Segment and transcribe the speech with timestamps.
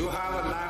[0.00, 0.69] You have a lamp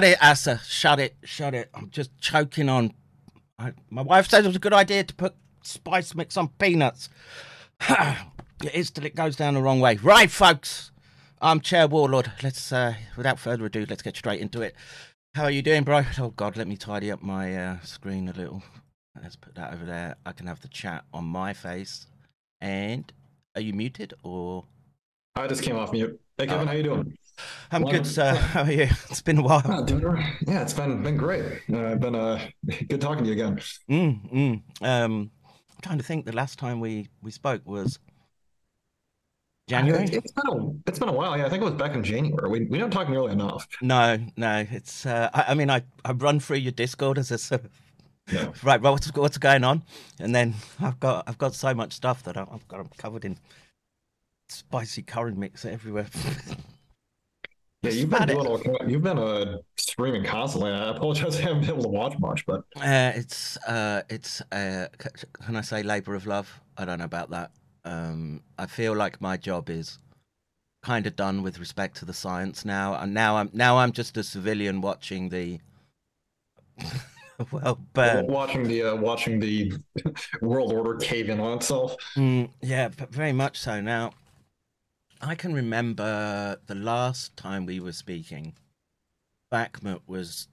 [0.00, 0.60] Shut it, Asa.
[0.64, 1.68] Shut it, shut it.
[1.74, 2.94] I'm just choking on.
[3.58, 7.10] I, my wife said it was a good idea to put spice mix on peanuts.
[7.90, 9.96] it is till it goes down the wrong way.
[9.96, 10.90] Right, folks.
[11.42, 12.32] Armchair Warlord.
[12.42, 14.74] Let's, uh, without further ado, let's get straight into it.
[15.34, 16.02] How are you doing, bro?
[16.18, 18.62] Oh God, let me tidy up my uh, screen a little.
[19.22, 20.16] Let's put that over there.
[20.24, 22.06] I can have the chat on my face.
[22.62, 23.12] And
[23.54, 24.64] are you muted or?
[25.36, 26.18] I just came off mute.
[26.38, 27.18] Hey Kevin, how you doing?
[27.72, 28.34] I'm Well, good, sir.
[28.34, 28.88] How are you?
[29.10, 29.62] It's been a while.
[29.62, 30.34] Right.
[30.46, 31.44] Yeah, it's been been great.
[31.72, 32.40] Uh, I've been uh,
[32.88, 33.60] good talking to you again.
[33.88, 34.62] Mm, mm.
[34.86, 36.26] Um, I'm trying to think.
[36.26, 37.98] The last time we we spoke was
[39.68, 40.04] January.
[40.04, 41.38] It, has been a it's been a while.
[41.38, 42.50] Yeah, I think it was back in January.
[42.50, 43.66] We we don't talk nearly enough.
[43.80, 44.66] No, no.
[44.70, 45.06] It's.
[45.06, 47.70] Uh, I, I mean, I I run through your Discord as a sort of,
[48.32, 48.50] Yeah.
[48.64, 48.80] right.
[48.80, 49.84] Well, what's what's going on?
[50.18, 53.38] And then I've got I've got so much stuff that I've got I'm covered in
[54.48, 56.08] spicy curry mix everywhere.
[57.82, 60.70] Yeah, you've been doing all, you've been uh, streaming constantly.
[60.70, 64.86] I apologize, I haven't been able to watch much, but Uh, it's uh, it's uh,
[65.44, 66.60] can I say labor of love?
[66.76, 67.50] I don't know about that.
[67.84, 69.98] Um, I feel like my job is
[70.82, 74.16] kind of done with respect to the science now, and now I'm now I'm just
[74.18, 75.60] a civilian watching the
[77.52, 78.26] well burn.
[78.26, 79.72] watching the uh, watching the
[80.42, 81.96] world order cave in on itself.
[82.16, 83.80] Mm, yeah, but very much so.
[83.80, 84.12] Now,
[85.20, 88.54] I can remember the last time we were speaking,
[89.52, 90.48] Bakhmut was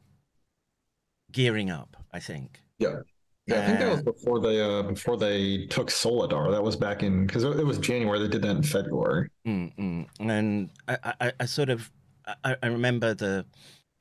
[1.31, 1.97] gearing up.
[2.11, 2.61] I think.
[2.79, 2.99] Yeah.
[3.45, 6.51] Yeah, I think that was Uh, before they uh, before they took Soledar.
[6.51, 8.19] That was back in because it was January.
[8.19, 9.29] They did that in February.
[9.47, 10.05] Mm-mm.
[10.19, 11.89] And I, I, I sort of,
[12.43, 13.45] I, I remember the,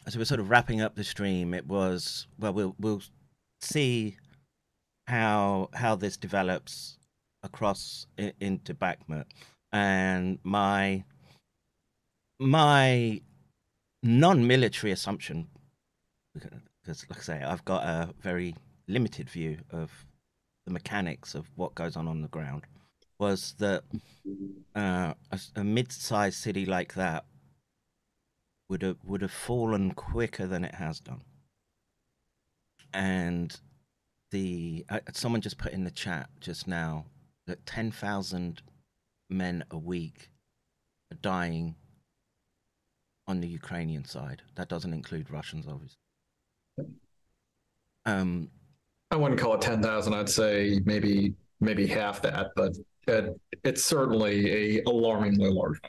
[0.05, 3.03] as we were sort of wrapping up the stream, it was well, we'll we'll
[3.61, 4.17] see
[5.07, 6.99] how how this develops
[7.45, 8.09] across
[8.41, 9.27] into Bakhmut,
[9.77, 11.05] and my
[12.39, 13.21] my
[14.03, 15.49] non-military assumption,
[16.33, 18.55] because like I say, I've got a very
[18.89, 19.91] limited view of
[20.65, 22.63] the mechanics of what goes on on the ground,
[23.19, 23.83] was that
[24.75, 27.27] uh, a, a mid-sized city like that
[28.71, 31.21] would have would have fallen quicker than it has done.
[32.95, 33.55] And
[34.31, 37.05] the uh, someone just put in the chat just now
[37.47, 38.63] that ten thousand
[39.29, 40.31] men a week
[41.13, 41.75] are dying
[43.27, 44.43] on the Ukrainian side.
[44.55, 45.99] That doesn't include Russians, obviously.
[48.05, 48.51] Um,
[49.11, 50.15] I wouldn't call it ten thousand.
[50.15, 52.73] I'd say maybe maybe half that, but
[53.09, 55.81] it, it's certainly a alarmingly large.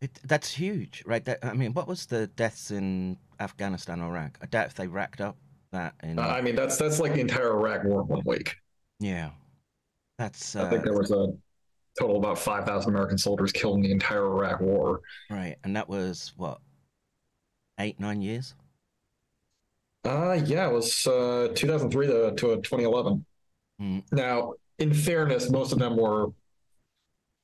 [0.00, 1.24] It, that's huge, right?
[1.24, 4.38] That, I mean, what was the deaths in Afghanistan or Iraq?
[4.42, 5.36] I doubt if they racked up
[5.72, 6.18] that in.
[6.18, 8.56] Uh, I mean, that's that's like the entire Iraq war in one week.
[8.98, 9.30] yeah,
[10.18, 11.32] that's I think uh, there was a
[11.98, 15.00] total about five thousand American soldiers killed in the entire Iraq war.
[15.30, 16.58] right, and that was what
[17.78, 18.54] eight, nine years.
[20.04, 23.24] Uh yeah, it was uh 2003 to, to 2011.
[23.78, 23.98] Hmm.
[24.12, 26.26] Now, in fairness, most of them were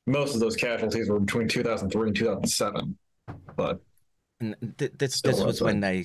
[0.07, 2.99] most of those casualties were between 2003 and 2007.
[3.57, 3.81] But
[4.41, 6.05] And th- this this was well when they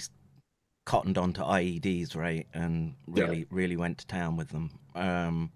[0.85, 3.23] cottoned onto IEDs, right, and Yeah.
[3.25, 4.71] really really went to town with them.
[4.93, 5.51] Um,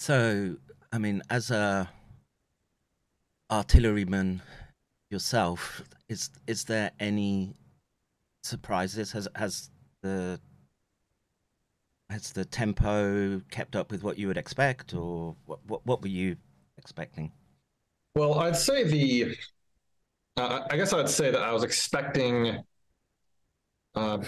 [0.00, 0.56] so,
[0.92, 1.88] I mean, as a
[3.50, 4.42] artilleryman
[5.10, 7.54] yourself, is is there any
[8.42, 9.10] surprises?
[9.12, 9.70] Has has
[10.02, 10.38] the
[12.10, 16.08] has the tempo kept up with what you would expect, or what what, what were
[16.08, 16.36] you
[16.76, 17.32] expecting?
[18.14, 19.34] Well, I'd say the.
[20.36, 22.62] Uh, I guess I'd say that I was expecting.
[23.94, 24.18] Uh,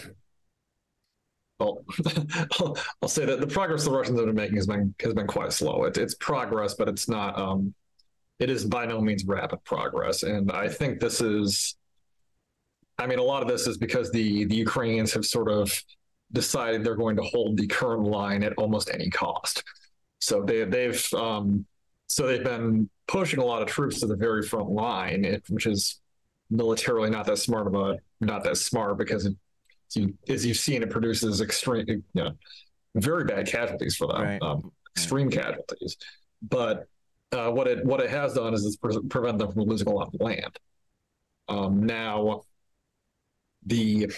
[1.59, 1.85] well,
[3.03, 5.53] I'll, say that the progress the Russians have been making has been has been quite
[5.53, 5.85] slow.
[5.85, 7.39] It, it's progress, but it's not.
[7.39, 7.75] Um,
[8.41, 11.77] it is by no means rapid progress, and I think this is.
[12.99, 15.73] I mean, a lot of this is because the the Ukrainians have sort of
[16.33, 19.63] decided they're going to hold the current line at almost any cost.
[20.21, 21.67] So they they've um,
[22.09, 26.01] so they've been pushing a lot of troops to the very front line, which is
[26.51, 29.35] militarily not that smart of a not that smart because it,
[29.97, 32.31] you, as you've seen, it produces extreme, you know,
[32.95, 34.43] very bad casualties for them, Right.
[34.43, 35.97] um, extreme casualties.
[36.43, 36.87] But
[37.33, 39.93] uh, what it what it has done is it's pre- prevent them from losing a
[39.93, 40.59] lot of land.
[41.49, 42.43] Um, now,
[43.67, 44.11] the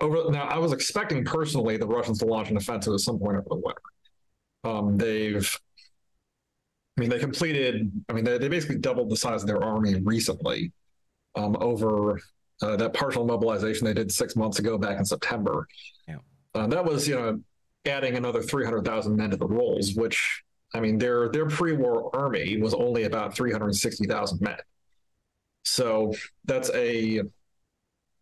[0.00, 3.36] over now, I was expecting personally the Russians to launch an offensive at some point
[3.36, 3.80] over the winter.
[4.64, 5.58] Um, they've
[6.96, 7.90] I mean, they completed.
[8.08, 10.72] I mean, they, they basically doubled the size of their army recently
[11.34, 12.20] um, over
[12.62, 15.66] uh, that partial mobilization they did six months ago back in September.
[16.08, 16.18] Yeah.
[16.54, 17.40] Uh, that was, you know,
[17.86, 20.42] adding another three hundred thousand men to the rolls, which
[20.74, 24.56] I mean, their their pre-war army was only about three hundred sixty thousand men.
[25.64, 26.14] So
[26.44, 27.22] that's a, I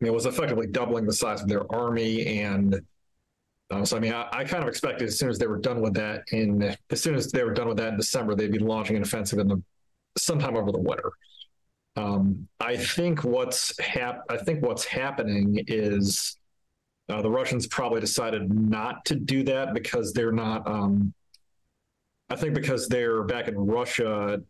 [0.01, 2.81] mean, it was effectively doubling the size of their army and
[3.73, 5.81] um, so I mean, I, I kind of expected as soon as they were done
[5.81, 8.59] with that in as soon as they were done with that in December, they'd be
[8.59, 9.63] launching an offensive in the
[10.19, 11.11] sometime over the winter.
[11.96, 16.38] Um, I think what's hap- I think what's happening is
[17.10, 20.68] uh, the Russians probably decided not to do that because they're not.
[20.68, 21.14] Um,
[22.30, 24.42] I think because they're back in Russia.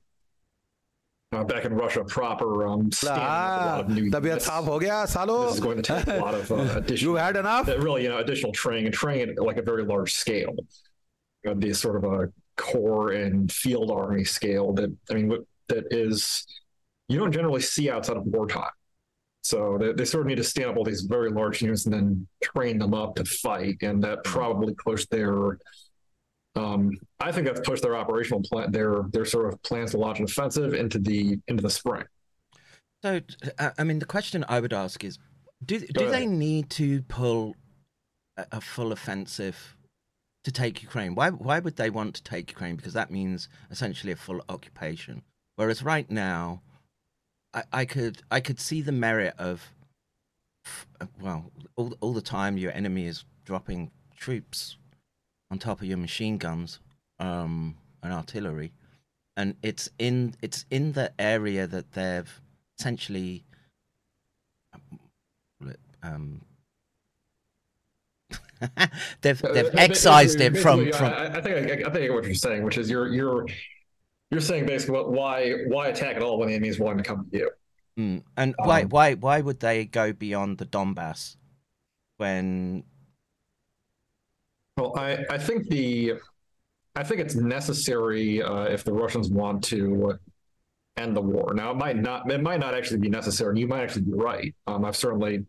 [1.34, 4.48] Uh, back in Russia proper, um, standing up a lot of new तबीयत units.
[4.50, 7.18] खराब हो गया सालो This is going to take a lot of uh, additional you
[7.18, 10.14] had enough that really, you know, additional training and training at like a very large
[10.14, 10.56] scale.
[11.44, 15.44] You know, the sort of a core and field army scale that I mean, what-
[15.68, 16.46] that is
[17.13, 18.75] you don't generally see outside of wartime.
[19.43, 21.95] So they, they sort of need to stand up all these very large units and
[21.95, 25.59] then train them up to fight, and that probably pushed their
[26.55, 30.19] Um, I think that's pushed their operational plan, their their sort of plans to launch
[30.19, 32.05] an offensive into the into the spring.
[33.03, 33.21] So,
[33.59, 35.19] uh, I mean, the question I would ask is,
[35.65, 37.55] do do they need to pull
[38.37, 39.59] a, a full offensive
[40.45, 41.15] to take Ukraine?
[41.15, 42.77] Why why would they want to take Ukraine?
[42.77, 45.23] Because that means essentially a full occupation.
[45.57, 46.63] Whereas right now,
[47.55, 49.73] I, I could I could see the merit of,
[51.21, 54.77] well, all all the time your enemy is dropping troops
[55.51, 56.81] on top of your machine guns
[57.19, 58.73] um, and artillery,
[59.37, 62.41] and it's in it's in the area that they've
[62.79, 63.45] essentially
[66.03, 66.41] um,
[69.21, 72.25] they've Uh, they've uh, excised it from from I, I think I, I think what
[72.25, 73.47] you're saying, which is you're you're
[74.33, 77.05] you're saying basically what, why why attack at all when the enemy is willing to
[77.05, 77.51] come to you.
[77.99, 78.23] Mm.
[78.39, 81.37] And why Um, why why would they go beyond the Donbass
[82.17, 82.85] when
[84.79, 86.15] Well, I, I think the
[86.97, 90.19] I think it's necessary uh, if the Russians want to
[90.97, 91.53] end the war.
[91.55, 94.15] Now, it might not it might not actually be necessary, and you might actually be
[94.15, 94.55] right.
[94.67, 95.45] Um, I've certainly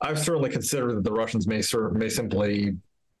[0.00, 2.76] I've certainly considered that the Russians may sort may simply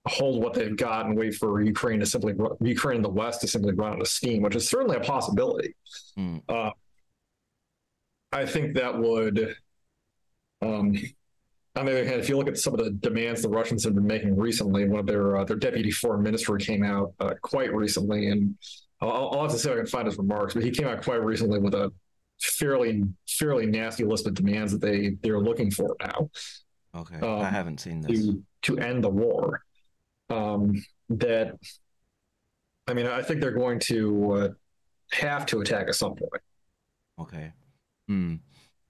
[0.06, 3.48] hold what they've got and wait for Ukraine to simply Ukraine and the West to
[3.48, 5.74] simply run out of steam, which is certainly a possibility.
[6.18, 6.42] Mm.
[6.48, 6.70] Uh,
[8.32, 9.54] I think that would.
[10.60, 10.96] Um,
[11.74, 13.94] on the other hand, if you look at some of the demands the Russians have
[13.94, 17.72] been making recently, one of their uh, their deputy foreign minister came out uh, quite
[17.72, 18.56] recently, and
[19.00, 21.02] I'll, I'll have to see if I can find his remarks, but he came out
[21.02, 21.92] quite recently with a
[22.40, 26.28] fairly fairly nasty list of demands that they they're looking for now
[26.92, 29.62] okay Um, I haven't seen this to to end the war.
[30.32, 31.56] Um, that
[32.88, 34.48] I mean, I think they're going to uh,
[35.12, 36.42] have to attack at some point.
[37.20, 37.52] okay.
[38.08, 38.36] Hmm.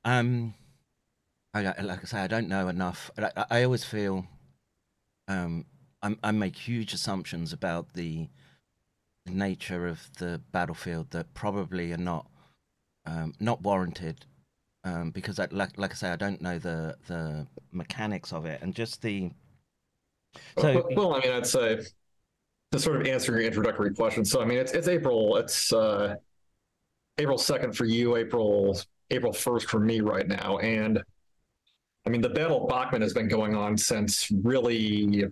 [0.04, 0.54] Um
[1.54, 3.10] I, I- like I say I don't know enough.
[3.18, 4.26] I, I- I always feel
[5.28, 5.66] um
[6.02, 8.28] I'm, I make huge assumptions about the
[9.26, 12.26] nature of the battlefield that probably are not
[13.06, 14.26] um, not warranted.
[14.84, 18.60] Um, because I, like like I say I don't know the the mechanics of it.
[18.62, 19.30] And just the
[20.58, 21.80] so well, I mean, I'd say
[22.72, 24.24] to sort of answer your introductory question.
[24.24, 25.36] So, I mean, it's it's April.
[25.36, 26.16] It's uh,
[27.18, 28.16] April second for you.
[28.16, 28.78] April
[29.10, 30.58] April first for me right now.
[30.58, 31.02] And
[32.06, 35.26] I mean, the Battle of Bakhmut has been going on since really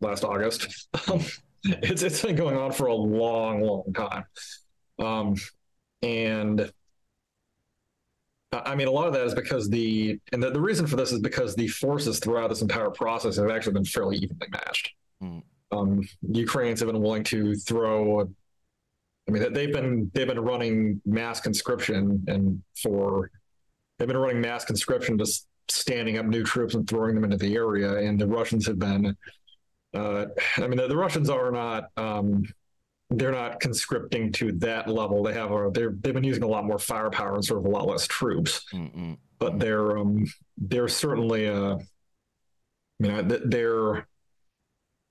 [0.00, 0.88] last August.
[1.64, 4.24] it's it's been going on for a long, long time.
[4.98, 5.36] Um,
[6.02, 6.70] and
[8.52, 11.12] I mean, a lot of that is because the and the, the reason for this
[11.12, 14.92] is because the forces throughout this entire process have actually been fairly evenly matched.
[15.22, 15.42] Mm.
[15.70, 18.22] Um, Ukrainians have been willing to throw.
[19.28, 23.30] I mean, they've been they've been running mass conscription and for
[23.98, 27.54] they've been running mass conscription, just standing up new troops and throwing them into the
[27.54, 27.98] area.
[27.98, 29.16] And the Russians have been.
[29.94, 31.90] Uh, I mean, the, the Russians are not.
[31.96, 32.44] Um,
[33.10, 35.22] they're not conscripting to that level.
[35.22, 37.68] They have a they're they've been using a lot more firepower and sort of a
[37.68, 38.64] lot less troops.
[38.72, 39.16] mm-mm.
[39.38, 40.24] But they're um
[40.58, 41.78] they're certainly uh,
[42.98, 44.06] you know they're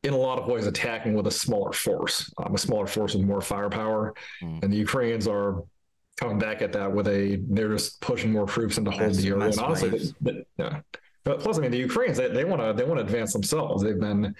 [0.03, 3.25] in a lot of ways attacking with a smaller force, um, a smaller force with
[3.25, 4.63] more firepower, Mm.
[4.63, 5.63] and the Ukrainians are
[6.17, 9.45] coming back at that with a they're just pushing more troops into hold the area.
[9.45, 10.81] And honestly, they- they- yeah.
[11.25, 13.83] But plus, I mean, the Ukrainians they they want to they want to advance themselves.
[13.83, 14.33] They've been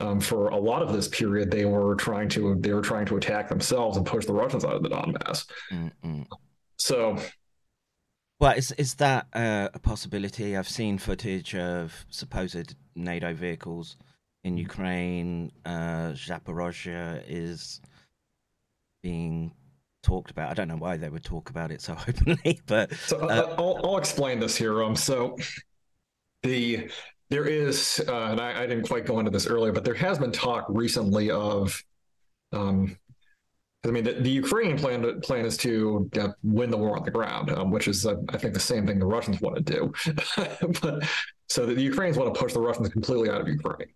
[0.00, 3.16] um, for a lot of this period they were trying to they were trying to
[3.16, 5.46] attack themselves and push the Russians out of the Donbass.
[5.72, 6.26] Mm-mm.
[6.78, 7.18] So
[8.40, 10.56] Well, is is that uh, a possibility?
[10.56, 13.96] I've seen footage of supposed NATO vehicles
[14.42, 15.52] in Ukraine.
[15.64, 17.80] Uh, Zaporozhye is
[19.02, 19.52] being
[20.02, 20.50] talked about.
[20.50, 23.80] I don't know why they would talk about it so openly, but So uh, I'll,
[23.84, 24.82] I'll explain this here.
[24.82, 25.36] Um, so
[26.42, 26.90] the
[27.30, 30.18] there is, uh, and I, I didn't quite go into this earlier, but there has
[30.18, 31.82] been talk recently of,
[32.52, 32.96] um,
[33.86, 37.10] I mean, the, the Ukrainian plan plan is to uh, win the war on the
[37.10, 39.92] ground, um, which is, uh, I think, the same thing the Russians want to do.
[40.80, 41.04] but
[41.48, 43.88] so the Ukrainians want to push the Russians completely out of Ukraine.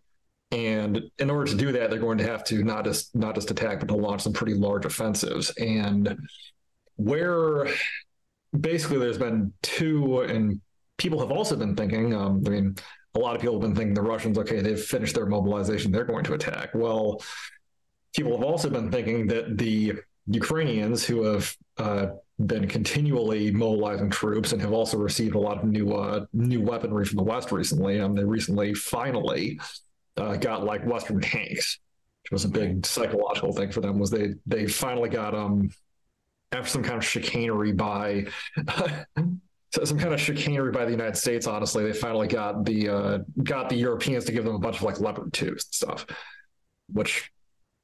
[0.51, 3.51] And in order to do that, they're going to have to not just not just
[3.51, 5.51] attack, but to launch some pretty large offensives.
[5.59, 6.19] And
[6.97, 7.69] where
[8.59, 10.61] basically there's been two, and
[10.97, 12.15] people have also been thinking.
[12.15, 12.77] Um, I mean,
[13.19, 16.05] a lot of people have been thinking the Russians, okay, they've finished their mobilization, they're
[16.05, 16.71] going to attack.
[16.75, 17.21] Well,
[18.15, 19.95] people have also been thinking that the
[20.27, 22.07] Ukrainians, who have uh,
[22.47, 27.05] been continually mobilizing troops and have also received a lot of new uh, new weaponry
[27.05, 29.59] from the West recently, um, they recently finally
[30.17, 31.79] uh, got like Western tanks,
[32.23, 33.99] which was a big psychological thing for them.
[33.99, 35.71] Was they they finally got um
[36.53, 38.27] after some kind of chicanery by
[39.71, 41.47] so some kind of chicanery by the United States.
[41.47, 44.83] Honestly, they finally got the uh, got the Europeans to give them a bunch of
[44.83, 46.07] like Leopard twos and stuff,
[46.93, 47.31] which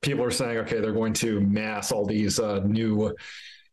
[0.02, 3.14] people are saying, okay, they're going to mass all these uh, new,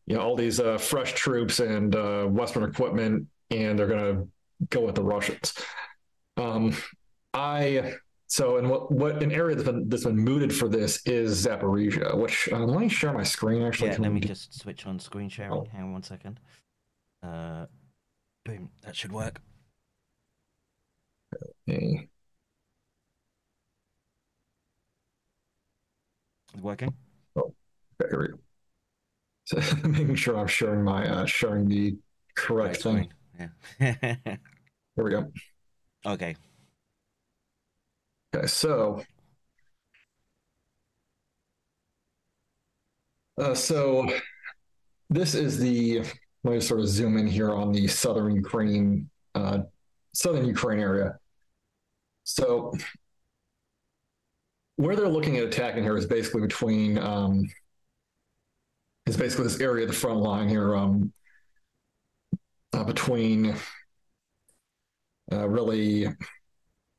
[0.07, 4.27] you know, all these uh, fresh troops and uh, Western equipment, and they're going to
[4.69, 5.53] go with the Russians.
[6.37, 6.75] Um,
[7.33, 7.93] I
[8.27, 12.17] so and what what an area that's been that's been mooted for this is Zaporizhia,
[12.17, 13.89] which uh, let me share my screen actually.
[13.91, 15.51] Yeah, let me do- just switch on screen sharing.
[15.51, 15.67] Oh.
[15.71, 16.39] Hang on one second.
[18.45, 19.41] Boom, that should work.
[21.69, 22.07] Okay.
[26.59, 26.93] Working.
[27.35, 27.53] Oh,
[28.01, 28.39] okay, here we go.
[29.45, 31.97] So making sure I'm sharing my uh, sharing the
[32.35, 33.13] correct Right thing.
[33.79, 34.05] Yeah.
[34.95, 35.31] Here we go.
[36.05, 36.35] okay.
[38.35, 39.01] Okay, so
[43.37, 44.07] uh, so
[45.09, 46.03] this is the
[46.43, 49.59] let me sort of zoom in here on the southern Ukraine uh,
[50.13, 51.17] southern Ukraine area.
[52.23, 52.73] So
[54.75, 57.47] where they're looking at attacking here is basically between um,
[59.05, 61.11] is basically this area, of the front line here, um,
[62.73, 63.55] uh, between
[65.31, 66.15] uh, really uh,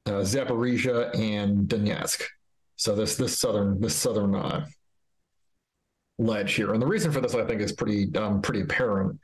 [0.06, 2.22] Zaporizhia and Donetsk.
[2.76, 4.66] So this this southern this southern uh,
[6.18, 9.18] ledge here, and the reason for this I think is pretty um, pretty apparent.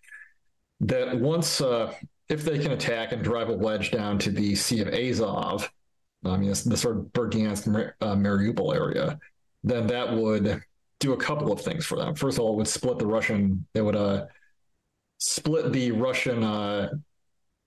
[0.80, 1.92] That once uh,
[2.28, 5.70] if they can attack and drive a wedge down to the Sea of Azov,
[6.24, 9.18] I mean the sort of Berdiansk uh, Mariupol area,
[9.64, 10.62] then that would
[11.00, 12.14] do a couple of things for them.
[12.14, 13.66] First of all, it would split the Russian.
[13.74, 14.26] It would uh,
[15.18, 16.90] split the Russian uh,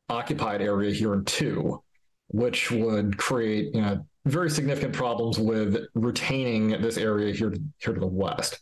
[0.09, 1.81] occupied area here in two,
[2.27, 7.99] which would create you know very significant problems with retaining this area here here to
[7.99, 8.59] the west.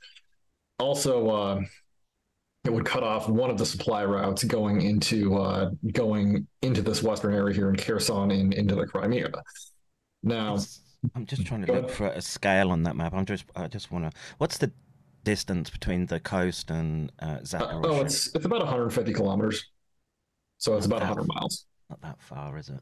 [0.80, 1.62] Also, uh,
[2.66, 7.02] it would cut off one of the supply routes going into uh, going into this
[7.02, 9.32] western area here in Kherson and into the Crimea.
[10.24, 10.58] Now,
[11.16, 11.96] I'm just trying to look ahead.
[11.96, 13.14] for a scale on that map.
[13.14, 14.18] I'm just, I just want to.
[14.38, 14.72] What's the
[15.24, 19.66] distance between the coast and uh, uh, oh, it's it's about 150 kilometers,
[20.58, 21.10] so it's about Wow.
[21.10, 21.66] 100 miles.
[21.90, 22.80] not that far, is it?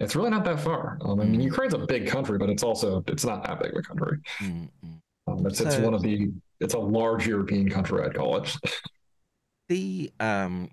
[0.00, 0.98] It's really not that far.
[1.02, 1.44] Um, I mean, Mm.
[1.44, 4.18] Ukraine's a big country, but it's also it's not that big of a country.
[4.40, 4.98] Mm, mm.
[5.28, 8.52] Um, it's it's one of the it's a large European country, I'd call it.
[9.68, 10.70] The um.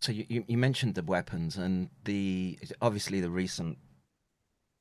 [0.00, 3.78] So you, you mentioned the weapons and the obviously the recent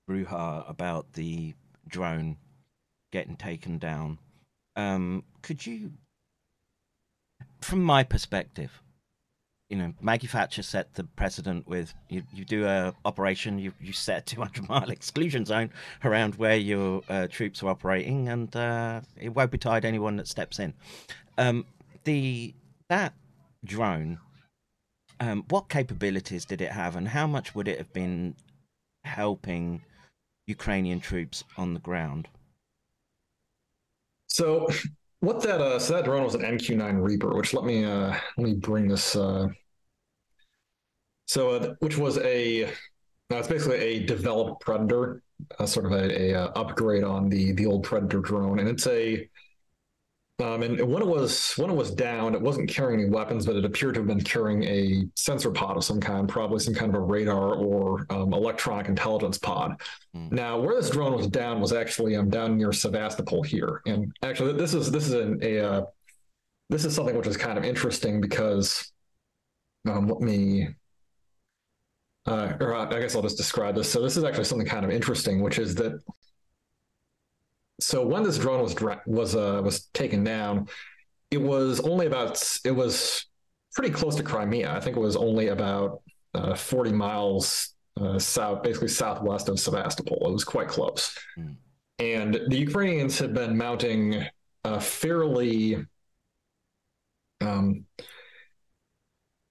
[0.10, 1.54] brouhaha about the
[1.88, 2.38] drone
[3.12, 4.18] getting taken down.
[4.76, 5.92] Um, could you,
[7.62, 8.82] from my perspective,
[9.70, 13.94] you know, Maggie Thatcher set the precedent with you, you do a operation, you, you
[13.94, 15.70] set a 200 mile exclusion zone
[16.04, 20.28] around where your uh, troops are operating, and uh, it won't be tied anyone that
[20.28, 20.74] steps in.
[21.38, 21.66] Um,
[22.04, 22.54] the
[22.90, 23.14] that
[23.64, 24.20] drone,
[25.20, 28.36] um, what capabilities did it have, and how much would it have been
[29.04, 29.84] helping
[30.48, 32.28] Ukrainian troops on the ground?
[34.28, 34.68] So
[35.20, 38.46] what that uh so that drone was an MQ9 Reaper, which let me uh let
[38.48, 39.48] me bring this uh
[41.28, 42.70] so uh, which was a
[43.30, 45.24] no, it's basically a developed Predator,
[45.58, 48.86] uh, sort of a, a uh, upgrade on the the old Predator drone, and it's
[48.88, 49.30] a
[50.42, 53.56] um, and when it was when it was down, it wasn't carrying any weapons, but
[53.56, 56.96] it appeared to have been carrying a sensor pod of some kind, probably some kind
[56.96, 59.80] of a radar or um, electronic intelligence pod.
[60.16, 60.32] Mm.
[60.32, 64.54] Now, where this drone was down was actually um, down near Sevastopol here, and actually
[64.54, 65.86] this is this is an, a uh,
[66.70, 68.92] this is something which is kind of interesting because
[69.88, 70.70] um, let me.
[72.28, 73.92] Uh, or uh, I guess I'll just describe this.
[73.92, 76.00] So this is actually something kind of interesting, which is that
[77.82, 80.68] so when this drone was was uh, was taken down,
[81.32, 83.26] it was only about it was
[83.76, 84.72] pretty close to Crimea.
[84.72, 86.02] I think it was only about
[86.34, 90.28] uh, 40 miles uh, south, basically southwest of Sevastopol.
[90.30, 91.54] It was quite close, Hmm.
[92.00, 94.26] and the Ukrainians had been mounting
[94.64, 95.86] a fairly.
[97.42, 97.86] Um,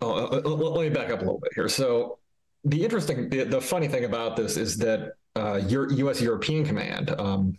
[0.01, 1.69] oh, uh, uh, let me back up a little bit here.
[1.69, 2.19] So
[2.65, 6.21] the interesting, the, the funny thing about this is that uh, your U.S.
[6.21, 7.59] European Command, um,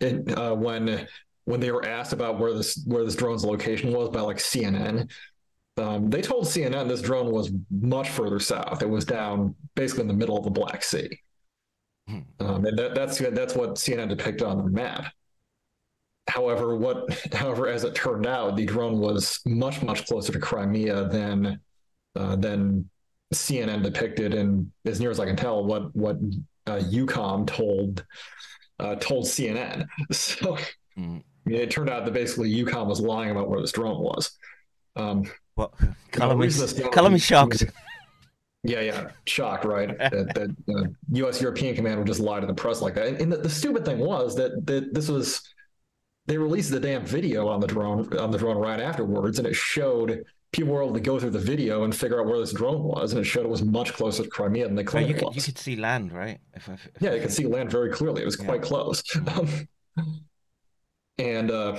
[0.00, 1.06] it, uh, when
[1.44, 5.10] when they were asked about where this where this drone's location was by like CNN,
[5.76, 8.82] um, they told CNN this drone was much further south.
[8.82, 11.08] It was down basically in the middle of the Black Sea,
[12.08, 12.20] Hmm.
[12.40, 15.12] um, and that, that's that's what CNN depicted on the map.
[16.28, 21.08] However, what however as it turned out, the drone was much much closer to Crimea
[21.08, 21.60] than
[22.16, 22.88] uh, than
[23.34, 26.16] CNN depicted, and as near as I can tell, what what
[26.66, 28.04] uh, EUCOM told
[28.78, 29.86] uh, told CNN.
[30.12, 30.56] So
[30.98, 31.22] Mm.
[31.46, 34.36] I mean, it turned out that basically EUCOM was lying about where this drone was.
[34.96, 35.24] Um,
[35.56, 35.68] the
[36.10, 36.50] Color me,
[36.92, 37.64] color me shocked.
[38.64, 39.88] Yeah, yeah, shocked, right?
[39.98, 41.40] that that uh, U.S.
[41.40, 43.06] European Command would just lie to the press like that.
[43.06, 45.42] And, and the, the stupid thing was that that this was
[46.26, 49.54] they released the damn video on the drone on the drone right afterwards, and it
[49.54, 52.82] showed people were able to go through the video and figure out where this drone
[52.82, 55.18] was, and it showed it was much closer to Crimea than they claimed you it
[55.18, 55.36] could was.
[55.36, 56.38] you could see land, right?
[56.54, 58.22] If I, if Yeah, you could see land very clearly.
[58.22, 59.02] It was quite close.
[61.20, 61.78] And uh,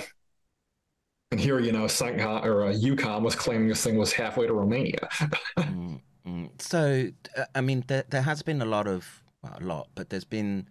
[1.30, 4.52] and here, you know, Saigon or uh, EUCOM was claiming this thing was halfway to
[4.52, 5.08] Romania.
[5.56, 6.62] Mm, mm.
[6.62, 10.10] So, uh, I mean, there there has been a lot of well, a lot, but
[10.10, 10.68] there's been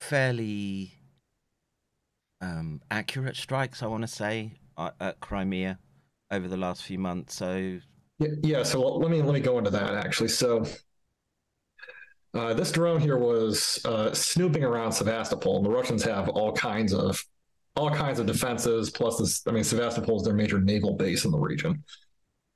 [0.00, 0.94] fairly
[2.40, 3.82] um, accurate strikes.
[3.82, 5.78] I want to say at, at Crimea
[6.34, 7.34] over the last few months.
[7.36, 7.78] So,
[8.18, 10.28] Yeah, yeah, so let me let me go into that actually.
[10.28, 10.64] So
[12.34, 16.92] uh, this drone here was uh, snooping around Sevastopol, and the Russians have all kinds
[16.92, 17.24] of
[17.76, 18.90] all kinds of defenses.
[18.90, 21.82] Plus, this I mean, Sevastopol is their major naval base in the region.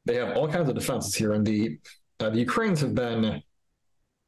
[0.04, 1.78] They have all kinds of defenses here, and the
[2.20, 3.42] uh, the Ukrainians have been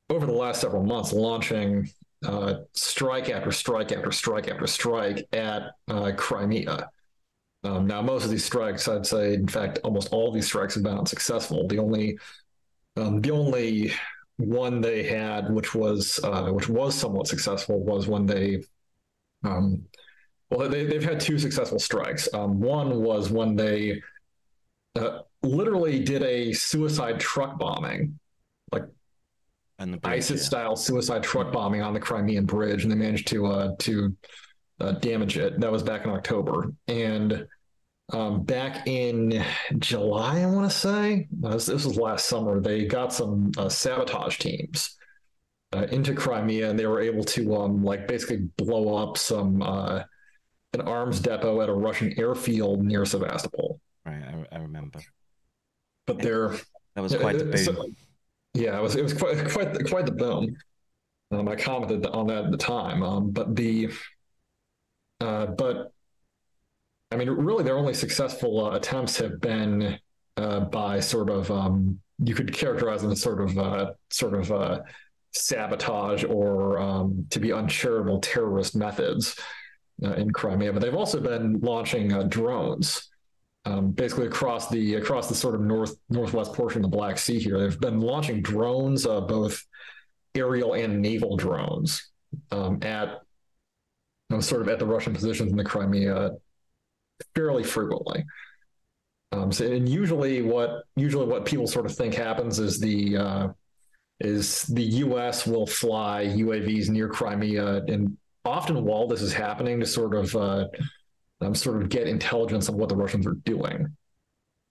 [0.09, 1.89] over the last several months launching
[2.25, 6.89] uh, strike after strike after strike after strike at uh, Crimea.
[7.63, 10.83] Um, now, most of these strikes, I'd say, in fact, almost all these strikes have
[10.83, 11.67] been unsuccessful.
[11.69, 12.19] The only,
[12.97, 13.93] um, the only
[14.39, 18.63] one they had, which was uh, which was somewhat successful, was when they,
[19.45, 19.83] um,
[20.51, 22.29] well, they, they've had two successful strikes.
[22.33, 24.01] Um, one was when they
[24.97, 28.19] uh, literally did a suicide truck bombing,
[28.73, 28.85] like
[29.79, 30.47] and the bridge, ISIS yeah.
[30.47, 34.17] style suicide truck bombing on the Crimean Bridge, and they managed to uh, to
[34.81, 35.61] uh, damage it.
[35.61, 37.47] That was back in October, and
[38.13, 39.45] um, back in
[39.79, 42.61] July, I want to say uh, this, this was last summer.
[42.61, 44.97] They got some uh, sabotage teams
[45.73, 50.03] uh, into Crimea, and they were able to um, like basically blow up some uh,
[50.73, 53.81] an arms depot at a Russian airfield near Sevastopol.
[54.07, 55.01] Right, I, I remember.
[56.07, 56.57] But they're
[56.97, 57.87] That was quite the it- so-
[58.55, 60.57] yeah, it was it was quite quite the, quite the boom.
[61.31, 63.91] Um, I commented on that at the time, um, but the
[65.21, 65.93] uh, but
[67.11, 69.99] I mean, really, their only successful uh, attempts have been
[70.37, 74.53] uh, by sort of um, you could characterize them as sort of uh, sort of
[74.53, 74.81] uh,
[75.33, 79.37] sabotage or um, to be uncharitable terrorist methods
[80.17, 80.73] in Crimea.
[80.73, 83.11] But they've also been launching drones
[83.65, 87.39] um, basically across the across the sort of north northwest portion of the Black Sea
[87.39, 87.59] here.
[87.59, 89.63] They've been launching drones, uh, both
[90.35, 92.11] aerial and naval drones,
[92.51, 93.21] um, at
[94.37, 96.31] know, sort of at the Russian positions in the Crimea
[97.35, 98.25] fairly frequently.
[99.33, 103.49] Um, so, and usually, what usually what people sort of think happens is the uh,
[104.19, 105.47] is the U.S.
[105.47, 110.67] will fly UAVs near Crimea, and often while this is happening, to sort of uh,
[111.41, 113.97] um, sort of get intelligence of what the Russians are doing,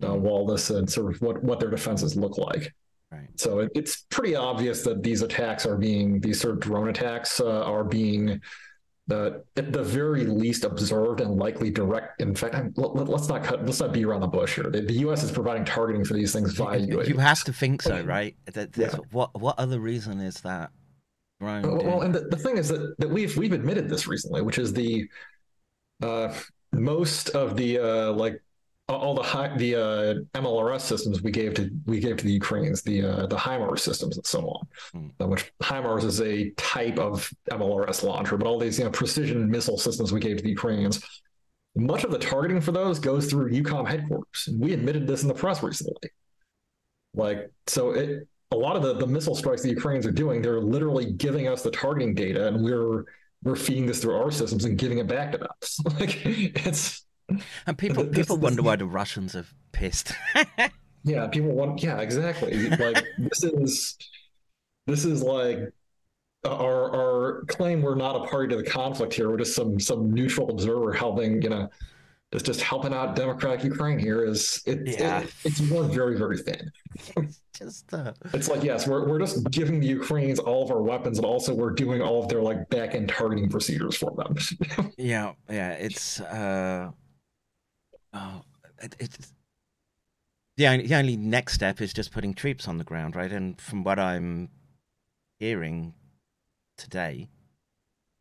[0.04, 2.74] uh, while this and sort of what what their defenses look like.
[3.12, 3.30] Right.
[3.38, 7.40] So it, it's pretty obvious that these attacks are being these sort of drone attacks
[7.40, 8.42] uh, are being
[9.10, 12.22] the at the very least observed and likely direct.
[12.22, 13.66] In fact, let, us not cut.
[13.66, 14.70] Let's not be around the bush here.
[14.70, 15.24] The, the U.S.
[15.24, 18.36] is providing targeting for these things via You, you have to think so, right?
[18.54, 18.96] That Yeah.
[19.12, 20.70] What what other reason is that?
[21.40, 24.44] Drone Well, well, and the, the thing is that, that we've we've admitted this recently,
[24.44, 25.10] which is the
[26.04, 26.34] uh,
[26.72, 28.42] most of the uh, like
[28.90, 32.32] all- all the high, the uh, MLRS systems we gave to we gave to the
[32.32, 35.12] Ukrainians, the uh, the HIMARS systems and so on, Mm.
[35.22, 39.50] uh, which HIMARS is a type of MLRS launcher, but all these you know precision
[39.50, 41.02] missile systems we gave to the Ukrainians.
[41.76, 44.50] Much of the targeting for those goes through EUCOM headquarters.
[44.58, 46.10] We admitted this in the press recently.
[47.14, 50.60] Like, so it a lot of the, the missile strikes the Ukrainians are doing, they're
[50.60, 53.06] literally giving us the targeting data and we're
[53.44, 55.50] we're feeding this through our systems and giving it back to them.
[56.00, 57.06] like it's
[57.68, 60.12] and people this- people this- wonder why the Russians have pissed.
[61.04, 62.70] yeah, people want yeah, exactly.
[62.70, 63.98] Like this is
[64.88, 65.60] this is like
[66.46, 69.30] our our claim we're not a party to the conflict here.
[69.30, 71.70] We're just some some neutral observer helping, you know,
[72.32, 75.22] just just helping out democratic Ukraine here is it, Yeah.
[75.22, 76.72] it it's worn very, very thin.
[77.58, 81.18] Just uh, It's like, yes, we're, we're just giving the Ukrainians all of our weapons,
[81.18, 84.38] and also we're doing all of their like back end targeting procedures for them.
[84.98, 85.72] yeah, yeah.
[85.74, 86.92] It's uh,
[88.14, 88.42] oh,
[88.82, 89.34] it, it's
[90.58, 93.32] the only the only next step is just putting troops on the ground, right?
[93.32, 94.50] And from what I'm
[95.40, 95.94] hearing
[96.78, 97.30] today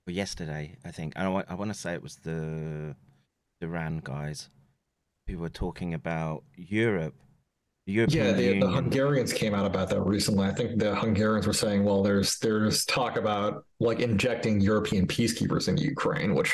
[0.06, 2.94] or yesterday, I think I want I want to say it was the
[3.60, 4.50] Iran guys
[5.26, 7.14] who were talking about Europe.
[7.86, 10.46] The European yeah, the, the Hungarians came out about that recently.
[10.46, 15.68] I think the Hungarians were saying, well, there's there's talk about like injecting European peacekeepers
[15.68, 16.52] into Ukraine, which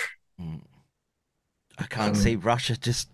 [1.78, 3.08] I can't um, see Russia just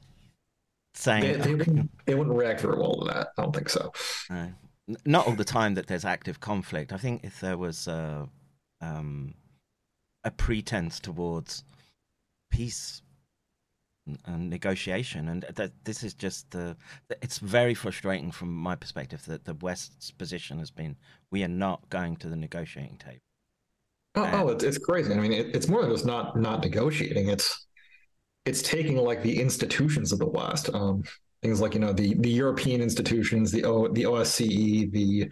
[0.94, 3.29] saying they, they, wouldn't, they wouldn't react very well to that.
[3.38, 3.92] I don't think so.
[4.31, 4.57] N-
[5.05, 6.92] not all the time that there's active conflict.
[6.92, 8.29] I think if there was a,
[8.81, 9.35] um,
[10.24, 11.64] a pretense towards
[12.50, 13.03] peace
[14.07, 16.76] and- and negotiation, and that this is just the.
[17.22, 20.96] It's very frustrating from my perspective that the West's position has been:
[21.31, 23.20] we are not going to the negotiating table.
[24.16, 25.12] Oh, oh it's, it's crazy.
[25.12, 27.29] I mean, it, it's more than just not not negotiating.
[27.29, 27.66] It's
[28.46, 31.03] it's taking like the institutions of the West, um,
[31.42, 35.31] things like you know the the European institutions, the O the OSCE, the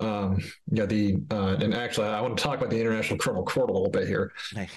[0.00, 0.38] um,
[0.70, 3.72] yeah, the uh, and actually I want to talk about the International Criminal Court a
[3.72, 4.32] little bit here,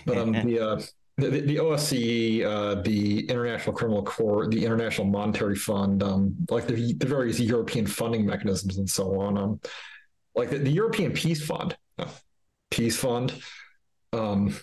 [0.06, 0.82] but um, the uh,
[1.18, 6.94] the, the OSCE, uh, the International Criminal Court, the International Monetary Fund, um, like the,
[6.94, 9.38] the various European funding mechanisms and so on.
[9.38, 9.60] Um,
[10.34, 12.08] like the, the European Peace Fund, uh,
[12.72, 13.34] Peace Fund.
[14.14, 14.56] Um,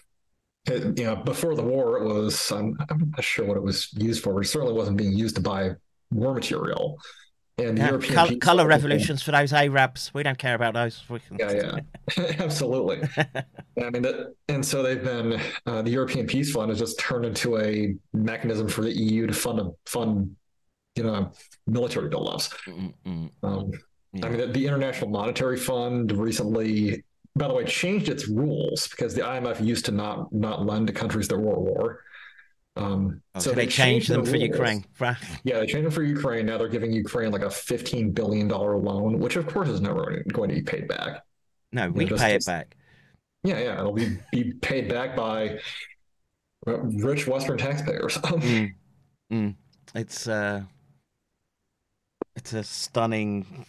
[0.70, 3.92] it, you know, before the war, it was I'm, I'm not sure what it was
[3.94, 4.40] used for.
[4.40, 5.72] It certainly wasn't being used to buy
[6.10, 6.98] war material.
[7.58, 10.12] And the Yeah, European col- color revolutions for those Arabs.
[10.14, 11.02] We don't care about those.
[11.08, 11.80] We can- yeah,
[12.16, 13.00] yeah, absolutely.
[13.82, 17.24] I mean, that, and so they've been uh, the European Peace Fund has just turned
[17.24, 20.36] into a mechanism for the EU to fund a, fund,
[20.94, 21.32] you know,
[21.66, 22.52] military buildups.
[23.42, 23.72] Um,
[24.12, 24.26] Yeah.
[24.26, 27.04] I mean, the, the International Monetary Fund recently,
[27.38, 30.92] by the way, changed its rules because the IMF used to not not lend to
[30.92, 32.04] countries that were at war.
[32.76, 34.36] Um, oh, so they changed them the for.
[34.36, 34.84] Ukraine.
[35.44, 36.46] Yeah, they changed them for Ukraine.
[36.46, 40.22] Now they're giving Ukraine like a fifteen billion dollar loan, which of course is never
[40.32, 41.22] going to be paid back.
[41.72, 42.76] No, we just- pay it back.
[43.44, 45.58] Yeah, yeah, it'll be be paid back by
[46.66, 48.16] rich Western taxpayers.
[48.28, 48.74] Mm,
[49.32, 49.54] mm.
[49.94, 50.62] It's uh,
[52.36, 53.66] it's a stunning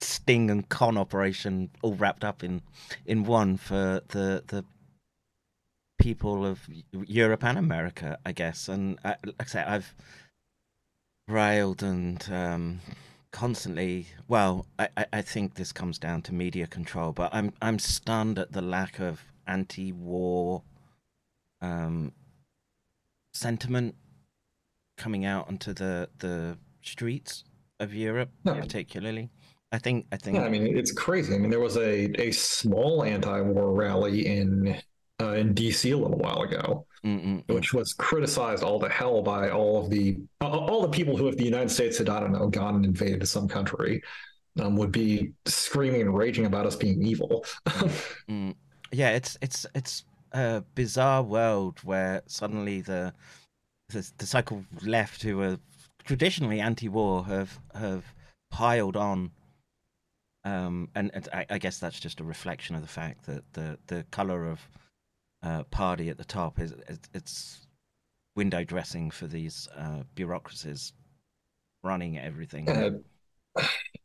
[0.00, 2.62] sting and con operation, all wrapped up in
[3.06, 4.64] in one for the the
[5.98, 6.60] people of
[6.92, 8.68] Europe and America, I guess.
[8.68, 9.94] And uh, like I say, I've
[11.26, 12.80] railed and um,
[13.32, 14.06] constantly.
[14.28, 18.38] Well, I, I- I think this comes down to media control, but I'm I'm stunned
[18.38, 20.62] at the lack of anti-war
[21.60, 22.12] um,
[23.32, 23.94] sentiment
[24.96, 27.44] coming out onto the the streets
[27.80, 28.54] of Europe, No.
[28.54, 29.30] particularly.
[29.72, 31.34] I think I think Yeah, I mean it's crazy.
[31.34, 34.80] I mean there was a a small anti-war rally in
[35.20, 37.54] uh, in DC a little while ago, Mm, mm, mm.
[37.54, 41.28] which was criticized all the hell by all of the all all the people who,
[41.28, 44.02] if the United States had I don't know gone and invaded some country,
[44.58, 47.44] um, would be screaming and raging about us being evil.
[48.28, 48.54] Mm.
[48.92, 53.12] yeah, it's it's it's a bizarre world where suddenly the
[53.90, 55.58] the, the cycle left who were
[56.04, 58.04] traditionally anti-war have have
[58.50, 59.30] piled on.
[60.44, 63.78] Um, and, and I, I guess that's just a reflection of the fact that the
[63.88, 64.60] the color of
[65.42, 66.74] uh, party at the top is,
[67.12, 67.66] it's
[68.36, 70.92] window dressing for these uh, bureaucracies
[71.82, 72.66] running everything.
[72.66, 72.90] Yeah,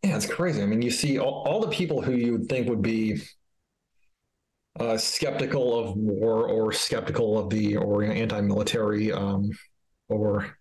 [0.03, 0.61] yeah, it's crazy.
[0.61, 3.21] I mean, you see all, all the people who you would think would be
[4.79, 9.51] uh, skeptical of war or skeptical of the or anti-military, um,
[10.09, 10.57] or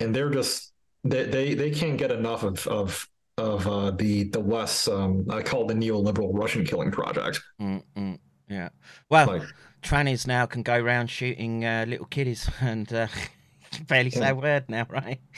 [0.00, 0.72] and they're just
[1.04, 3.08] they they, they can't get enough of of
[3.38, 7.40] of uh, the the less um, I call the neoliberal Russian killing project.
[7.60, 8.18] Mm, mm,
[8.48, 8.68] yeah.
[9.10, 9.42] Well, Like,
[9.82, 13.08] trannies now can go around shooting uh, little kiddies and uh,
[13.88, 14.30] barely say Yeah.
[14.30, 15.20] a word now, right?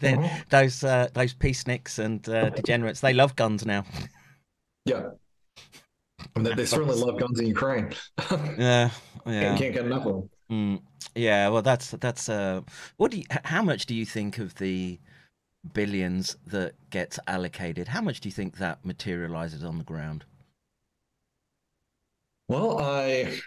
[0.00, 0.30] Mhm.
[0.50, 3.84] Those uh, those peaceniks and uh, degenerates, they love guns now.
[4.84, 5.10] yeah,
[6.36, 7.92] and they, they certainly love guns in Ukraine.
[8.56, 8.90] Yeah,
[9.26, 9.40] yeah.
[9.40, 10.30] Can't, can't get enough of them.
[10.50, 10.82] Mm,
[11.14, 12.60] yeah, well, that's that's uh,
[12.96, 14.98] what do you, how much do you think of the
[15.74, 17.88] billions that gets allocated?
[17.88, 20.24] How much do you think that materializes on the ground?
[22.48, 23.38] Well, I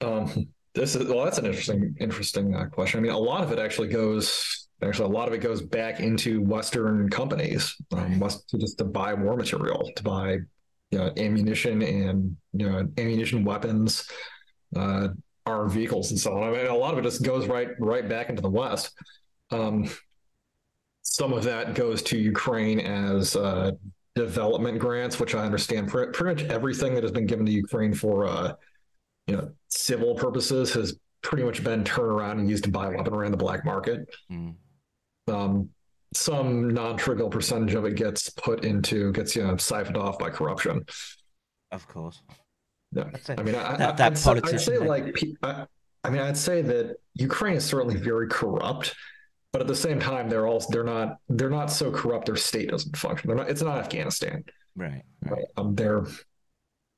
[0.00, 3.00] um this is well that's an interesting interesting uh, question.
[3.00, 6.00] I mean, a lot of it actually goes actually a lot of it goes back
[6.00, 10.38] into Western companies, um, West just to buy war material, to buy
[10.90, 14.08] you know ammunition and you know ammunition, weapons,
[14.76, 15.08] uh,
[15.46, 16.42] armed vehicles, and so on.
[16.42, 18.92] I mean, a lot of it just goes right right back into the West.
[19.50, 19.88] Um,
[21.10, 23.72] some of that goes to Ukraine as uh,
[24.14, 27.92] development grants, which I understand pretty, pretty much everything that has been given to Ukraine
[27.92, 28.52] for uh,
[29.26, 33.26] you know civil purposes has pretty much been turned around and used to buy weaponry
[33.26, 34.08] on the black market.
[34.30, 34.54] Mm.
[35.26, 35.68] Um,
[36.14, 40.84] some non-trivial percentage of it gets put into gets you know siphoned off by corruption.
[41.72, 42.22] Of course.
[42.92, 43.10] Yeah.
[43.36, 45.66] I mean, I, That- I, that I'd, say, I'd say like I,
[46.04, 48.94] I mean, I'd say that Ukraine is certainly very corrupt,
[49.52, 52.26] but at the same time, they're also they're not they're not so corrupt.
[52.26, 53.28] Their state doesn't function.
[53.28, 53.50] They're not.
[53.50, 54.44] It's not Afghanistan.
[54.76, 55.02] Right.
[55.22, 55.44] Right.
[55.56, 56.06] Um, they're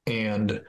[0.07, 0.61] and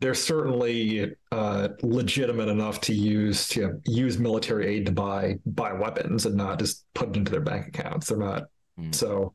[0.00, 6.26] they're certainly uh, legitimate enough to use to use military aid to buy buy weapons
[6.26, 8.08] and not just put it into their bank accounts.
[8.08, 8.44] They're not
[8.78, 8.94] Mm.
[8.94, 9.32] so.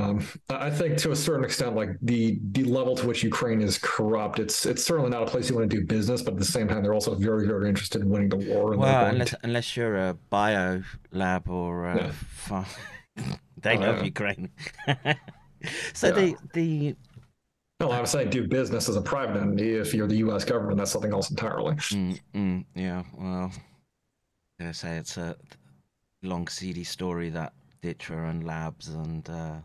[0.00, 3.78] Um, I think to a certain extent, like the the level to which Ukraine is
[3.78, 6.22] corrupt, it's it's certainly not a place you want to do business.
[6.22, 8.72] But at the same time, they're also very very interested in winning the war.
[8.72, 10.82] And Well, unless to- unless you're a bio
[11.12, 12.10] lab or a Yeah.
[12.12, 12.66] farm,
[13.62, 14.04] they Oh, love yeah.
[14.04, 14.50] Ukraine.
[15.94, 16.12] so Yeah.
[16.12, 16.96] the the
[17.80, 19.74] no, I'm saying do business as a private entity.
[19.74, 20.44] If you're the U.S.
[20.46, 21.74] government, that's something else entirely.
[21.74, 23.52] mm, mm, yeah, well, I'm
[24.58, 25.36] gonna say it's a
[26.22, 29.56] long seedy story that Ditcher and Labs and uh,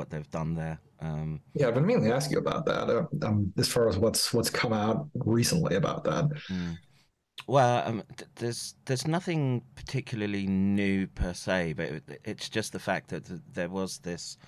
[0.00, 0.78] what they've done there.
[1.00, 2.88] Um, Yeah, I've been meaning to ask you about that.
[2.88, 6.24] Uh, um, as far as what's what's come out recently about that.
[6.48, 6.78] Mm.
[7.46, 12.78] Well, um, th- there's there's nothing particularly new per se, but it, it's just the
[12.78, 14.38] fact that th- there was this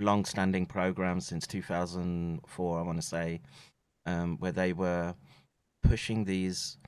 [0.00, 3.40] long-standing program since 2004, I want to say,
[4.06, 5.14] um, where they were
[5.82, 6.78] pushing these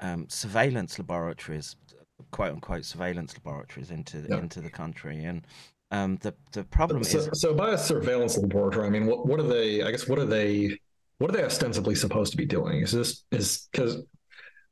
[0.00, 1.76] um, surveillance laboratories,
[2.30, 4.38] quote unquote surveillance laboratories, into Yeah.
[4.38, 5.46] into the country, and
[5.92, 9.38] um, the the problem So, is so by a surveillance laboratory, I mean, what what
[9.38, 9.82] are they?
[9.82, 10.76] I guess what are they?
[11.18, 12.80] What are they ostensibly supposed to be doing?
[12.80, 14.02] Is this is because?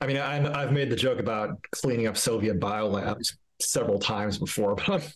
[0.00, 4.74] I mean, I, I've made the joke about cleaning up Soviet biolabs several times before,
[4.86, 5.06] but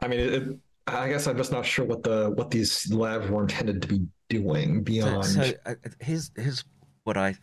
[0.00, 0.42] I mean, it,
[0.86, 4.06] I guess I'm just not sure what the what these labs were intended to be
[4.30, 5.24] doing So, beyond.
[5.26, 6.64] so uh, here's here's
[7.04, 7.36] what I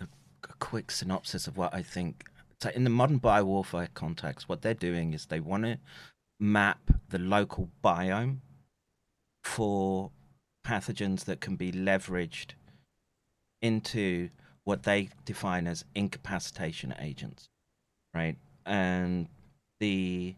[0.50, 2.24] a quick synopsis of what I think.
[2.62, 5.78] So in the modern biowarfare context, what they're doing is they want to
[6.40, 6.80] map
[7.10, 8.40] the local biome
[9.44, 10.12] for
[10.66, 12.52] pathogens that can be leveraged
[13.62, 14.30] into
[14.64, 17.50] what they define as incapacitation agents,
[18.14, 18.36] right?
[18.66, 19.28] And
[19.80, 20.36] the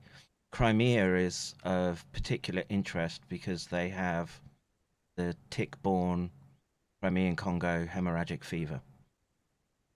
[0.51, 4.39] Crimea is of particular interest because they have
[5.15, 6.29] the tick-borne
[7.01, 8.81] Crimean Congo hemorrhagic fever.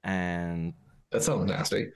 [0.03, 0.73] And
[1.11, 1.91] that sounds nasty.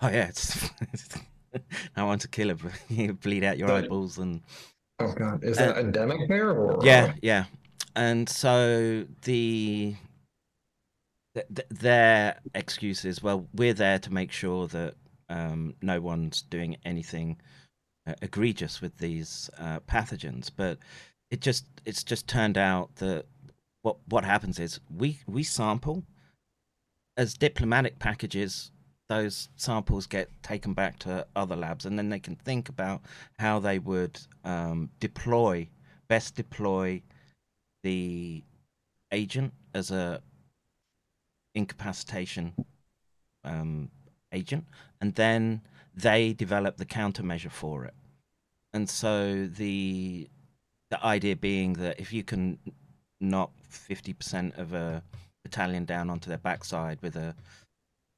[0.00, 0.68] oh yeah, it's
[1.96, 4.42] I want to kill it, you bleed out your eyeballs and
[5.00, 7.44] Oh god, is that endemic there or yeah, yeah.
[7.94, 9.94] And so the
[11.34, 14.94] th- th- their excuse is, well, we're there to make sure that
[15.28, 17.38] um, no one's doing anything
[18.06, 20.50] uh, egregious with these uh, pathogens.
[20.54, 20.78] But
[21.30, 23.26] it just it's just turned out that
[23.82, 26.02] what what happens is we we sample
[27.16, 28.72] as diplomatic packages.
[29.08, 33.00] Those samples get taken back to other labs, and then they can think about
[33.38, 35.68] how they would um, deploy
[36.08, 37.02] best deploy
[37.82, 38.42] the
[39.12, 40.20] agent as a
[41.54, 42.52] incapacitation
[43.44, 43.90] um,
[44.32, 44.64] agent,
[45.00, 45.62] and then
[45.94, 47.94] they develop the countermeasure for it.
[48.72, 50.28] And so the
[50.90, 52.58] the idea being that if you can
[53.20, 55.02] knock fifty percent of a
[55.44, 57.34] battalion down onto their backside with a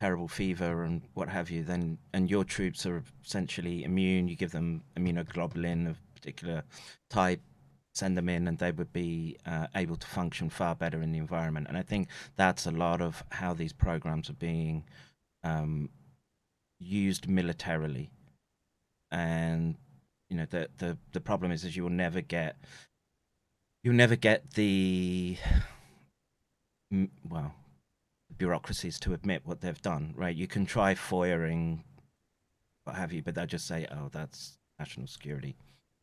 [0.00, 4.28] terrible fever and what have you, then and your troops are essentially immune.
[4.28, 6.62] You give them immunoglobulin of particular
[7.10, 7.40] type,
[7.94, 11.18] send them in, and they would be uh, able to function far better in the
[11.18, 11.66] environment.
[11.68, 14.84] And I think that's a lot of how these programs are being
[15.44, 15.90] um,
[16.78, 18.10] used militarily.
[19.10, 19.76] And
[20.30, 22.56] you know the the the problem is, is you will never get
[23.82, 25.36] you'll never get the
[27.28, 27.54] well
[28.40, 30.34] bureaucracies to admit what they've done, right?
[30.34, 31.84] You can try foiling,
[32.84, 35.54] what have you, but they'll just say, "Oh, that's national security."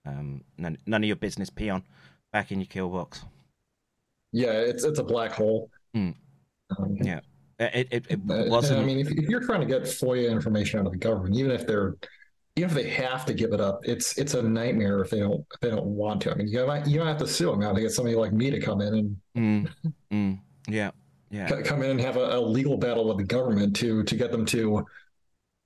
[0.05, 1.83] Um, none, none of your business, peon.
[2.31, 3.25] Back in your kill box.
[4.31, 5.71] Yeah, it's it's a black hole.
[5.95, 6.13] Mm.
[6.77, 7.21] Um, Yeah,
[7.59, 8.81] it it, it Uh, wasn't.
[8.81, 11.51] I mean, if, if you're trying to get FOIA information out of the government, even
[11.51, 11.95] if they're,
[12.55, 15.43] even if they have to give it up, it's it's a nightmare if they don't
[15.55, 16.31] if they don't want to.
[16.31, 17.61] I mean, you might you might have to sue them.
[17.61, 19.73] You to get somebody like me to come in and Mm,
[20.11, 20.91] mm, yeah,
[21.30, 21.61] yeah.
[21.61, 24.45] come in and have a, a legal battle with the government to to get them
[24.47, 24.86] to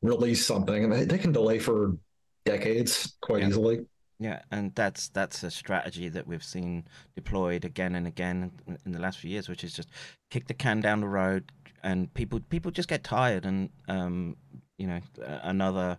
[0.02, 1.98] release something, and they, they can delay for
[2.46, 3.50] decades quite Yeah.
[3.50, 3.86] easily.
[4.20, 8.52] Yeah, and that's that's a strategy that we've seen deployed again and again
[8.86, 9.90] in, the last few years, which is just
[10.30, 11.52] kick the can down the road,
[11.84, 14.38] and people people just get tired, and um,
[14.78, 15.00] you know,
[15.44, 15.98] another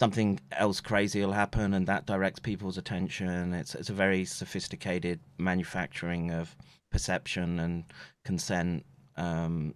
[0.00, 3.52] something else crazy will happen, and that directs people's attention.
[3.52, 6.56] It's it's a very sophisticated manufacturing of
[6.90, 7.84] perception and
[8.24, 8.84] consent.
[9.16, 9.74] Um,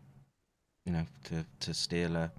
[0.85, 2.31] you know, to to steal a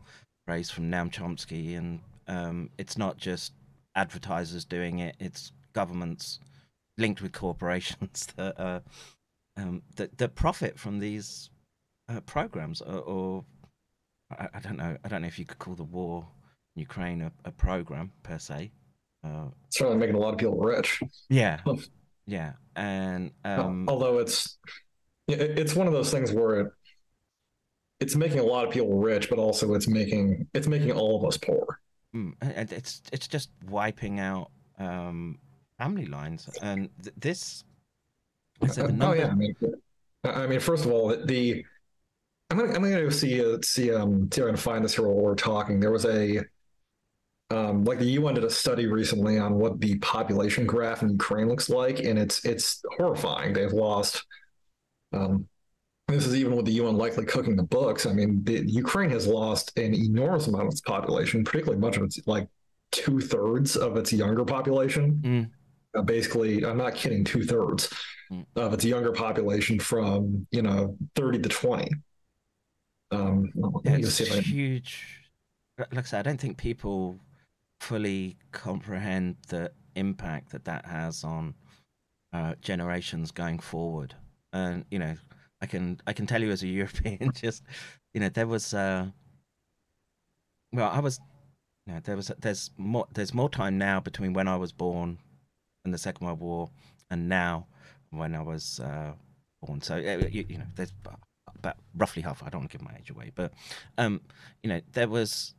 [0.46, 3.54] phrase from Noam Chomsky, and um, it's not just
[3.96, 6.40] advertisers doing it; it's governments
[6.98, 8.80] linked with corporations that uh,
[9.58, 11.50] um, that, that profit from these
[12.10, 13.46] uh, programs, or, or
[14.32, 14.98] I, I don't know.
[15.04, 16.28] I don't know if you could call the war
[16.76, 18.72] in Ukraine a, a program per se.
[19.24, 21.02] Uh, Certainly making a lot of people rich.
[21.30, 21.60] yeah,
[22.26, 24.72] yeah, and um, Although it's it,
[25.28, 26.68] it's one of those things where it
[28.00, 31.26] it's making a lot of people rich, but also it's making it's making all of
[31.26, 31.80] us poor.
[32.16, 35.40] Mm, and it's it's just wiping out um,
[35.78, 37.64] family lines, and th- this.
[38.62, 39.56] Uh, oh yeah, I mean,
[40.24, 41.64] I mean, first of all, the
[42.50, 44.96] I'm gonna I'm gonna go see uh, see um see if I can find this
[44.96, 45.80] here while we're talking.
[45.80, 46.42] There was a
[47.50, 51.50] um like the UN did a study recently on what the population graph in Ukraine
[51.50, 53.54] looks like, and it's it's horrifying.
[53.54, 54.24] They've lost.
[55.14, 55.48] Um,
[56.08, 58.06] this is even with the UN likely cooking the books.
[58.06, 62.04] I mean, the, Ukraine has lost an enormous amount of its population, particularly much of
[62.04, 62.48] its like
[62.92, 65.22] two thirds of its younger population.
[65.24, 65.50] Mm.
[66.00, 67.90] Uh, basically, I'm not kidding, two thirds
[68.30, 68.46] Mm.
[68.58, 71.90] of its younger population from you know 30 to 20.
[73.12, 73.50] Um,
[73.86, 75.32] Yeah, it's see if I huge.
[75.78, 77.22] Like I said, I don't think people
[77.80, 81.54] fully comprehend the impact that that has on
[82.34, 84.14] uh, generations going forward.
[84.58, 85.16] And you know,
[85.62, 87.64] I can I can tell you as a European, just
[88.14, 88.74] you know, there was.
[88.74, 89.08] Uh,
[90.74, 91.20] well, I was.
[91.86, 95.20] You know, there was there's more there's more time now between when I was born
[95.86, 96.70] and the Second World War
[97.10, 97.68] and now
[98.10, 99.14] when I was uh,
[99.62, 99.82] born.
[99.82, 100.92] So uh, you, you know, there's
[101.56, 102.44] about roughly half.
[102.44, 103.54] I don't want to give my age away, but
[103.98, 104.22] um,
[104.64, 105.54] you know, there was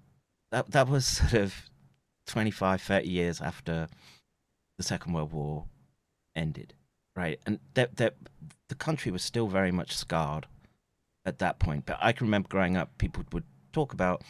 [0.50, 1.54] that that was sort of
[2.26, 3.88] 25, 30 years after
[4.76, 5.64] the Second World War
[6.36, 6.74] ended,
[7.16, 7.40] right?
[7.46, 8.14] And that that
[8.68, 10.46] the country was still very much scarred
[11.24, 11.86] at that point.
[11.86, 14.22] But I can remember growing up, people would talk about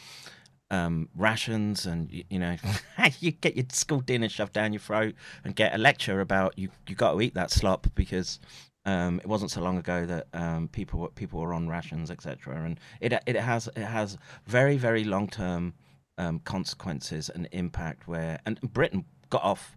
[0.71, 2.55] um, rations and you, you know
[3.19, 6.69] you get your school dinner shoved down your throat and get a lecture about you
[6.87, 8.39] you got to eat that slop because
[8.85, 12.63] um, it wasn't so long ago that um, people were people were on rations etc
[12.63, 15.73] and it it has it has very very long term
[16.19, 19.75] um, consequences and impact where and Britain got off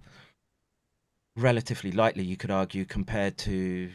[1.36, 3.90] relatively lightly you could argue compared to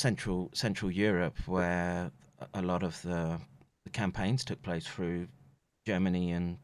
[0.00, 2.10] central Central Europe where
[2.54, 3.38] a lot of the,
[3.84, 5.28] the campaigns took place through
[5.86, 6.56] Germany and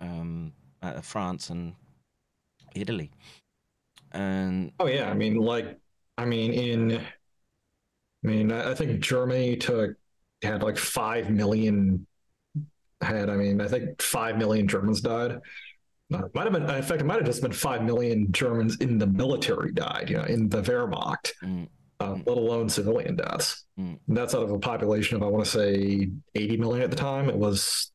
[0.00, 0.52] um,
[0.82, 1.74] uh, France and
[2.74, 3.10] Italy.
[4.12, 5.78] And Oh yeah, I mean, like,
[6.16, 9.90] I mean, in, I mean, I think Germany took
[10.42, 12.06] had like five million.
[13.02, 15.40] Had I mean, I think five million Germans died.
[16.08, 19.06] Might have been, in fact, it might have just been five million Germans in the
[19.06, 20.08] military died.
[20.10, 21.68] You know, in the Wehrmacht, Mm.
[22.02, 23.64] Uh, let alone civilian deaths.
[23.78, 23.98] Mm.
[24.08, 27.28] That's out of a population of I want to say eighty million at the time.
[27.28, 27.90] It was,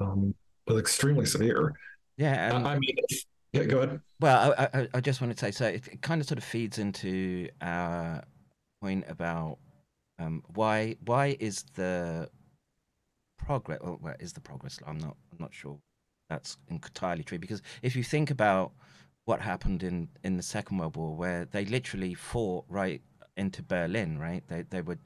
[0.00, 0.34] um,
[0.66, 1.74] was extremely severe.
[2.16, 2.96] yeah, I mean,
[3.52, 4.00] yeah, go ahead.
[4.20, 6.44] well, I, I, I just wanted to say so it, it kind of sort of
[6.44, 8.22] feeds into our
[8.80, 9.58] point about
[10.18, 12.28] um, why why is the
[13.38, 15.78] progress well, where is the progress I'm not I'm not sure
[16.30, 18.72] that's entirely true because if you think about
[19.24, 23.02] what happened in in the Second World War where they literally fought right
[23.36, 24.42] into Berlin right?
[24.48, 24.98] They they were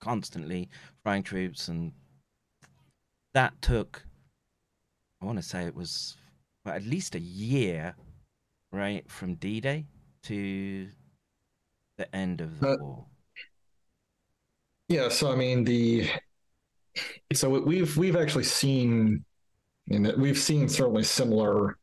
[0.00, 0.68] constantly
[1.02, 1.92] flying troops and
[3.34, 4.04] that took
[5.22, 6.16] I want to say it was
[6.64, 7.94] well, at least a year
[8.72, 9.86] right from D-Day
[10.24, 10.88] to
[11.96, 13.06] the end of the Uh, war.
[14.88, 16.08] Yeah, so I mean the
[17.32, 19.24] so we've we've actually seen
[19.90, 21.78] and we've seen certainly similar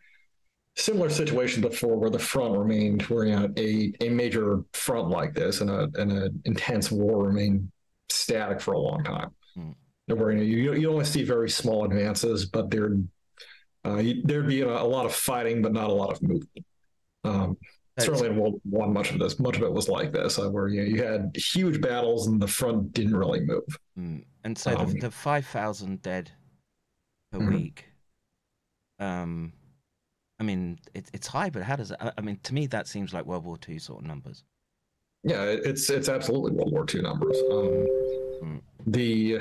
[0.75, 5.33] similar situation before where the front remained where you know, a a major front like
[5.33, 7.71] this and a and an intense war remained
[8.09, 9.29] static for a long time.
[9.55, 9.71] Hmm.
[10.07, 12.97] Where you know you you only see very small advances, but there
[13.85, 16.65] uh, you, there'd be a, a lot of fighting, but not a lot of movement.
[17.25, 17.57] Um,
[17.99, 20.49] certainly in World War One, much of this, much of it was like this, uh,
[20.49, 23.63] where you know, you had huge battles and the front didn't really move.
[23.97, 24.23] Mm.
[24.45, 26.31] And so Um, the, the 5,000 dead
[27.31, 27.53] per Mhm.
[27.53, 27.85] week,
[28.99, 29.53] um,
[30.43, 33.13] I mean, it, it's high, but how does it, I, mean, to me, that seems
[33.13, 34.43] like World War II sort of numbers.
[35.23, 37.37] Yeah, it's it's absolutely World War II numbers.
[37.49, 37.87] Um,
[38.43, 38.61] Mm.
[38.87, 39.39] The,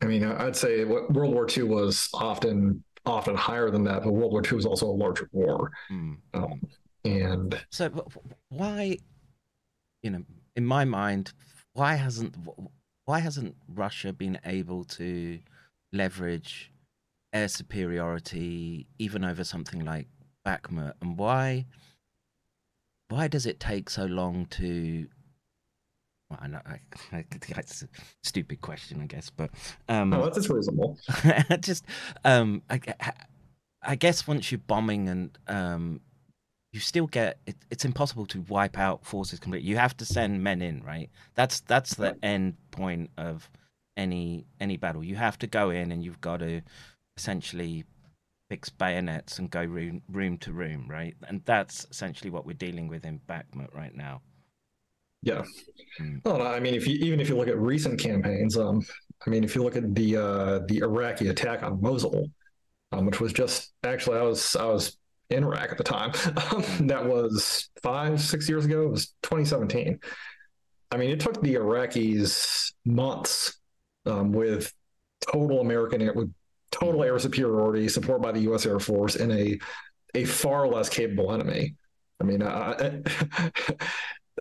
[0.00, 4.12] I mean, I'd say what World War II was often often higher than that, but
[4.12, 5.70] World War II was also a larger war.
[5.90, 6.16] Mm.
[6.32, 6.60] Um,
[7.04, 8.96] and So wh- wh- why,
[10.02, 10.22] you know,
[10.56, 11.34] in my mind,
[11.74, 12.34] why hasn't
[13.04, 15.38] why hasn't Russia been able to
[15.92, 16.72] leverage
[17.36, 20.08] air superiority even over something like
[20.46, 21.66] Bakhmut, and why
[23.08, 25.06] why does it take so long to?
[26.30, 26.80] Well, I know I,
[27.12, 27.88] I, it's a
[28.22, 29.50] stupid question, I guess, but
[29.88, 30.98] um, no, that's reasonable.
[31.60, 31.84] just
[32.24, 32.80] um I,
[33.82, 36.00] I guess once you're bombing and um
[36.72, 40.42] you still get it, it's impossible to wipe out forces completely you have to send
[40.42, 43.48] men in right that's that's the end point of
[43.96, 46.60] any any battle you have to go in and you've got to
[47.16, 47.84] essentially
[48.48, 52.88] fix bayonets and go room room to room right and that's essentially what we're dealing
[52.88, 54.22] with in Bakhmut right now
[55.22, 55.42] Yeah.
[56.00, 56.20] Mm.
[56.24, 58.82] Well, I mean, if you even if you look at recent campaigns, um,
[59.26, 62.28] I mean, if you look at the uh, the Iraqi attack on Mosul,
[62.92, 64.96] um, which was just actually I was I was
[65.30, 66.12] in Iraq at the time.
[66.52, 68.82] Um, that was five, six years ago.
[68.82, 69.98] It was 2017.
[70.92, 73.58] I mean, it took the Iraqis months
[74.06, 74.72] um, with
[75.20, 76.32] total American with
[76.78, 78.66] total air superiority, support by the U.S.
[78.66, 79.58] Air Force, in a
[80.14, 81.74] a far less capable enemy.
[82.20, 83.02] I mean, I,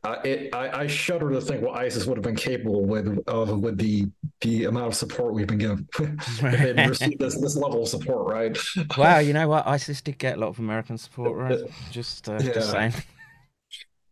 [0.03, 3.59] I, it, I, I, shudder to think what ISIS would have been capable with of
[3.59, 4.07] with the
[4.41, 5.87] the amount of support we've been given.
[5.99, 8.57] if they'd received this this level of support, right?
[8.97, 9.67] Wow, you know what?
[9.67, 11.59] ISIS did get a lot of American support, right?
[11.91, 12.53] Just, uh, Yeah.
[12.53, 12.93] just saying.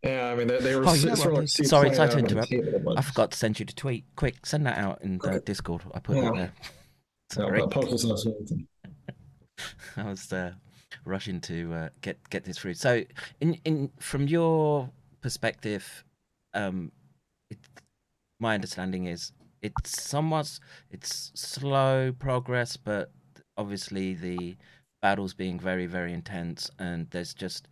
[0.02, 1.42] Yeah, I mean, they, they were Oh, you know sort what?
[1.44, 2.52] of Sorry, sorry to interrupt.
[2.52, 4.04] I forgot to send you the tweet.
[4.16, 5.18] Quick, send that out in.
[5.46, 5.82] Discord.
[5.94, 6.28] I put Yeah.
[6.28, 6.52] it there.
[7.30, 7.60] But- no, Sorry.
[7.60, 8.52] but post this.
[9.96, 10.52] I was uh,
[11.04, 12.74] rushing to uh, get get this through.
[12.74, 13.02] So,
[13.40, 16.04] in in from your perspective,
[16.54, 16.92] um,
[17.50, 17.58] it,
[18.40, 20.58] my understanding is it's somewhat
[20.90, 23.10] it's slow progress, but
[23.56, 24.56] obviously the
[25.02, 27.68] battles being very very intense, and there's just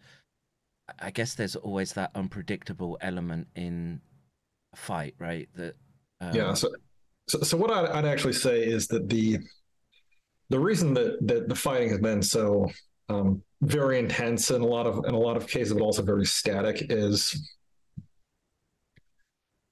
[0.98, 4.00] I guess there's always that unpredictable element in
[4.72, 5.48] a fight, right?
[5.54, 5.76] That
[6.20, 6.54] um, Yeah.
[6.54, 6.70] So,
[7.28, 9.38] so, so what I'd, I'd actually say is that the
[10.50, 12.70] the reason that that the fighting has been so
[13.08, 16.26] um, very intense in a lot of in a lot of cases, but also very
[16.26, 17.50] static, is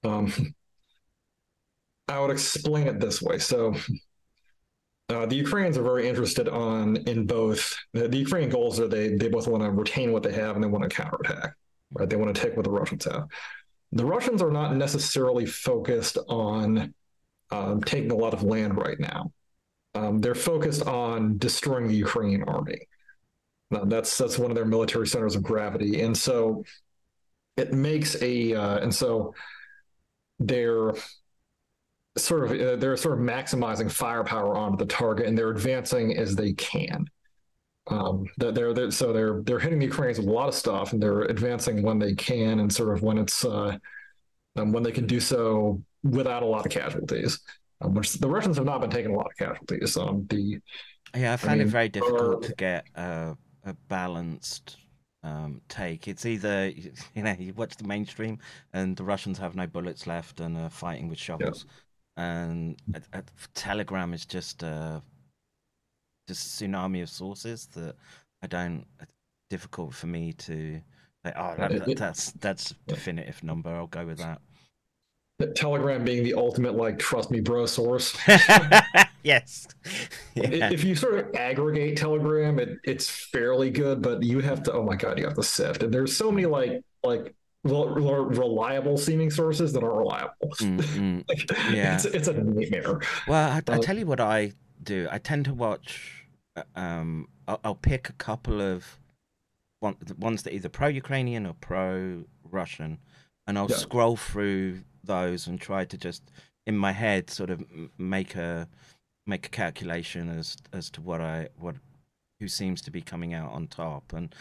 [0.03, 0.33] um,
[2.07, 3.37] I would explain it this way.
[3.37, 3.75] So.
[5.09, 9.09] Uh, the Ukrainians are very interested on in both the, the Ukrainian goals are they
[9.17, 11.53] they both want to retain what they have and they want to counterattack,
[11.91, 12.09] right?
[12.09, 13.27] They want to take what the Russians have.
[13.91, 16.93] The Russians are not necessarily focused on
[17.51, 19.31] um, taking a lot of land right now.
[19.93, 22.87] Um, they're focused on destroying the Ukrainian army.
[23.71, 26.63] Now, that's that's one of their military centers of gravity, and so
[27.57, 29.33] it makes a uh, and so
[30.39, 30.93] they're
[32.17, 36.35] sort of uh, they're sort of maximizing firepower onto the target, and they're advancing as
[36.35, 37.05] they can.
[37.87, 41.01] Um, they're, they're, so they're they're hitting the Ukrainians with a lot of stuff, and
[41.01, 43.77] they're advancing when they can, and sort of when it's uh,
[44.55, 47.39] um, when they can do so without a lot of casualties.
[47.81, 49.97] Um, which the Russians have not been taking a lot of casualties.
[49.97, 50.59] Um, the
[51.15, 54.77] Yeah, I find it mean, very difficult uh, to get a, a balanced
[55.23, 56.07] um, take.
[56.07, 56.71] It's either
[57.15, 58.37] you know you watch the mainstream
[58.73, 61.65] and the Russians have no bullets left and are fighting with shovels,
[62.17, 63.23] and a, a
[63.55, 65.01] Telegram is just a
[66.27, 67.95] just tsunami of sources that
[68.43, 68.85] I don't.
[69.49, 70.79] Difficult for me to
[71.25, 73.69] oh, that, it- that's that's a definitive number.
[73.69, 74.41] I'll go with that.
[75.55, 78.15] Telegram being the ultimate like trust me bro source.
[79.23, 79.67] yes.
[80.35, 80.69] Yeah.
[80.71, 84.73] If you sort of aggregate Telegram, it, it's fairly good, but you have to.
[84.73, 85.81] Oh my god, you have to sift.
[85.81, 90.33] And there's so many like like rel- rel- reliable seeming sources that aren't reliable.
[90.59, 91.23] Mm, mm.
[91.29, 91.95] Like, Yeah.
[91.95, 92.99] it's, it's a nightmare.
[93.27, 94.53] Well, I, I Uh, tell you what I
[94.83, 95.07] do.
[95.11, 96.23] I tend to watch.
[96.55, 98.99] uh, Um, I'll, I'll pick a couple of
[99.81, 102.99] one, the ones that are either pro-Ukrainian or pro-Russian,
[103.47, 103.75] and I'll Yeah.
[103.77, 106.23] scroll through those and try to just
[106.65, 107.63] in my head sort of
[107.97, 108.69] make a
[109.25, 111.75] make a calculation as as to what I what
[112.39, 114.33] who seems to be coming out on top, and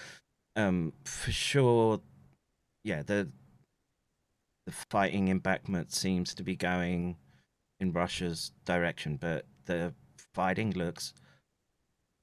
[0.57, 2.01] um, for sure,
[2.85, 3.31] yeah, the
[4.67, 7.17] the fighting in Bakhmut seems to be going
[7.81, 9.95] in Russia's direction, but the
[10.35, 11.15] fighting looks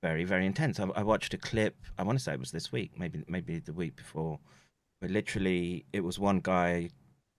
[0.01, 0.79] very, very intense.
[0.79, 1.75] I, I watched a clip.
[1.97, 4.39] I want to say it was this week, maybe, maybe the week before,
[5.01, 6.89] But literally it was one guy.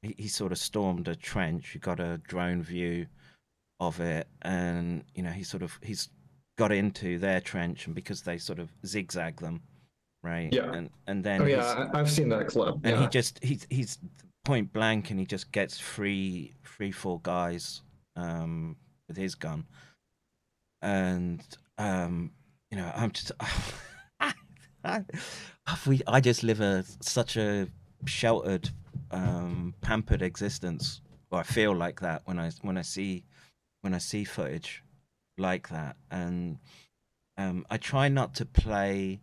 [0.02, 1.70] He, he sort of stormed a trench.
[1.70, 3.06] He got a drone view
[3.80, 6.08] of it, and you know he sort of he's
[6.56, 9.62] got into their trench, and because they sort of zigzag them,
[10.22, 10.52] right?
[10.52, 10.72] Yeah.
[10.72, 12.74] And and then Oh yeah, I've seen that clip.
[12.76, 13.00] and yeah.
[13.02, 13.98] he just he's he's
[14.44, 17.82] point blank and he just gets three three four guys
[18.16, 19.66] um with his gun
[20.80, 21.42] and
[21.76, 22.30] um
[22.70, 23.32] you know i'm just
[24.84, 25.04] I,
[25.86, 27.68] we i just live a such a
[28.06, 28.70] sheltered
[29.10, 31.00] um pampered existence.
[31.30, 33.24] Or i feel like that when i when i see
[33.82, 34.82] when i see footage
[35.36, 35.96] like that.
[36.10, 36.58] And
[37.36, 39.20] um i try not to play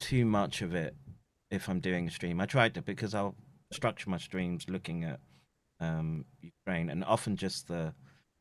[0.00, 0.96] too much of it
[1.50, 2.40] if I'm doing a stream.
[2.40, 3.36] I try to because I'll
[3.70, 5.20] structure my streams looking at
[5.80, 7.94] um, Ukraine and often just the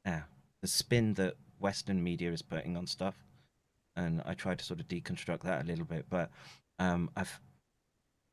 [0.05, 0.23] yeah,
[0.61, 3.15] the spin that Western media is putting on stuff,
[3.95, 6.05] and I try to sort of deconstruct that a little bit.
[6.09, 6.29] But
[6.79, 7.39] um, I've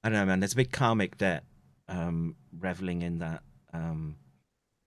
[0.03, 0.41] I don't know, man.
[0.41, 1.45] There's a big karmic debt
[1.89, 3.43] um, reveling in that
[3.73, 4.17] um,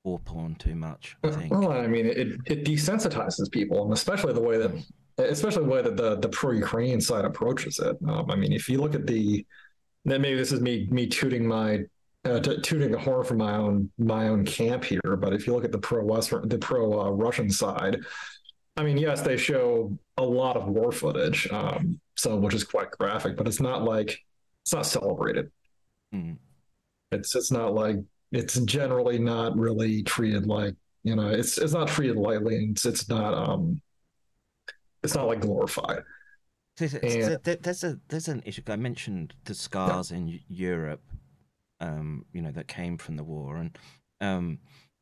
[0.04, 1.18] war porn too much.
[1.24, 1.52] I think.
[1.52, 4.72] Well, I mean, it, it desensitizes people, and especially the way that,
[5.18, 7.98] especially the way that the the pro-Ukrainian side approaches it.
[8.08, 9.46] Um, I mean, if you look at the,
[10.06, 11.82] then maybe this is me me tooting my
[12.24, 15.18] uh, t- tooting the horn for my own my own camp here.
[15.20, 17.98] But if you look at the pro-Western, the pro-Russian side,
[18.78, 22.92] I mean, yes, they show a lot of war footage, um, so which is quite
[22.92, 24.20] graphic, but it's not like
[24.64, 25.52] it's not celebrated.
[26.14, 26.38] Mm.
[27.12, 27.98] It's it's not like
[28.32, 32.86] it's generally not really treated like you know it's it's not treated lightly and it's
[32.86, 33.82] it's not um
[35.04, 36.04] it's not like glorified.
[36.78, 38.62] There's, a- And- there- there's a there's an issue.
[38.68, 41.02] I mentioned the scars in Europe,
[41.80, 43.78] um, you know, that came from the war, and
[44.22, 44.60] um,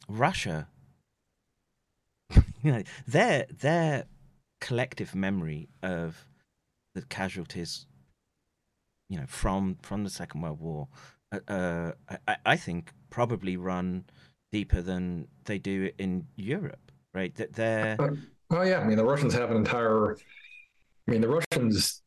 [0.08, 0.68] Russia.
[2.64, 4.06] You know, their their
[4.62, 6.26] collective memory of
[6.96, 7.86] the casualties,
[9.10, 10.88] you know, from from the Second World War,
[11.32, 11.92] uh, uh,
[12.28, 14.06] I, I think probably run
[14.52, 16.92] deeper than they do in Europe.
[17.14, 17.34] Right?
[17.36, 17.98] That they're
[18.52, 20.14] Oh yeah, I mean the Russians have an entire.
[20.16, 22.02] I mean the Russians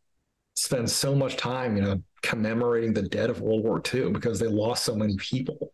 [0.55, 4.48] spend so much time, you know, commemorating the dead of World War II because they
[4.48, 5.72] lost so many people.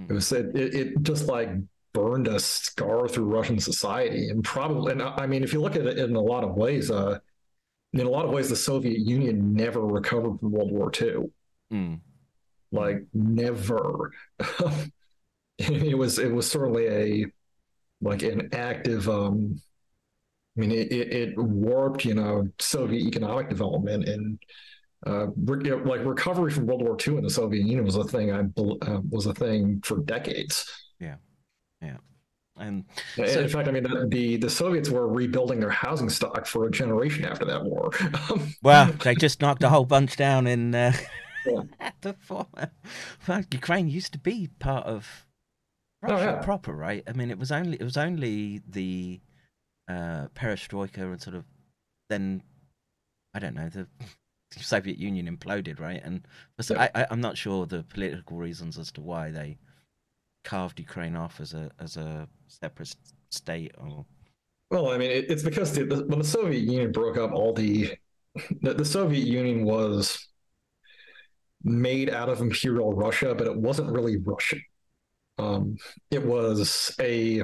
[0.00, 0.10] Mm.
[0.10, 1.50] It was it, it, it just like
[1.92, 5.86] burned a scar through Russian society, and probably, and I mean, if you look at
[5.86, 7.18] it in a lot of ways, uh,
[7.92, 11.30] in a lot of ways, the Soviet Union never recovered from World War II.
[11.72, 12.00] mm,
[12.70, 14.12] like never.
[15.58, 17.26] It was it was certainly a
[18.00, 19.60] like an active um
[20.56, 24.38] i mean it, it, it warped you know soviet economic development and
[25.06, 27.96] uh re- you know, like recovery from world war ii in the soviet union was
[27.96, 30.66] a thing i uh, was a thing for decades
[31.82, 31.98] and
[32.56, 32.84] And
[33.16, 36.66] So- in fact i mean the, the the soviets were rebuilding their housing stock for
[36.66, 37.90] a generation after that war
[38.62, 40.92] Well, they just knocked a whole bunch down in uh,
[41.46, 41.62] Yeah.
[42.02, 42.70] the former.
[43.26, 45.26] Well, Ukraine used to be part of
[46.04, 46.44] Oh, Russia yeah.
[46.44, 47.02] proper, right?
[47.06, 49.20] I mean, it was only it was only the
[49.88, 51.44] uh, perestroika and sort of
[52.10, 52.42] then
[53.34, 53.86] I don't know the
[54.50, 56.00] Soviet Union imploded, right?
[56.04, 56.26] And
[56.60, 56.88] so Yeah.
[56.94, 59.58] I, I, I'm not sure the political reasons as to why they
[60.44, 62.94] carved Ukraine off as a as a separate
[63.30, 64.04] state or
[64.70, 67.52] Well, I mean, it, it's because the, the, when the Soviet Union broke up, all
[67.52, 67.92] the,
[68.62, 70.28] the the Soviet Union was
[71.64, 74.62] made out of Imperial Russia, but it wasn't really Russian.
[75.38, 75.76] Um,
[76.10, 77.42] it was a.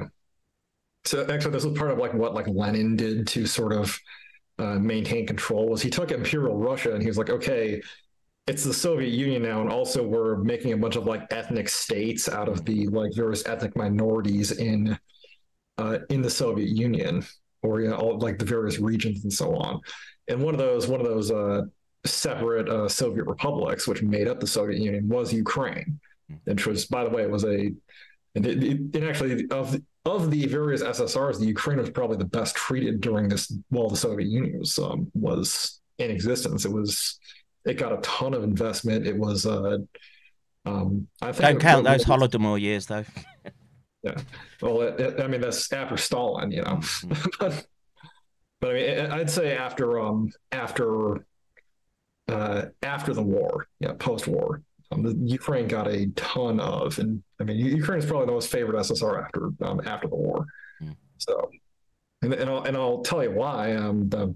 [1.05, 3.97] So actually, this was part of like what like Lenin did to sort of
[4.57, 5.69] uh, maintain control.
[5.69, 7.81] Was he took Imperial Russia and he was like, okay,
[8.49, 12.27] it's the Soviet Union now, and also we're making a bunch of like ethnic states
[12.27, 14.97] out of the like various ethnic minorities in
[15.77, 17.23] uh, in the Soviet Union,
[17.61, 19.79] or you know, all like the various regions and so on.
[20.27, 21.61] And one of those, one of those uh,
[22.05, 25.99] separate uh, Soviet republics, which made up the Soviet Union, was Ukraine,
[26.45, 27.71] which was, by the way, it was a,
[28.33, 32.25] and it, it, it actually of of the various SSRs, the Ukraine was probably the
[32.25, 36.65] best treated during this while the Soviet Union was um, was in existence.
[36.65, 37.19] It was,
[37.69, 39.07] it got a ton of investment.
[39.07, 39.77] It was, uh,
[40.65, 43.05] um, I think, don't count those Holodomor years though.
[44.01, 44.15] Yeah.
[44.61, 46.77] Well, it, it- I mean, that's after Stalin, you know.
[46.77, 47.31] Mhm.
[47.39, 47.65] but,
[48.61, 51.25] but I mean, I'd say after um after
[52.29, 54.61] uh after the war, yeah, post-war,
[54.91, 58.49] um, the Ukraine got a ton of, and I mean, Ukraine is probably the most
[58.49, 60.45] favored SSR after um after the war.
[60.81, 60.95] Mm.
[61.17, 61.49] So,
[62.21, 63.75] and and I'll and I'll tell you why.
[63.75, 64.33] Um, the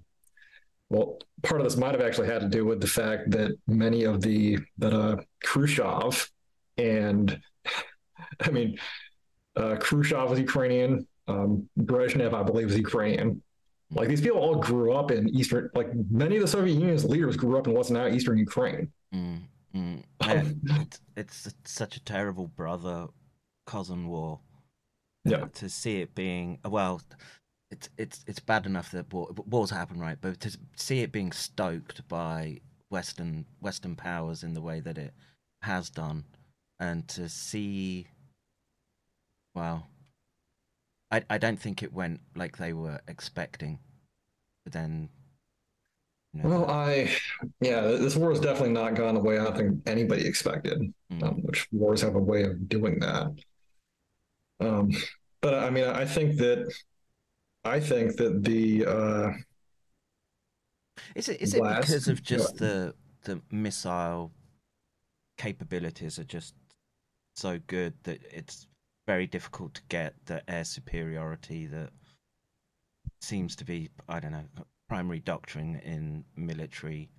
[0.94, 4.04] well, part of this might have actually had to do with the fact that many
[4.04, 6.30] of the that uh Khrushchev
[6.78, 7.40] and
[8.40, 8.78] I mean
[9.56, 11.08] uh, Khrushchev was Ukrainian.
[11.28, 13.42] Um, Brezhnev, I believe, was Ukrainian.
[13.92, 17.38] Like these people all grew up in Eastern, like many of the Soviet Union's leaders
[17.38, 18.92] grew up in what's now Eastern Ukraine.
[19.14, 19.42] Mm,
[19.76, 20.04] mm.
[20.22, 20.62] And
[21.16, 23.08] it's, it's such a terrible brother
[23.68, 24.40] cousin war.
[25.26, 25.46] Yeah.
[25.54, 27.02] To see it being well,
[27.74, 30.18] it's it's it's bad enough that war, wars happen, right?
[30.22, 32.60] But to see it being stoked by
[32.90, 35.14] Western Western powers in the way that it
[35.64, 36.24] has done,
[36.80, 38.08] and to see,
[39.56, 39.88] well,
[41.12, 43.80] I I don't think it went like they were expecting.
[44.64, 45.10] But then,
[46.34, 47.10] you know, Well, I,
[47.62, 51.42] yeah, this war has definitely not gone the way I think anybody expected, mm, um,
[51.44, 53.32] which wars have a way of doing that.
[54.60, 54.92] Um,
[55.42, 56.74] but I mean, I think that,
[57.66, 59.32] I think that the, uh,
[61.16, 61.82] Is it is it blast.
[61.88, 62.94] because of just the
[63.24, 64.32] the missile
[65.38, 66.54] capabilities are just
[67.36, 68.68] so good that it's
[69.08, 71.90] very difficult to get the air superiority that
[73.22, 74.44] seems to be I don't know
[74.90, 77.10] primary doctrine in military.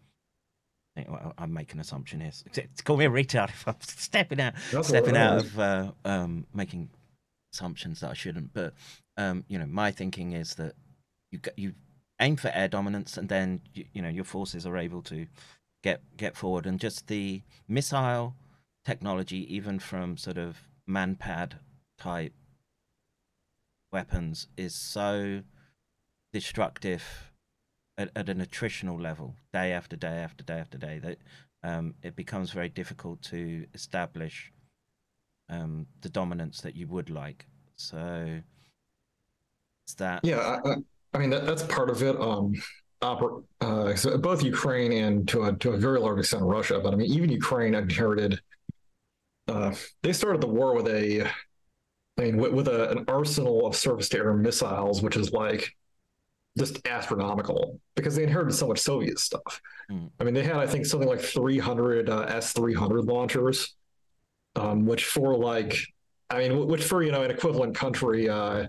[0.97, 2.33] I think- well, I'm making an assumption here.
[2.47, 6.47] It's- Call me a retard if I'm stepping out That's stepping out of uh, um,
[6.55, 6.91] making
[7.53, 8.53] assumptions that I shouldn't.
[8.53, 8.75] But
[9.17, 10.75] um, you know, my thinking is that
[11.31, 11.75] you you
[12.21, 15.27] aim for air dominance, and then you, you know your forces are able to
[15.83, 18.35] get get forward, and just the missile
[18.85, 20.59] technology, even from sort of
[20.89, 21.53] manpad
[21.99, 22.33] type
[23.93, 25.43] weapons, is so
[26.33, 27.33] destructive
[27.97, 31.19] at, at an attritional level, day after day after day after day, that
[31.63, 34.53] um, it becomes very difficult to establish
[35.49, 37.47] um, the dominance that you would like.
[37.77, 38.41] So
[39.85, 40.21] it's that.
[40.25, 40.75] Yeah, I, I,
[41.15, 42.21] I mean that, that's part of it.
[42.21, 42.55] Um,
[43.03, 46.93] oper- uh, so both Ukraine and to a to a very large extent Russia, but
[46.93, 48.41] I mean even Ukraine inherited.
[49.47, 51.27] Uh, they started the war with a,
[52.17, 55.71] I mean, with, with a, an arsenal of surface-to-air missiles, which is like
[56.57, 59.61] just astronomical because they inherited so much Soviet stuff.
[59.91, 60.11] Mm.
[60.19, 63.75] I mean, they had I think something like 300 uh, S300 launchers,
[64.57, 65.77] um, which for like,
[66.31, 68.69] I mean, which for you know an equivalent country, uh,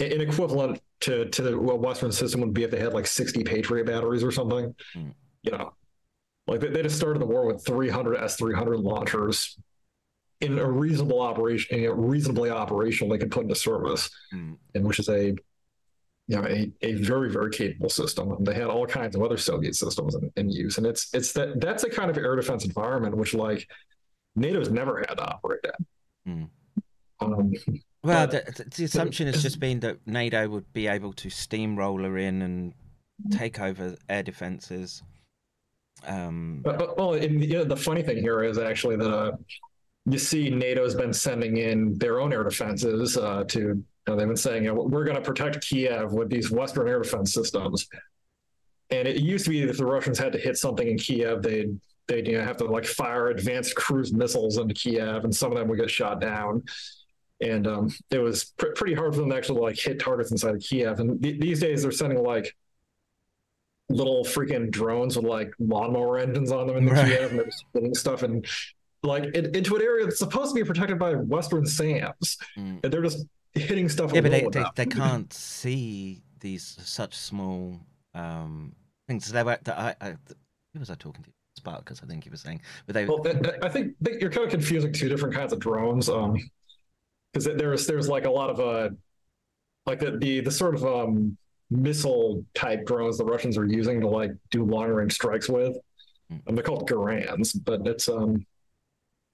[0.00, 3.86] an equivalent to to what Western system would be if they had like 60 Patriot
[3.86, 4.74] batteries or something.
[4.96, 5.14] Mm.
[5.42, 5.72] You know,
[6.46, 9.58] like they, they just started the war with 300 S300 launchers
[10.40, 14.56] in a reasonable operation, you know, reasonably operational they could put into service, Mm.
[14.74, 15.34] and which is a
[16.28, 18.32] you know a, a very very capable system.
[18.32, 21.32] And they had all kinds of other Soviet systems in, in use, and it's it's
[21.32, 23.68] that that's a kind of air defense environment which like
[24.36, 25.60] NATO's never had to operate
[26.26, 26.32] in.
[26.32, 26.48] Mm.
[27.20, 27.52] Um,
[28.02, 32.40] Well, the, the, assumption has just been that NATO would be able to steamroller in
[32.40, 32.74] and
[33.30, 35.02] take over air defenses.
[36.06, 39.32] Um, But, but- well, and, you know, the funny thing here is actually that uh,
[40.06, 43.60] you see NATO's been sending in their own air defenses uh, to.
[43.60, 46.88] You know, they've been saying, you know, we're going to protect Kiev with these Western
[46.88, 47.86] air defense systems.
[48.88, 51.42] And it used to be that if the Russians had to hit something in Kiev,
[51.42, 51.78] they'd
[52.08, 55.58] they'd you know, have to like fire advanced cruise missiles into Kiev, and some of
[55.58, 56.64] them would get shot down.
[57.42, 60.54] And um, it was pr- pretty hard for them to actually like hit targets inside
[60.56, 61.00] of Kiev.
[61.00, 62.54] And th- these days, they're sending like
[63.88, 67.06] little freaking drones with like lawnmower engines on them in the Right.
[67.08, 68.46] Kiev, and they're just hitting stuff and
[69.02, 72.80] like in, into an area that's supposed to be protected by Western SAMs, Mm.
[72.84, 73.24] and they're just
[73.54, 74.12] hitting stuff.
[74.12, 77.80] yeah, but they, they, they can't see these such small
[78.14, 78.74] um,
[79.08, 79.32] things.
[79.32, 80.10] They were, that I, I,
[80.74, 81.30] who was I talking to?
[81.56, 82.60] Spartacus, I think he was saying.
[82.86, 86.08] But they, Well, I- I think you're kind of confusing two different kinds of drones.
[86.08, 86.36] Um,
[87.32, 88.90] because there's there's like a lot of uh,
[89.86, 91.36] like the the, the sort of um
[91.70, 95.76] missile type drones the Russians are using to like do long range strikes with.
[96.32, 96.40] Mm.
[96.46, 98.44] And they're called Gerans, but it's um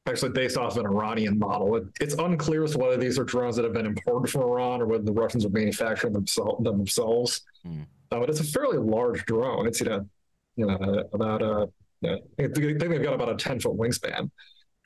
[0.06, 1.76] actually based off an Iranian model.
[1.76, 4.80] It, it's unclear as to whether these are drones that have been imported from Iran
[4.80, 6.24] or whether the Russians are manufacturing them
[6.62, 7.42] themselves.
[7.66, 7.86] Mm.
[8.12, 9.66] Uh, but it's a fairly large drone.
[9.66, 10.08] It's you know
[10.56, 11.66] you know about uh
[12.02, 14.30] yeah, I think they've got about a ten foot wingspan.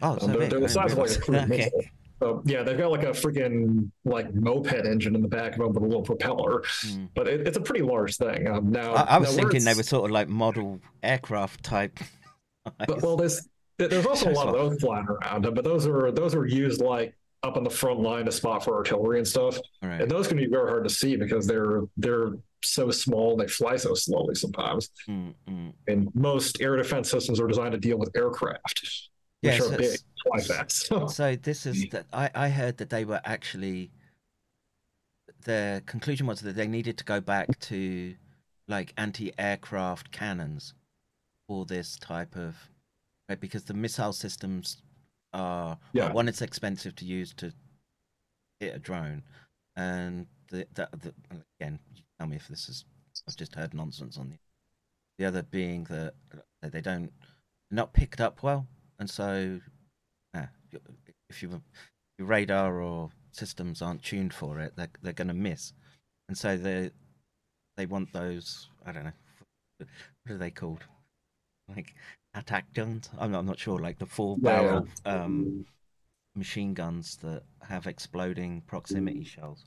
[0.00, 1.56] oh, so Um, they're, they're the size of like a cruise Okay.
[1.56, 1.82] missile.
[2.20, 5.68] So yeah, they've got like a freaking like moped engine in the back of them
[5.72, 7.08] with a little propeller, Mm.
[7.14, 8.46] but it, it's a pretty large thing.
[8.46, 11.98] Um, now I, I was now thinking they were sort of like model aircraft type.
[12.86, 13.48] But, well, there's
[13.78, 17.14] there's also a lot of those flying around, but those are those are used like
[17.42, 20.02] up on the front line to spot for artillery and stuff, All right.
[20.02, 23.48] and those can be very hard to see because they're they're so small and they
[23.50, 24.90] fly so slowly sometimes.
[25.08, 25.72] Mm, mm.
[25.88, 29.08] And most air defense systems are designed to deal with aircraft, which
[29.40, 30.86] Yeah, are big, it's- fly fast.
[30.86, 33.90] So, So this is that I, I heard that they were actually
[35.44, 38.14] the conclusion was that they needed to go back to
[38.68, 40.74] like anti-aircraft cannons
[41.48, 42.56] for this type of
[43.28, 44.82] right because the missile systems
[45.32, 47.52] are well, one it's expensive to use to
[48.58, 49.22] hit a drone
[49.76, 51.14] and the, the, the
[51.58, 51.78] again
[52.18, 52.84] tell me if this is
[53.28, 54.38] I've just heard nonsense on the
[55.18, 56.14] the other being that
[56.62, 57.12] they don't
[57.70, 58.66] not picked up well
[58.98, 59.69] and so yeah,
[61.28, 61.60] if you
[62.18, 65.72] your radar or systems aren't tuned for it, they're they're going to miss,
[66.28, 66.90] and so they
[67.76, 68.68] they want those.
[68.84, 69.12] I don't know
[69.78, 70.84] what are they called,
[71.68, 71.94] like
[72.34, 73.08] attack guns.
[73.18, 73.78] I'm not, I'm not sure.
[73.78, 74.60] Like the full Yeah, yeah.
[74.62, 75.66] barrel um,
[76.36, 79.64] machine guns that have exploding proximity shells.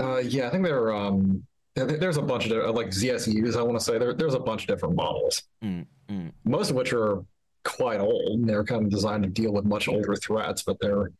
[0.00, 0.92] Uh, yeah, I think there are.
[0.94, 1.46] Um,
[1.76, 3.56] there's a bunch of like ZSUs.
[3.56, 6.76] I want to say there, there's a bunch of different models, Mm, mm, most of
[6.76, 7.24] which are
[7.64, 8.46] quite old.
[8.46, 11.10] They're kind of designed to deal with much older threats, but they're.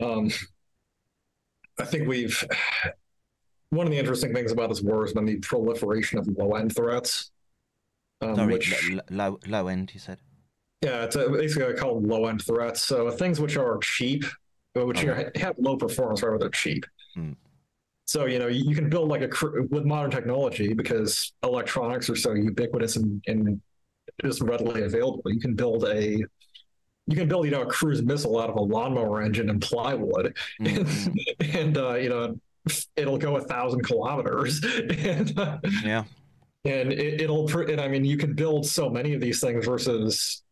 [0.00, 0.30] Um,
[1.78, 2.42] I think we've.
[3.70, 6.74] One of the interesting things about this war has been the proliferation of low end
[6.74, 7.30] threats.
[8.22, 9.92] Um, Sorry, which, lo- low low end.
[9.92, 10.18] You said.
[10.82, 12.82] yeah, it's a, basically I call low end threats.
[12.82, 14.24] So things which are cheap,
[14.74, 16.86] but which are, have low performance, rather they're cheap.
[17.14, 17.32] Hmm.
[18.06, 19.28] So you know you you can build like a
[19.70, 23.60] with modern technology because electronics are so ubiquitous and, and
[24.24, 25.22] just readily available.
[25.26, 26.22] You can build a
[27.06, 30.36] you can build you know a cruise missile out of a lawnmower engine and plywood,
[30.60, 32.38] Mm, mm, and uh, you know
[32.96, 36.04] it'll go a thousand kilometers, and uh, yeah.
[36.64, 39.64] and it, it'll pr- and I mean you can build so many of these things
[39.64, 40.42] versus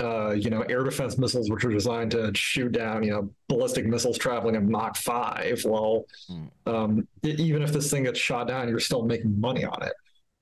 [0.00, 3.84] uh, you know air defense missiles which are designed to shoot down you know ballistic
[3.86, 5.62] missiles traveling at Mach five.
[5.66, 6.44] Well, Hmm.
[6.66, 9.92] um, even if this thing gets shot down, you're still making money on it.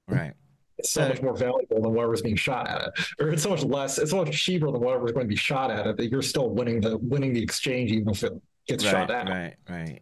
[0.06, 0.34] Right.
[0.78, 3.64] It's so much more valuable than whatever's being shot at it, or it's so much
[3.64, 3.98] less.
[3.98, 6.50] It's so much cheaper than whatever's going to be shot at it that you're still
[6.50, 8.32] winning the winning the exchange even if it
[8.66, 9.28] gets right, shot at.
[9.28, 10.00] Right, right.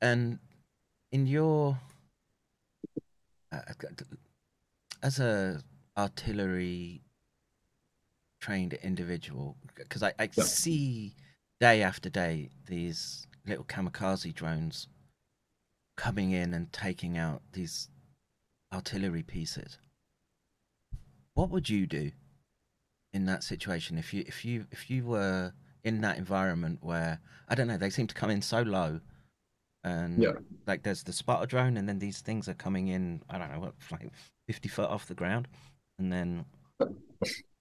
[0.00, 0.38] And
[1.10, 1.78] in your
[3.52, 3.60] uh,
[5.02, 5.60] as a
[5.96, 7.02] artillery
[8.40, 10.44] trained individual, because I, I Yeah.
[10.44, 11.14] see
[11.60, 14.88] day after day these little kamikaze drones
[15.96, 17.88] coming in and taking out these
[18.72, 19.78] artillery pieces.
[21.34, 22.10] What would you do
[23.12, 25.52] in that situation if you if you if you were
[25.84, 29.00] in that environment where I don't know they seem to come in so low
[29.84, 30.32] and Yeah.
[30.66, 33.60] like there's the spotter drone and then these things are coming in I don't know
[33.60, 34.10] what like
[34.48, 35.46] 50 foot off the ground
[35.98, 36.44] and then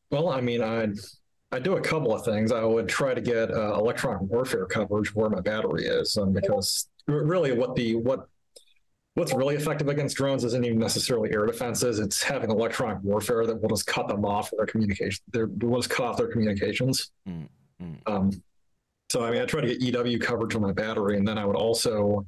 [0.10, 0.96] Well, I mean, I'd
[1.52, 2.52] I do a couple of things.
[2.52, 6.88] I would try to get uh, electronic warfare coverage where my battery is, um, because
[7.08, 8.28] really, what the what
[9.16, 12.00] what's really effective against drones isn't even necessarily air defenses.
[12.00, 15.24] It's having electronic warfare that will just cut them off their communication.
[15.32, 17.12] Their will just cut off their communications.
[17.28, 17.48] Mm,
[17.82, 17.98] mm.
[18.08, 18.32] Um,
[19.12, 21.46] so I mean, I try to get EW coverage on my battery, and then I
[21.46, 22.26] would also,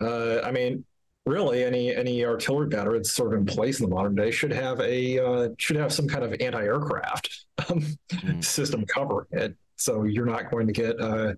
[0.00, 0.84] uh, I mean,
[1.26, 4.52] really any any artillery battery that's sort of in place in the modern day should
[4.52, 8.42] have a uh, should have some kind of anti-aircraft um, Mm.
[8.42, 10.98] system covering it, so you're not going to get.
[11.00, 11.34] Uh,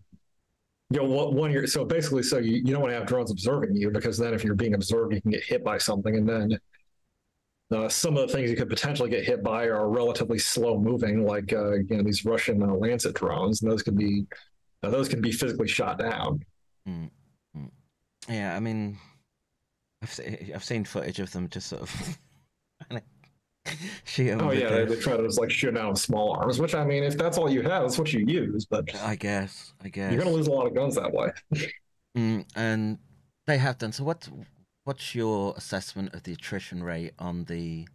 [0.90, 1.66] you know, what one year.
[1.66, 4.42] So basically, so you, you don't want to have drones observing you because then if
[4.42, 6.58] you're being observed, you can get hit by something, and then
[7.74, 11.26] uh, some of the things you could potentially get hit by are relatively slow moving,
[11.26, 14.24] like uh, you know these Russian uh, Lancet drones, and those can be
[14.82, 16.44] uh, those can be physically shot down.
[18.28, 18.98] yeah I mean
[20.02, 20.20] I've
[20.54, 22.18] I've seen footage of them just sort of
[24.04, 26.60] shoot 'em Oh yeah, they, they try to just like shoot down with small arms,
[26.60, 28.66] which I mean, if that's all you have, that's what you use.
[28.66, 31.30] But I guess I guess you're gonna lose a lot of guns that way.
[32.16, 32.98] Mm, and
[33.46, 33.92] they have done.
[33.92, 34.28] So what?
[34.84, 37.86] What's your assessment of the attrition rate on the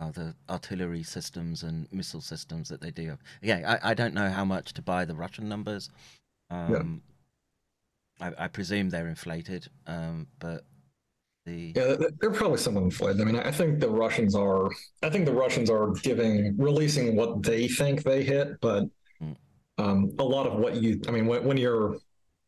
[0.00, 3.22] uh, the artillery systems and missile systems that they do have?
[3.42, 5.90] Yeah, I, I don't know how much to buy the Russian numbers.
[6.50, 7.02] Um,
[8.20, 10.64] I, I presume they're inflated, um, but
[11.46, 13.20] the Yeah, they- they're probably somewhat inflated.
[13.20, 14.70] I mean, I think the Russians are.
[15.02, 18.84] I think the Russians are giving releasing what they think they hit, but
[19.22, 19.36] Mm.
[19.78, 21.00] um, a lot of what you.
[21.06, 21.96] I mean, when, when you're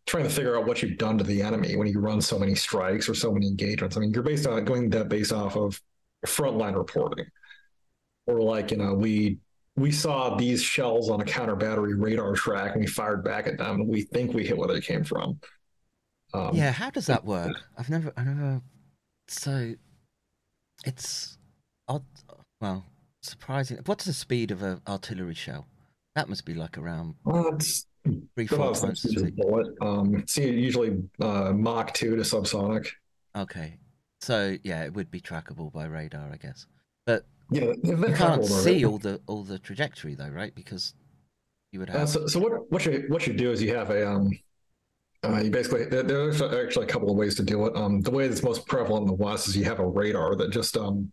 [0.07, 2.55] trying to figure out what you've done to the enemy, when you run so many
[2.55, 5.81] strikes or so many engagements, I mean, you're based on going that based off of
[6.27, 7.27] frontline reporting,
[8.27, 9.39] or like you know we.
[9.79, 13.59] We saw these shells on a counter battery radar track and we fired back at
[13.59, 15.39] them and we think we hit where they came from.
[16.33, 17.55] Um, yeah, how does that work?
[17.77, 18.63] I've never, I never.
[19.29, 19.75] So,
[20.85, 21.39] it's
[21.89, 22.05] odd.
[22.61, 22.85] Well,
[23.23, 23.79] surprising.
[23.87, 25.67] What's the speed of an artillery shell?
[26.15, 27.87] That must be like around Well, it's
[28.35, 29.03] three, four times.
[29.03, 29.29] the speed speed.
[29.31, 29.75] of bullet.
[29.81, 32.89] Um, see, usually uh, Mach two to subsonic.
[33.37, 33.77] Okay,
[34.23, 36.67] so yeah, it would be trackable by radar, I guess.
[37.05, 40.55] But Yeah, you can't see all the all the trajectory though, right?
[40.55, 40.95] Because
[41.73, 42.09] you would Uh, have.
[42.09, 44.31] so, so what what you what you do is you have a um,
[45.35, 47.77] uh, you basically there, there's actually a couple of ways to do it.
[47.77, 50.51] Um, the way that's most prevalent in the West is you have a radar that
[50.51, 51.11] just um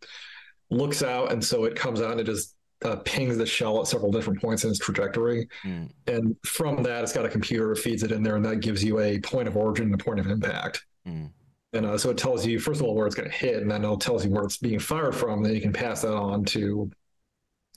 [0.70, 3.88] looks out, and so it comes out and it just uh, pings the shell at
[3.88, 7.78] several different points in its trajectory, Mm, and from that it's got a computer that
[7.82, 10.20] feeds it in there, and that gives you a point of origin and a point
[10.20, 10.86] of impact.
[11.08, 11.30] mm,
[11.74, 13.72] And uh, so it tells you, first of all, where it's going to hit, and
[13.72, 15.38] then it tells you where it's being fired from.
[15.38, 16.90] And Then you can pass that on to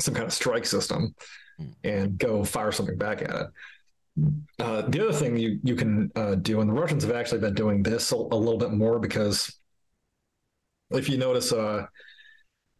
[0.00, 1.14] some kind of strike system
[1.58, 1.70] Hmm.
[1.84, 3.46] and go fire something back at it.
[4.58, 7.54] Uh, the other thing you, you can uh, do, and the Russians have actually been
[7.54, 9.54] doing this a, a little bit more because
[10.90, 11.86] if you notice, uh,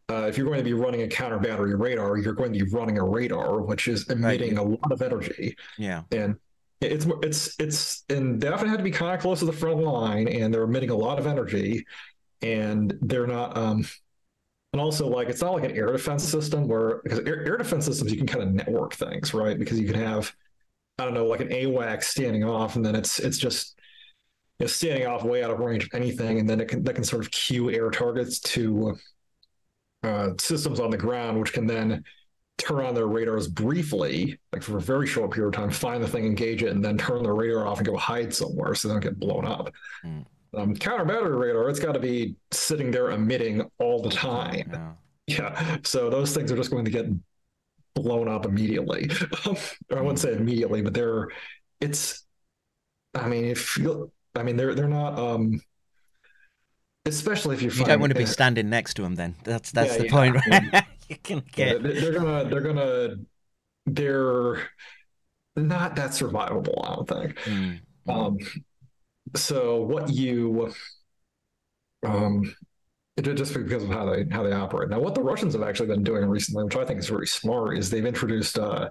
[0.09, 2.71] uh, if you're going to be running a counter battery radar, you're going to be
[2.71, 5.55] running a radar, which is emitting a lot of energy.
[5.77, 6.03] Yeah.
[6.11, 6.37] and
[6.81, 9.79] it's it's it's and they often have to be kind of close to the front
[9.79, 11.85] line and they're emitting a lot of energy
[12.41, 13.83] and they're not um
[14.73, 17.85] and also like it's not like an air defense system where because air, air defense
[17.85, 19.57] systems you can kind of network things right?
[19.57, 20.31] Because you can have
[20.99, 23.79] i don't know like an awac standing off and then it's it's just
[24.59, 26.95] you know, standing off way out of range of anything and then it can that
[26.95, 28.97] can sort of cue air targets to
[30.03, 32.03] uh, systems on the ground which can then
[32.57, 36.07] turn on their radars briefly, like for a very short period of time, find the
[36.07, 38.93] thing, engage it, and then turn their radar off and go hide somewhere so they
[38.93, 39.71] don't get blown up.
[40.03, 40.25] Mm.
[40.55, 44.69] Um, counter battery radar, it's got to be sitting there emitting all the time.
[44.71, 44.91] Yeah.
[45.29, 45.79] Yeah.
[45.83, 47.05] So those things are just going to get
[48.01, 49.09] blown up immediately.
[49.45, 51.29] or I wouldn't say immediately, but they're,
[51.81, 52.25] it's,
[53.13, 55.59] I mean, if you, I mean, they're, they're not, um,
[57.05, 59.15] especially if you're You don't want to be standing next to them.
[59.15, 60.11] Then that's that's Yeah, the yeah.
[60.11, 60.35] point.
[60.35, 60.85] Right?
[61.09, 61.81] you can get.
[61.83, 63.15] they- they're gonna they're gonna
[63.85, 64.69] they're
[65.55, 67.37] not that survivable, I don't think.
[67.45, 68.37] Mm, Um,
[69.35, 70.73] so what you
[72.03, 72.53] um
[73.21, 74.89] just because of how they how they operate.
[74.89, 77.77] Now, what the Russians have actually been doing recently, which I think is very smart,
[77.77, 78.89] is they've introduced uh,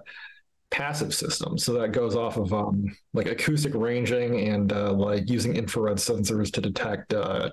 [0.69, 1.63] passive systems.
[1.63, 6.51] So that goes off of um, like acoustic ranging and uh, like using infrared sensors
[6.53, 7.51] to detect uh,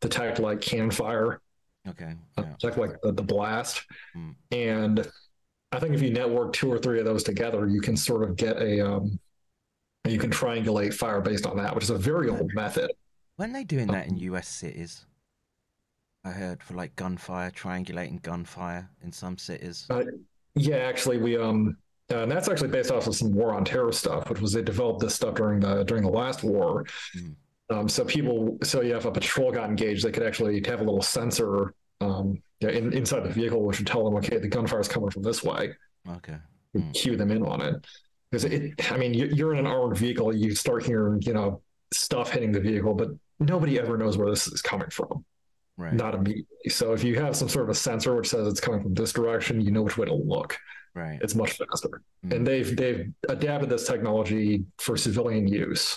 [0.00, 1.40] detect like can fire,
[1.88, 2.14] Okay.
[2.36, 2.52] uh, Yeah.
[2.58, 3.84] detect like the, the blast.
[4.16, 4.34] Mm.
[4.50, 5.08] And
[5.70, 8.36] I think if you network two or three of those together, you can sort of
[8.36, 9.18] get a um,
[10.06, 12.90] you can triangulate fire based on that, which is a very old method.
[13.36, 14.48] Weren't they doing that in U.S.
[14.48, 15.04] cities?
[16.28, 19.86] I heard for like gunfire, triangulating gunfire in some cities.
[19.88, 20.04] Uh,
[20.54, 21.76] Yeah, actually, we um,
[22.10, 24.62] uh, and that's actually based off of some war on terror stuff, which was they
[24.62, 26.84] developed this stuff during the during the last war.
[27.16, 27.34] Mm.
[27.70, 30.84] Um, so people, so yeah, if a patrol got engaged, they could actually have a
[30.84, 34.80] little sensor um, yeah, in, inside the vehicle, which would tell them, okay, the gunfire
[34.80, 35.74] is coming from this way.
[36.16, 36.36] Okay.
[36.74, 36.94] Mm.
[36.94, 37.86] Cue them in on it.
[38.30, 41.60] Because it, I mean, you- you're in an armored vehicle, you start hearing, you know,
[41.92, 45.24] stuff hitting the vehicle, but nobody ever knows where this is coming from
[45.78, 45.94] Right.
[45.94, 46.68] not immediately.
[46.70, 49.12] So if you have some sort of a sensor which says it's coming from this
[49.12, 50.58] direction, you know which way to look.
[50.92, 51.20] Right.
[51.22, 52.02] It's much faster.
[52.26, 52.34] Mm.
[52.34, 55.96] And they've they've adapted this technology for civilian use.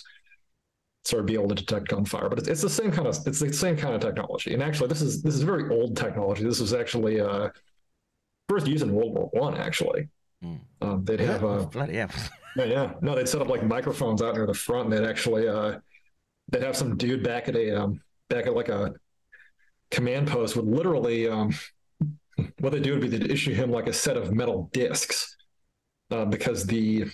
[1.03, 3.40] So to be able to detect gunfire, but it's, it's the same kind of it's
[3.40, 4.53] the same kind of technology.
[4.53, 6.44] And actually, this is this is very old technology.
[6.44, 7.49] This was actually uh,
[8.49, 9.58] first used in World War One.
[9.58, 10.10] Actually,
[10.44, 10.60] Mm.
[10.82, 12.10] um, they'd have uh, Bloody hell.
[12.56, 12.94] yeah, yeah.
[13.02, 14.91] No, they'd set up like microphones out near the front.
[14.91, 15.80] And they'd actually uh
[16.52, 17.99] they'd have some dude back at a um
[18.30, 18.94] back at like a
[19.91, 21.51] command post would literally um
[22.59, 25.35] what they do would be they'd issue him like a set of metal discs.
[26.09, 27.05] Uh, because the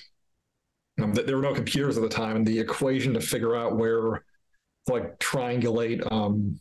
[1.00, 3.78] um, th- there were no computers at the time, and the equation to figure out
[3.78, 4.24] where
[4.90, 6.60] like triangulate um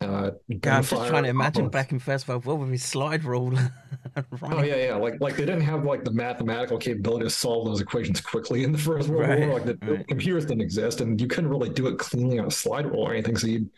[0.00, 3.50] uh I'm just trying to imagine back in First World War with his slide rule.
[4.16, 4.52] right.
[4.52, 4.94] Oh yeah, yeah.
[4.94, 8.72] Like like they didn't have like the mathematical capability to solve those equations quickly in
[8.72, 9.54] the First World Right, War.
[9.54, 10.08] Like the, the right.
[10.08, 13.12] computers didn't exist, and you couldn't really do it cleanly on a slide rule or
[13.12, 13.36] anything.
[13.36, 13.70] So you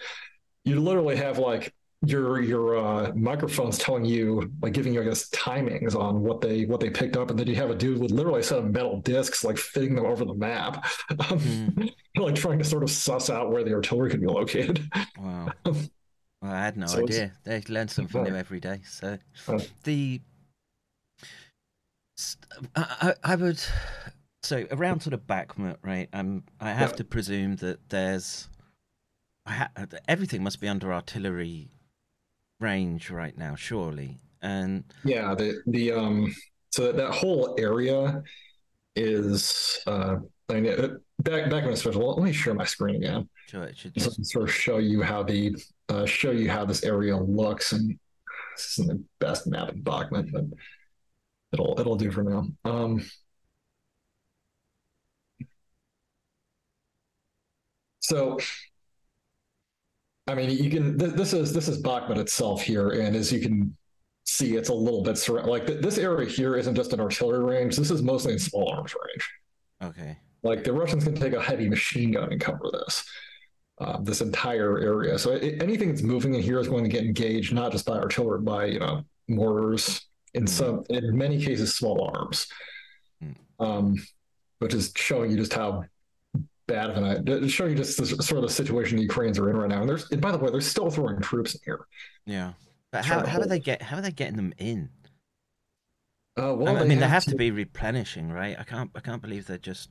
[0.64, 1.72] you literally have like
[2.02, 6.64] your your uh, microphones telling you like giving you I guess timings on what they
[6.64, 8.70] what they picked up, and then you have a dude with literally a set of
[8.70, 10.86] metal discs like fitting them over the map,
[11.42, 11.70] Hmm.
[12.16, 14.88] like trying to sort of suss out where the artillery could be located.
[15.16, 15.54] Wow.
[16.42, 17.38] Well, I had no So idea.
[17.44, 18.24] They learn something Yeah.
[18.24, 18.82] new every day.
[18.84, 19.60] So Uh.
[19.84, 20.22] the
[22.76, 23.60] I, I would
[24.42, 26.08] so around sort of Bakhmut, right?
[26.12, 26.96] Um, I have Yeah.
[26.96, 28.48] to presume that there's
[29.46, 29.70] ha-
[30.08, 31.70] everything must be under artillery
[32.60, 34.20] range right now, surely.
[34.42, 36.34] And Yeah, the the um
[36.70, 38.22] so that, that whole area
[38.96, 40.16] is uh
[40.48, 40.90] I mean it,
[41.22, 42.14] back back when it's special.
[42.14, 43.28] Let me share my screen again.
[43.48, 45.54] sure, it should Just sort of show you how the
[45.88, 47.98] uh, show you how this area looks and
[48.56, 50.44] this isn't the best map of Bakhmut, but
[51.52, 52.46] it'll it'll do for now.
[52.64, 53.02] Um
[58.00, 58.38] so
[60.30, 63.40] I mean you can th- this is this is Bakhmut itself here, and as you
[63.40, 63.76] can
[64.24, 67.44] see, it's a little bit surra- like th- this area here isn't just an artillery
[67.44, 67.76] range.
[67.76, 69.30] This is mostly in small arms range.
[69.82, 70.18] okay.
[70.42, 73.04] Like the Russians can take a heavy machine gun and cover this,
[73.78, 75.18] uh, this entire area.
[75.18, 77.98] So it, anything that's moving in here is going to get engaged, not just by
[77.98, 80.00] artillery, by you know mortars,
[80.34, 82.46] in some, in many cases, small arms,
[83.22, 83.34] Mm.
[83.58, 83.96] um,
[84.60, 85.84] which is showing you just how
[86.70, 87.48] bad of an.
[87.48, 89.80] Showing you just the, sort of the situation the Ukrainians are in right now.
[89.80, 91.86] And there's, and by the way, they're still throwing troops in here.
[92.26, 92.52] Yeah.
[92.92, 94.88] But how, how do they get how are they getting them in?
[96.38, 98.56] Uh, I well, I mean, they have to be replenishing, right?
[98.58, 99.90] I can't, I can't believe they're just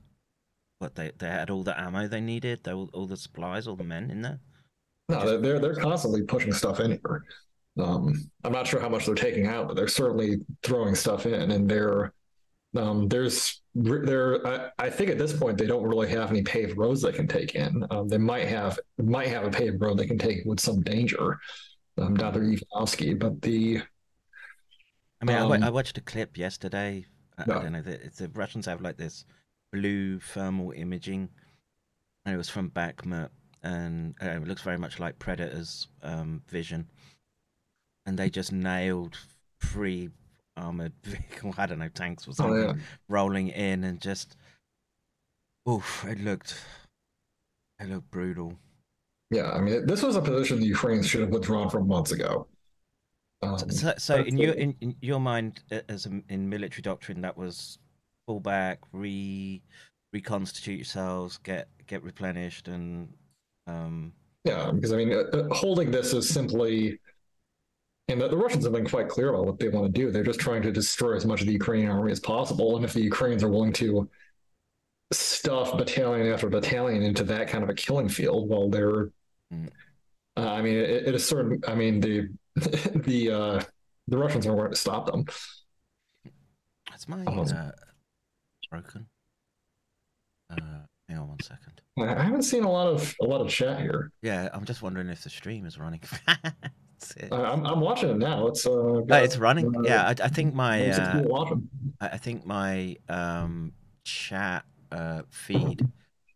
[0.79, 3.83] what they they had all the ammo they needed, all, all the supplies, all the
[3.83, 4.39] men in there.
[5.09, 7.23] No, they're they're, they're constantly pushing stuff in here.
[7.77, 11.51] Um, I'm not sure how much they're taking out, but they're certainly throwing stuff in,
[11.51, 12.13] and they're
[12.75, 14.45] um, there's there.
[14.45, 17.27] I, I think at this point they don't really have any paved roads they can
[17.27, 17.85] take in.
[17.91, 21.39] Um, they might have might have a paved road they can take with some danger
[21.97, 23.81] um, to Ivanovsky, but the
[25.21, 27.05] I mean, I Um, I watched a clip yesterday.
[27.37, 27.81] I, I don't know.
[27.81, 29.25] The, the Russians have like this
[29.71, 31.29] blue thermal imaging,
[32.25, 33.29] and it was from Bakhmut,
[33.63, 36.89] and uh, it looks very much like Predator's um, vision.
[38.05, 39.17] And they just nailed
[39.61, 40.09] three
[40.59, 42.73] armored vehicle, I don't know, tanks or oh something, yeah,
[43.07, 44.35] rolling in, and just,
[45.69, 46.55] oof, it looked,
[47.79, 48.53] it looked brutal.
[49.31, 49.51] yeah.
[49.51, 52.47] I mean, this was a position the Ukrainians should have withdrawn from months ago.
[53.41, 57.37] Um, So, so in your in, in your mind, as a, in military doctrine, that
[57.37, 57.79] was
[58.27, 59.61] pull back, re
[60.13, 63.13] reconstitute yourselves, get get replenished, and
[63.67, 64.13] um,
[64.43, 66.99] Yeah, because I mean, uh, uh, holding this is simply,
[68.09, 70.11] and the, the Russians have been quite clear about what they want to do.
[70.11, 72.75] They're just trying to destroy as much of the Ukrainian army as possible.
[72.75, 74.09] And if the Ukrainians are willing to
[75.11, 79.09] stuff battalion after battalion into that kind of a killing field, well, they're,
[79.51, 79.67] Mm.
[80.37, 81.59] Uh, I mean, it, it is certain.
[81.67, 83.63] I mean, the the uh,
[84.07, 85.25] the Russians are going to stop them.
[86.91, 87.41] That's my Oh.
[87.41, 87.71] uh,
[88.69, 89.07] broken.
[90.51, 90.55] Uh,
[91.07, 91.81] hang on one second.
[91.97, 94.11] I I haven't seen a lot of a lot of chat here.
[94.21, 96.01] Yeah, I'm just wondering if the stream is running.
[96.99, 97.33] That's it.
[97.33, 98.47] I, I'm I'm watching it now.
[98.47, 99.73] It's uh, Oh, it's running.
[99.75, 101.21] uh, Yeah, I, I think my uh.
[102.01, 103.73] I think my um,
[104.05, 105.85] chat uh, feed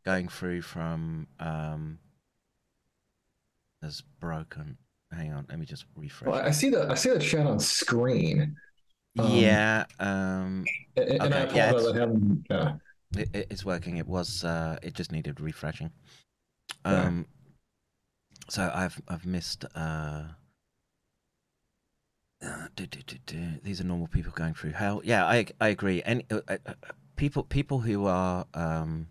[0.06, 2.00] going through from um,
[3.82, 4.78] is broken.
[5.12, 6.32] Hang on, let me just refresh.
[6.34, 8.56] Well, I see the I see the chat on screen,
[9.20, 10.66] um, yeah, um,
[10.98, 12.10] and, and I Okay, yeah, apologize.
[12.10, 12.38] it's-.
[12.50, 12.74] Yeah.
[13.16, 13.98] it, it- it's working.
[13.98, 14.44] It was.
[14.44, 15.92] Uh, it just needed refreshing.
[16.86, 17.06] Yeah.
[17.08, 17.26] Um,
[18.50, 19.66] so I've I've missed.
[19.76, 20.24] Uh,
[22.46, 23.40] uh, do, do, do.
[23.64, 25.02] These are normal people going through hell.
[25.04, 26.02] Yeah, I I agree.
[26.04, 26.74] Any uh, uh, uh,
[27.16, 29.08] people people who are um,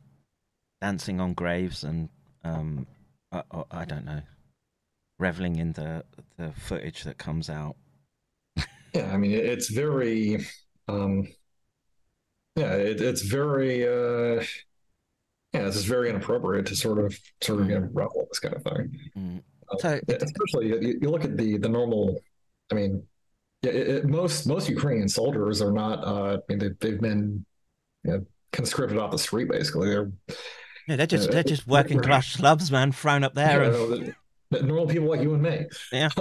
[0.80, 2.08] dancing on graves and
[2.44, 2.86] um,
[3.30, 4.22] uh, uh, I don't know,
[5.18, 6.04] reveling in the
[6.36, 7.76] the footage that comes out.
[8.94, 10.44] Yeah, I mean, it's very,
[10.86, 11.26] um,
[12.56, 14.44] yeah, it, it's very, uh,
[15.54, 18.62] yeah, it's very inappropriate to sort of, sort of, you know, revel this kind of
[18.62, 19.00] thing.
[19.16, 19.42] Mm.
[19.70, 22.20] Uh, So especially you, you look at the the normal,
[22.70, 23.02] I mean,
[23.62, 27.44] it, it, most most Ukrainian soldiers are not, uh, I mean, they, they've been,
[28.04, 29.88] you know, conscripted off the street basically.
[29.90, 30.12] They're
[30.88, 32.06] Yeah, they're just Uh, they're just working right.
[32.06, 33.64] class slubs, man, thrown up there.
[33.64, 34.14] you and- the-
[34.50, 35.64] the normal people like you and me.
[35.92, 36.10] Yeah.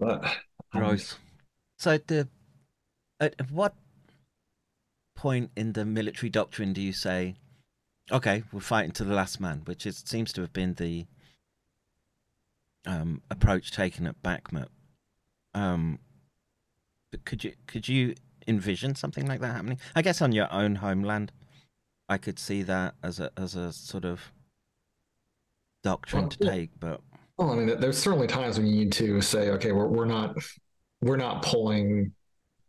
[0.00, 0.30] but um,
[0.72, 1.16] Gross.
[1.78, 2.28] So the
[3.20, 3.74] at at what
[5.16, 7.34] point in the military doctrine do you say,
[8.10, 11.06] okay, we're fighting to the last man, which is, seems to have been the
[12.86, 14.68] um, approach taken at Bakhmut.
[15.54, 15.98] Um,
[17.10, 18.14] but could you could you
[18.46, 19.78] envision something like that happening?
[19.94, 21.32] I guess on your own homeland,
[22.08, 24.32] I could see that as a as a sort of
[25.82, 27.00] doctrine Well, to take, but
[27.36, 30.36] Well, I mean, there's certainly times when you need to say, okay, we're we're not
[31.00, 32.12] we're not pulling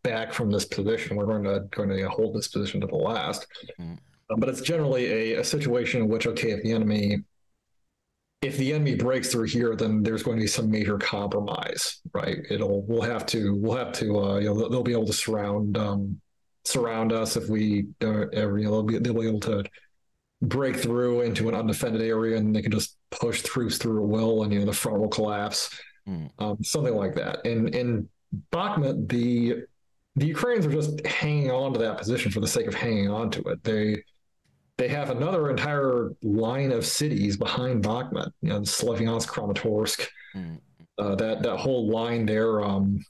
[0.03, 1.17] back from this position.
[1.17, 3.47] We're going to going to hold this position to the last.
[3.79, 3.97] Mm.
[4.29, 7.23] Uh, but it's generally a, a situation in which, okay, if the enemy
[8.41, 12.37] if the enemy breaks through here, then there's going to be some major compromise, right?
[12.49, 15.77] It'll we'll have to we'll have to uh, you know they'll, be able to surround
[15.77, 16.19] um,
[16.63, 19.63] surround us if we don't ever you know they'll be they'll be able to
[20.41, 24.43] break through into an undefended area and they can just push troops through at will
[24.43, 25.69] and you know the front will collapse
[26.07, 26.29] Mm.
[26.39, 28.07] um, something like that and in
[28.51, 29.63] Bakhmut the
[30.15, 33.29] the Ukrainians are just hanging on to that position for the sake of hanging on
[33.31, 34.01] to it they
[34.79, 40.59] they have another entire line of cities behind Bakhmut you know Slavyansk Kramatorsk Mm.
[40.99, 43.03] uh, that that whole line there um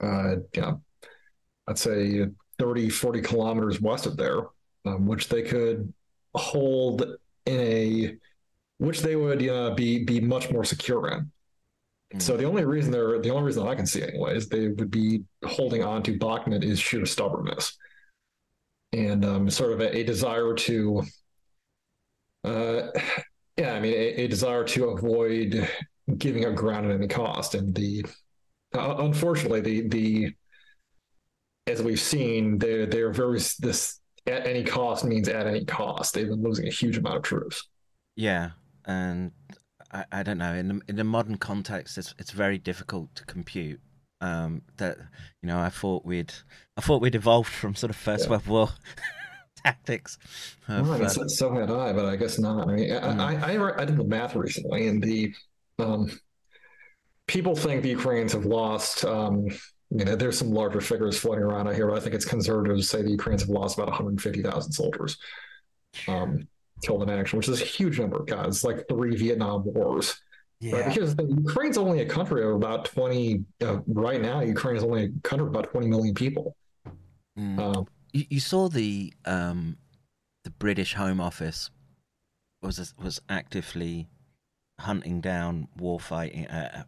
[0.00, 0.74] uh yeah
[1.66, 2.26] I'd say
[2.60, 4.42] 30 40 kilometers west of there
[4.84, 5.92] um, which they could
[6.34, 7.02] hold
[7.46, 8.16] in a
[8.78, 12.20] which they would uh, be be much more secure in.
[12.20, 14.90] So the only reason they're the only reason I can see anyway is they would
[14.90, 17.76] be holding on to Bakhmut is sheer stubbornness
[18.92, 21.02] and um, sort of a, a desire to,
[22.44, 22.82] uh,
[23.56, 25.68] yeah, I mean a, a desire to avoid
[26.18, 27.54] giving up ground at any cost.
[27.54, 28.04] And the
[28.74, 30.34] uh, unfortunately the the
[31.66, 36.14] as we've seen, they're they're very this at any cost means at any cost.
[36.14, 37.68] They've been losing a huge amount of troops.
[38.16, 38.50] Yeah,
[38.84, 39.32] and
[39.92, 43.24] I, I don't know in the, in the modern context, it's it's very difficult to
[43.24, 43.80] compute.
[44.22, 44.98] Um, that
[45.42, 46.32] you know, I thought we'd
[46.76, 48.30] I thought we'd evolved from sort of First Yeah.
[48.30, 48.68] World War
[49.64, 50.16] tactics.
[50.68, 52.68] Of, Well, I mean, uh, so, had I, but I guess not.
[52.68, 55.34] I mean, I, I, I, I did the math recently, and the
[55.80, 56.08] um,
[57.26, 59.04] people think the Ukrainians have lost.
[59.04, 59.48] Um,
[59.90, 62.76] you know, there's some larger figures floating around out here, but I think it's conservative
[62.76, 65.18] to say the Ukrainians have lost about 150,000 soldiers
[66.08, 66.48] um,
[66.82, 68.64] killed in action, which is a huge number of guys.
[68.64, 70.18] Like three Vietnam wars.
[70.62, 70.72] Right?
[70.72, 73.44] yeah, Because the Ukraine's only a country of about 20.
[73.60, 76.56] Uh, right now, Ukraine is only a country of about 20 million people.
[77.38, 77.58] Mm.
[77.58, 79.76] Um, you, you saw the um,
[80.44, 81.70] the British Home Office
[82.62, 84.08] was was actively
[84.78, 86.46] hunting down war fighting.
[86.46, 86.84] Uh,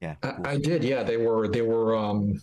[0.00, 1.02] yeah, war- I, I did, yeah.
[1.02, 2.40] They were they were um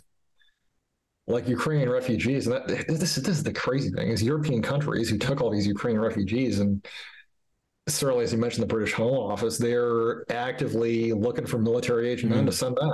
[1.28, 5.18] like Ukrainian refugees, and that this this is the crazy thing is European countries who
[5.18, 6.84] took all these Ukrainian refugees and
[7.88, 12.44] certainly as you mentioned the British Home Office, they're actively looking for military age men
[12.44, 12.48] Mm.
[12.48, 12.94] to send back.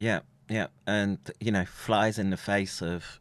[0.00, 3.20] Yeah, yeah, and you know, flies in the face of.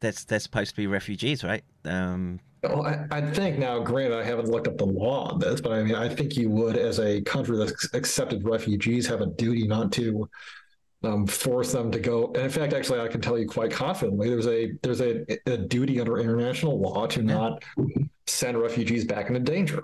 [0.00, 1.62] That's they're supposed to be refugees, right?
[1.84, 5.60] Um, Well, I, I think now, granted, I haven't looked up the law on this,
[5.60, 9.26] but I mean, I think you would, as a country that's accepted refugees, have a
[9.26, 10.28] duty not to
[11.04, 12.26] um, force them to go.
[12.34, 15.56] And in fact, actually, I can tell you quite confidently, there's a there's a, a
[15.56, 17.26] duty under international law to Yeah.
[17.26, 17.64] not
[18.26, 19.82] send refugees back into danger.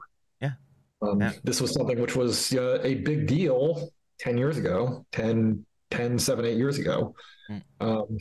[1.00, 1.32] Um, Yeah.
[1.44, 6.44] This was something which was uh, a big deal 10 years ago, 10, 10 7,
[6.44, 7.14] 8 years ago.
[7.48, 7.62] Mm.
[7.80, 8.18] Um,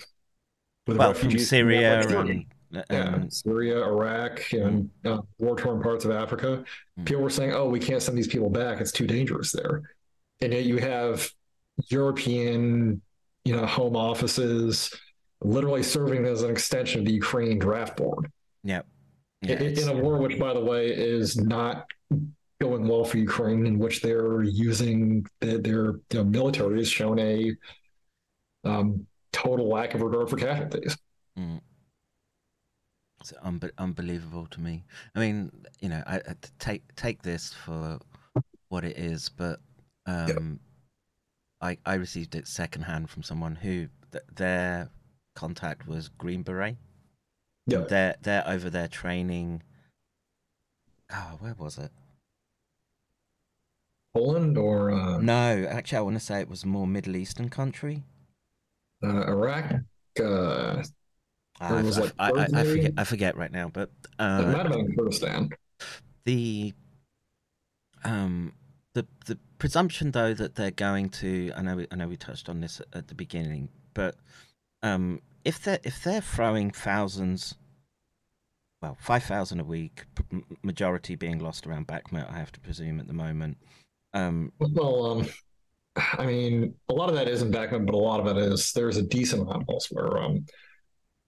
[0.85, 2.45] with Well, from refugees Syria like, and,
[2.91, 6.63] yeah, Syria, Iraq, and uh, war-torn parts of Africa.
[6.99, 7.05] Mm.
[7.05, 9.81] People were saying, "Oh, we can't send these people back; it's too dangerous there."
[10.41, 11.31] And yet, you have
[11.89, 13.01] European,
[13.45, 14.93] you know, home offices
[15.41, 18.31] literally serving as an extension of the Ukrainian draft board
[18.63, 18.81] yeah,
[19.41, 21.85] yeah, in, in a war, which, by the way, is not
[22.59, 27.53] going well for Ukraine, in which they're using their, their military has shown a
[28.63, 30.97] um, total lack of regard for casualties.
[31.37, 31.61] Mm.
[33.21, 34.85] It's unbe- unbelievable to me.
[35.15, 37.99] I mean, you know, I, I take take this for
[38.69, 39.59] what it is, but
[40.05, 40.59] um,
[41.61, 44.89] I I received it secondhand from someone who th- their
[45.35, 46.77] contact was Green Beret.
[47.65, 47.85] Yeah.
[47.89, 49.63] They're they're over there training.
[51.11, 51.91] Oh, where was it?
[54.13, 58.03] Poland or uh, No, actually, I want to say it was more Middle Eastern country.
[59.03, 59.73] uh, Iraq.
[60.19, 60.83] Uh,
[61.59, 62.91] Ah, I, it was I- like I, I, I forget.
[62.97, 65.49] I forget right now, but it uh, might have been Kurdistan.
[66.23, 66.71] the
[68.03, 68.53] um
[68.93, 72.49] the the presumption though that they're going to I know we, I know we touched
[72.49, 74.15] on this at, the beginning, but
[74.83, 77.55] um if they're if they're throwing thousands,
[78.81, 80.05] well five thousand a week,
[80.63, 83.57] majority being lost around Bakhmut, I have to presume at the moment.
[84.13, 85.27] Um, Well, um,
[85.95, 88.71] I mean, a lot of that is in Bakhmut, but a lot of it is
[88.73, 90.17] there's a decent amount elsewhere.
[90.17, 90.45] Um,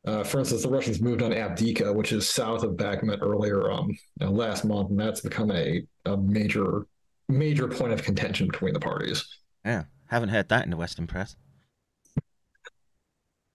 [0.05, 3.97] uh, for instance, the Russians moved on Avdiivka, which is south of Bakhmut earlier um,
[4.21, 6.85] last month, and that's become a, a major
[7.29, 9.25] major point of contention between the parties.
[9.65, 11.35] yeah, haven't heard that in the Western press.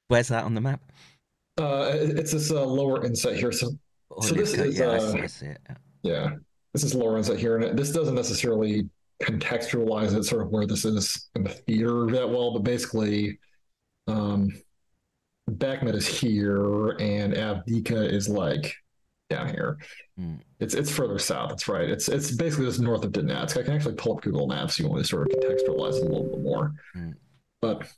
[0.08, 0.80] Where's that on the map?
[1.58, 3.52] Uh, it's this uh, lower inset here.
[3.52, 3.70] So,
[4.10, 5.60] Oh, So this is, yeah, I uh, I see it.
[6.02, 6.30] yeah.
[6.72, 8.88] this is lower inset here, and this doesn't necessarily
[9.22, 13.38] contextualize it sort of where this is in the theater that well, but basically,
[14.06, 14.50] um,
[15.50, 18.74] Bakhmut is here and Avdiivka is like
[19.34, 19.78] down here.
[20.16, 20.36] Hmm.
[20.60, 21.48] It's it's further south.
[21.50, 21.88] That's right.
[21.88, 23.58] It's it's basically just north of Donetsk.
[23.58, 24.78] I can actually pull up Google Maps.
[24.78, 27.10] You want to sort of contextualize it a little bit more, Hmm.
[27.60, 27.88] but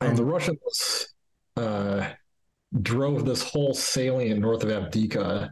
[0.00, 1.14] um, the Russians
[1.56, 2.08] uh,
[2.82, 5.50] drove this whole salient north of Avdiivka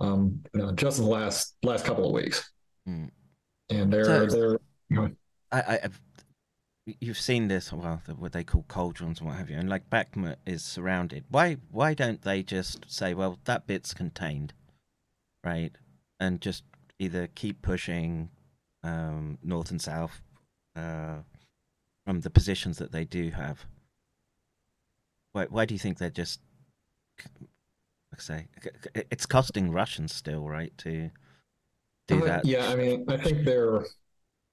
[0.00, 2.50] um, you know, just in the last last couple of weeks,
[2.86, 3.06] Hmm.
[3.70, 4.58] and they're So- they're
[4.90, 5.10] you know,
[5.52, 5.78] I, I,
[7.00, 9.90] you've seen this, well, the, what they call cauldrons and what have you, and like
[9.90, 11.24] Bakhmut is surrounded.
[11.28, 14.52] Why, why don't they just say, well, that bit's contained,
[15.42, 15.72] right,
[16.20, 16.62] and just
[16.98, 18.30] either keep pushing
[18.82, 20.22] um, north and south
[20.76, 21.16] uh,
[22.04, 23.66] from the positions that they do have?
[25.32, 26.40] Why, why do you think they're just,
[27.18, 28.46] like I say,
[29.10, 31.10] it's costing Russians still, right, to
[32.06, 32.44] do that?
[32.44, 33.84] Yeah, I mean, I think they're.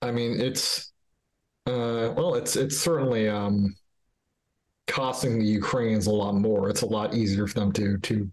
[0.02, 0.93] I mean, it's.
[1.65, 3.76] Uh, well, it's it's certainly um,
[4.88, 6.69] costing the Ukrainians a lot more.
[6.69, 8.31] It's a lot easier for them to to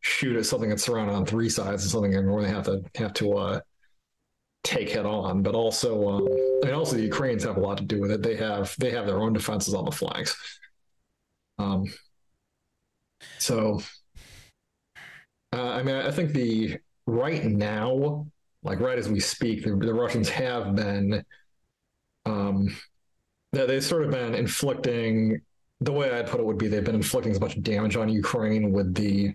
[0.00, 3.34] shoot at something that's surrounded on three sides and something they have to have to
[3.34, 3.60] uh,
[4.64, 5.42] take head on.
[5.42, 6.28] But also, um,
[6.62, 8.22] I mean, also the Ukrainians have a lot to do with it.
[8.22, 10.36] They have they have their own defenses on the flanks.
[11.58, 11.84] Um.
[13.38, 13.80] So.
[15.52, 18.26] Uh, I mean, I think the right now
[18.64, 21.24] like right as we speak, the, the Russians have been,
[22.26, 22.74] um,
[23.52, 25.40] they, they've sort of been inflicting.
[25.80, 28.72] The way I'd put it would be they've been inflicting as much damage on Ukraine
[28.72, 29.34] with the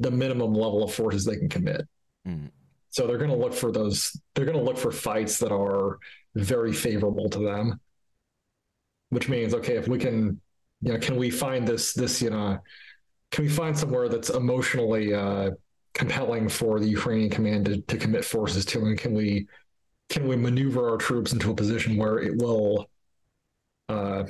[0.00, 1.82] the minimum level of forces they can commit.
[2.26, 2.50] Mm.
[2.90, 4.18] So they're going to look for those.
[4.34, 5.98] They're going to look for fights that are
[6.34, 7.80] very favorable to them.
[9.10, 10.40] Which means, okay, if we can,
[10.82, 12.58] you know, can we find this this you know,
[13.30, 15.50] can we find somewhere that's emotionally uh,
[15.94, 19.48] compelling for the Ukrainian command to, to commit forces to, and can we
[20.08, 22.88] can we maneuver our troops into a position where it will,
[23.88, 24.24] uh,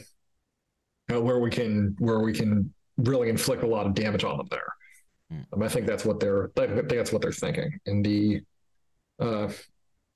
[1.08, 4.72] where we can where we can really inflict a lot of damage on them there.
[5.32, 5.46] Mm.
[5.52, 8.40] Um, I think that's what they're I think that's what they're thinking, and the
[9.20, 9.48] uh,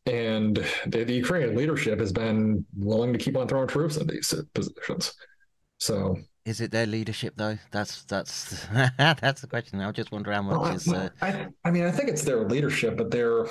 [0.06, 0.56] and
[0.86, 5.14] the, the Ukrainian leadership has been willing to keep on throwing troops in these positions.
[5.78, 7.58] So Is it their leadership though?
[7.70, 8.66] That's that's
[8.98, 9.80] that's the question.
[9.80, 10.88] I just wonder how much Well, is.
[10.88, 13.46] Uh, I, I mean, I think it's their leadership, but they're,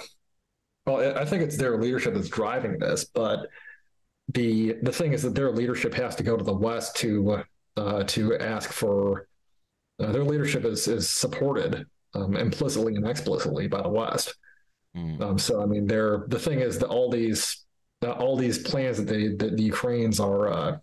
[0.85, 3.05] well, I think it's their leadership that's driving this.
[3.05, 3.47] But
[4.33, 7.43] the the thing is that their leadership has to go to the West to
[7.77, 9.27] uh, to ask for
[9.99, 14.35] uh, their leadership is is supported um, implicitly and explicitly by the West.
[14.95, 17.65] mm, Um, so I mean, they're the thing is that all these
[18.03, 20.77] uh, all these plans that they that the Ukrainians are uh,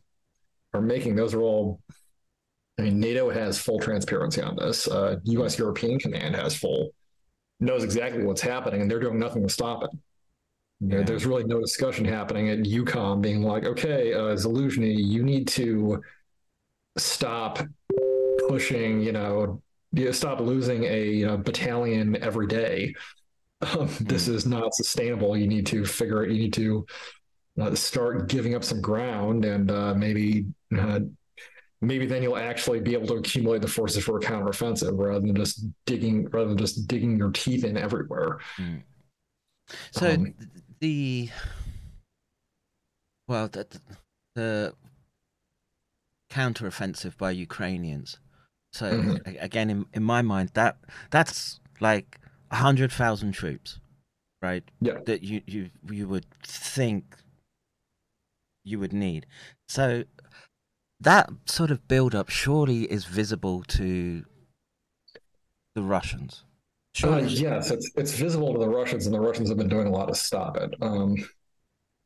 [0.74, 1.80] are making, those are all.
[2.78, 4.86] I mean, NATO has full transparency on this.
[4.86, 5.58] Uh, U.S.
[5.58, 6.90] European Command has full
[7.60, 9.90] knows exactly what's happening, and they're doing nothing to stop it.
[10.80, 11.02] Yeah.
[11.02, 16.02] There's really no discussion happening at EUCOM being like, okay, uh, you need to
[16.96, 17.58] stop
[18.48, 19.60] pushing, you know,
[19.92, 22.94] you stop losing a you know, battalion every day.
[23.60, 25.36] Um, This is not sustainable.
[25.36, 26.30] You need to figure it.
[26.30, 26.86] You need to
[27.60, 30.46] uh, start giving up some ground, and uh, maybe
[30.78, 31.00] uh,
[31.80, 35.34] maybe then you'll actually be able to accumulate the forces for a counteroffensive rather than
[35.34, 38.38] just digging rather than just digging your teeth in everywhere.
[39.92, 40.34] So Um,
[40.80, 41.30] the
[43.26, 43.66] well, the,
[44.34, 44.74] the
[46.30, 48.18] counteroffensive by Ukrainians.
[48.72, 49.42] So Mhm.
[49.42, 50.78] again, in, in my mind, that
[51.10, 52.18] that's like
[52.50, 53.80] a hundred thousand troops,
[54.42, 54.64] right?
[54.80, 55.00] Yeah.
[55.06, 57.16] That you you you would think
[58.64, 59.26] you would need.
[59.68, 60.04] So
[61.00, 64.24] that sort of build up surely is visible to
[65.74, 66.44] the Russians.
[67.02, 69.90] Uh, yes, it's it's visible to the Russians, and the Russians have been doing a
[69.90, 70.74] lot to stop it.
[70.80, 71.16] Um,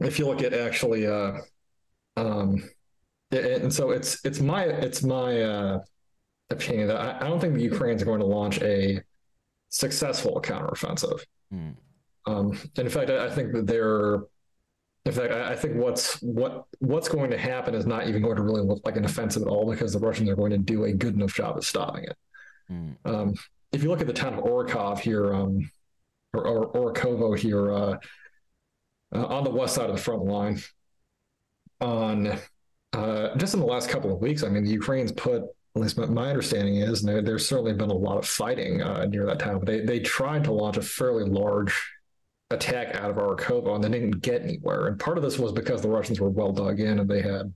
[0.00, 1.38] if you look at actually, uh,
[2.16, 2.68] um,
[3.32, 5.78] a- and so it's it's my it's my uh,
[6.50, 9.00] opinion that I, I don't think the Ukrainians are going to launch a
[9.70, 11.20] successful counteroffensive.
[11.52, 11.76] Mm.
[12.26, 14.20] Um, in fact, I, I think that they're,
[15.04, 18.36] in fact, I, I think what's what what's going to happen is not even going
[18.36, 20.84] to really look like an offensive at all because the Russians are going to do
[20.84, 22.16] a good enough job of stopping it.
[22.70, 22.96] Mm.
[23.04, 23.34] Um,
[23.72, 25.70] if you look at the town of Orikov here, um,
[26.32, 27.96] or, or Orikovo here, uh,
[29.14, 30.60] uh, on the west side of the front line,
[31.80, 32.38] on
[32.92, 35.96] uh, just in the last couple of weeks, I mean, the Ukrainians put, at least
[35.96, 39.26] my, my understanding is, and there, there's certainly been a lot of fighting uh, near
[39.26, 41.91] that town, but they, they tried to launch a fairly large
[42.52, 44.86] attack out of Orikovo and they didn't get anywhere.
[44.88, 47.52] And part of this was because the Russians were well dug in and they had,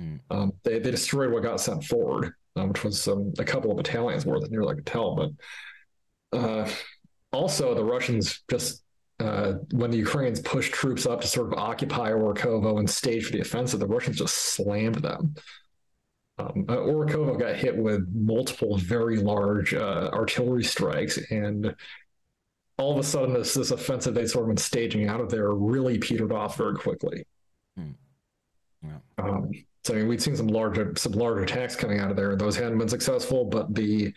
[0.00, 0.20] Mm.
[0.30, 3.76] um, they, they destroyed what got sent forward, um, which was um, a couple of
[3.76, 5.14] battalions worth, near I could tell.
[5.14, 6.70] But uh,
[7.30, 8.82] also, the Russians just
[9.20, 13.32] uh, when the Ukrainians pushed troops up to sort of occupy Orikovo and stage for
[13.32, 15.34] the offensive, the Russians just slammed them.
[16.38, 21.74] Um, uh, Orikovo got hit with multiple very large uh, artillery strikes, and
[22.78, 25.50] all of a sudden, this this offensive they'd sort of been staging out of there
[25.52, 27.24] really petered off very quickly.
[27.76, 27.90] Hmm.
[28.82, 28.98] Yeah.
[29.18, 29.50] Um,
[29.84, 32.32] so I mean, we'd seen some larger some larger attacks coming out of there.
[32.32, 34.12] And those hadn't been successful, but the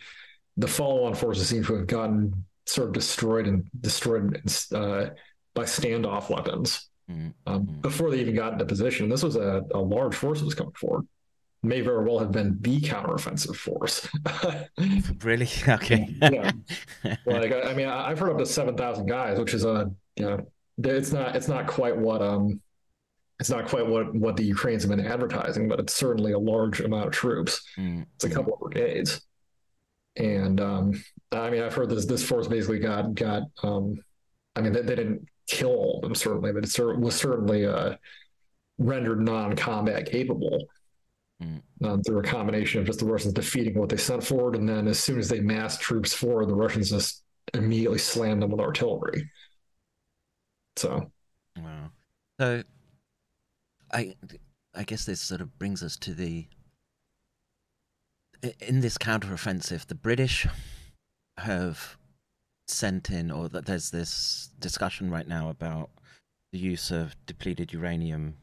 [0.56, 4.40] the follow-on forces seem to have gotten sort of destroyed and destroyed
[4.72, 5.06] uh,
[5.54, 7.32] by standoff weapons Mm.
[7.46, 7.82] um, Mm.
[7.82, 9.08] before they even got into position.
[9.08, 11.06] This was a, a large force that was coming forward.
[11.62, 14.08] May very well have been the counteroffensive force.
[15.24, 15.48] Really?
[15.68, 16.14] Okay.
[16.20, 16.52] Yeah.
[17.26, 19.90] like I, I mean, I- I've heard up to seven thousand guys, which is a
[20.16, 20.46] you know,
[20.78, 22.60] it's not it's not quite what um,
[23.40, 26.80] it's not quite what what the Ukrainians have been advertising, but it's certainly a large
[26.80, 27.62] amount of troops.
[27.78, 28.06] Mm.
[28.14, 29.20] It's a couple of brigades,
[30.16, 31.02] and um,
[31.32, 33.96] I mean, I've heard this this force basically got got um,
[34.54, 37.96] I mean, they, they didn't kill all of them certainly, but it was certainly uh,
[38.78, 40.66] rendered non-combat capable
[41.42, 41.60] Mm.
[41.84, 44.88] um, through a combination of just the Russians defeating what they sent forward, and then
[44.88, 49.30] as soon as they massed troops forward, the Russians just immediately slammed them with artillery.
[50.76, 51.10] So,
[51.58, 51.90] Wow.
[52.40, 52.62] So,
[53.92, 54.14] I,
[54.74, 56.46] I guess this sort of brings us to the.
[58.60, 60.46] In this counteroffensive, the British
[61.38, 61.96] have
[62.68, 65.90] sent in, or that there's this discussion right now about
[66.52, 68.36] the use of depleted uranium.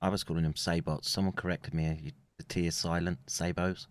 [0.00, 1.08] I was calling them sabots.
[1.08, 2.12] Someone corrected me.
[2.38, 3.18] The T is silent.
[3.26, 3.86] Sabos,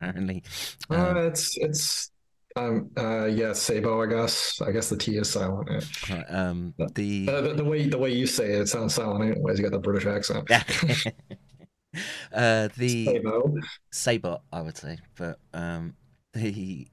[0.00, 0.42] apparently.
[0.90, 2.10] Um, uh, it's it's
[2.56, 5.68] um uh yeah Sabo I guess I guess the T is silent.
[6.08, 6.16] Yeah.
[6.16, 9.30] right, um, the Uh, the, the way the way you say it, it sounds silent
[9.30, 9.58] anyways.
[9.58, 10.50] You got the British accent.
[12.32, 13.54] uh, the Sabo.
[13.92, 15.94] Sabot, I would say, but um,
[16.32, 16.88] the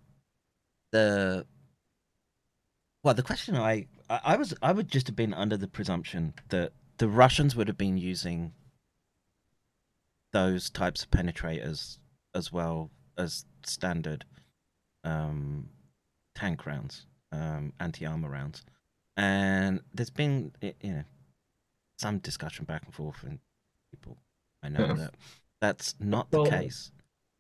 [0.92, 1.46] the
[3.04, 6.74] well, the question I I was I would just have been under the presumption that
[6.98, 8.54] the Russians would have been using
[10.34, 11.98] those types of penetrators
[12.36, 14.26] as well as standard
[15.04, 15.70] um,
[16.36, 18.64] tank rounds, um, anti armor rounds,
[19.16, 21.04] and there's been you know
[21.98, 23.40] some discussion back and forth, and
[23.92, 24.18] people
[24.64, 24.94] I know Yeah.
[24.94, 25.14] that
[25.62, 26.92] that's not the case.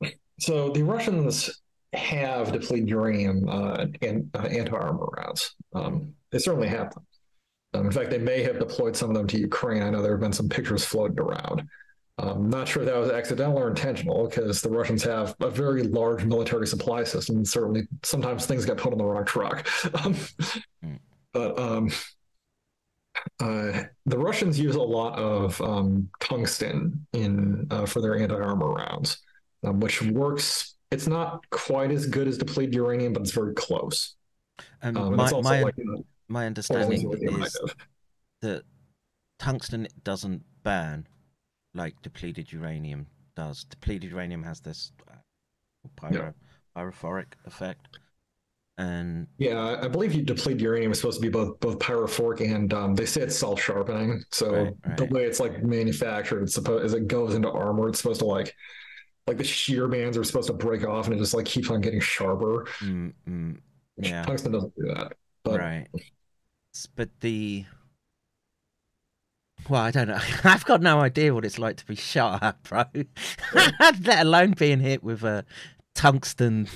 [0.39, 1.61] So the Russians
[1.93, 5.55] have depleted uranium uh, and uh, anti-armor rounds.
[5.75, 7.05] Um, they certainly have them.
[7.75, 9.83] Um, in fact, they may have deployed some of them to Ukraine.
[9.83, 11.67] I know there have been some pictures floated around.
[12.31, 15.83] I'm not sure if that was accidental or intentional because the Russians have a very
[15.83, 17.37] large military supply system.
[17.37, 19.67] And certainly, sometimes things get put on the wrong truck.
[20.03, 20.15] Um,
[20.83, 20.99] Mm.
[21.31, 21.89] But um,
[23.39, 29.17] uh, the Russians use a lot of um, tungsten in uh, for their anti-armor rounds,
[29.63, 30.75] um, which works.
[30.91, 34.15] It's not quite as good as depleted uranium, but it's very close.
[34.81, 37.57] And Um, my my, like you know, my understanding is
[38.41, 38.63] that
[39.39, 41.07] tungsten doesn't burn
[41.73, 43.63] like depleted uranium does.
[43.65, 45.15] Depleted uranium has this uh,
[45.95, 46.33] pyro,
[46.75, 47.97] pyrophoric effect,
[48.77, 52.73] and Yeah, I- believe you deplete uranium is supposed to be both both pyrophoric and
[52.73, 54.23] um, they say it's self sharpening.
[54.31, 54.97] So Right, right.
[54.97, 58.25] the way it's like manufactured, it's supposed as it goes into armor, it's supposed to
[58.25, 58.53] like
[59.25, 61.79] like the shear bands are supposed to break off and it just like keeps on
[61.81, 62.67] getting sharper.
[62.81, 63.57] mm, mm,
[63.97, 65.13] yeah, Tungsten doesn't do that.
[65.43, 65.87] But right.
[66.95, 67.65] But the
[69.69, 70.19] well, I don't know.
[70.43, 72.85] I've got no idea what it's like to be shot at, bro.
[73.55, 75.45] Let alone being hit with a
[75.95, 76.67] tungsten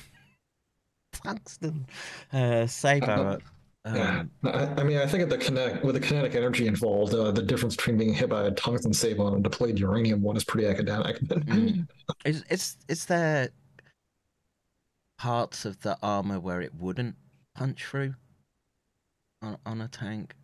[1.11, 1.87] tungsten
[2.31, 3.41] uh, sabot.
[3.85, 7.13] yeah, Um, I, I mean, I think at the kinetic with the kinetic energy involved,
[7.13, 10.37] uh, the difference between being hit by a tungsten sabot and a depleted uranium one
[10.37, 11.19] is pretty academic.
[11.29, 11.87] Mm.
[12.25, 13.49] Is is is there
[15.17, 17.15] parts of the armor where it wouldn't
[17.55, 18.15] punch through
[19.41, 20.35] on on a tank?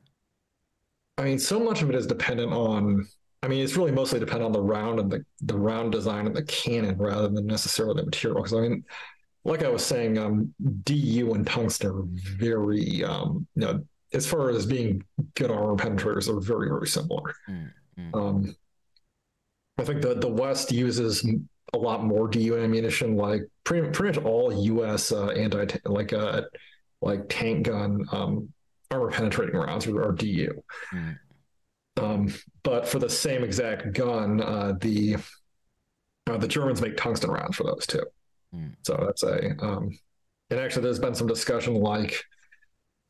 [1.18, 3.08] I mean, so much of it is dependent on.
[3.42, 6.36] I mean, it's really mostly dependent on the round and the the round design and
[6.36, 8.42] the cannon rather than necessarily the material.
[8.42, 8.84] Because I mean,
[9.44, 10.54] like I was saying, um,
[10.84, 12.04] DU and tungsten are
[12.38, 15.04] very, um, you know, as far as being
[15.36, 17.36] good armor penetrators, they're very very similar.
[17.50, 18.16] Mm, mm.
[18.16, 18.56] Um,
[19.78, 21.28] I think the the West uses
[21.74, 23.18] a lot more DU ammunition.
[23.18, 25.12] Like pretty pretty much all U.S.
[25.12, 26.44] Uh, anti like uh
[27.02, 28.53] like tank gun um,
[28.94, 30.64] armor penetrating rounds or, are DU.
[30.94, 31.18] Mm.
[32.00, 32.34] Um,
[32.64, 35.18] but for the same exact gun, uh, the
[36.28, 38.06] uh, the Germans make tungsten rounds for those too.
[38.56, 38.76] Mm.
[38.84, 39.98] So that's a um,
[40.50, 42.24] and actually there's been some discussion like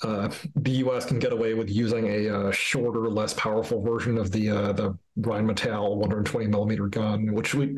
[0.04, 1.06] uh, the U.S.
[1.06, 4.98] can get away with using a uh, shorter, less powerful version of the uh, the
[5.20, 7.78] Rheinmetall 120 millimeter gun, which we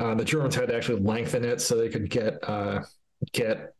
[0.00, 2.82] uh, the Germans had to actually lengthen it so they could get uh,
[3.32, 3.74] get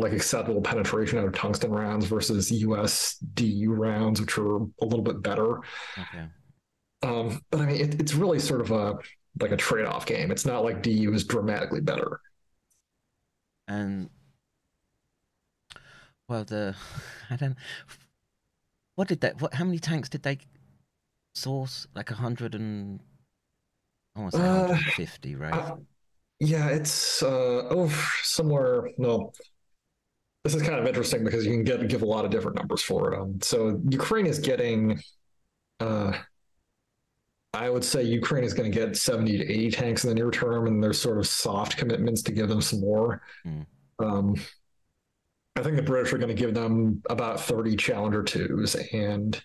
[0.00, 3.16] like acceptable penetration out of tungsten rounds versus U.S.
[3.34, 5.60] DU rounds, which are a little bit better.
[5.98, 6.26] Okay.
[7.02, 8.94] Um, but I mean, it, it's really sort of a
[9.40, 10.30] like a trade off game.
[10.30, 12.20] It's not like DU is dramatically better.
[13.68, 14.10] And
[16.28, 16.74] well, the
[17.30, 17.56] I don't.
[18.96, 19.40] What did that?
[19.40, 19.54] What?
[19.54, 20.38] How many tanks did they
[21.34, 21.86] source?
[21.94, 23.00] Like a hundred and
[24.16, 25.54] I want to say Uh, 150, right?
[25.54, 25.76] Uh,
[26.40, 27.88] yeah, it's uh, oh
[28.22, 28.90] somewhere.
[28.98, 29.32] No,
[30.44, 32.82] this is kind of interesting because you can get give a lot of different numbers
[32.82, 33.18] for it.
[33.18, 35.00] Um, so Ukraine is getting,
[35.80, 36.16] uh,
[37.52, 40.30] I would say Ukraine is going to get seventy to eighty tanks in the near
[40.30, 43.22] term, and there's sort of soft commitments to give them some more.
[43.44, 43.62] Hmm.
[43.98, 44.36] Um,
[45.56, 49.40] I think the British are going to give them about thirty Challenger twos, and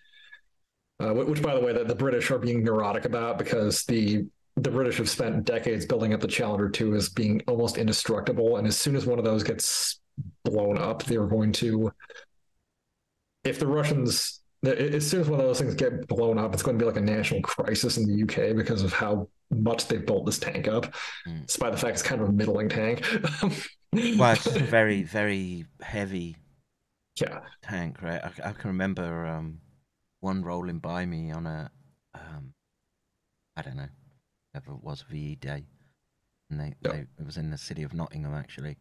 [1.00, 4.26] uh, which, by the way, that the British are being neurotic about because the
[4.56, 8.58] the British have spent decades building up the Challenger 2 as being almost indestructible.
[8.58, 10.00] And as soon as one of those gets
[10.46, 11.92] blown up, they're going to,
[13.44, 16.78] if the Russians, as soon as one of those things get blown up, it's going
[16.78, 20.26] to be like a national crisis in the UK because of how much they've built
[20.26, 20.94] this tank up,
[21.28, 21.46] Mm.
[21.46, 23.06] despite the fact it's kind of a middling tank.
[24.18, 26.38] well, it's a very, very heavy
[27.20, 27.42] yeah.
[27.62, 28.22] tank, right?
[28.24, 29.60] I, I can remember um,
[30.22, 31.70] one rolling by me on a,
[32.16, 32.54] um,
[33.56, 33.90] I don't know,
[34.52, 35.66] whatever it was, VE day,
[36.50, 36.92] and they, Yeah.
[36.94, 38.78] they it was in the city of Nottingham actually,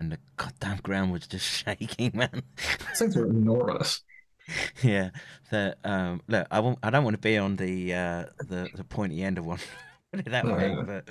[0.00, 2.42] and the goddamn ground was just shaking, man.
[2.56, 4.02] These things are enormous.
[4.82, 5.10] yeah,
[5.50, 8.84] the um, look, I won't, I don't want to be on the uh, the the
[8.84, 9.58] pointy end of one,
[10.12, 10.82] put it that No, way, yeah.
[10.84, 11.04] but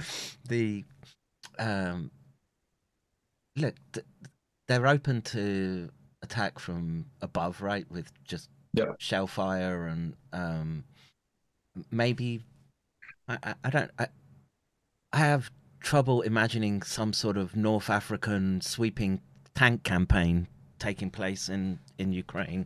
[0.47, 0.83] the
[1.57, 2.11] um,
[3.55, 4.05] look, th-
[4.67, 5.89] they're open to
[6.21, 7.89] attack from above, right?
[7.89, 8.91] With just Yeah.
[8.99, 10.83] shell fire and um,
[11.91, 12.43] maybe
[13.27, 14.07] I, I, I don't I,
[15.13, 15.49] I have
[15.79, 19.21] trouble imagining some sort of North African sweeping
[19.55, 20.47] tank campaign
[20.77, 22.65] taking place in in Ukraine.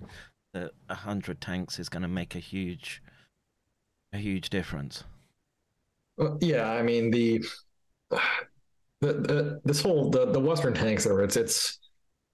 [0.54, 3.02] That a hundred tanks is going to make a huge
[4.14, 5.04] a huge difference.
[6.18, 7.44] Well, yeah, I mean the,
[8.10, 11.80] the the this whole the the Western tanks it's it's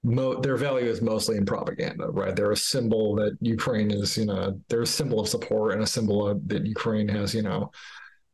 [0.04, 2.36] mo- their value is mostly in propaganda, right?
[2.36, 5.88] They're a symbol that Ukraine is, you know, they're a symbol of support and a
[5.88, 7.72] symbol of, that Ukraine has, you know,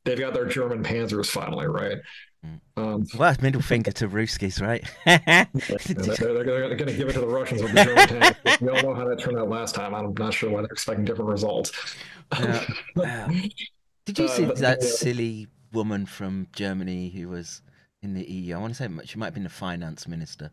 [0.03, 1.97] they've got their German Panzers finally, right?
[2.77, 4.83] Um, Well, middle finger to Ruskies, right?
[5.05, 7.83] they're, they're, they're going to give it to the Russians with the
[8.43, 8.59] German.
[8.61, 9.93] We all know how that turned out last time.
[9.95, 11.71] I'm not sure why they're expecting different results.
[12.39, 12.65] Yeah.
[14.05, 14.87] Did you Uh, see but- that yeah.
[14.89, 17.61] silly woman from Germany who was
[18.01, 18.55] in the EU?
[18.55, 20.51] I want to say she might have been the finance minister.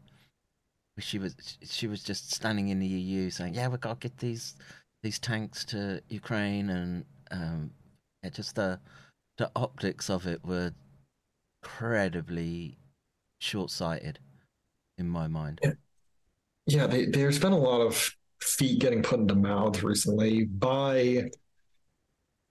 [0.98, 4.18] She was she was just standing in the EU saying, "Yeah, we've got to get
[4.18, 4.54] these
[5.02, 7.70] these tanks to Ukraine," and um,
[8.22, 8.78] yeah, just the
[9.38, 10.72] the optics of it were
[11.62, 12.78] incredibly
[13.38, 14.18] short sighted
[14.98, 15.60] in my mind.
[16.66, 18.10] Yeah, they, there's been a lot of
[18.40, 21.30] feet getting put into mouths recently by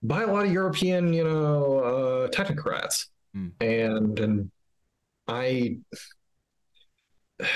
[0.04, 3.48] by a lot of European, you know, uh, technocrats, Hmm.
[3.60, 4.50] and and
[5.28, 5.76] I.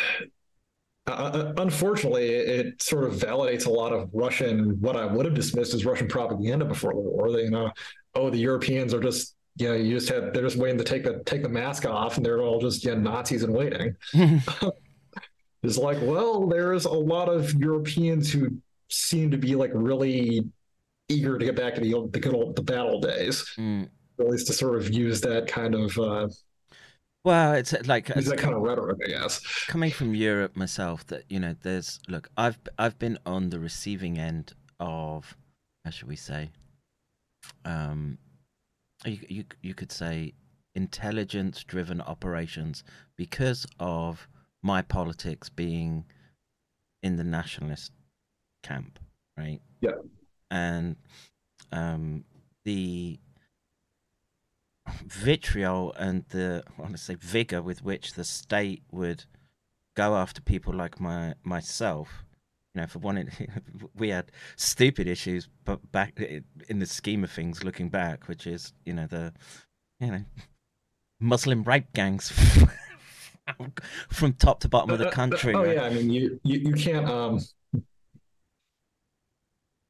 [1.08, 5.72] Uh, unfortunately, it sort of validates a lot of Russian, what I would have dismissed
[5.72, 7.30] as Russian propaganda before the war.
[7.30, 7.70] They, you know,
[8.16, 11.04] oh, the Europeans are just, you know, you just had, they're just waiting to take
[11.04, 13.96] the take the mask off, and they're all just yeah, Nazis and waiting.
[15.62, 18.50] it's like, well, there's a lot of Europeans who
[18.88, 20.42] seem to be like really
[21.08, 23.88] eager to get back to the old, the good old the battle days, Mm.
[24.20, 26.28] at least to sort of use that kind of uh,
[27.24, 29.40] Well, it's like use it's that kind of rhetoric, I guess.
[29.66, 34.18] coming from Europe myself, that you know, there's look, I've I've been on the receiving
[34.18, 35.36] end of,
[35.84, 36.50] how should we say,
[37.64, 38.18] um,
[39.04, 40.32] you you you could say
[40.74, 42.84] intelligence-driven operations
[43.16, 44.28] because of
[44.62, 46.04] my politics being
[47.02, 47.92] in the nationalist
[48.62, 48.98] camp,
[49.38, 49.60] right?
[49.80, 49.92] Yeah.
[50.50, 50.96] And
[51.72, 52.24] um,
[52.64, 53.18] the
[55.04, 59.24] vitriol and the I want to say vigor with which the state would
[59.96, 62.25] go after people like my myself.
[62.76, 63.30] You know, for one,
[63.96, 66.20] we had stupid issues, but back
[66.68, 69.32] in the scheme of things, looking back, which is you know the
[69.98, 70.22] you know
[71.18, 72.30] Muslim rape gangs
[74.10, 75.54] from top to bottom of the Uh, uh, country.
[75.54, 75.76] Oh right?
[75.76, 77.40] yeah, I mean you you, you can't um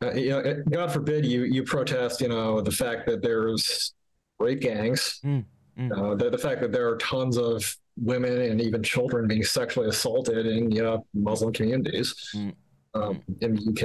[0.05, 3.95] uh, you know, uh, God forbid you you protest, you know, the fact that there's
[4.39, 5.45] rape gangs, Mm,
[5.77, 5.91] mm.
[5.91, 9.89] uh, the, the fact that there are tons of women and even children being sexually
[9.89, 12.55] assaulted in you know Muslim communities Mm,
[13.02, 13.85] um, in the UK,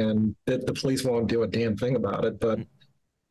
[0.00, 2.40] and that the police won't do a damn thing about it.
[2.40, 2.60] But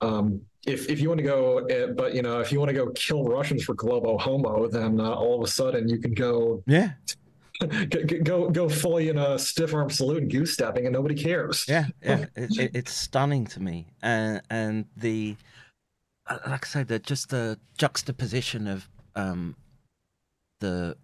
[0.02, 2.76] um, if if you want to go, uh, but you know, if you want to
[2.76, 6.64] go kill Russians for globo homo, then uh, all of a sudden you can go
[6.68, 6.92] Yeah,
[7.90, 11.66] go go, go fully in a stiff arm salute and goose stepping, and nobody cares.
[11.68, 12.26] yeah, yeah.
[12.36, 15.36] it, it, it's stunning to me, and and the
[16.48, 19.56] like I said, the just the juxtaposition of um
[20.60, 20.96] the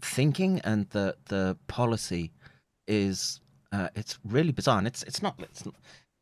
[0.00, 2.32] thinking and the the policy
[2.86, 3.40] is
[3.72, 4.78] uh, it's really bizarre.
[4.78, 5.74] And it's it's not it's not,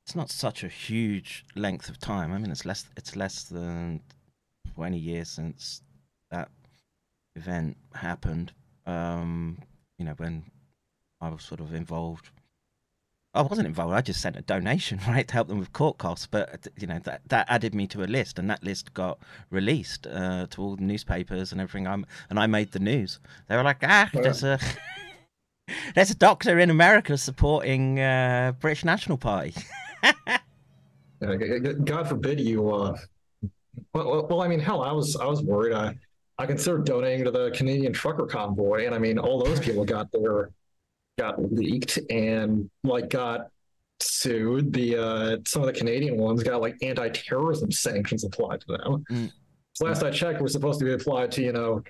[0.04, 2.32] it's not such a huge length of time.
[2.32, 4.00] I mean, it's less it's less than
[4.74, 5.82] twenty years since
[6.30, 6.48] that
[7.36, 8.52] event happened.
[8.86, 9.58] Um,
[9.98, 10.44] you know, when
[11.20, 12.30] I was sort of involved.
[13.34, 13.92] I wasn't involved.
[13.94, 16.26] I just sent a donation, right, to help them with court costs.
[16.26, 19.18] But you know that that added me to a list, and that list got
[19.50, 21.86] released uh, to all the newspapers and everything.
[21.86, 23.18] I'm and I made the news.
[23.48, 24.58] They were like, ah, there's a
[25.94, 29.54] there's a doctor in America supporting uh, British National Party.
[31.22, 32.70] G- God forbid you.
[32.70, 32.96] Uh,
[33.92, 35.74] well, well, well, I mean, hell, I was I was worried.
[35.74, 35.96] I
[36.38, 40.10] I considered donating to the Canadian trucker convoy, and I mean, all those people got
[40.12, 40.50] their
[41.18, 43.48] got leaked and like got
[44.00, 44.72] sued.
[44.72, 49.04] The uh, some of the Canadian ones got like anti-terrorism sanctions applied to them.
[49.10, 49.32] Mm.
[49.74, 51.82] So last I checked, were supposed to be applied to you know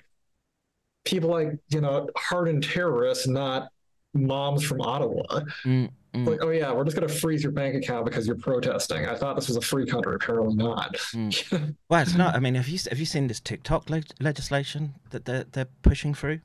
[1.05, 3.69] people like you know hardened terrorists, not
[4.13, 5.41] moms from Ottawa.
[5.65, 6.27] Mm, mm.
[6.27, 9.05] Like, oh yeah, we're just gonna freeze your bank account because you're protesting.
[9.05, 10.15] I thought this was a free country.
[10.15, 10.97] Apparently not.
[11.89, 12.35] Well, it's not.
[12.35, 16.13] I mean, have you have you seen this TikTok leg- legislation that they're they're pushing
[16.13, 16.39] through?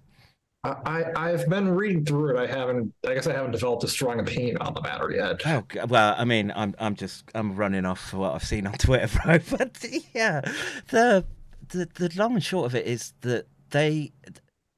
[0.62, 2.39] I, I've been reading through it.
[2.39, 2.93] I haven't.
[3.07, 5.41] I guess I haven't developed a strong opinion on the matter yet.
[5.47, 9.09] Oh well, I mean, I'm I'm just I'm running off what I've seen on Twitter,
[9.24, 9.39] bro.
[9.51, 9.82] But
[10.15, 10.43] yeah,
[10.89, 11.24] the
[11.69, 14.12] the the long and short of it is that they,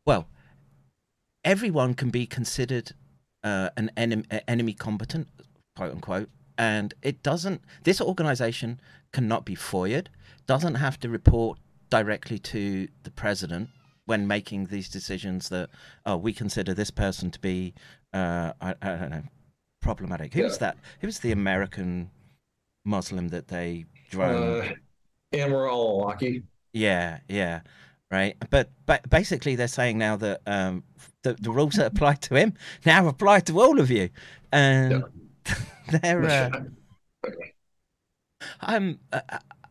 [0.06, 0.28] well,
[1.44, 2.92] everyone can be considered
[3.42, 5.26] uh, an enemy enemy combatant,
[5.74, 7.60] quote unquote, and it doesn't.
[7.82, 8.80] This organization
[9.12, 10.10] cannot be foiled.
[10.46, 11.58] Doesn't have to report
[11.90, 13.70] directly to the president
[14.06, 15.70] when making these decisions that
[16.06, 17.72] oh we consider this person to be
[18.12, 19.22] uh, I, I don't know
[19.80, 20.32] problematic.
[20.34, 20.58] Who's Yeah.
[20.58, 20.76] that?
[21.00, 22.10] Who's the American
[22.84, 24.60] Muslim that they drone?
[24.60, 26.42] Uh, al-Awlaki.
[26.72, 27.60] yeah, yeah,
[28.10, 28.36] right.
[28.50, 30.84] But but basically, they're saying now that um,
[31.22, 32.54] the the rules that apply to him
[32.84, 34.10] now apply to all of you,
[34.52, 35.04] and
[36.02, 36.24] they're.
[36.24, 36.50] Uh,
[38.60, 38.98] I'm.
[39.12, 39.20] Uh,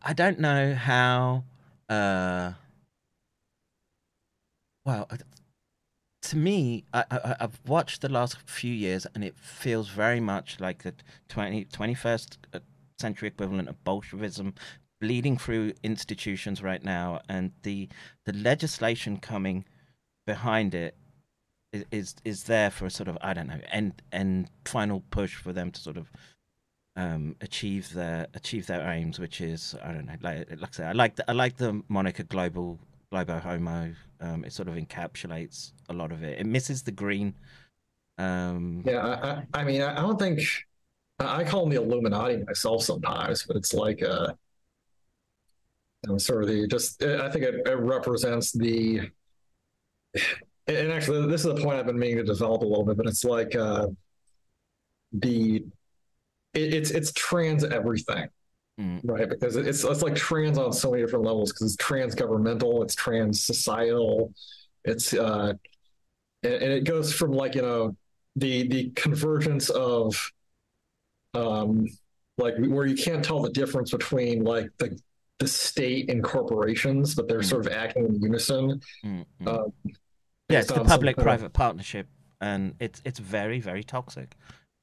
[0.02, 1.44] I don't know how.
[1.88, 2.52] Uh,
[4.84, 5.08] well,
[6.22, 10.60] to me, I, I, I've watched the last few years, and it feels very much
[10.60, 10.94] like the
[11.28, 12.60] 20, 21st uh,
[12.98, 14.54] century equivalent of Bolshevism
[15.00, 17.88] bleeding through institutions right now, and the
[18.24, 19.64] the legislation coming
[20.26, 20.96] behind it
[21.90, 25.52] is is, there for a sort of I don't know end end final push for
[25.52, 26.10] them to sort of
[26.94, 30.84] um, achieve their achieve their aims, which is I don't know, like like I say,
[30.84, 32.78] I like the, I like the moniker global
[33.10, 33.94] globo homo.
[34.22, 36.38] Um, it sort of encapsulates a lot of it.
[36.38, 37.34] It misses the green
[38.18, 40.40] Um, Yeah, I, I, mean, I, don't think
[41.18, 44.32] I call them the Illuminati myself sometimes, but it's like uh,
[46.04, 47.02] you know, sort of the just.
[47.02, 49.10] I think it, it represents the.
[50.68, 53.06] And actually, this is a point I've been meaning to develop a little bit, but
[53.06, 53.88] it's like uh,
[55.12, 55.64] the.
[56.54, 58.28] It, it's it's trans everything.
[59.04, 59.28] Right?
[59.28, 61.52] Because it's it's like trans on so many different levels.
[61.52, 64.32] Because it's trans governmental, it's trans societal,
[64.84, 65.52] it's uh,
[66.42, 67.96] and, and it goes from like you know
[68.36, 70.32] the the convergence of
[71.34, 71.86] um
[72.38, 74.98] like where you can't tell the difference between like the
[75.38, 77.44] the state and corporations but they're Mm.
[77.44, 79.46] sort of acting in unison mm, mm.
[79.46, 79.64] uh,
[80.48, 82.06] yeah, it's the on some of- public-private partnership,
[82.40, 84.36] and it's it's very very toxic.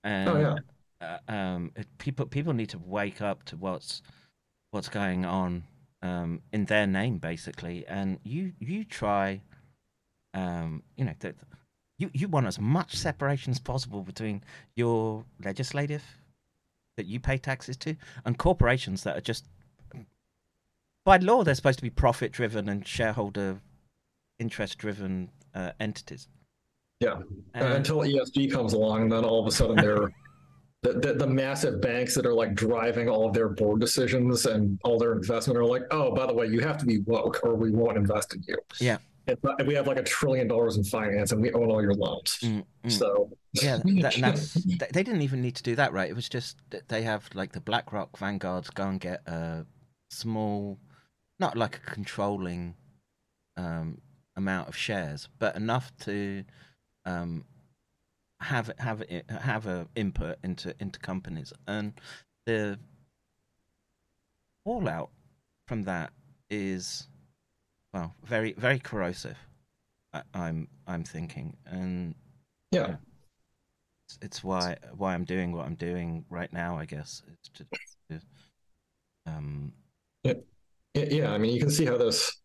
[0.03, 0.55] And, oh yeah
[1.01, 4.01] uh, um, it, people people need to wake up to what's
[4.71, 5.63] what's going on
[6.01, 7.85] um, in their name, basically.
[7.87, 9.41] And you you try,
[10.33, 11.35] um, you know, that
[11.97, 14.43] you you want as much separation as possible between
[14.75, 16.03] your legislative
[16.97, 17.95] that you pay taxes to
[18.25, 19.45] and corporations that are just
[21.05, 23.61] by law they're supposed to be profit driven and shareholder
[24.37, 26.27] interest driven uh, entities.
[26.99, 27.21] yeah
[27.53, 30.09] And- until esg comes along then all of a sudden they're
[30.83, 34.79] the, the, the massive banks that are like driving all of their board decisions and
[34.83, 37.55] all their investment are like oh by the way you have to be woke or
[37.55, 38.97] we won't invest in you Yeah.
[39.27, 41.93] It's not- we have like a trillion dollars in finance and we own all your
[41.93, 42.91] loans Mm, mm.
[42.91, 46.09] so Yeah, that, and that's, they they didn't even need to do that, right?
[46.09, 49.65] It was just that they have like the BlackRock Vanguards go and get a
[50.11, 50.77] small,
[51.39, 52.75] not like a controlling
[53.57, 53.99] um,
[54.37, 56.43] amount of shares, but enough to
[57.05, 57.43] um,
[58.41, 61.93] have have it- have a input into into companies, and
[62.45, 62.79] the
[64.65, 65.09] fallout
[65.67, 66.11] from that
[66.49, 67.07] is
[67.93, 69.37] well very very corrosive.
[70.13, 72.15] I, I'm I'm thinking, and
[72.71, 72.95] yeah
[74.07, 76.77] it's, it's why why I'm doing what I'm doing right now.
[76.77, 77.65] I guess it's to,
[78.09, 78.21] to
[79.27, 79.73] um
[80.23, 80.33] Yeah,
[80.95, 82.35] yeah, I mean, you can see how this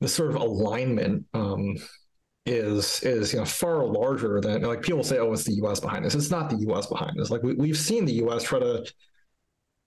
[0.00, 1.76] this sort of alignment um,
[2.48, 5.80] is is you know far larger than like people say, oh, it's the U.S.
[5.80, 6.14] behind this.
[6.14, 6.86] It's not the U.S.
[6.86, 7.30] behind this.
[7.30, 8.42] Like we, we've seen the U.S.
[8.42, 8.84] try to.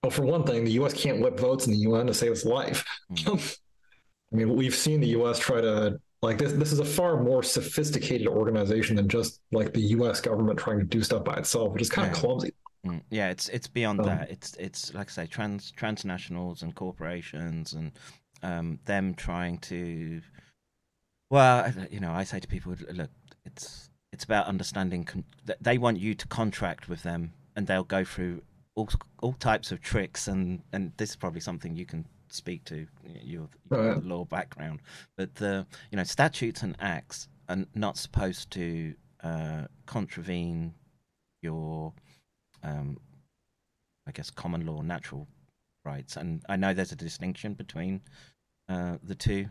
[0.04, 0.94] Well, for one thing, the U.S.
[0.94, 2.84] can't whip votes in the UN to save its life.
[3.28, 3.38] I
[4.32, 5.38] mean, we've seen the U.S.
[5.40, 6.54] try to like this.
[6.54, 10.22] This is a far more sophisticated organization than just like the U.S.
[10.22, 12.14] government trying to do stuff by itself, which is kind Yeah.
[12.14, 12.52] of clumsy.
[12.86, 14.32] mm, yeah it's it's beyond Um, that.
[14.32, 17.92] It's it's like I say trans transnationals and corporations and
[18.44, 20.22] um them trying to
[21.32, 23.10] well you know I say to people look
[23.46, 25.24] it's it's about understanding con-
[25.60, 28.44] they want you to contract with them and they'll go through
[28.76, 28.90] all
[29.22, 32.86] all types of tricks and and this is probably something you can speak to
[33.24, 34.04] your, your Right.
[34.04, 34.82] law background
[35.18, 38.94] but the you know statutes and acts are not supposed to
[39.24, 40.74] uh, contravene
[41.42, 41.94] your
[42.64, 42.98] um,
[44.08, 45.28] I guess common law natural
[45.86, 48.02] rights and I know there's a distinction between
[48.70, 49.48] uh, the two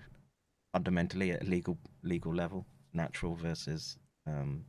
[0.73, 4.65] fundamentally at a legal legal level natural versus um,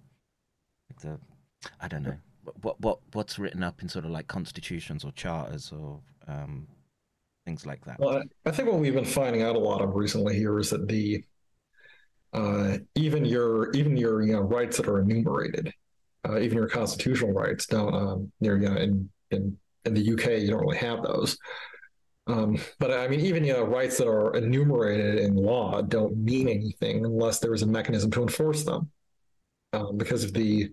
[0.90, 1.20] like the
[1.80, 2.18] I don't know
[2.62, 6.68] what what what's written up in sort of like constitutions or charters or um,
[7.46, 8.00] things like that.
[8.00, 10.70] Well, I- I think what we've been finding out a lot of recently here is
[10.72, 11.24] that the
[12.34, 15.74] uh, even your even your you know rights that are enumerated,
[16.28, 20.48] uh, even your constitutional rights don't um, you know in in in the UK you
[20.50, 21.38] don't really have those.
[22.28, 26.48] Um, but I mean, even you know rights that are enumerated in law don't mean
[26.48, 28.92] anything unless there is a mechanism to enforce them.
[29.74, 30.72] Um, because if the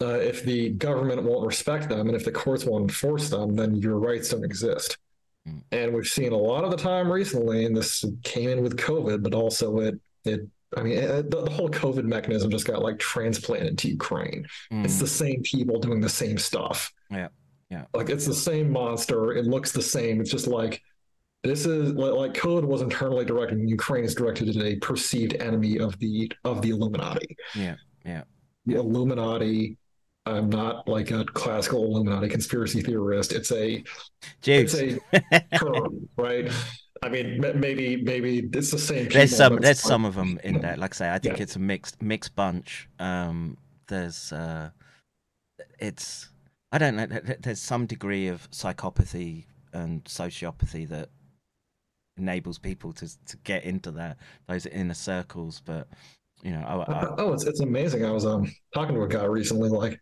[0.00, 3.74] uh, if the government won't respect them and if the courts won't enforce them, then
[3.76, 4.98] your rights don't exist.
[5.72, 9.22] And we've seen a lot of the time recently, and this came in with COVID,
[9.22, 10.40] but also it it
[10.76, 14.46] I mean it, the, the whole COVID mechanism just got like transplanted to Ukraine.
[14.70, 16.92] It's Mm, the same people doing the same stuff.
[17.10, 17.28] Yeah,
[17.70, 17.84] yeah.
[17.94, 19.32] Like it's the same monster.
[19.32, 20.20] It looks the same.
[20.20, 20.82] It's just like
[21.42, 25.78] this is like, code was internally directed, and Ukraine is directed at a perceived enemy
[25.78, 27.36] of the of the Illuminati.
[27.54, 28.22] yeah, yeah.
[28.66, 29.76] The Illuminati.
[30.26, 33.32] I'm not like a classical Illuminati conspiracy theorist.
[33.34, 33.84] It's a
[34.40, 34.74] Jews.
[34.74, 34.98] it's
[35.32, 36.50] a term, right?
[37.02, 39.04] I mean, maybe maybe it's the same.
[39.04, 40.78] People, there's some there's some of them in there.
[40.78, 41.42] Like I say, I think Yeah.
[41.42, 42.88] it's a mixed mixed bunch.
[42.98, 43.58] Um,
[43.88, 44.70] there's uh,
[45.78, 46.30] it's
[46.74, 47.06] I don't know.
[47.06, 51.08] th- th- There's some degree of psychopathy and sociopathy that
[52.16, 54.16] enables people to to get into that
[54.48, 55.62] those inner circles.
[55.64, 55.86] But
[56.42, 58.04] you know, I, I, Oh, it's it's amazing.
[58.04, 59.68] I was um talking to a guy recently.
[59.68, 60.00] Like,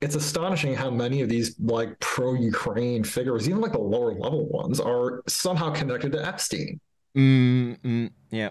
[0.00, 4.80] it's astonishing how many of these like pro-Ukraine figures, even like the lower level ones,
[4.80, 6.80] are somehow connected to Epstein.
[7.16, 8.50] mm, mm, yeah,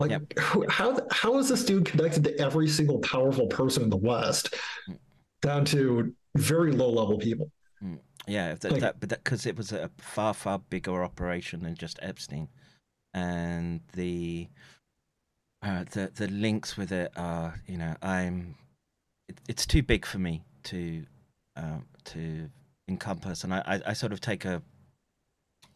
[0.00, 0.38] Like, Yep.
[0.38, 4.54] who- how how is this dude connected to every single powerful person in the West,
[5.42, 7.50] down to very low level people?
[8.26, 11.98] Yeah, that, Like- that, but because it was a far, far bigger operation than just
[12.02, 12.48] Epstein,
[13.14, 14.48] and the
[15.62, 18.56] uh, the the links with it are, you know, I'm
[19.28, 21.04] it, it's too big for me to
[21.56, 22.50] um, to
[22.88, 24.62] encompass, and I, I, I sort of take a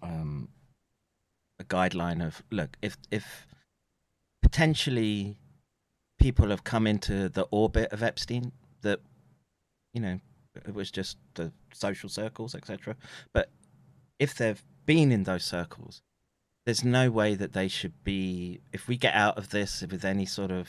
[0.02, 0.48] um
[1.60, 3.46] a guideline of look if if
[4.42, 5.38] potentially
[6.18, 9.00] people have come into the orbit of Epstein that
[9.92, 10.20] you know
[10.54, 12.96] it was just the social circles etc
[13.32, 13.50] but
[14.18, 16.02] if they've been in those circles
[16.66, 20.26] there's no way that they should be if we get out of this with any
[20.26, 20.68] sort of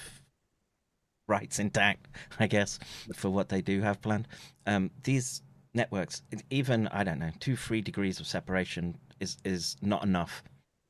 [1.27, 2.07] rights intact
[2.39, 2.79] i guess
[3.13, 4.27] for what they do have planned
[4.67, 5.41] um, these
[5.73, 10.43] networks even i don't know two three degrees of separation is is not enough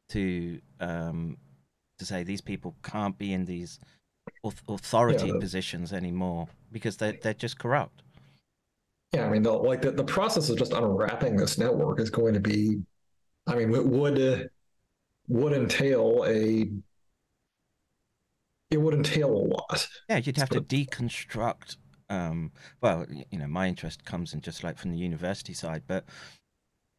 [0.10, 1.38] to um,
[2.00, 3.80] to say these people can't be in these
[4.68, 8.02] authority Yeah, positions anymore because they're they're just corrupt.
[9.14, 12.34] Yeah, I mean, the, like the, the process of just unwrapping this network is going
[12.34, 12.82] to be,
[13.46, 14.50] I mean, it would
[15.28, 16.70] would entail a
[18.70, 19.88] it would entail a lot.
[20.10, 21.78] Yeah, you'd have to deconstruct.
[22.10, 22.52] Um,
[22.82, 26.06] well, you know, my interest comes in just like from the university side, but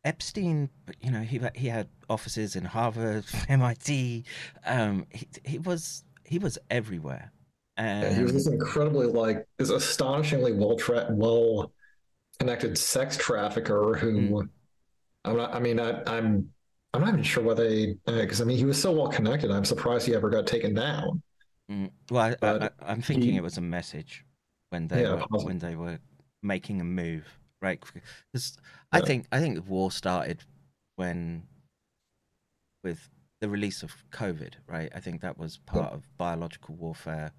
[0.05, 0.68] Epstein,
[1.01, 4.24] you know, he he had offices in Harvard, MIT.
[4.66, 7.32] Um, he he was he was everywhere,
[7.76, 10.76] and Yeah, he was this incredibly like this astonishingly well
[11.10, 11.72] well
[12.38, 14.48] connected sex trafficker who
[15.24, 15.54] I'm not.
[15.54, 16.48] I mean, I, I'm
[16.94, 19.50] I'm not even sure whether they because I mean he was so well connected.
[19.50, 21.22] I'm surprised he ever got taken down.
[21.70, 24.24] Mm, well, I, I, I, I'm thinking he- it was a message
[24.70, 25.46] when they Yeah, were possibly.
[25.46, 25.98] when they were
[26.42, 27.26] making a move,
[27.60, 27.80] right?
[28.32, 28.56] 'Cause
[28.90, 29.06] I Yeah.
[29.06, 30.44] think I think the war started
[30.96, 31.44] when
[32.82, 33.09] with
[33.40, 34.90] the release of COVID, right?
[34.94, 37.32] I think that was part of biological warfare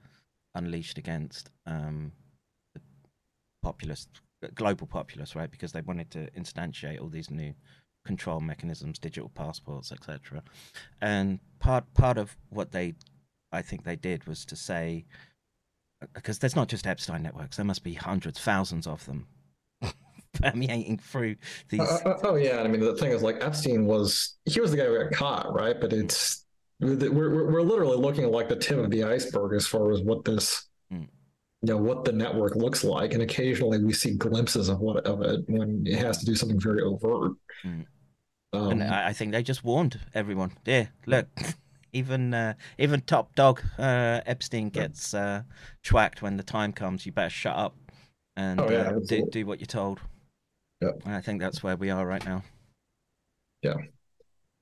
[0.56, 2.12] unleashed against um,
[2.74, 2.82] the
[3.62, 4.08] populace,
[4.50, 5.50] global populace, right?
[5.50, 7.54] Because they wanted to instantiate all these new
[8.06, 10.44] control mechanisms, digital passports, etc.
[11.02, 12.96] And part part of what they,
[13.52, 15.06] I think they did was to say,
[16.14, 19.28] because there's not just Epstein networks, there must be hundreds, thousands of them
[20.34, 21.38] permeating through
[21.70, 21.80] these.
[21.80, 24.78] Uh, uh, oh yeah, I mean the thing is like Epstein was he was the
[24.78, 25.80] guy who got caught, right?
[25.80, 26.46] But it's
[26.80, 30.02] we're we're, we're literally looking at like the tip of the iceberg as far as
[30.02, 31.08] what this Mm.
[31.64, 35.22] You know what the network looks like, and occasionally we see glimpses of what of
[35.22, 37.32] it when it has to do something very overt.
[37.66, 37.86] Mm.
[38.52, 40.52] Um, and I, I think they just warned everyone.
[40.66, 41.28] Yeah, look,
[41.94, 45.44] even uh, even top dog uh, Epstein gets uh,
[45.86, 47.06] schwacked when the time comes.
[47.06, 47.76] You better shut up
[48.36, 50.02] and Oh, yeah, uh, do, do what you're told.
[50.82, 51.02] Yep.
[51.06, 52.44] And I think that's where we are right now.
[53.62, 53.78] Yeah.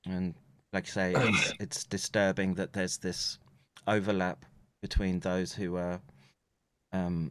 [0.06, 0.34] And
[0.72, 3.40] like I say, it's it's disturbing that there's this
[3.88, 4.44] overlap
[4.80, 6.00] between those who are
[6.92, 7.30] um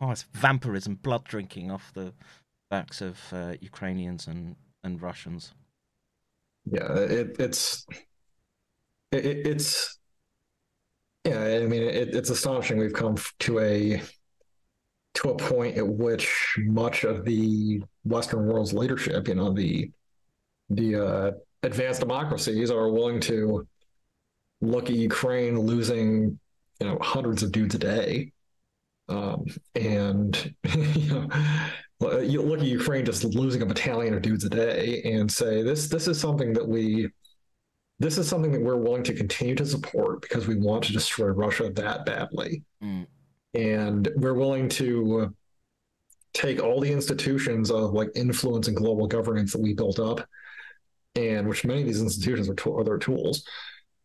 [0.00, 2.12] oh, it's vampirism, blood drinking off the
[2.70, 5.54] backs of uh, Ukrainians and and Russians.
[6.70, 7.86] yeah, it, it's
[9.12, 9.98] it, it- it's
[11.24, 11.42] yeah.
[11.62, 14.02] I mean, it, it's astonishing we've come to a
[15.14, 19.90] to a point at which much of the Western world's leadership, you know, the
[20.70, 21.30] the uh,
[21.62, 23.66] advanced democracies are willing to
[24.60, 26.38] look at Ukraine losing,
[26.80, 28.32] you know, hundreds of dudes a day,
[29.08, 29.44] um,
[29.74, 30.54] and
[30.94, 31.28] you know,
[32.02, 35.62] uh, you look at Ukraine just losing a battalion of dudes a day, and say
[35.62, 37.08] this this is something that we.
[38.00, 41.28] This is something that we're willing to continue to support because we want to destroy
[41.28, 43.06] Russia that badly Mm.
[43.54, 45.32] and we're willing to
[46.34, 50.28] take all the institutions of like influence and global governance that we built up
[51.14, 53.46] and which many of these institutions are, tool- are their tools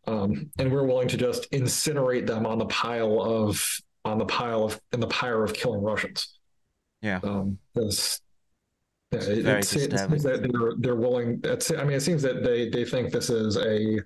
[0.07, 3.63] um, and we're willing to just incinerate them on the pile of
[4.05, 6.39] on the pile of in the pyre of killing russians
[7.01, 7.19] Yeah.
[7.23, 7.57] um
[9.11, 12.69] yeah, it, it seems that they're they're willing it's, i mean it seems that they
[12.69, 13.99] they think this is a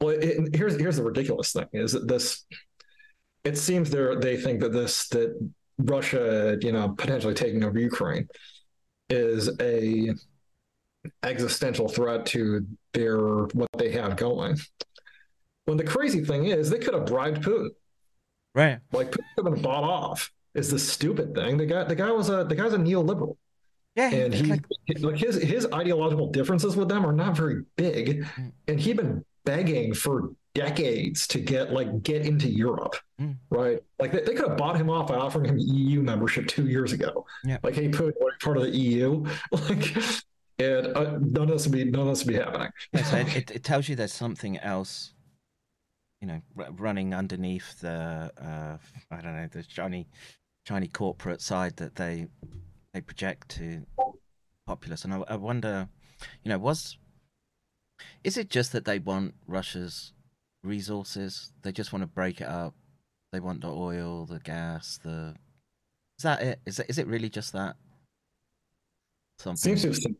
[0.00, 2.44] well it, here's here's the ridiculous thing is that this
[3.44, 5.36] it seems they're they think that this that
[5.78, 8.28] russia you know potentially taking over ukraine
[9.10, 10.14] is a
[11.22, 14.56] existential threat to their what they have going
[15.64, 17.68] when the crazy thing is they could have bribed putin
[18.54, 18.78] Right.
[18.92, 22.10] like Putin could have been bought off is the stupid thing the guy the guy
[22.12, 23.36] was a the guy's a neoliberal
[23.96, 24.10] Yeah.
[24.10, 24.64] and he like-
[25.00, 28.52] like his his ideological differences with them are not very big Mm.
[28.68, 33.36] and he'd been begging for decades to get like get into europe Mm.
[33.50, 36.68] right like they, they could have bought him off by offering him eu membership two
[36.68, 37.56] years ago Yeah.
[37.62, 39.96] like hey Putin, what part of the eu like
[40.62, 42.70] it uh, none of this would be none of this would be happening.
[42.92, 45.14] Yeah, so it, it, tells you there's something else,
[46.20, 48.76] you know, running underneath the uh,
[49.10, 50.08] I don't know the shiny,
[50.66, 52.26] shiny corporate side that they
[52.92, 53.86] they project to
[54.66, 55.88] populace, and I, I wonder,
[56.42, 56.98] you know, was
[58.24, 60.12] is it just that they want Russia's
[60.62, 61.52] resources?
[61.62, 62.74] They just want to break it up.
[63.32, 65.34] They want the oil, the gas, the.
[66.18, 66.60] Is that it?
[66.66, 66.86] Is it?
[66.88, 67.76] Is it really just that?
[69.38, 69.76] Something.
[69.76, 70.14] Seems to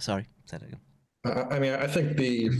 [0.00, 0.80] Sorry, say that again.
[1.52, 2.50] I mean, I think the,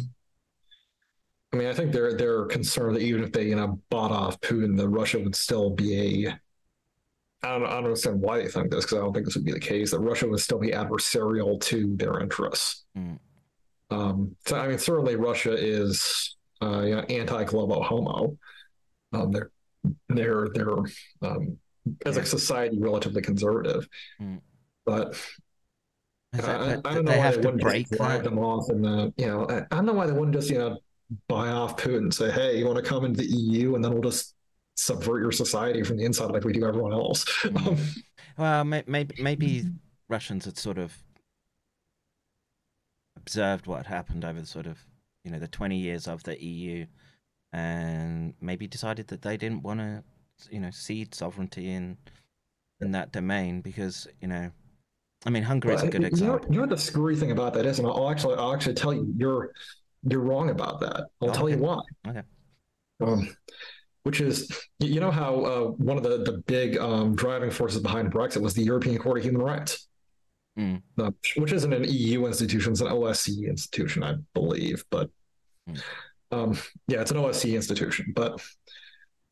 [1.53, 4.41] I mean, I think they're they're concerned that even if they you know bought off
[4.41, 6.39] Putin, that Russia would still be a.
[7.43, 9.47] I don't, I don't understand why they think this because I don't think this would
[9.47, 9.93] be the case.
[9.93, 12.85] That Russia would still be adversarial to their interests.
[12.97, 13.19] Mm.
[13.91, 18.37] Um, so I mean, certainly Russia is uh, you know, anti-globo homo.
[19.15, 19.51] Um, they're
[20.11, 20.77] they're they're
[21.23, 21.57] um,
[22.05, 23.89] as a society relatively conservative,
[24.21, 24.41] Mm.
[24.85, 25.19] but
[26.33, 28.69] Is that- I, I don't know they why they to wouldn't break just them off,
[28.69, 30.79] and uh, you know, I, I don't know why they wouldn't just you know
[31.29, 33.93] buy off Putin and say, "Hey, you want to come into the EU, and then
[33.93, 34.35] we'll just
[34.77, 37.67] subvert your society from the inside like we do everyone else." Mm.
[37.67, 37.79] Um,
[38.39, 39.65] Well, maybe maybe
[40.09, 40.97] Russians had sort of
[43.17, 44.79] observed what happened over the sort of
[45.25, 46.87] you know the twenty years of the EU,
[47.53, 50.05] and maybe decided that they didn't want to
[50.49, 51.99] you know cede sovereignty in
[52.81, 54.51] in that domain because you know,
[55.27, 56.49] I mean Hungary is a good you know, example.
[56.51, 58.95] you know what the screwy thing about that is, and I'll actually, I'll actually tell
[58.95, 59.53] you, you're
[60.09, 61.09] you're wrong about that.
[61.21, 61.81] I'll Oh, tell you why.
[62.09, 62.23] Okay.
[63.03, 63.29] Um,
[64.05, 67.83] which is, you you know how uh, one of the the big um, driving forces
[67.83, 69.87] behind Brexit was the European Court of Human Rights,
[70.59, 70.83] Mm.
[70.99, 74.85] Uh, which isn't an EU institution; it's an OSCE institution, I believe.
[74.91, 75.11] But
[75.69, 75.81] Mm.
[76.33, 78.13] um, yeah, it's an OSCE institution.
[78.17, 78.41] But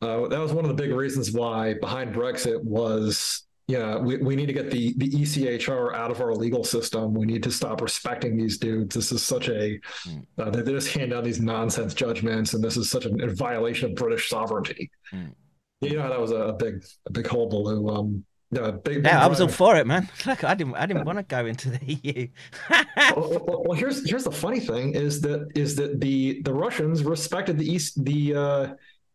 [0.01, 4.35] uh, that was one of the big reasons why behind Brexit was yeah, we, we
[4.35, 7.13] need to get the, the ECHR out of our legal system.
[7.13, 8.95] We need to stop respecting these dudes.
[8.95, 10.25] This is such a, Mm.
[10.39, 13.27] uh, they, they just hand down these nonsense judgments, and this is such a, a
[13.35, 14.89] violation of British sovereignty.
[15.13, 15.35] Mm.
[15.81, 17.89] You know, that was a big, a big hullabaloo.
[17.89, 20.09] Um, yeah, big, big Yeah, I was all for it, man.
[20.25, 22.27] Look, I didn't I didn't want to go into the EU.
[23.15, 27.03] well, well, well, here's here's the funny thing is that is that the the Russians
[27.03, 28.67] respected the East, the uh,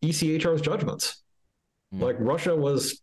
[0.04, 1.22] ECHR's judgments.
[1.92, 2.02] Hmm.
[2.02, 3.02] Like Russia was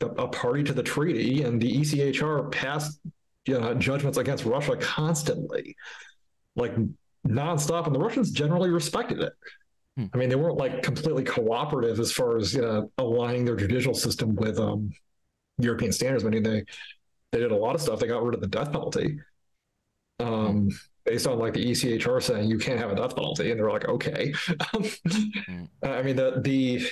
[0.00, 3.00] a, a party to the treaty, and the ECHR passed
[3.46, 5.76] you know, judgments against Russia constantly,
[6.56, 6.74] like
[7.26, 9.32] nonstop, and the Russians generally respected it.
[9.96, 10.06] Hmm.
[10.12, 13.94] I mean, they weren't like completely cooperative as far as you know, aligning their judicial
[13.94, 14.90] system with um,
[15.58, 16.24] European standards.
[16.24, 16.64] I mean, they
[17.32, 18.00] they did a lot of stuff.
[18.00, 19.18] They got rid of the death penalty
[20.18, 20.68] um,
[21.04, 23.88] based on like the ECHR saying you can't have a death penalty, and they're like,
[23.88, 24.34] okay.
[25.82, 26.86] I mean, the the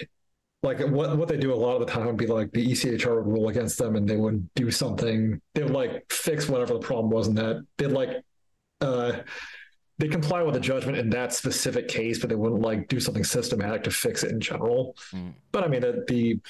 [0.65, 3.17] like what what they do a lot of the time would be like the ECHR
[3.17, 5.41] would rule against them, and they would do something.
[5.55, 8.25] They would like fix whatever the problem was, and that they'd like
[8.81, 9.13] uh
[9.99, 13.23] they comply with the judgment in that specific case, but they wouldn't like do something
[13.23, 14.97] systematic to fix it in general.
[15.13, 15.35] Mm.
[15.53, 16.41] But I mean, the, the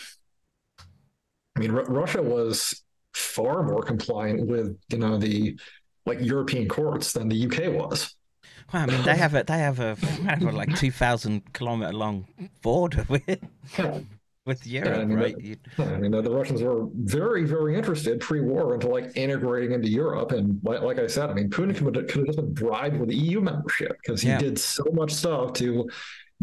[1.57, 2.83] I mean, Ru- Russia was
[3.15, 5.59] far more compliant with you know the
[6.07, 8.15] like European courts than the UK was.
[8.73, 11.93] Well, I mean, they have a they have a, have a like two thousand kilometer
[11.93, 12.27] long
[12.63, 13.39] border with
[14.47, 15.41] with Europe, I mean, right?
[15.41, 19.89] You- I mean, the, the Russians were very, very interested pre-war into like integrating into
[19.89, 22.99] Europe, and like, like I said, I mean, Putin could, could have just been bribed
[23.01, 24.39] with EU membership because he Yeah.
[24.39, 25.89] did so much stuff to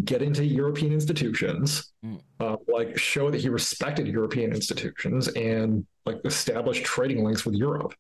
[0.04, 2.20] get into European institutions, Mm.
[2.40, 7.94] uh, like show that he respected European institutions, and like establish trading links with Europe.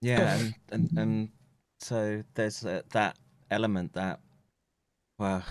[0.00, 1.28] Yeah, and, and and
[1.80, 3.16] so there's uh, that
[3.50, 4.20] element that,
[5.18, 5.44] well,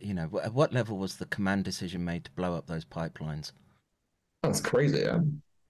[0.00, 3.52] you know, at what level was the command decision made to blow up those pipelines?
[4.42, 5.00] That's crazy.
[5.00, 5.20] Yeah.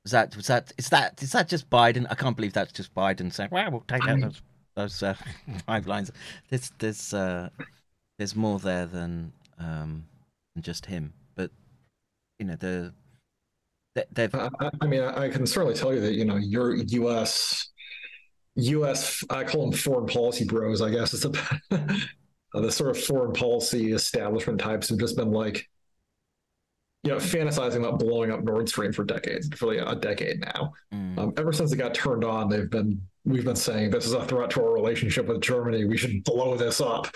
[0.04, 2.06] Was that was that is that is that just Biden?
[2.10, 4.42] I can't believe that's just Biden saying, "Well, we'll take out those
[4.74, 5.14] those uh,
[5.68, 6.10] pipelines."
[6.48, 7.50] There's there's uh,
[8.18, 10.04] there's more there than um
[10.54, 11.50] than just him, but
[12.40, 12.92] you know the
[13.94, 17.68] they, they've I, mean, I can certainly tell you that you know your U.S.
[18.56, 19.24] U.S.
[19.30, 20.82] I call them foreign policy bros.
[20.82, 21.30] I guess it's a
[22.60, 25.68] the sort of foreign policy establishment types have just been like,
[27.02, 30.72] you know, fantasizing about blowing up Nord Stream for decades, for like a decade now.
[30.92, 34.12] mm, Um, ever since it got turned on, they've been we've been saying this is
[34.12, 35.84] a threat to our relationship with Germany.
[35.84, 37.08] We should blow this up.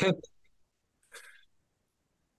[0.00, 0.14] And,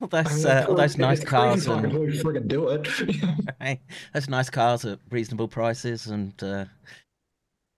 [0.02, 2.88] all I mean, uh, course, those nice cars and we do it.
[3.62, 3.82] Hey,
[4.14, 6.66] those nice cars at reasonable prices and uh,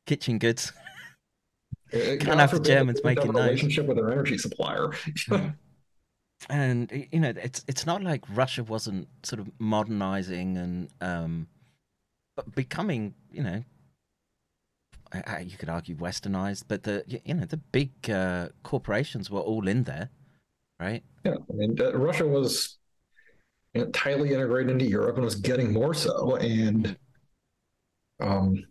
[0.08, 0.74] kitchen goods.
[1.92, 3.44] Can't have the Germans making those.
[3.46, 4.92] relationship with their energy supplier.
[6.52, 11.48] And you know, it's it's not like Russia wasn't sort of modernizing and um,
[12.54, 13.64] becoming, you know,
[15.42, 19.84] you could argue westernized, but the you know the big uh, corporations were all in
[19.84, 20.10] there,
[20.80, 21.04] right?
[21.24, 22.78] Yeah, I mean, uh, Russia was
[23.74, 26.36] you know, tightly integrated into Europe and was getting more so.
[26.36, 26.98] And
[28.20, 28.66] um,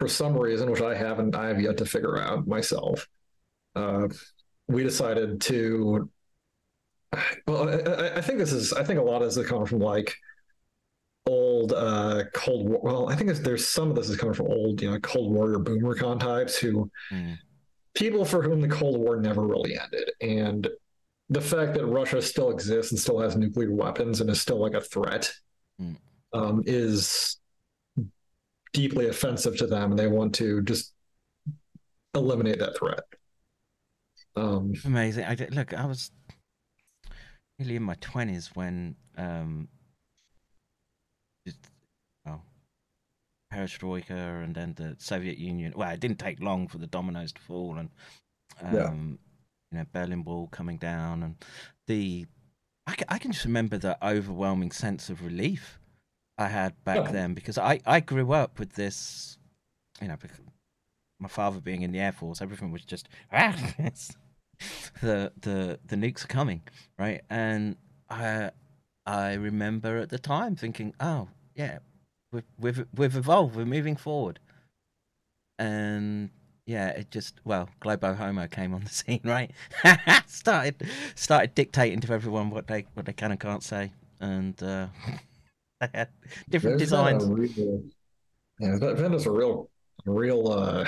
[0.00, 3.06] for some reason, which I haven't, I have yet to figure out myself,
[3.76, 4.08] uh,
[4.66, 6.10] we decided to.
[7.46, 8.72] Well, I, I- think this is.
[8.72, 10.16] I think a lot of this is coming from like
[11.26, 12.80] old uh, Cold War.
[12.82, 15.58] Well, I think there's some of this is coming from old, you know, Cold Warrior
[15.58, 17.36] boomer con types who Mm.
[17.94, 20.68] people for whom the Cold War never really ended, and
[21.28, 24.74] the fact that Russia still exists and still has nuclear weapons and is still like
[24.74, 25.30] a threat
[25.80, 25.96] Mm.
[26.32, 27.39] um, is
[28.72, 30.92] deeply offensive to them, and they want to just
[32.14, 33.02] eliminate that threat.
[34.36, 35.24] Um, Amazing.
[35.24, 36.10] I did, look, I was
[37.58, 39.68] really in my twenties when um,
[41.46, 41.58] just
[42.24, 42.44] well,
[43.52, 45.72] perestroika and then the Soviet Union.
[45.76, 47.90] Well, it didn't take long for the dominoes to fall, and
[48.62, 48.92] um, Yeah.
[49.72, 51.34] you know, Berlin Wall coming down, and
[51.88, 52.26] the
[52.86, 55.79] I can, I can just remember the overwhelming sense of relief
[56.40, 57.12] I had back Yeah.
[57.12, 59.38] then because I I grew up with this,
[60.00, 60.16] you know.
[61.22, 63.54] My father being in the air force, everything was just ah,
[65.02, 66.62] the the the nukes are coming,
[66.98, 67.20] right?
[67.28, 67.76] And
[68.08, 68.50] I
[69.06, 71.80] I remember at the time thinking, oh yeah,
[72.32, 74.40] we've we've we've evolved, we're moving forward,
[75.58, 76.30] and
[76.66, 79.50] yeah, it just well, Globo Homo came on the scene, right?
[80.26, 80.76] started
[81.14, 84.86] started dictating to everyone what they what they can and can't say, and uh,
[85.80, 87.24] different there's designs.
[87.26, 87.82] real-
[88.58, 89.70] yeah, that, that is a real,
[90.04, 90.48] real.
[90.48, 90.84] uh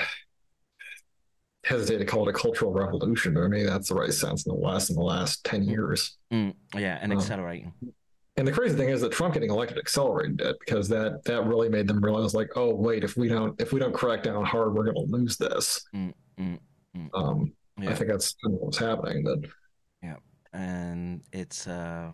[1.65, 4.59] Hesitate to call it a cultural revolution, but maybe that's the right sense in the
[4.59, 6.17] West in the last ten years.
[6.33, 7.71] Mm, yeah, and Um, accelerating.
[8.35, 11.69] And the crazy thing is that Trump getting elected accelerated it because that that really
[11.69, 14.73] made them realize like, oh wait, if we don't if we don't crack down hard,
[14.73, 15.81] we're going to lose this.
[15.95, 16.59] Mm, mm,
[16.97, 17.09] mm.
[17.13, 17.91] Um, Yeah.
[17.91, 19.23] I think that's what's happening.
[19.23, 19.49] But
[20.03, 20.17] Yeah.
[20.51, 22.11] and it's uh,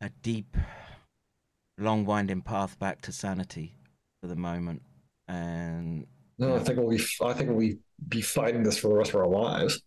[0.00, 0.56] a deep,
[1.78, 3.74] long winding path back to sanity
[4.20, 4.82] for the moment.
[5.28, 6.06] And
[6.38, 7.74] no, I think we'll be I think we'll
[8.08, 9.82] be, fighting this for the rest of our lives.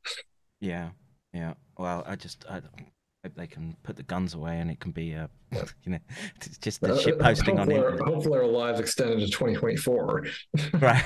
[0.60, 0.90] yeah,
[1.34, 1.54] yeah.
[1.78, 5.14] Well, I just I hope they can put the guns away and it can be,
[5.16, 5.28] uh,
[5.84, 6.00] you know,
[6.36, 8.00] it's just the Uh, shit posting on internet.
[8.02, 10.26] hopefully our lives extend into 2024.
[10.74, 11.04] Right.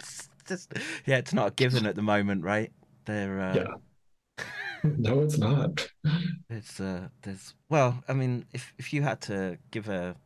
[0.00, 0.72] It's just,
[1.06, 2.72] yeah, it's not a given at the moment, right?
[3.06, 4.44] They're uh, Yeah.
[4.98, 5.88] no, it's not.
[6.48, 10.16] It's uh there's well, I mean, if if you had to give a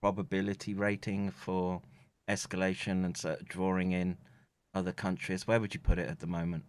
[0.00, 1.82] probability rating for
[2.28, 4.16] escalation and sort of drawing in
[4.74, 6.64] other countries, where would you put it at the moment?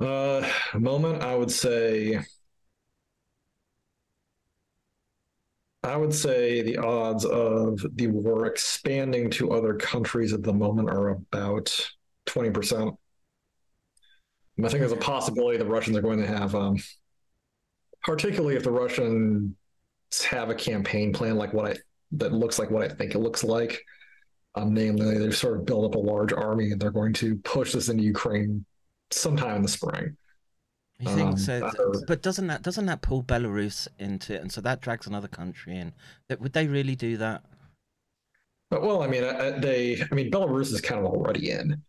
[0.00, 2.20] Uh, moment, I would say.
[5.84, 10.88] I would say the odds of the war expanding to other countries at the moment
[10.90, 11.90] are about
[12.26, 12.96] 20%.
[14.58, 16.76] I think there's a possibility the Russians are going to have, um,
[18.04, 19.54] particularly if the Russians
[20.28, 21.76] have a campaign plan like what I
[22.12, 23.82] that looks like what I think it looks like.
[24.54, 27.72] Um, namely, they've sort of built up a large army and they're going to push
[27.72, 28.66] this into Ukraine
[29.10, 30.14] sometime in the spring.
[31.00, 31.64] You think Um, so?
[31.64, 35.26] uh, but doesn't that doesn't that pull Belarus into it, and so that drags another
[35.28, 35.94] country in?
[36.28, 37.42] That would they really do that?
[38.68, 41.82] But, well, I mean, I- I- they, I mean, Belarus is kind of already in.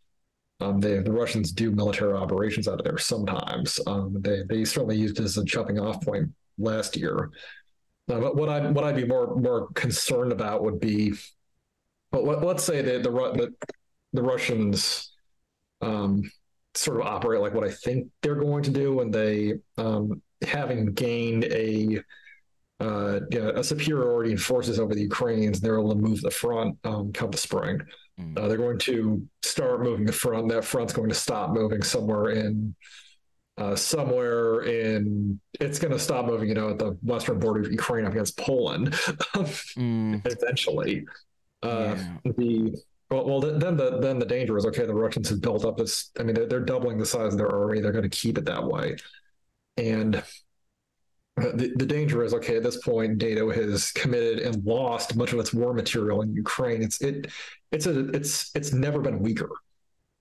[0.59, 3.80] Um, they, the Russians do military operations out of there sometimes.
[3.88, 7.31] Um, they, they certainly used it as a jumping off point last year.
[8.09, 11.13] Uh, but what I, what I'd be more, more concerned about would be,
[12.11, 13.53] but let, let's say that the, the,
[14.13, 15.11] the Russians,
[15.81, 16.23] um,
[16.75, 20.88] sort of operate like what I think they're going to do, and they, um, having
[20.93, 22.01] gained a,
[22.80, 25.61] uh, you know, a superiority in forces over the Ukrainians.
[25.61, 27.80] They're able to move the front um, come the spring.
[28.19, 28.38] Mm.
[28.38, 30.49] Uh, they're going to start moving the front.
[30.49, 32.76] That front's going to stop moving somewhere in
[33.57, 35.40] uh, somewhere in.
[35.60, 38.94] It's going to stop moving, you know, at the western border of Ukraine against Poland
[38.94, 41.06] Mm, eventually.
[41.61, 42.31] Uh, yeah.
[42.35, 42.76] The
[43.10, 44.85] well, well, then the then the danger is okay.
[44.85, 46.11] The Russians have built up this.
[46.19, 47.80] I mean, they're, they're doubling the size of their army.
[47.80, 48.95] They're going to keep it that way,
[49.77, 50.23] and
[51.35, 52.57] the, the danger is okay.
[52.57, 56.84] At this point, NATO has committed and lost much of its war material in Ukraine.
[56.84, 57.27] It's it
[57.72, 59.49] it's a it's it's never been weaker,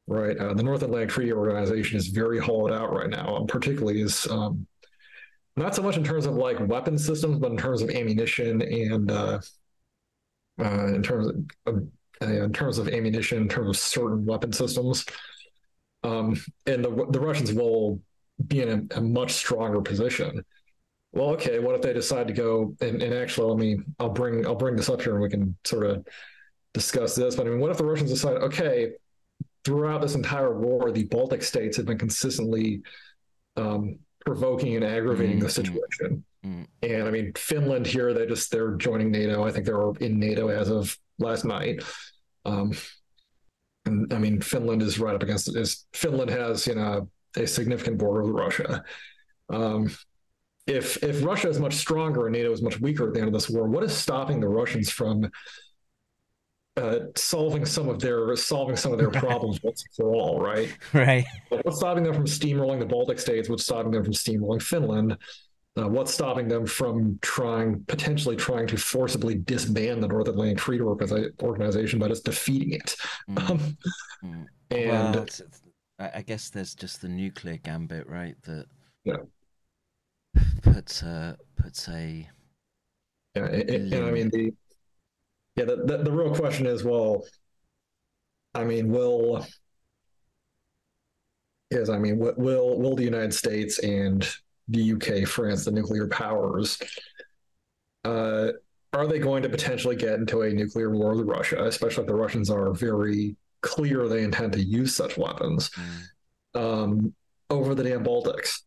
[0.06, 0.36] right?
[0.38, 4.26] Uh, the North Atlantic Treaty Organization is very hollowed out right now, and particularly is
[4.28, 4.66] um,
[5.56, 9.10] not so much in terms of like weapon systems, but in terms of ammunition and
[9.10, 9.38] uh,
[10.60, 11.28] uh, in terms
[11.66, 11.88] of
[12.22, 15.04] uh, in terms of ammunition, in terms of certain weapon systems.
[16.04, 18.00] Um, and the the Russians will
[18.46, 20.42] be in a, a much stronger position.
[21.12, 24.46] Well, okay, what if they decide to go and, and actually let me I'll bring
[24.46, 26.06] I'll bring this up here and we can sort of
[26.74, 28.92] discuss this, but I mean, what if the Russians decide, okay,
[29.64, 32.82] throughout this entire war, the Baltic states have been consistently
[33.56, 36.24] um, provoking and aggravating the situation.
[36.44, 36.66] Mm.
[36.82, 39.44] And I mean, Finland here, they just they're joining NATO.
[39.44, 41.82] I think they're in NATO as of last night.
[42.44, 42.72] Um,
[43.84, 47.98] and I mean, Finland is right up against is Finland has you know a significant
[47.98, 48.84] border with Russia.
[49.50, 49.90] Um,
[50.66, 53.34] if if Russia is much stronger and NATO is much weaker at the end of
[53.34, 55.28] this war, what is stopping the Russians from
[56.76, 60.40] uh, solving some of their solving some of their problems once and for all?
[60.40, 60.74] Right?
[60.94, 61.24] Right.
[61.48, 63.48] What's stopping them from steamrolling the Baltic states?
[63.48, 65.16] What's stopping them from steamrolling Finland?
[65.76, 70.84] Uh, what's stopping them from trying potentially trying to forcibly disband the North Atlantic Treaty
[70.84, 72.94] Organi- Organization by just defeating it?
[73.30, 73.50] Mm.
[73.50, 73.76] Um,
[74.24, 74.46] Mm.
[74.70, 75.60] and well, it's, it's-
[75.98, 78.36] I I guess there's just the nuclear gambit, right?
[78.44, 78.66] That
[79.04, 79.16] Yeah.
[80.62, 82.28] Puts a puts a
[83.34, 84.52] Yeah, and, and- I mean the
[85.56, 87.24] yeah the, the the real question is well,
[88.54, 89.46] I mean will
[91.70, 94.26] is I mean will will the United States and
[94.68, 96.78] the UK, France, the nuclear powers,
[98.04, 98.48] uh,
[98.92, 102.14] are they going to potentially get into a nuclear war with Russia, especially if the
[102.14, 106.60] Russians are very clear they intend to use such weapons Mm.
[106.60, 107.14] um,
[107.50, 108.62] over the damn Baltics?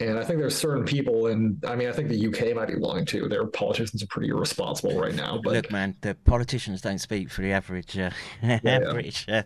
[0.00, 2.74] And I think there's certain people, and I mean, I think the UK might be
[2.74, 3.28] willing to.
[3.28, 5.40] Their politicians are pretty irresponsible right now.
[5.42, 5.96] But look, man.
[6.00, 8.10] The politicians don't speak for the average uh,
[8.42, 9.26] average.
[9.28, 9.44] Uh,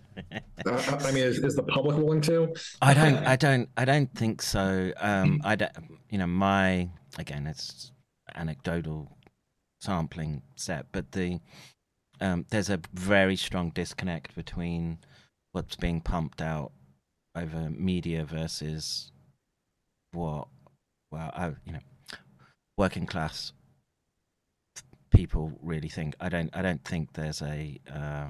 [0.65, 2.55] uh, I mean, is, is the public willing to?
[2.81, 3.19] I don't.
[3.19, 3.69] I don't.
[3.77, 4.91] I don't think so.
[4.97, 5.73] Um, I don't.
[6.09, 6.89] You know, my
[7.19, 7.93] again, it's
[8.35, 9.19] anecdotal
[9.83, 11.41] sampling set, but the
[12.23, 14.99] um, there's a very strong disconnect between
[15.53, 16.73] what's being pumped out
[17.37, 19.13] over media versus
[20.13, 20.49] what,
[21.11, 21.81] well, I, you know,
[22.77, 23.53] working class
[25.11, 26.15] people really think.
[26.21, 26.51] I don't.
[26.55, 27.81] I don't think there's a.
[27.93, 28.29] Uh,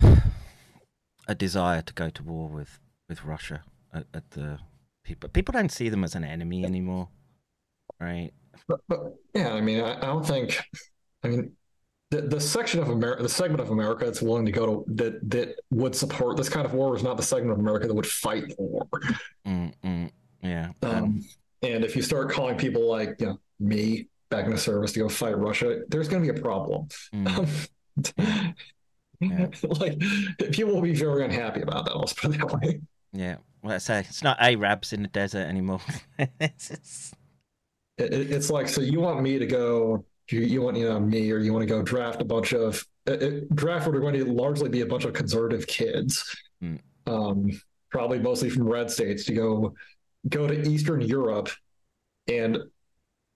[1.28, 3.62] a desire to go to war with with Russia
[3.92, 4.58] at, at the
[5.04, 5.28] people.
[5.28, 7.08] People don't see them as an enemy anymore,
[8.00, 8.30] right?
[8.68, 9.00] But, but
[9.34, 10.58] yeah, I mean, I, I don't think.
[11.22, 11.52] I mean,
[12.12, 15.30] the the section of America, the segment of America that's willing to go to that
[15.30, 18.06] that would support this kind of war is not the segment of America that would
[18.06, 18.86] fight the war.
[19.46, 20.10] Mm, mm,
[20.42, 20.72] yeah.
[20.82, 21.24] Um,
[21.62, 25.08] and if you start calling people like you know me back into service to go
[25.08, 26.88] fight Russia, there's going to be a problem.
[27.14, 27.68] mm,
[29.20, 29.46] Yeah.
[29.80, 29.98] like
[30.52, 31.96] people will be very unhappy about that.
[31.96, 32.80] Let's put it that way.
[33.12, 33.36] yeah.
[33.62, 35.80] Well, I say it's not Arabs in the desert anymore.
[36.40, 37.12] it's, it's,
[37.98, 40.98] It, it- it's like so you want me to go you, you want you know
[41.00, 44.00] me or you want to go draft a bunch of it, it- draft what are
[44.00, 46.24] going to largely be a bunch of conservative kids
[46.60, 46.76] Hmm.
[47.06, 47.50] um
[47.90, 49.74] probably mostly from red states to go
[50.28, 51.50] go to eastern europe
[52.28, 52.58] and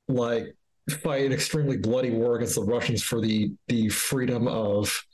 [0.09, 0.55] like
[1.02, 5.05] fight an extremely bloody war against the russians for the the freedom of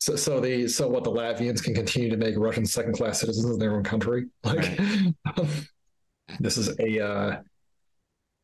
[0.00, 3.46] so, so the so what the Latvians can continue to make Russian second class citizens
[3.54, 4.26] in their own country.
[4.44, 4.78] Like
[6.40, 7.40] this is a uh,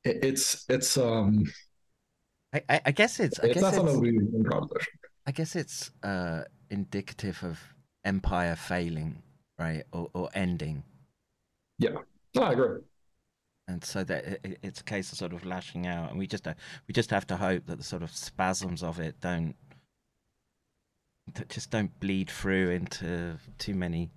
[0.05, 1.45] it- it's it's um
[2.53, 3.39] I, I, I guess it's.
[3.41, 4.51] I it's guess not something it's, we.
[5.27, 7.61] I guess it's uh, indicative of
[8.05, 9.23] empire failing,
[9.59, 10.83] right, or, or ending.
[11.79, 12.81] No, I agree.
[13.69, 16.27] and so that it, it- it's a case of sort of lashing out, and we
[16.27, 16.55] just uh,
[16.89, 19.55] we just have to hope that the sort of spasms of it don't
[21.35, 24.11] that just don't bleed through into too many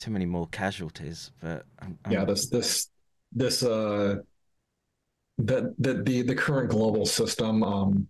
[0.00, 1.30] too many more casualties.
[1.40, 2.88] But um, Yeah, um, this this
[3.32, 4.16] this uh
[5.38, 8.08] that that the the current global system um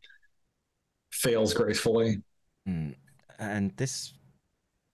[1.10, 2.20] fails gracefully.
[2.68, 2.94] mm.
[3.38, 4.14] and this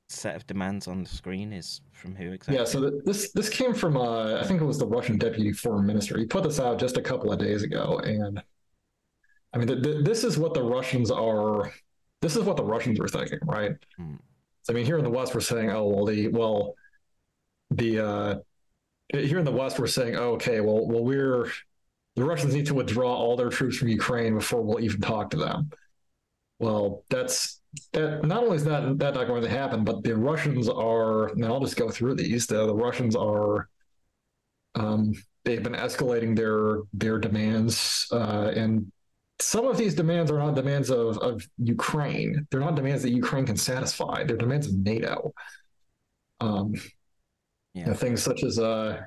[0.08, 2.56] set of demands on the screen is from who exactly?
[2.56, 5.52] Yeah, so th- this this came from uh I think it was the Russian deputy
[5.52, 6.18] foreign minister.
[6.18, 8.42] He put this out just a couple of days ago, and
[9.52, 11.72] I mean, th- th- this is what the Russians are.
[12.22, 13.72] This is what the Russians are thinking, right?
[13.96, 14.16] Hmm.
[14.62, 16.74] So, I mean, here in the West, we're saying, oh well, the well,
[17.70, 18.34] the uh
[19.12, 21.50] here in the West, we're saying, oh, okay, well, well, we're
[22.16, 25.36] the Russians need to withdraw all their troops from Ukraine before we'll even talk to
[25.36, 25.70] them.
[26.58, 27.60] Well, that's
[27.92, 28.24] that.
[28.24, 31.30] Not only is that that not going to happen, but the Russians are.
[31.34, 32.46] Now I'll just go through these.
[32.46, 33.68] The, the Russians are.
[34.74, 35.14] Um,
[35.44, 38.92] they've been escalating their their demands, uh, and
[39.40, 42.46] some of these demands are not demands of of Ukraine.
[42.50, 44.24] They're not demands that Ukraine can satisfy.
[44.24, 45.32] They're demands of NATO.
[46.40, 46.74] Um,
[47.74, 49.00] you know, things such as uh,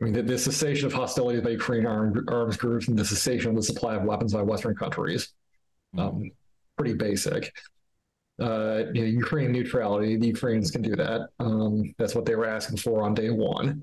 [0.00, 3.50] I mean, the, the cessation of hostilities by Ukrainian armed, arms groups and the cessation
[3.50, 5.30] of the supply of weapons by Western countries.
[5.96, 6.00] Mm.
[6.00, 6.30] Um,
[6.76, 7.52] pretty basic.
[8.40, 11.28] Uh, you know, Ukrainian neutrality, the Ukrainians can do that.
[11.40, 13.82] Um, that's what they were asking for on day one.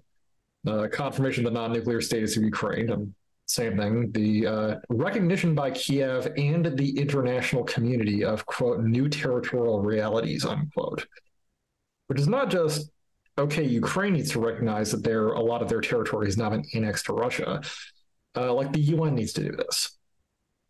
[0.66, 2.90] Uh, confirmation of the non-nuclear status of Ukraine.
[2.90, 3.14] Um,
[3.48, 4.12] same thing.
[4.12, 11.06] The uh, recognition by Kiev and the international community of quote new territorial realities unquote,
[12.08, 12.90] which is not just
[13.38, 13.64] okay.
[13.64, 17.06] Ukraine needs to recognize that there a lot of their territory has now been annexed
[17.08, 17.62] to Russia.
[18.36, 19.98] Uh, like the UN needs to do this.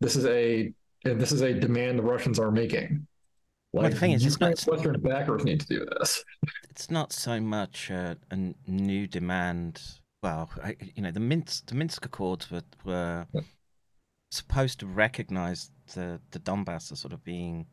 [0.00, 0.72] This is a
[1.04, 3.06] this is a demand the Russians are making.
[3.72, 6.24] Well, Like the thing is, it's not- Western backers need to do this.
[6.70, 8.16] it's not so much a
[8.66, 9.82] new demand.
[10.22, 13.26] Well, I, you know, the Minsk the Minsk Accords were were
[14.30, 17.66] supposed to recognise the the Donbass as sort of being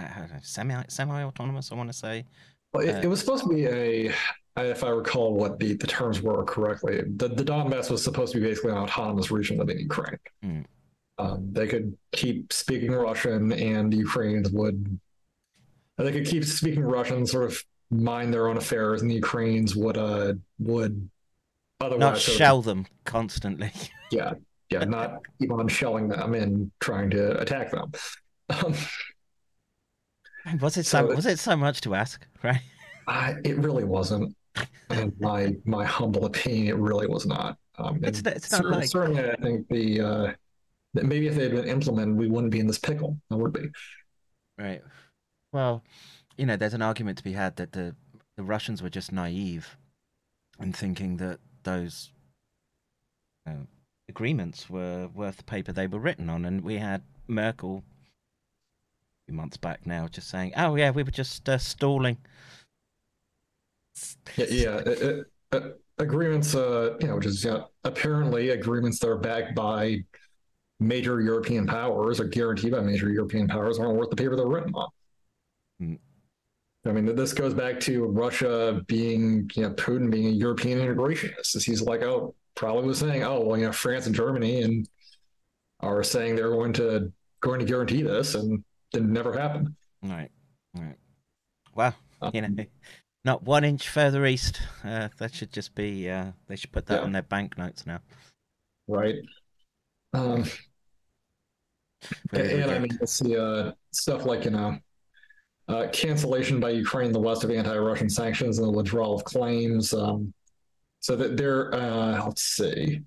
[0.00, 1.70] uh, I don't know, semi semi autonomous.
[1.72, 2.24] I want to say.
[2.72, 4.12] Well, it, Uh, it was supposed to be a,
[4.56, 8.40] if I recall what the, the terms were correctly, the, the Donbass was supposed to
[8.40, 10.18] be basically an autonomous region within Ukraine.
[10.42, 10.60] Hmm.
[11.18, 14.98] Um, they could keep speaking Russian, and the Ukrainians would.
[15.98, 19.98] They could keep speaking Russian, sort of mind their own affairs, and the Ukrainians would
[19.98, 21.10] uh would
[21.80, 23.70] otherwise Not shell them constantly.
[24.10, 24.32] yeah
[24.70, 27.92] yeah not keep on shelling them and trying to attack them.
[28.48, 28.74] Um,
[30.60, 31.08] was it so?
[31.08, 32.24] So- Was it so much to ask?
[32.42, 32.60] Right.
[33.06, 34.34] I, it really wasn't.
[34.90, 37.56] In my my humble opinion, it really was not.
[37.78, 40.32] Um, It's not- it's not cer- like- certainly, I think the uh,
[40.94, 43.16] that maybe if they had been implemented, we wouldn't be in this pickle.
[43.30, 43.68] I would be.
[44.58, 44.82] Right.
[45.52, 45.82] Well,
[46.36, 47.94] you know, there's an argument to be had that the
[48.36, 49.76] the Russians were just naive
[50.60, 52.10] in thinking that those
[53.46, 53.64] uh,
[54.08, 57.84] agreements were worth the paper they were written on, and we had Merkel
[59.30, 62.18] few months back now just saying, "Oh yeah, we were just uh, stalling."
[64.36, 64.76] Yeah, yeah.
[64.78, 69.54] it- it- uh, agreements, uh, you know, which is yeah, apparently agreements that are backed
[69.54, 69.98] by
[70.78, 74.72] major European powers or guaranteed by major European powers aren't worth the paper they're written
[74.74, 74.88] on.
[75.82, 75.98] Mm.
[76.86, 81.62] I mean, this goes back to Russia being, you know, Putin being a European integrationist.
[81.62, 84.88] He's like, oh, probably was saying, oh, well, you know, France and Germany and
[85.80, 88.62] are saying they're going to going to guarantee this, and
[88.94, 89.74] it never happened.
[90.02, 90.30] Right.
[90.74, 90.96] Right.
[91.74, 92.64] Well, Um, you know,
[93.24, 94.60] not one inch further east.
[94.84, 96.08] Uh, that should just be.
[96.10, 97.04] Uh, they should put that Yeah.
[97.04, 98.00] on their banknotes now.
[98.88, 99.16] right?
[100.12, 100.44] Um,
[102.32, 104.78] and I mean, it's the uh, stuff like you know,
[105.68, 109.92] uh, cancellation by Ukraine the West of anti-Russian sanctions and the withdrawal of claims.
[109.94, 110.32] Um,
[111.00, 113.00] so that they're uh, let's see,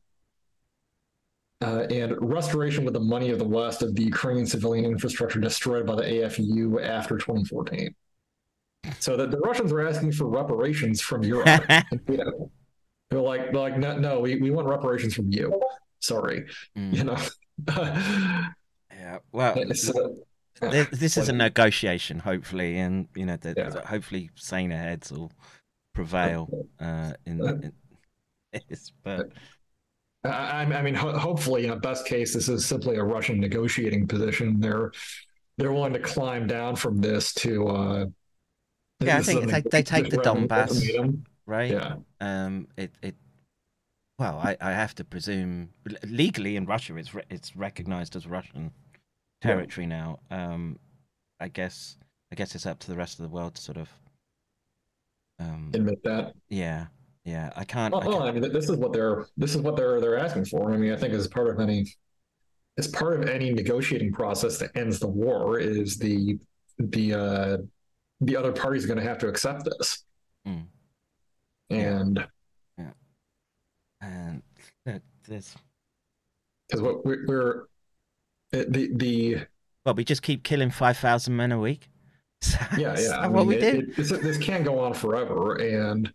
[1.64, 5.86] uh, and restoration with the money of the West of the Ukrainian civilian infrastructure destroyed
[5.86, 7.94] by the AFU after 2014.
[9.00, 11.48] So that the Russians are asking for reparations from Europe.
[12.10, 12.52] you know,
[13.10, 15.62] they're like, they're like, no, no, we, we want reparations from you.
[16.00, 16.46] Sorry,
[16.78, 16.94] Mm.
[16.98, 17.18] you know.
[18.92, 19.18] Yeah.
[19.32, 20.10] Well, It's, uh,
[20.62, 23.70] This, this is a negotiation, hopefully, and you know, the, Yeah.
[23.70, 25.32] the- hopefully, saner heads will
[25.94, 26.50] prevail
[26.80, 27.74] uh, in, in
[28.70, 28.92] this.
[29.04, 29.32] But
[30.26, 34.08] I, I mean, ho- hopefully, in a best case, this is simply a Russian negotiating
[34.08, 34.60] position.
[34.60, 34.92] They're
[35.58, 37.68] they're willing to climb down from this to.
[37.68, 38.06] Uh,
[39.02, 41.24] Yeah, I think they- they take the Donbass.
[41.46, 43.16] right, Yeah, um, it it.
[44.20, 45.70] Well, I, I have to presume
[46.08, 48.72] legally in Russia, it's re- it's recognized as Russian
[49.42, 50.20] territory now.
[50.32, 50.80] Um,
[51.40, 51.98] I guess
[52.32, 53.90] I guess it's up to the rest of the world to sort of.
[55.40, 56.34] Um, admit that.
[56.48, 56.86] yeah,
[57.26, 57.52] yeah.
[57.56, 57.94] I can't.
[57.94, 60.18] I Well, well, can't I mean, this is what they're this is what they're they're
[60.18, 60.74] asking for.
[60.74, 61.88] I mean, I think as part of any
[62.78, 66.38] as part of any negotiating process that ends the war is the
[66.80, 67.58] the uh,
[68.22, 70.04] the other party's going to have to accept this.
[70.48, 70.66] Mm.
[71.70, 72.28] And
[74.02, 74.42] and
[74.86, 75.56] look, there's
[76.68, 77.66] because what we- we're
[78.52, 79.38] the the
[79.86, 81.90] well, we just keep killing five thousand men a week.
[82.42, 83.80] So yeah yeah I what we it- do?
[83.80, 86.12] it- this, this can't go on forever and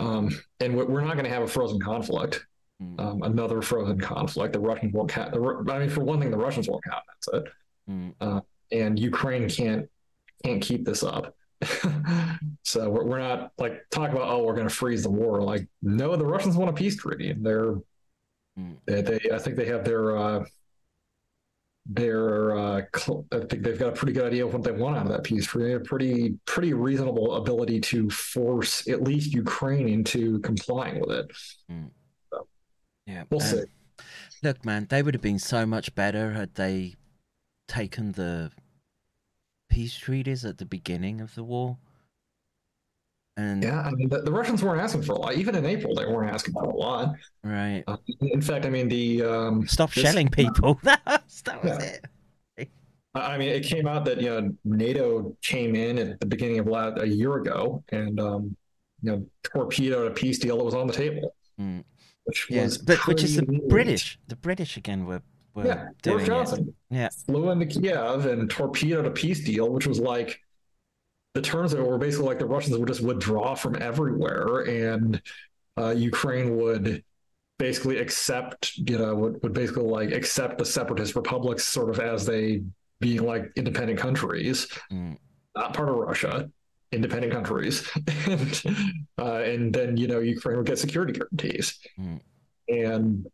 [0.00, 0.28] um
[0.60, 2.46] and we- we're not going to have a frozen conflict.
[2.82, 4.52] Mm, um another frozen conflict.
[4.52, 7.02] The russians won't count the, Ru- i mean for one thing the russians won't count
[7.08, 7.52] that's it.
[7.90, 8.42] Mm,
[8.72, 9.88] and ukraine can't
[10.44, 11.34] can't keep this up.
[12.66, 15.42] So we're, we're not like talk about oh we're going to freeze the war.
[15.42, 17.30] Like no the russians want a peace treaty.
[17.30, 17.74] And they're
[18.58, 18.76] Mm.
[18.86, 20.44] they, they i think they have their uh
[21.86, 24.96] their uh cl- i think they've got a pretty good idea of what they want
[24.96, 29.02] out of that peace treaty They have a pretty pretty reasonable ability to force at
[29.02, 31.30] least ukraine into complying with it.
[33.06, 33.64] Yeah, we'll um, see.
[34.42, 36.94] Look, man, they would have been so much better had they
[37.68, 38.50] taken the
[39.68, 41.78] peace treaties at the beginning of the war.
[43.36, 45.92] And yeah i mean the, the russians weren't asking for a lot even in april
[45.94, 49.92] they weren't asking for a lot right, uh, in fact i mean the um stop
[49.92, 50.78] this- shelling people.
[50.84, 51.78] that was Yeah.
[51.80, 52.06] it.
[53.16, 56.66] I mean, it came out that you know NATO came in at the beginning of
[56.66, 58.56] last, a year ago and um,
[59.02, 61.32] you know torpedoed a peace deal that was on the table.
[61.60, 61.84] Mm.
[62.24, 63.68] which Yeah, was but which is the neat.
[63.68, 64.18] British.
[64.26, 65.22] The British again were
[65.54, 66.64] were Yeah, doing Boris it.
[66.90, 67.08] Yeah.
[67.26, 70.40] flew into Kiev and torpedoed a peace deal, which was like
[71.34, 75.20] the terms of it were basically like the Russians would just withdraw from everywhere, and
[75.76, 77.02] uh, Ukraine would
[77.58, 82.24] basically accept, you know, would, would basically like accept the separatist republics sort of as
[82.24, 82.62] they
[83.00, 85.18] being like independent countries, Mm.
[85.56, 86.48] not part of Russia,
[86.92, 87.88] independent countries,
[88.26, 88.62] and
[89.18, 92.20] uh, and then you know Ukraine would get security guarantees, Mm.
[92.68, 93.26] and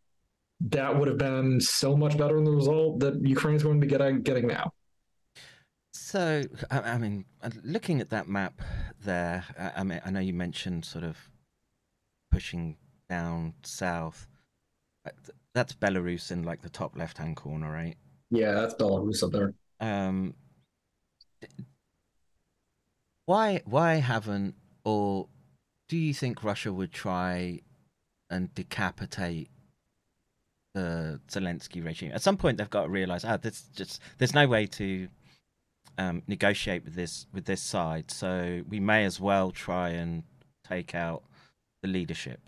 [0.69, 3.85] that would have been so much better than the result that Ukraine is going to
[3.85, 4.73] be getting getting now.
[6.11, 7.23] So, I, I mean,
[7.63, 8.61] looking at that map
[9.01, 11.15] there, I, I mean, I know you mentioned sort of
[12.29, 12.75] pushing
[13.09, 14.27] down south.
[15.07, 15.11] Uh,
[15.55, 17.95] That's Belarus in like the top left-hand corner, right?
[18.29, 19.53] Yeah, that's Belarus up there.
[19.79, 20.33] Um,
[23.25, 25.29] why why haven't or
[25.87, 27.61] do you think Russia would try
[28.29, 29.49] and decapitate
[30.73, 32.11] the Zelensky regime?
[32.13, 35.07] At some point, they've got to realize, ah, this just there's no way to
[35.97, 40.23] um, negotiate with this with this side, so we may as well try and
[40.67, 41.23] take out
[41.81, 42.39] the leadership.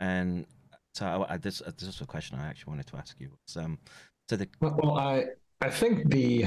[0.00, 0.46] And
[0.94, 3.30] so, I, I, this this is a question I actually wanted to ask you.
[3.30, 3.78] Was, um,
[4.28, 5.26] so the Well, I
[5.60, 6.46] I think the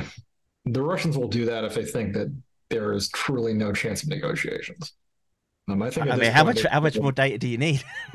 [0.65, 2.33] the Russians will do that if they think that
[2.69, 4.93] there is truly no chance of negotiations.
[5.67, 6.09] Um, I think.
[6.09, 7.83] I mean, how much how much more data do you need?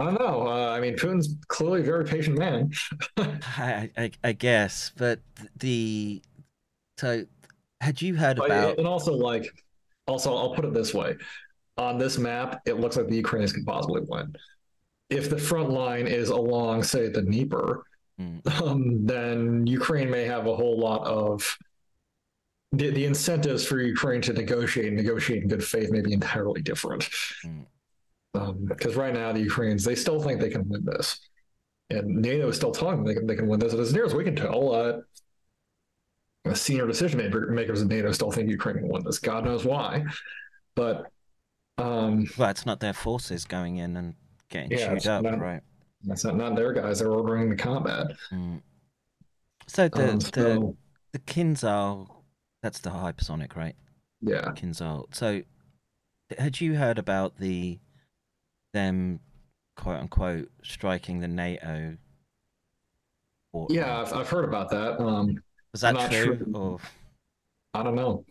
[0.00, 0.46] I don't know.
[0.46, 2.70] Uh, I mean, Putin's clearly a very patient man.
[3.16, 5.20] I, I, I guess, but
[5.56, 6.22] the
[6.98, 7.26] so
[7.80, 8.78] had you heard about?
[8.78, 9.46] and also like
[10.06, 11.16] also I'll put it this way.
[11.76, 14.34] On this map, it looks like the Ukrainians could possibly win.
[15.10, 17.84] If the front line is along, say, the Dnieper,
[18.20, 18.60] Mm.
[18.62, 21.56] um, then Ukraine may have a whole lot of
[22.72, 26.60] the, the incentives for Ukraine to negotiate and negotiate in good faith may be entirely
[26.60, 27.08] different.
[27.46, 28.66] Mm.
[28.66, 31.18] Because right now the Ukrainians they still think they can win this,
[31.90, 33.72] and NATO is still telling them they can they can win this.
[33.72, 34.98] And as near as we can tell, uh,
[36.48, 37.18] the senior decision
[37.54, 39.18] makers in NATO still think Ukraine win this.
[39.18, 40.04] God knows why,
[40.74, 41.10] but
[41.78, 44.14] um, Well, it's not their forces going in and
[44.48, 45.62] getting Yeah, chewed up, not- right?
[46.02, 47.00] that's not, not their guys.
[47.00, 48.06] They're ordering the combat.
[48.32, 48.62] Mm.
[49.66, 50.76] So the Um, the so,
[51.12, 52.08] the Kinzhal,
[52.62, 53.76] that's the hypersonic, right?
[54.20, 55.14] yeah, Kinzhal.
[55.14, 55.42] So
[56.38, 57.78] had you heard about the
[58.74, 59.20] them
[59.76, 61.96] quote unquote striking the NATO?
[63.52, 65.00] Or, yeah, I've, I've heard about that.
[65.00, 65.42] Um,
[65.72, 66.38] was that not true?
[66.54, 66.78] Or
[67.74, 68.24] I don't know.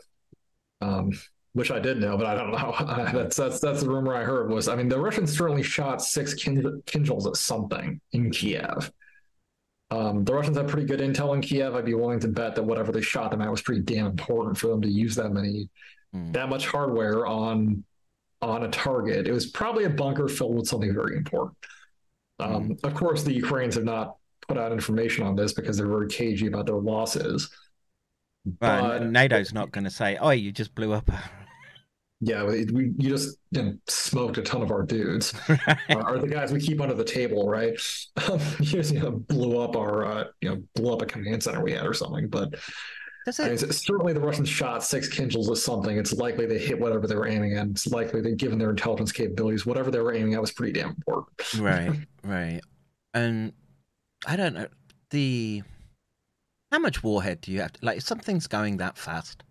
[0.82, 1.12] Um,
[1.54, 2.76] which I did know, but I don't know.
[3.20, 4.68] that's that's that's the rumor I heard was.
[4.68, 8.92] I mean, the Russians certainly shot six kin- Kinjals at something in Kiev.
[9.90, 11.74] Um, the Russians have pretty good intel in Kiev.
[11.74, 14.58] I'd be willing to bet that whatever they shot them at was pretty damn important
[14.58, 15.70] for them to use that many,
[16.14, 16.32] Hmm.
[16.34, 17.84] that much hardware on
[18.42, 19.28] on a target.
[19.28, 21.58] It was probably a bunker filled with something very important.
[22.40, 24.16] Um, Of course, the Ukrainians have not
[24.48, 27.50] put out information on this because they're very cagey about their losses.
[28.62, 31.22] Right, But- NATO's not going to say, "Oh, you just blew up." a-"
[32.20, 35.76] Yeah, we, we you just you know, smoked a ton of our dudes, uh,
[36.08, 37.80] or the guys we keep under the table, right?
[38.28, 41.44] Um, you just you know, blew up our uh, you know blew up a command
[41.44, 42.28] center we had or something.
[42.28, 42.56] But
[43.28, 45.96] Does I mean, certainly the Russians shot six Kinjals at something.
[45.96, 47.68] It's likely they hit whatever they were aiming at.
[47.68, 50.90] It's likely that given their intelligence capabilities, whatever they were aiming at was pretty damn
[50.90, 51.28] important.
[51.60, 52.62] right, right.
[53.14, 53.54] And
[54.26, 54.68] I don't know
[55.12, 55.64] the
[56.72, 57.98] how much warhead do you have to like?
[57.98, 59.44] If something's going that fast,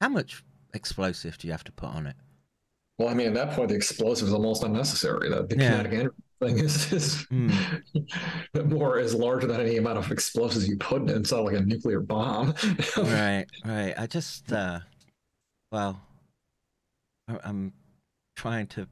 [0.00, 0.42] how much
[0.74, 2.16] explosive do you have to put on it?
[2.98, 5.30] Well, I mean, at that point, the explosive is almost unnecessary.
[5.30, 5.70] The, the Yeah.
[5.82, 7.50] kinetic energy thing is, is Hmm.
[8.66, 11.08] more is larger than any amount of explosives you put in.
[11.10, 12.54] It's not like a nuclear bomb.
[12.98, 13.94] right, right.
[13.96, 14.80] I just, uh,
[15.72, 16.00] well,
[17.42, 17.72] I'm
[18.36, 18.86] trying to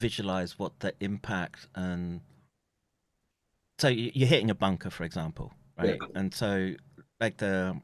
[0.00, 2.20] visualize what the impact and
[3.80, 5.98] so you- you're hitting a bunker, for example, right?
[6.14, 6.74] And so,
[7.20, 7.80] like the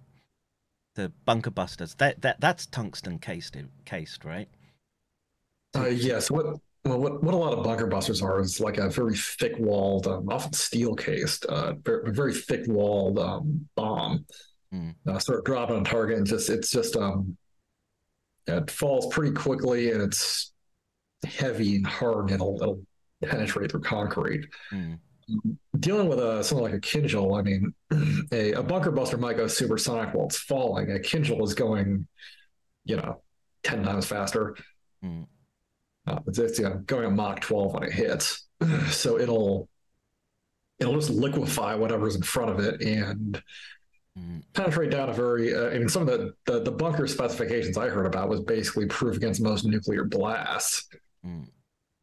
[0.94, 4.48] the bunker busters, that that that's tungsten cased, cased, right?
[5.76, 6.30] Uh, yes.
[6.30, 6.46] What
[6.84, 10.06] well, what what a lot of bunker busters are is like a very thick walled,
[10.06, 14.24] um, often steel cased, uh, very, very thick walled um, bomb.
[14.72, 14.90] Hmm.
[15.06, 17.36] Uh, sort of drop on target and just it's just um,
[18.46, 20.52] it falls pretty quickly and it's
[21.24, 22.82] heavy and hard and it'll it'll
[23.24, 24.44] penetrate through concrete.
[24.70, 24.94] Hmm.
[25.78, 27.74] Dealing with a something like a Kinjal, I mean,
[28.32, 30.90] a, a bunker buster might go supersonic while it's falling.
[30.92, 32.06] A Kinjal is going,
[32.84, 33.22] you know,
[33.62, 34.56] ten times faster.
[35.02, 35.22] Hmm.
[36.06, 38.46] Uh, it's, it's you know, going at Mach 12 when it hits,
[38.90, 39.68] so it'll
[40.78, 43.42] it'll just liquefy whatever's in front of it and
[44.16, 44.38] Hmm.
[44.54, 45.54] penetrate down a very.
[45.54, 48.86] Uh, I mean, some of the, the the bunker specifications I heard about was basically
[48.86, 50.88] proof against most nuclear blasts.
[51.22, 51.42] Hmm.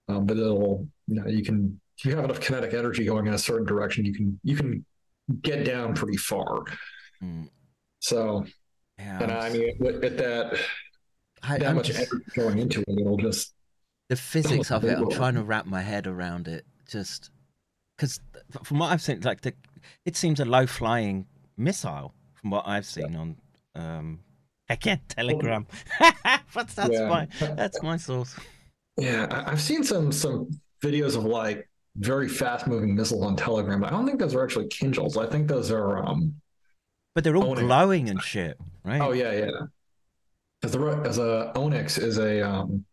[0.08, 3.34] Um, but it'll you know you can if you have enough kinetic energy going in
[3.34, 4.86] a certain direction, you can you can
[5.42, 6.64] get down pretty far.
[7.24, 7.50] Mm.
[8.00, 8.46] So,
[9.00, 10.60] Yeah, and I mean, with, with that
[11.42, 13.54] I, that I'm much just- energy going into it, it'll just
[14.10, 14.98] the physics of it.
[14.98, 16.66] I'm trying to wrap my head around it.
[16.90, 17.32] Just
[17.96, 18.20] because
[18.64, 19.54] from what I've seen, like the,
[20.06, 21.26] it seems a low flying
[21.58, 23.36] missile from what I've seen on.
[23.76, 24.20] Um,
[24.70, 25.66] again, Telegram.
[26.54, 27.08] but that's Yeah.
[27.08, 28.36] my that's my source.
[28.98, 30.50] Yeah, I've seen some some
[30.84, 31.68] videos of like
[31.98, 35.18] very fast moving missiles on Telegram, but I don't think those are actually Kinzhals.
[35.18, 36.36] I think those are um
[37.16, 37.62] But they're all Onyx.
[37.62, 39.02] glowing and shit, right?
[39.02, 39.52] oh yeah, yeah.
[40.64, 42.86] As the as a Onyx is a um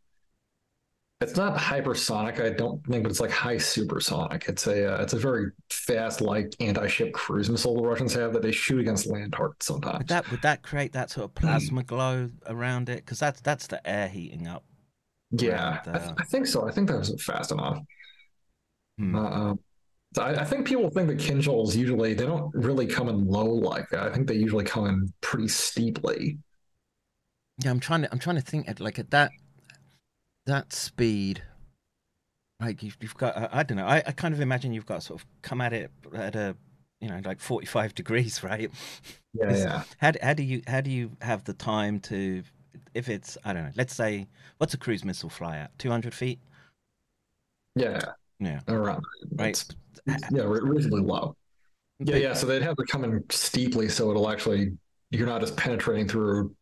[1.22, 4.46] it's not hypersonic, I don't think, but it's like high supersonic.
[4.48, 8.40] It's a uh, it's a very fast like anti-ship cruise missile the Russians have that
[8.40, 9.98] they shoot against land targets sometimes.
[9.98, 12.96] Would that would that create that sort of plasma glow around it?
[13.04, 14.64] Because that's that's the air heating up.
[15.30, 16.66] yeah, I, th- I think so.
[16.66, 17.78] I think that was fast enough.
[19.00, 19.14] Hmm.
[19.16, 19.60] Uh, um,
[20.14, 23.46] so I, I think people think that Kinjals usually they don't really come in low
[23.46, 24.08] like that.
[24.08, 26.38] I think they usually come in pretty steeply.
[27.62, 29.30] Yeah, I'm trying to I'm trying to think at like at that
[30.46, 31.42] that speed.
[32.60, 35.02] Like you've, you've got I, I don't know I, I kind of imagine you've got
[35.02, 36.56] sort of come at it at a
[37.00, 38.70] you know like 45 degrees right
[39.32, 39.82] Yeah, yeah.
[39.98, 42.42] how, how do you how do you have the time to
[42.94, 44.28] if it's I don't know let's say
[44.58, 46.38] what's a cruise missile fly at 200 feet
[47.74, 49.04] Yeah, yeah around
[49.36, 49.62] right
[50.06, 51.36] yeah, re- reasonably low.
[51.98, 52.32] Yeah, yeah.
[52.32, 54.72] So they'd have to come in steeply, so it'll actually
[55.10, 56.54] you're not just penetrating through.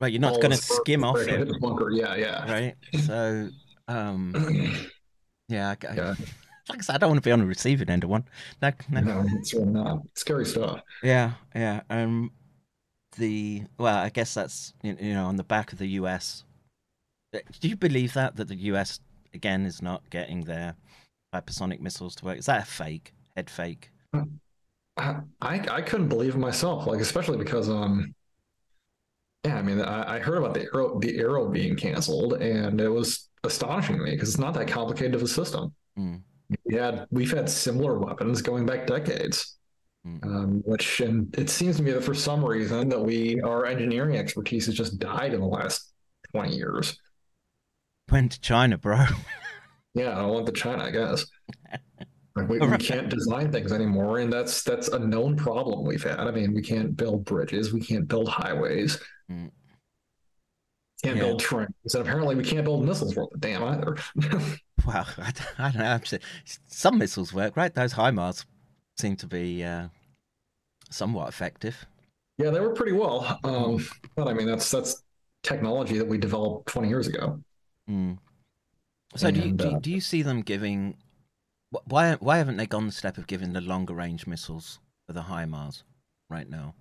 [0.00, 1.90] right you're not going to skim off before you hit it bunker.
[1.90, 2.50] Yeah, yeah.
[2.50, 2.74] right
[3.04, 3.48] so
[3.88, 4.32] um
[5.48, 6.14] yeah I, Yeah.
[6.70, 8.24] like I said I don't want to be on the receiving end of one
[8.62, 9.00] no, no.
[9.00, 10.80] No, it's really not scary stuff.
[11.02, 11.82] Yeah, yeah.
[11.90, 12.30] Um,
[13.18, 16.44] the well, I guess that's you know on the back of the U.S.
[17.34, 19.00] Uh, Do you believe that that the U.S.
[19.34, 20.76] again is not getting their
[21.34, 22.38] hypersonic missiles to work?
[22.38, 23.90] Is that a fake head fake?
[24.96, 28.14] I I couldn't believe it myself, like especially because um
[29.44, 32.88] yeah, I mean I, I heard about the ARRW the ARRW being canceled and it
[32.88, 35.72] was astonishing to me because it's not that complicated of a system.
[35.98, 36.22] Mm.
[36.64, 39.56] We had we've had similar weapons going back decades.
[40.06, 40.24] Mm.
[40.24, 44.16] Um, which and it seems to me that for some reason that we our engineering
[44.16, 45.92] expertise has just died in the last
[46.32, 46.98] 20 years.
[48.10, 49.04] Went to China, bro.
[49.94, 51.26] Yeah, I don't want the China, I guess.
[52.36, 56.20] Like we, we can't design things anymore, and that's that's a known problem we've had.
[56.20, 59.50] I mean, we can't build bridges, we can't build highways, Mm.
[61.02, 61.24] can't Yeah.
[61.24, 63.96] build trains, and apparently we can't build missiles worth a damn either.
[64.86, 66.18] Well, I, don't- I don't know.
[66.68, 67.74] Some missiles work, right?
[67.74, 68.46] Those HIMARS
[68.96, 69.88] seem to be uh,
[70.88, 71.84] somewhat effective.
[72.38, 73.84] yeah, they were pretty well, um,
[74.14, 75.02] but I mean, that's that's
[75.42, 77.40] technology that we developed 20 years ago.
[77.90, 78.18] Mm.
[79.16, 80.96] So do you, And, do, you, uh, do you see them giving?
[81.84, 85.22] Why why haven't they gone the step of giving the longer range missiles for the
[85.22, 85.82] HIMARS
[86.28, 86.74] right now?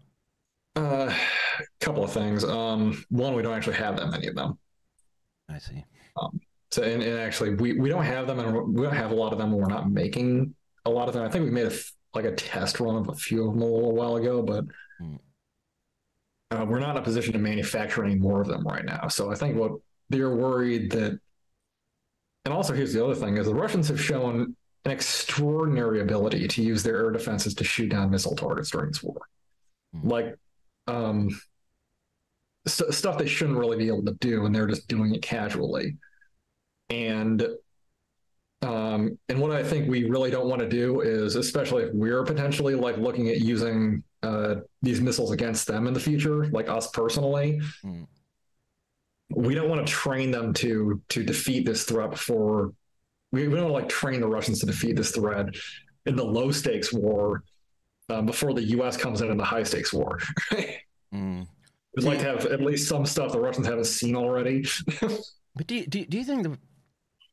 [0.76, 1.14] A
[1.80, 2.44] couple of things.
[2.44, 4.58] Um, one, we don't actually have that many of them.
[5.50, 5.86] I see.
[6.72, 9.32] So, and, and actually, we, we don't have them, and we don't have a lot
[9.32, 9.52] of them.
[9.52, 10.54] We're not making
[10.86, 11.24] a lot of them.
[11.24, 11.76] I think we made a
[12.14, 14.66] like a test run of a few of them a little while ago, but
[15.00, 15.16] Hmm.
[16.52, 19.08] uh, we're not in a position to manufacture any more of them right now.
[19.08, 19.74] So I think what
[20.10, 21.20] they're worried that,
[22.50, 24.56] and also here's the other thing: is the Russians have shown
[24.86, 29.04] an extraordinary ability to use their air defenses to shoot down missile targets during this
[29.04, 29.22] war,
[29.94, 30.08] Hmm.
[30.10, 30.36] like
[30.88, 31.30] um,
[32.66, 35.98] st- stuff they shouldn't really be able to do, and they're just doing it casually
[36.90, 37.48] and
[38.62, 42.24] um, and what I think we really don't want to do is, especially if we're
[42.24, 46.90] potentially like looking at using uh, these missiles against them in the future, like us
[46.90, 48.08] personally, Mm.
[49.30, 52.74] We don't want to train them to to defeat this threat before
[53.32, 55.48] we, we don't want to like train the Russians to defeat this threat
[56.06, 57.44] in the low stakes war
[58.10, 58.98] um, before the U.S.
[58.98, 60.20] comes in in the high stakes war.
[61.12, 61.48] Mm.
[61.96, 64.64] We'd like to have at least some stuff the Russians haven't seen already.
[65.56, 66.58] But do you, do do you think the,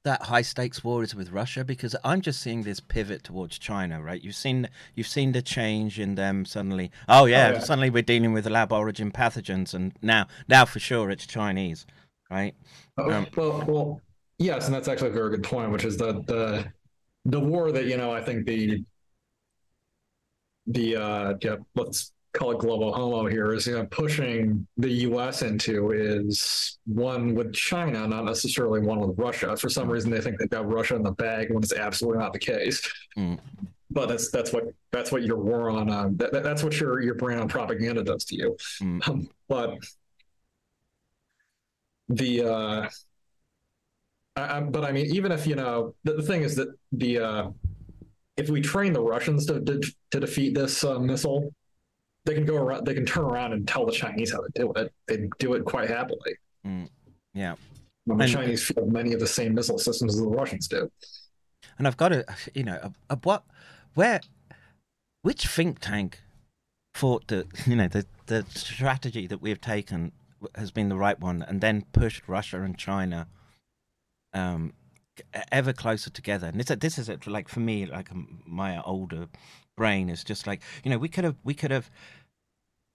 [0.06, 1.64] that high stakes war is with Russia?
[1.64, 4.22] Because I'm just seeing this pivot towards China, right?
[4.22, 6.90] You've seen you've seen the change in them suddenly.
[7.08, 7.58] Oh yeah, Oh, yeah.
[7.58, 11.86] suddenly we're dealing with lab origin pathogens, and now now for sure it's Chinese,
[12.30, 12.54] right?
[12.96, 14.00] Oh, Um, well, well,
[14.38, 16.72] yes, and that's actually a very good point, which is the the
[17.24, 18.84] the war that you know I think the
[20.66, 25.42] the uh, yeah, let's call it global homo here is you know, pushing the U.S.
[25.42, 29.56] into is one with China, not necessarily one with Russia.
[29.56, 32.32] For some reason, they think they've got Russia in the bag when it's absolutely not
[32.32, 32.86] the case.
[33.16, 33.38] Mm.
[33.90, 37.00] But that's that's what that's what your war on um, that, that- that's what your
[37.00, 38.56] your brand on propaganda does to you.
[38.82, 39.08] Mm.
[39.08, 39.78] Um, but
[42.08, 42.88] the uh,
[44.36, 47.18] I, I, but I mean, even if you know, the, the thing is that the
[47.18, 47.50] uh,
[48.36, 51.54] if we train the Russians to to, to defeat this uh, missile,
[52.26, 52.84] they can go around.
[52.84, 54.92] They can turn around and tell the Chinese how to do it.
[55.06, 56.36] They do it quite happily.
[57.32, 57.54] Yeah.
[58.04, 60.90] When the And- Chinese field many of the same missile systems as the Russians do.
[61.78, 62.24] And I've got to,
[62.54, 63.44] you know, a, a what,
[63.94, 64.20] where,
[65.22, 66.20] which think tank
[66.94, 70.12] thought that, you know, the, the strategy that we've taken
[70.54, 73.28] has been the right one and then pushed Russia and China
[74.32, 74.72] um,
[75.52, 76.48] ever closer together?
[76.48, 78.08] And this, this is it, like for me, like
[78.46, 79.28] my older
[79.76, 81.90] brain is just like, you know, we could have, we could have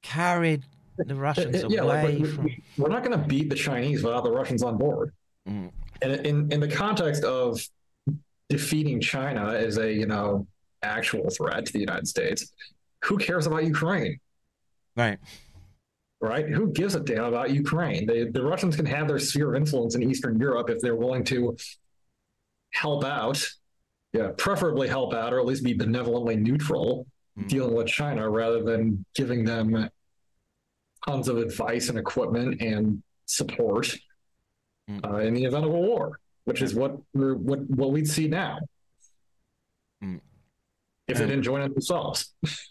[0.03, 0.64] carried
[0.98, 2.43] the Russians It- it- yeah, away like, from.
[2.45, 5.14] we, we're not going to beat the Chinese without the Russians on board.
[5.48, 5.72] Mm.
[6.01, 7.60] And in in the context of
[8.50, 10.48] defeating China as a you know
[10.84, 12.51] actual threat to the United States,
[13.06, 14.19] who cares about Ukraine?
[14.95, 15.19] Right.
[16.19, 16.48] right?
[16.50, 18.06] Who gives a damn about Ukraine?
[18.06, 21.24] They, the Russians can have their sphere of influence in Eastern Europe if they're willing
[21.26, 21.56] to
[22.72, 23.43] help out,
[24.14, 27.07] yeah, preferably help out or at least be benevolently neutral
[27.38, 27.48] Mm.
[27.48, 29.90] dealing with China rather than giving them
[31.07, 33.95] tons of advice and equipment and support
[34.90, 35.06] Mm.
[35.09, 38.27] uh, in the event of a war, which is what we're, what what we'd see
[38.27, 38.59] now.
[40.03, 40.19] Mm.
[41.07, 42.33] If they didn't join it themselves.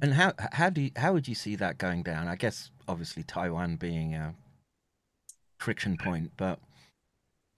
[0.00, 2.26] And how how do you, how would you see that going down?
[2.26, 4.34] I guess obviously Taiwan being a
[5.58, 6.58] friction point, but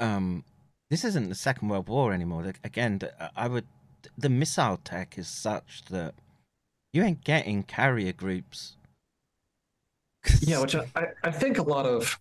[0.01, 0.43] um,
[0.91, 2.45] this isn't the Second World War anymore.
[2.45, 3.01] Like, Again,
[3.35, 3.67] I would
[4.17, 6.15] the missile tech is such that
[6.93, 8.77] you ain't getting carrier groups.
[10.41, 10.87] Yeah, which I,
[11.23, 12.19] I- think a lot of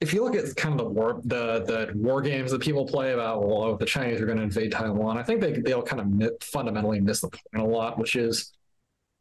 [0.00, 3.12] if you look at kind of the war the the war games that people play
[3.12, 6.00] about well oh, the Chinese are going to invade Taiwan, I think they they'll kind
[6.00, 8.52] of mi- fundamentally miss the point a lot, which is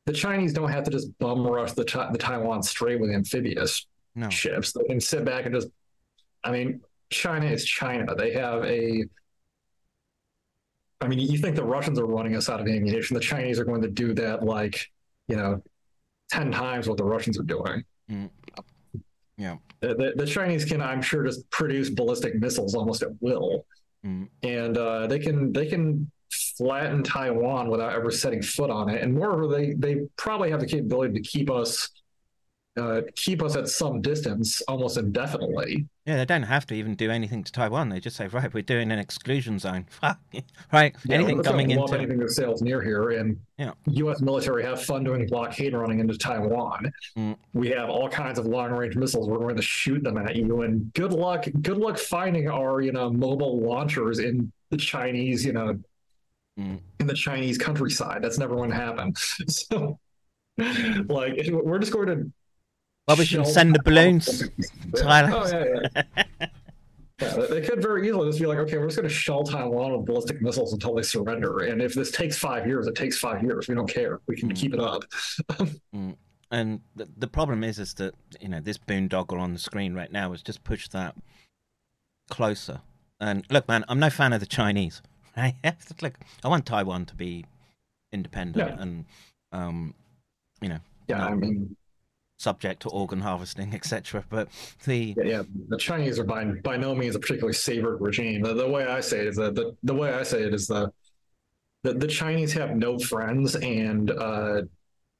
[0.06, 4.30] the Chinese don't have to just bum rush the the Taiwan Strait with amphibious no,
[4.30, 4.74] ships.
[4.74, 5.70] They can sit back and just
[6.44, 6.82] I mean,
[7.14, 8.16] China is China.
[8.16, 9.04] They have a
[11.02, 13.14] I mean, you think the Russians are running us out of ammunition.
[13.14, 14.90] The Chinese are going to do that like,
[15.28, 15.62] you know,
[16.32, 17.84] 10 times what the Russians are doing.
[19.38, 23.66] yeah, The, the, the Chinese can, I'm sure, just produce ballistic missiles almost at will,
[24.06, 24.28] Mm.
[24.44, 26.12] and uh, they can they can
[26.58, 29.02] flatten Taiwan without ever setting foot on it.
[29.02, 31.90] And moreover, they they probably have the capability to keep us
[32.76, 35.88] uh, keep us at some distance almost indefinitely.
[36.06, 36.18] yeah.
[36.18, 37.90] They don't have to even do anything to Taiwan.
[37.90, 39.86] They just say, right, we're doing an exclusion zone.
[40.02, 43.74] right, Yeah, anything let's coming into anything that sails near here, and Yeah.
[43.86, 44.22] U.S.
[44.22, 46.92] military have fun doing blockade running into Taiwan.
[47.18, 47.38] Mm.
[47.54, 49.30] We have all kinds of long range missiles.
[49.30, 51.46] We're going to shoot them at you, and good luck.
[51.62, 55.80] Good luck finding our you know mobile launchers in the Chinese you know
[56.60, 56.80] Mm.
[57.00, 58.22] in the Chinese countryside.
[58.22, 59.14] That's never going to happen.
[59.50, 59.98] So,
[60.58, 62.32] like, if we're just going to.
[63.08, 64.48] Well, we should send the balloons,
[64.96, 65.32] Taiwan.
[65.32, 65.32] Tyler.
[65.34, 65.48] Oh
[65.96, 66.04] yeah,
[66.40, 66.48] yeah.
[67.22, 69.44] Yeah, they- they could very easily just be like, okay, we're just going to shell
[69.44, 71.60] Taiwan with ballistic missiles until they surrender.
[71.60, 73.68] And if this takes five years, it takes five years.
[73.70, 74.20] We don't care.
[74.28, 74.56] We can Mm.
[74.56, 75.04] keep it up.
[76.52, 80.12] And the, the problem is, is that you know this boondoggle on the screen right
[80.12, 81.16] now has just pushed that
[82.30, 82.82] closer.
[83.20, 85.02] And look, man, I'm no fan of the Chinese.
[85.36, 85.56] Right?
[86.02, 87.46] look, I want Taiwan to be
[88.12, 88.82] independent Yeah.
[88.82, 89.06] and,
[89.52, 89.96] um,
[90.62, 91.24] you know, Yeah, No.
[91.24, 91.76] I mean,
[92.44, 94.24] subject to organ harvesting, etc.
[94.30, 94.50] But
[94.86, 98.44] the yeah, yeah, the Chinese are by by no means a particularly savored regime.
[98.44, 100.68] The, the way I say it is that the, the way I say it is
[100.68, 100.92] the
[101.84, 104.62] the, the Chinese have no friends, and uh,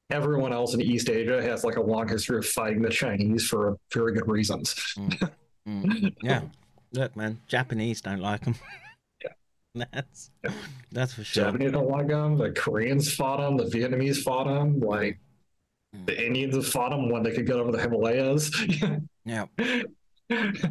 [0.10, 3.78] everyone else in East Asia has like a long history of fighting the Chinese for
[3.94, 4.76] very good reasons.
[5.68, 6.42] mm, yeah,
[6.92, 8.56] look, man, Japanese don't like them.
[9.76, 10.30] That's
[10.92, 11.46] that's for sure.
[11.46, 12.38] Japanese don't like them.
[12.38, 13.58] The Koreans fought them.
[13.58, 14.80] The Vietnamese fought them.
[14.80, 15.33] Like Mm.
[16.06, 18.52] The Indians have fought them when they could get over the Himalayas.
[19.26, 19.46] Yeah,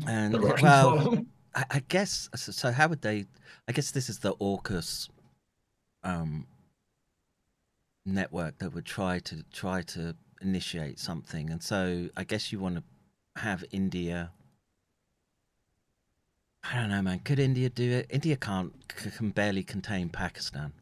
[0.07, 1.25] and well.
[1.55, 2.70] I, I guess so, so.
[2.70, 3.25] How would they?
[3.67, 5.09] I guess this is the AUKUS
[6.05, 6.47] um,
[8.05, 12.76] network that would try to try to initiate something, and so I guess you want
[12.76, 12.83] to
[13.41, 14.33] have India.
[16.62, 17.20] I don't know, man.
[17.20, 18.09] Could India do it?
[18.10, 18.73] India can't
[19.17, 20.75] can barely contain Pakistan.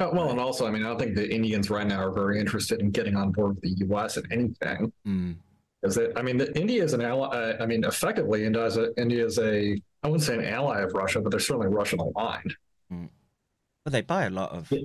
[0.00, 2.40] Uh, well, and also, I mean, I don't think the Indians right now are very
[2.40, 4.16] interested in getting on board with the U.S.
[4.16, 4.90] in anything.
[5.06, 5.36] Mm,
[5.82, 7.28] Is that I mean, the, India is an ally.
[7.28, 10.80] uh, I mean, effectively, India is a India is a I wouldn't say an ally
[10.80, 12.54] of Russia, but they're certainly Russian aligned.
[12.90, 14.72] but they buy a lot of.
[14.72, 14.76] I-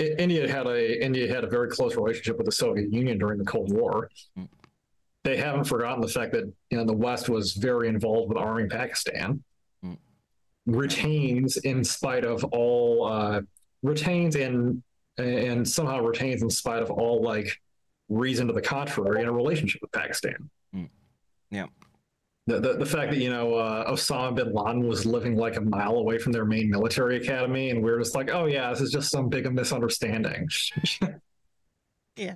[0.00, 3.38] I- India had a India had a very close relationship with the Soviet Union during
[3.38, 4.08] the Cold War.
[4.38, 4.48] Mm.
[5.24, 8.68] They haven't forgotten the fact that you know the West was very involved with arming
[8.68, 9.42] Pakistan.
[9.84, 9.96] Mm.
[10.66, 13.40] Retains, in spite of all, uh,
[13.82, 14.82] retains and
[15.18, 17.60] and somehow retains in spite of all like
[18.08, 20.50] reason to the contrary in a relationship with Pakistan.
[21.50, 21.66] Yeah.
[22.46, 25.60] The, the, the fact that you know uh, Osama bin Laden was living like a
[25.60, 28.80] mile away from their main military academy, and we are just like, oh yeah, this
[28.80, 30.48] is just some big misunderstanding.
[32.16, 32.34] Yeah,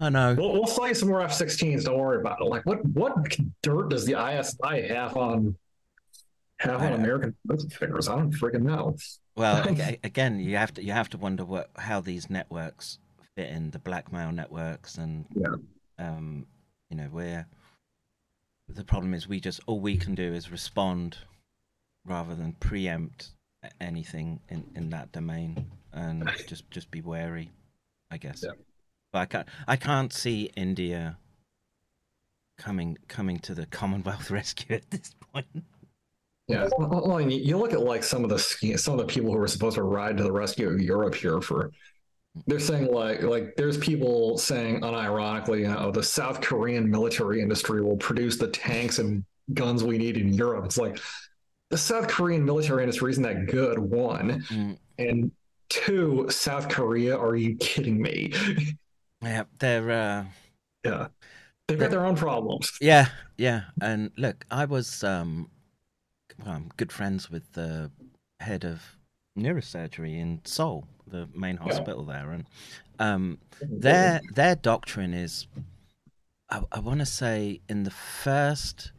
[0.00, 0.34] I know.
[0.36, 1.84] we'll, we'll sell you some more F-16s.
[1.84, 2.44] Don't worry about it.
[2.44, 3.14] Like, what what
[3.62, 5.56] dirt does the ISI have on
[6.58, 7.34] have on I- American
[7.70, 8.08] figures?
[8.08, 8.96] I don't freaking know.
[9.38, 9.66] Well,
[10.02, 12.98] again, you have to you have to wonder what how these networks
[13.36, 15.54] fit in the blackmail networks, and Yeah.
[15.98, 16.46] um,
[16.90, 17.46] you know, where
[18.68, 21.18] the problem is we just all we can do is respond
[22.04, 23.30] rather than preempt
[23.80, 27.50] anything in in that domain, and just just be wary,
[28.10, 28.42] I guess.
[28.44, 28.52] Yeah.
[29.12, 31.16] But I can't I can't see India
[32.58, 35.46] coming coming to the Commonwealth rescue at this point.
[36.48, 39.30] Yeah, well, and you- you look at like some of the some of the people
[39.32, 41.70] who were supposed to ride to the rescue of Europe here for.
[42.46, 47.82] They're saying like like there's people saying unironically, you know, the South Korean military industry
[47.82, 50.64] will produce the tanks and guns we need in Europe.
[50.64, 51.00] It's like
[51.70, 53.78] the South Korean military industry isn't that good.
[53.78, 54.78] One Mm.
[54.98, 55.32] and
[55.68, 57.18] two, South Korea.
[57.18, 58.32] Are you kidding me?
[59.20, 59.90] Yeah, they're.
[59.90, 60.24] Uh...
[60.84, 61.08] yeah,
[61.66, 62.70] they've got their own problems.
[62.80, 63.62] Yeah, yeah.
[63.82, 65.50] And look, I was um
[66.44, 67.90] well, I'm good friends with the
[68.40, 68.82] head of
[69.38, 72.44] neurosurgery in Seoul, the main hospital there, and
[72.98, 75.46] um their their doctrine is
[76.50, 78.92] I, I want to say in the first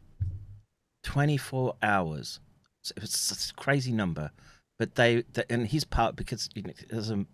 [1.02, 2.40] 24 hours
[2.96, 4.30] it's a crazy number
[4.78, 7.26] but they, they and he's part because you know, as a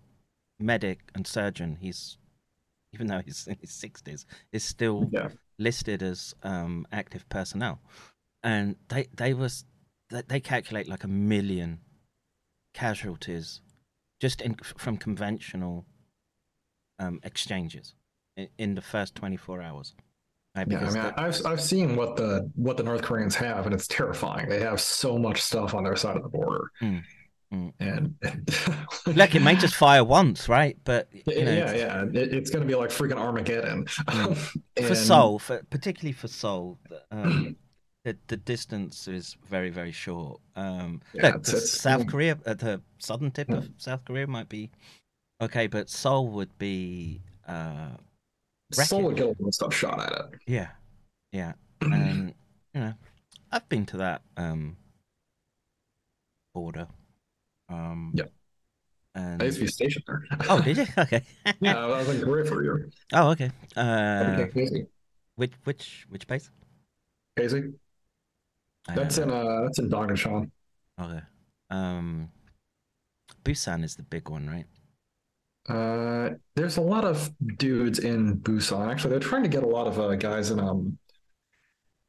[0.59, 2.17] medic and surgeon he's
[2.93, 5.29] even though he's in his 60s is still Yeah.
[5.59, 7.81] listed as um, active personnel,
[8.43, 9.65] and they they was
[10.11, 11.81] they, they calculate like a million
[12.75, 13.61] casualties
[14.21, 15.87] just in from conventional
[16.99, 17.95] um, exchanges
[18.37, 19.95] in, in the first twenty four hours.
[20.57, 23.67] Right, Yeah, I mean, the, I've, I've seen what the what the North Koreans have,
[23.67, 24.49] and it's terrifying.
[24.49, 27.03] They have so much stuff on their side of the border, Mm,
[27.53, 27.73] mm.
[27.79, 28.15] and
[29.17, 30.79] look, it may just fire once, right?
[30.85, 33.87] But you know, yeah, yeah, it, it's going to be like freaking Armageddon.
[34.09, 34.37] for
[34.79, 36.79] And- Seoul, for particularly for Seoul,
[37.11, 37.57] um,
[38.07, 40.41] the the distance is very very short.
[40.55, 43.57] Um, Yeah, look, it's- the it's- South Korea, at the southern tip Yeah.
[43.57, 44.71] of South Korea might be
[45.41, 47.97] okay, but Seoul would be uh,
[48.73, 50.41] Seoul would get a lot of stuff shot at it.
[50.47, 50.71] yeah,
[51.33, 52.33] yeah, and
[52.75, 52.95] you know,
[53.51, 54.77] I've been to that um,
[56.55, 56.87] border.
[57.69, 58.27] Um, Yeah.
[59.17, 60.23] And I used to be stationed there.
[60.51, 60.87] oh, did you?
[60.99, 61.23] Okay.
[61.61, 62.91] yeah, I was in Korea for a year.
[63.15, 63.51] oh, okay.
[63.75, 64.47] Uh,
[65.37, 66.51] which which which base?
[67.37, 67.73] Casey.
[68.95, 70.51] That's in uh, that's in Dongducheon.
[71.01, 71.21] Okay.
[71.71, 72.31] Um,
[73.45, 74.67] Busan is the big one, right?
[75.69, 78.89] Uh, there's a lot of dudes in Busan.
[78.91, 80.97] Actually, they're trying to get a lot of uh, guys in um.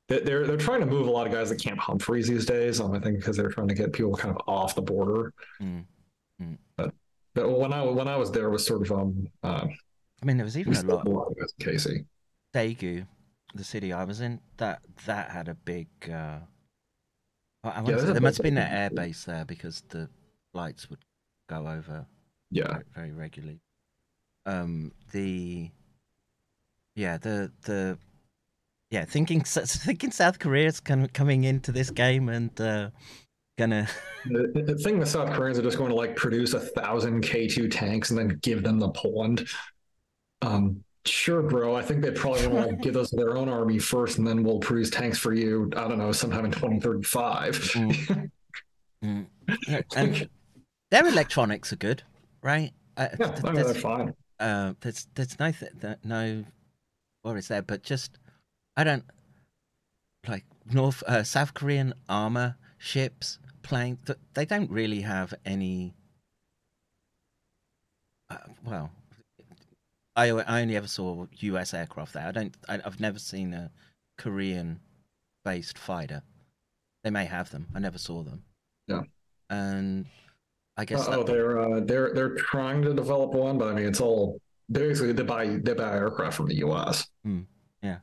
[0.09, 2.79] they- They're they're trying to move a lot of guys at Camp Humphreys these days.
[2.79, 5.33] Um, I think because they're trying to get people kind of off the border.
[5.61, 5.85] Mm.
[6.77, 9.65] But when I when I was there, it was sort of um uh,
[10.21, 11.07] I mean, there was even a lot.
[11.07, 12.05] a lot of guys in Casey.
[12.55, 13.05] Daegu,
[13.53, 15.87] the city I was in, that that had a big.
[16.11, 16.39] Uh,
[17.63, 18.71] I say there must have been an Daegu.
[18.71, 20.09] air base there because the
[20.51, 21.03] flights would
[21.49, 22.05] go over
[22.49, 23.61] Yeah, very, very regularly.
[24.45, 25.71] Um, the
[26.95, 27.97] yeah, the the
[28.91, 32.91] yeah, thinking thinking South Korea's kind of coming into this game and uh,
[33.57, 33.87] gonna
[34.25, 37.47] the, the thing with South Koreans are just going to like produce a thousand K
[37.47, 39.47] two tanks and then give them to Poland.
[40.41, 41.75] Um, sure, bro.
[41.75, 44.59] I think they'd probably want to give to their own army first, and then we'll
[44.59, 45.71] produce tanks for you.
[45.75, 47.55] I don't know, sometime in twenty thirty five.
[47.55, 48.31] Mm.
[49.03, 49.25] Mm.
[49.67, 50.29] Yeah, and
[50.91, 52.03] their electronics are good,
[52.41, 52.71] right?
[52.97, 54.13] Uh, Yeah, th- I mean, they're fine.
[54.39, 56.43] uh, there's there's no th- th- no
[57.23, 58.17] worries there, but just
[58.75, 59.03] I don't
[60.27, 63.97] like North uh, South Korean armor ships playing.
[64.05, 65.93] Th- they don't really have any.
[68.29, 68.91] Uh, well,
[70.17, 71.73] I I only ever saw U.S.
[71.73, 72.27] aircraft there.
[72.27, 72.55] I don't.
[72.67, 73.71] I, I've never seen a
[74.17, 76.23] Korean-based fighter.
[77.03, 77.67] They may have them.
[77.75, 78.43] I never saw them.
[78.87, 79.03] Yeah.
[79.49, 80.05] And
[80.75, 84.01] I guess Oh, they're uh, they're they're trying to develop one, but I mean, it's
[84.01, 84.39] all
[84.71, 87.07] basically they buy they buy aircraft from the U.S.
[87.81, 87.99] Yeah,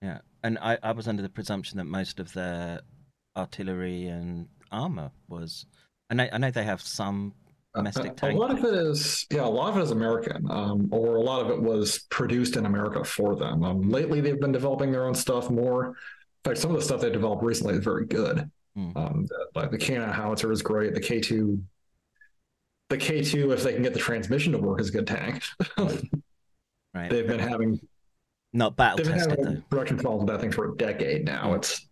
[0.00, 0.18] Yeah.
[0.42, 2.80] and I, I was under the presumption that most of their
[3.36, 5.66] artillery and armor was.
[6.08, 7.34] I know, I know they have some
[7.74, 11.16] domestic a lot of it is yeah, a lot of it is American, um, or
[11.16, 13.62] a lot of it was produced in America for them.
[13.62, 15.88] Um, lately, they've been developing their own stuff more.
[15.88, 15.94] In
[16.44, 18.50] fact, some of the stuff they developed recently is very good.
[18.74, 18.90] Hmm.
[18.96, 20.94] Um, the- like the K9 howitzer is great.
[20.94, 21.60] The K2,
[22.88, 25.42] the K2, if they can get the transmission to work, is a good tank.
[26.94, 27.80] right, they've been having
[28.52, 29.62] not battle they've been tested having though.
[29.70, 31.50] production problems with that thing for a decade now.
[31.50, 31.54] Hmm.
[31.54, 31.86] It's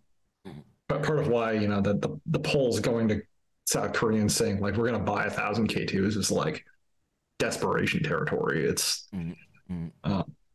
[0.89, 3.21] But part of why you know the the, the Poles going to
[3.69, 6.65] South Koreans saying like we're going to buy a thousand K2s is like
[7.37, 8.65] desperation territory.
[8.65, 9.91] It's Mm,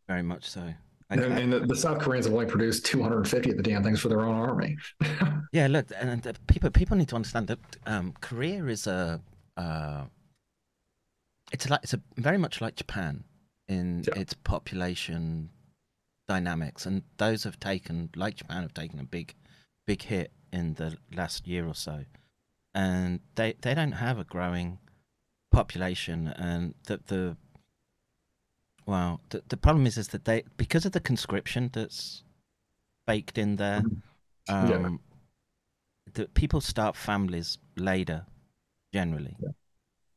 [0.08, 0.74] Very much so.
[1.10, 1.42] and, Okay.
[1.42, 4.22] and the, the South Koreans have only produced 250 of the damn things for their
[4.22, 4.76] own army.
[5.52, 9.20] Yeah, look, and and, uh, people people need to understand that um, Korea is a
[9.56, 10.02] uh,
[11.52, 13.22] it's like it's a very much like Japan
[13.68, 14.18] in Yeah.
[14.22, 15.50] its population
[16.26, 19.34] dynamics, and those have taken like Japan have taken a big
[19.86, 22.04] big hit in the last year or so,
[22.74, 24.78] and they they don't have a growing
[25.52, 27.36] population, and the the
[28.86, 32.22] well the the problem is is that they because of the conscription that's
[33.06, 33.82] baked in there.
[34.48, 34.90] Um, Yeah.
[36.12, 38.26] the people start families later,
[38.92, 39.36] generally,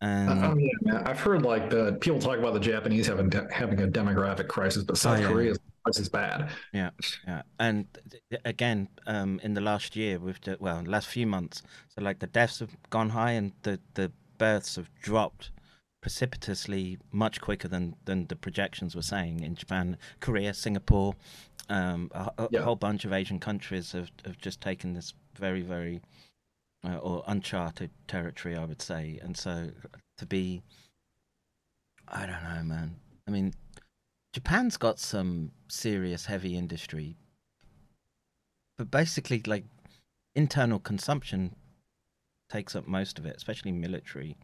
[0.01, 1.07] and oh yeah, man.
[1.07, 4.83] I've heard like the people talk about the Japanese having de- having a demographic crisis,
[4.83, 5.27] but South Oh, yeah.
[5.27, 5.57] Korea's
[5.87, 6.49] crisis is bad.
[6.73, 11.61] yeah, and th- again, um, in the last year, with the well, last few months,
[11.89, 15.51] so like the deaths have gone high and the the births have dropped
[16.01, 21.15] precipitously much quicker than than the projections were saying in Japan, Korea, Singapore,
[21.69, 22.61] um, a, a Yeah.
[22.61, 26.01] whole bunch of Asian countries have have just taken this very very
[26.83, 29.71] uh, or uncharted territory, I would say, and so
[30.19, 30.61] to be,
[32.07, 32.95] I don't know, man.
[33.27, 33.53] I mean,
[34.37, 37.17] Japan's got some serious heavy industry,
[38.77, 39.65] but basically, like
[40.35, 41.55] internal consumption
[42.47, 44.37] takes up most of it, especially military.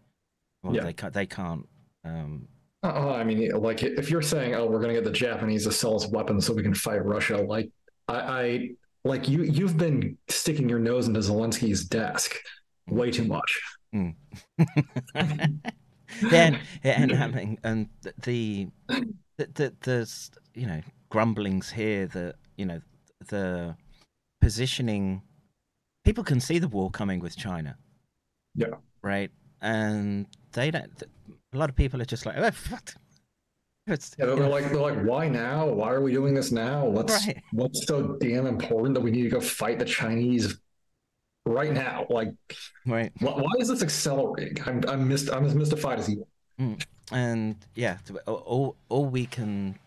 [0.64, 0.86] Well, Yeah.
[0.86, 1.14] they can't.
[1.14, 1.70] They can't.
[2.04, 2.48] Um,
[2.82, 5.72] Oh, I mean, like if you're saying, "Oh, we're going to get the Japanese to
[5.72, 7.70] sell us weapons so we can fight Russia," like
[8.08, 8.70] I, I
[9.06, 12.36] like you, you've been sticking your nose into Zelensky's desk
[12.90, 12.96] mm.
[12.96, 13.62] way too much.
[13.94, 14.16] Mm.
[15.16, 15.62] yeah,
[16.34, 17.90] and, and having and
[18.24, 18.68] the
[19.38, 22.82] the, the there's you know grumblings here that you know
[23.28, 23.76] the
[24.42, 25.22] positioning
[26.04, 27.78] people can see the war coming with China.
[28.56, 28.68] Yeah.
[29.02, 29.32] Right,
[29.62, 31.04] and they don't.
[31.54, 32.94] A lot of people are just like, oh, fuck.
[33.86, 35.68] It's, Yeah, they're like, they're like, why now?
[35.68, 36.86] Why are we doing this now?
[36.86, 37.42] What's Right.
[37.52, 40.58] what's so damn important that we need to go fight the Chinese
[41.46, 42.06] right now?
[42.10, 42.30] Like,
[42.86, 43.12] right.
[43.20, 44.64] wh- why is this accelerating?
[44.66, 46.26] I'm I'm mist I'm as mystified as you.
[47.12, 49.78] And yeah, all all we can,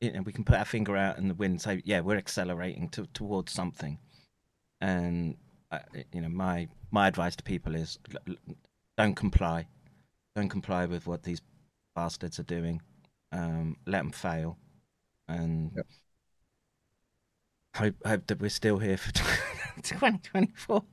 [0.00, 2.16] you know, we can put our finger out in the wind and say, yeah, we're
[2.16, 3.98] accelerating to, towards something.
[4.80, 5.36] And
[5.70, 5.80] uh,
[6.12, 8.54] you know, my my advice to people is, l- l-
[8.96, 9.66] don't comply,
[10.36, 11.40] don't comply with what these
[11.94, 12.82] bastards are doing.
[13.32, 14.58] Um, let them fail,
[15.28, 15.86] and Yep.
[17.76, 19.12] hope hope that we're still here for
[19.82, 20.84] twenty twenty four.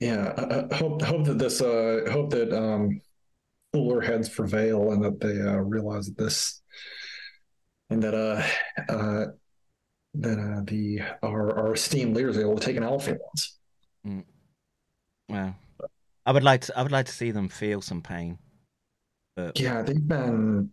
[0.00, 3.00] Yeah, I, I hope hope that this uh hope that um
[3.72, 6.62] cooler heads prevail and that they uh, realize that this
[7.88, 8.42] and that uh
[8.92, 9.26] uh
[10.14, 13.58] that uh the our our esteemed leaders are able to take an for once.
[15.28, 15.54] Well,
[16.26, 18.38] I would like to I would like to see them feel some pain,
[19.36, 20.70] but Yeah, they've been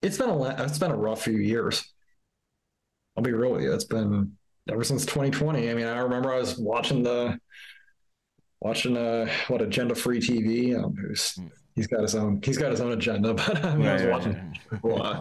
[0.00, 1.92] it's been a it's been a rough few years.
[3.16, 3.72] I'll be real with you.
[3.72, 4.36] It's been
[4.70, 5.70] ever since 2020.
[5.70, 7.38] I mean, I remember I was watching the
[8.60, 10.82] watching uh what agenda free TV.
[10.82, 11.50] Um, who's Mm.
[11.78, 14.10] He's got his own he's got his own agenda, but I, mean, I was Right,
[14.10, 14.70] right, watching right.
[14.70, 15.20] people, uh,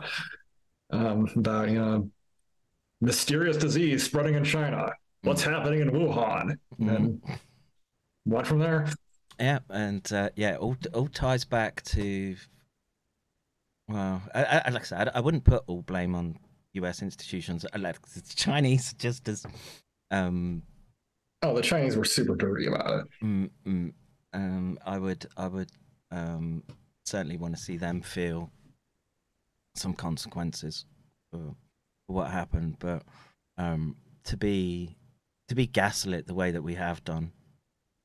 [0.92, 2.10] um about you know
[3.02, 4.92] mysterious disease spreading in China.
[5.22, 6.58] What's happening in Wuhan?
[6.80, 7.22] And
[8.24, 8.88] what from there?
[9.40, 12.36] Yeah, and uh, yeah, all all ties back to.
[13.88, 16.38] Well, I, I, like I said, I, I wouldn't put all blame on
[16.74, 17.02] U.S.
[17.02, 17.66] institutions.
[17.74, 19.46] I Like the Chinese, just as,
[20.12, 20.62] um,
[21.42, 23.06] Oh, the Chinese were super dirty about it.
[23.24, 23.94] mm, mm,
[24.34, 25.72] um, I would, I would,
[26.12, 26.64] um,
[27.06, 28.52] certainly want to see them feel
[29.76, 30.86] some consequences
[31.32, 31.56] for,
[32.08, 32.78] for what happened.
[32.80, 33.04] But
[33.58, 33.96] um,
[34.26, 34.98] to be
[35.48, 37.32] to be gaslit the way that we have done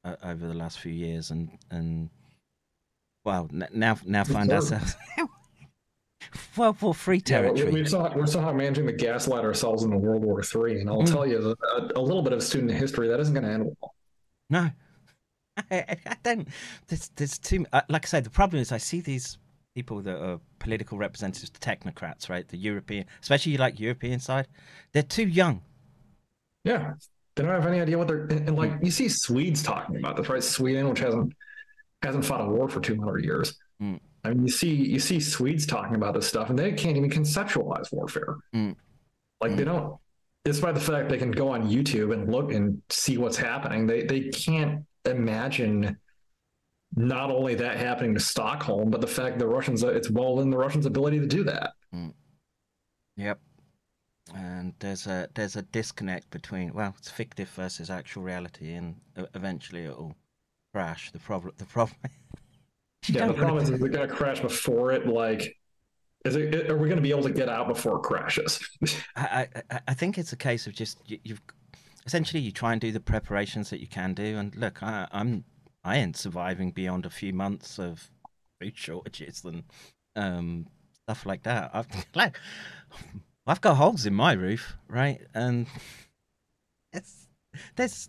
[0.05, 2.11] uh, over the last few years, and and
[3.25, 4.57] well, n- now now find Sure.
[4.57, 4.95] ourselves
[6.57, 7.73] World War Three Yeah, we- territory.
[7.83, 11.11] we saw we're somehow managing to gaslight ourselves into World War Three, and I'll Mm.
[11.11, 13.95] tell you a, a little bit of student history that isn't going to end well.
[14.51, 14.71] No,
[15.57, 16.49] I, I don't.
[16.89, 17.67] There's, there's too.
[17.73, 19.39] uh, Like I said, the problem is I see these
[19.75, 22.47] people that are political representatives, the technocrats, right?
[22.49, 24.49] The European, especially like European side,
[24.93, 25.63] they're too young.
[26.65, 26.95] Yeah,
[27.35, 28.73] they don't have any idea what they're and, and, like.
[28.83, 30.43] You see Swedes talking about this, right?
[30.43, 31.35] Sweden, which hasn't
[32.03, 33.59] hasn't fought a war for two hundred years.
[33.83, 34.01] Mm.
[34.25, 37.11] I mean, you see you see Swedes talking about this stuff, and they can't even
[37.11, 38.37] conceptualize warfare.
[38.55, 38.77] Mm.
[39.41, 39.99] Like they don't.
[40.45, 44.05] Despite the fact they can go on YouTube and look and see what's happening, they
[44.05, 45.99] they can't imagine
[46.95, 50.59] not only that happening to Stockholm, but the fact the Russians it's well in the
[50.59, 51.73] Russians' ability to do that.
[51.95, 52.13] Mm.
[53.17, 53.39] Yep.
[54.35, 58.97] and there's a there's a disconnect between well, it's fictive versus actual reality, and
[59.35, 60.15] eventually it'll
[60.73, 61.11] crash.
[61.13, 61.99] The problem, the problem.
[63.09, 65.09] Yeah, the problem is, is it going to crash before it?
[65.09, 65.57] Like,
[66.25, 66.71] is it?
[66.71, 68.61] Are we going to be able to get out before it crashes?
[69.17, 71.41] I, I, I think it's a case of just you, you've
[72.07, 75.45] essentially you try and do the preparations that you can do, and look, I, I'm
[75.85, 78.11] I ain't surviving beyond a few months of
[78.61, 79.65] food shortages and
[80.17, 80.67] um,
[81.05, 81.71] stuff like that.
[81.75, 82.39] I've like
[83.47, 85.67] I've got holes in my roof, right, and
[86.93, 87.29] it's
[87.77, 88.09] there's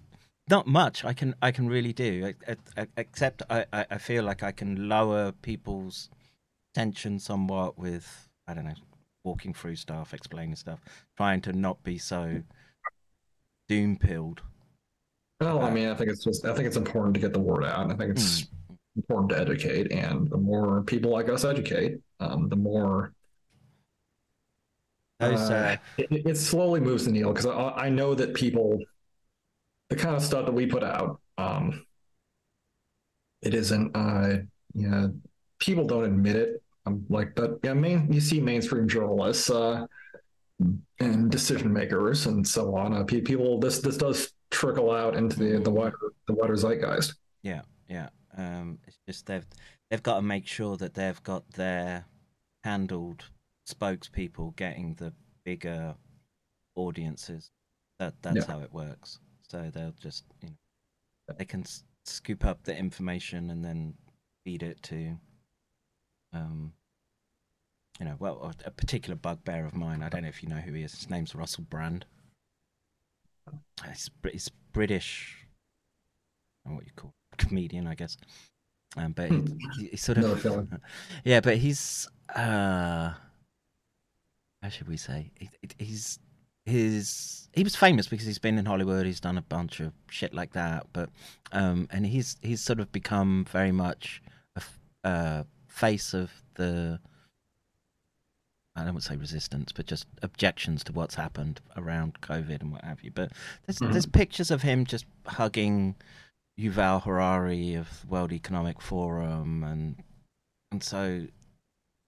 [0.50, 2.34] not much I can I can really do,
[2.98, 6.10] except I I feel like I can lower people's
[6.74, 8.74] tension somewhat with I don't know
[9.24, 10.82] walking through stuff, explaining stuff,
[11.16, 12.44] trying to not be so
[13.74, 14.42] doom pilled.
[15.40, 17.66] Well, I mean, I think it's just I think it's important to get the word
[17.66, 17.92] out.
[17.92, 18.48] I think it's
[18.95, 23.14] important to educate, and the more people like us educate, um, the more
[25.19, 28.80] uh, uh, it, it slowly moves the needle because I, I know that people,
[29.90, 31.85] the kind of stuff that we put out, um,
[33.42, 34.38] it isn't, uh,
[34.74, 35.14] you know,
[35.60, 36.61] people don't admit it.
[36.85, 39.85] Um, like, but yeah, main you see mainstream journalists, uh,
[41.00, 42.94] and decision makers and so on.
[42.94, 47.16] Uh, people, this this does trickle out into the the wider the wider zeitgeist.
[47.42, 48.10] yeah, yeah.
[48.38, 49.46] Um, it's just they've
[49.90, 52.06] they've got to make sure that they've got their
[52.64, 53.24] handled
[53.70, 55.14] spokespeople getting the
[55.46, 55.96] bigger
[56.76, 57.52] audiences.
[58.00, 58.46] That that's Yeah.
[58.48, 59.20] how it works.
[59.50, 61.64] So they'll just you know they can
[62.06, 63.94] scoop up the information and then
[64.44, 65.18] feed it to
[66.34, 66.74] um
[68.00, 70.02] you know well a- a particular bugbear of mine.
[70.04, 70.94] I don't know if you know who he is.
[70.96, 72.06] His name's Russell Brand.
[73.88, 75.46] He's, he's British.
[76.66, 78.16] I don't what you call comedian, I guess.
[78.96, 79.42] Um, but he,
[79.80, 80.46] he- he's sort of
[81.26, 83.14] yeah, but he's uh,
[84.62, 85.32] how should we say?
[85.36, 86.20] He, he's
[86.66, 89.06] his he was famous because he's been in Hollywood.
[89.06, 90.88] He's done a bunch of shit like that.
[90.94, 91.10] But
[91.52, 94.22] um, and he's he's sort of become very much
[94.56, 94.62] a
[95.08, 97.00] uh, face of the.
[98.76, 102.72] I don't want to say resistance, but just objections to what's happened around COVID and
[102.72, 103.11] what have you.
[103.11, 103.32] But
[103.66, 105.95] there's there's pictures of him just hugging
[106.60, 109.95] Yuval Harari of World Economic Forum, and
[110.72, 111.27] and so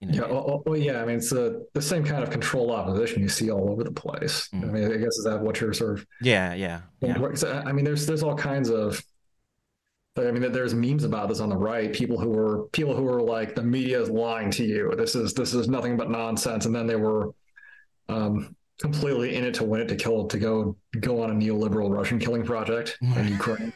[0.00, 1.02] you know, Yeah, well, well- yeah.
[1.02, 3.92] I mean, it's the the same kind of control opposition you see all over the
[3.92, 4.48] place.
[4.52, 4.72] I Mm.
[4.72, 8.06] mean, I guess is that what you're sort of yeah, yeah, yeah, I mean, there's
[8.06, 9.00] there's all kinds of.
[10.18, 11.92] I mean, there's memes about this on the right.
[11.92, 14.94] People who were people who were like, the media is lying to you.
[14.96, 16.64] This is this is nothing but nonsense.
[16.64, 17.30] And then they were
[18.08, 21.94] um, completely in it to win it to kill to go go on a neoliberal
[21.94, 23.72] Russian killing project in Ukraine.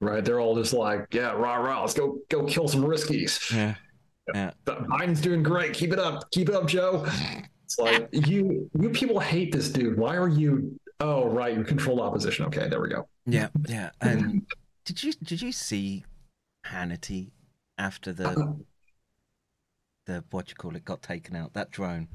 [0.00, 0.22] Right?
[0.22, 3.50] They're all just like, yeah, rah rah, let's go go kill some riskies.
[3.50, 3.74] yeah,
[4.34, 4.50] yeah.
[4.66, 5.72] But Biden's doing great.
[5.72, 6.30] Keep it up.
[6.32, 7.06] Keep it up, Joe.
[7.64, 9.98] It's like you you people hate this dude.
[9.98, 10.78] Why are you?
[11.00, 12.46] Oh, right, you're controlled opposition.
[12.46, 13.08] Okay, there we go.
[13.26, 13.90] Yeah, yeah.
[14.00, 14.46] And
[14.86, 16.04] did you did you see
[16.64, 17.32] Hannity
[17.76, 18.56] after the
[20.06, 21.52] the what you call it got taken out?
[21.52, 22.08] That drone.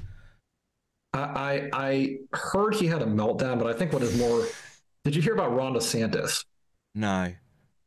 [1.13, 4.45] I, I I heard he had a meltdown, but I think what is more,
[5.03, 6.45] did you hear about Ron DeSantis?
[6.95, 7.33] No,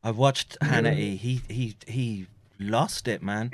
[0.02, 1.16] I watched Hannity.
[1.16, 2.26] He he he
[2.60, 3.50] lost it, man.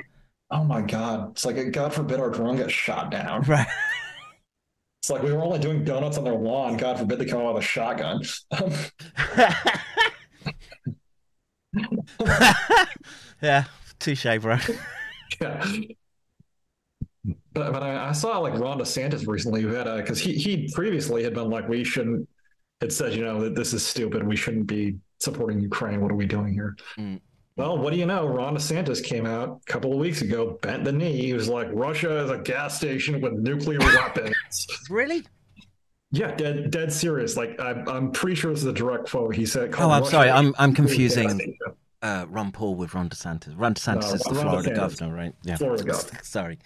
[0.51, 1.31] Oh my God!
[1.31, 3.45] It's like God forbid our drone gets shot down.
[3.49, 3.67] Right.
[5.03, 6.77] It's like we were only doing donuts on their lawn.
[6.77, 8.23] God forbid they come out with a shotgun.
[8.51, 8.71] Um,
[13.43, 13.65] yeah,
[13.99, 14.59] touche, bro.
[15.41, 15.73] yeah.
[17.53, 20.71] But, but I, I saw like Ron DeSantis recently who had a because he he
[20.73, 22.27] previously had been like we shouldn't.
[22.81, 24.27] It said you know that this is stupid.
[24.27, 26.01] We shouldn't be supporting Ukraine.
[26.01, 26.77] What are we doing here?
[26.99, 27.21] Mm.
[27.57, 28.27] Well, what do you know?
[28.27, 31.21] Ron DeSantis came out a couple of weeks ago, bent the knee.
[31.21, 34.35] He was like, Russia is a gas station with nuclear weapons.
[34.89, 35.23] Really?
[36.13, 37.37] Yeah, dead, dead serious.
[37.37, 39.35] Like, I'm, I'm pretty sure this is a direct quote.
[39.35, 40.31] He said, Oh, I'm Russia sorry.
[40.31, 41.57] I'm I'm confusing
[42.03, 43.53] uh, Ron Paul with Ron DeSantis.
[43.57, 44.77] Ron DeSantis No, is the Ron Florida DeSantis.
[44.77, 45.35] governor, right?
[45.43, 45.57] Yeah.
[45.57, 46.21] Florida governor.
[46.23, 46.59] Sorry.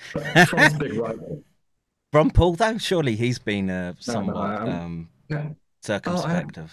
[0.46, 1.42] Trump's big rival.
[2.12, 5.48] Ron Paul, though, surely he's been uh, somewhat I'm- um, Yeah.
[5.82, 6.72] circumspect of.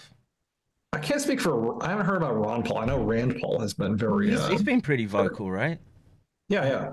[0.94, 2.78] I can't speak for, I haven't heard about Ron Paul.
[2.78, 5.78] I know Rand Paul has been very, He's, uh, he's been pretty vocal, right?
[6.50, 6.92] yeah, yeah.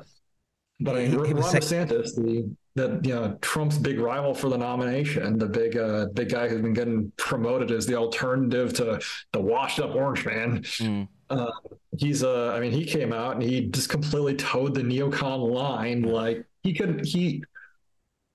[0.80, 4.50] But I mean, He- he Ron DeSantis, the, the, you know, Trump's big rival for
[4.50, 9.00] the nomination, the big, uh, big guy who's been getting promoted as the alternative to
[9.34, 10.62] the washed up orange man.
[10.64, 11.08] Mm.
[11.30, 11.52] Uh,
[11.98, 16.02] he's uh I mean he came out and he just completely toed the neocon line
[16.02, 17.44] like he could he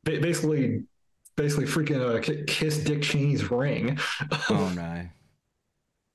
[0.04, 0.84] basically
[1.36, 3.98] basically freaking uh, ki- kissed Dick Cheney's ring
[4.48, 5.08] Oh no.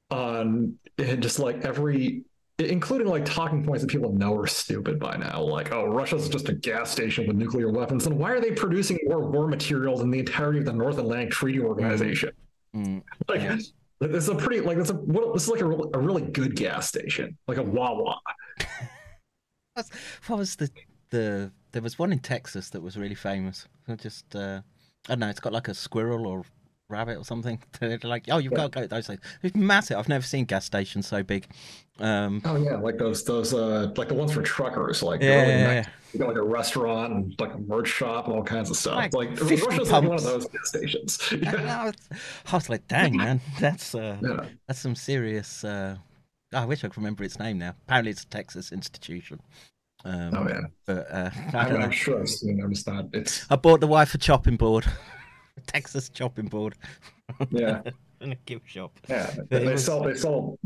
[0.09, 2.23] on and just like every
[2.59, 6.49] including like talking points that people know are stupid by now, like oh, Russia's just
[6.49, 10.11] a gas station with nuclear weapons, and why are they producing more war materials than
[10.11, 12.31] the entirety of the North Atlantic Treaty Organization?
[12.75, 13.01] Mm.
[13.27, 13.57] Like, Yeah.
[13.99, 16.21] this is a pretty like this is a what, this is like a, a really
[16.23, 18.19] good gas station, like a Wawa.
[20.27, 20.69] What was the
[21.09, 21.51] the?
[21.71, 23.67] There was one in Texas that was really famous.
[23.97, 24.61] Just uh,
[25.07, 25.29] I don't know.
[25.29, 26.43] It's got like a squirrel or
[26.89, 27.61] rabbit or something.
[27.79, 29.21] They're like, oh, you've got to go to those things.
[29.43, 29.97] It's massive.
[29.97, 31.47] I've never seen gas stations so big.
[31.99, 35.49] Um, Oh yeah, like those those uh like the ones for truckers, like Yeah, really
[35.53, 35.87] yeah, nice.
[36.13, 38.95] You got like a restaurant and like a merch shop and all kinds of stuff.
[38.95, 41.19] Like Like, 50 Russia's like one of those gas stations.
[41.31, 41.81] and yeah.
[41.81, 41.95] I, was,
[42.51, 44.45] I was like, dang man, that's uh, Yeah.
[44.67, 45.63] that's some serious.
[45.63, 45.97] Uh,
[46.53, 47.75] I wish I could remember its name now.
[47.85, 49.39] Apparently, it's a Texas institution.
[50.05, 50.61] Um, Oh yeah.
[50.85, 51.85] But uh, I I don't mean, know.
[51.87, 52.61] I'm sure I've seen.
[52.63, 53.07] I'm just not.
[53.11, 54.85] It's I bought the wife a chopping board,
[55.67, 56.75] Texas chopping board,
[57.51, 57.81] yeah,
[58.21, 58.97] in a gift shop.
[59.09, 59.29] yeah.
[59.31, 60.57] It They was- sell they sell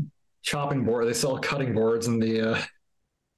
[0.42, 1.06] chopping board.
[1.08, 2.62] They sell cutting boards in the uh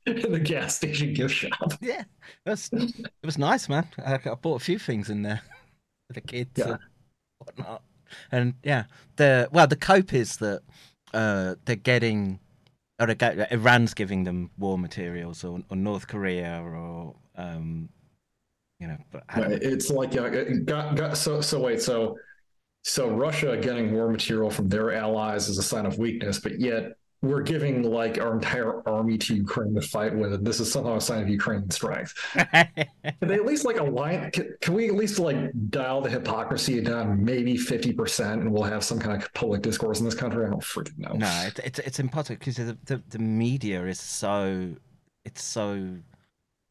[0.06, 1.72] in the gas station gift shop.
[1.80, 2.04] Yeah,
[2.44, 3.86] it was it was nice, man.
[4.04, 5.40] I, I bought a few things in there
[6.08, 6.68] for the kids Yeah.
[6.72, 6.78] and
[7.38, 7.82] whatnot.
[8.30, 8.84] And yeah,
[9.16, 10.62] the well, the cope is that
[11.12, 12.38] uh, they're getting,
[13.00, 13.08] or
[13.50, 17.88] Iran's giving them war materials, or, or North Korea, or um,
[18.80, 22.16] you know, but I don't- It's like yeah, it got got so so wait so
[22.82, 26.92] so Russia getting war material from their allies is a sign of weakness, but yet
[27.22, 30.96] we're giving like our entire army to Ukraine to fight with, and this is somehow
[30.96, 32.14] a sign of Ukrainian strength.
[32.34, 32.86] Can
[33.22, 34.30] they at least like align?
[34.30, 35.36] Can, can we at least like
[35.70, 39.98] dial the hypocrisy down maybe fifty percent, and we'll have some kind of public discourse
[39.98, 40.46] in this country?
[40.46, 41.14] I don't freaking know.
[41.14, 44.74] No, it's it's, it's impossible because the, the the media is so
[45.24, 45.96] it's so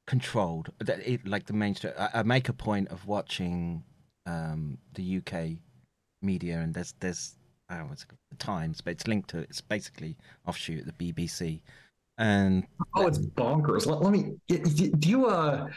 [0.08, 1.94] controlled that it, like the mainstream.
[1.98, 3.84] I, I make a point of watching
[4.26, 5.58] um, the UK
[6.22, 7.36] media, and there's there's
[7.70, 10.18] I don't know what's it called, the Times, but it's linked to it's basically
[10.48, 11.62] offshoot of the BBC,
[12.18, 13.86] and Oh, it's bonkers.
[13.86, 14.36] Let, let me.
[14.48, 15.68] Do you uh,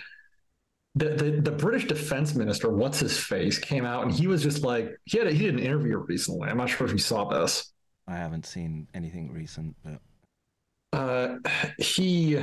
[0.95, 4.63] the, the the British Defense Minister, what's his face, came out and he was just
[4.63, 6.49] like he had a, he did an interview recently.
[6.49, 7.73] I'm not sure if you saw this.
[8.07, 10.01] I haven't seen anything recent, but
[10.93, 11.37] Uh,
[11.79, 12.39] he.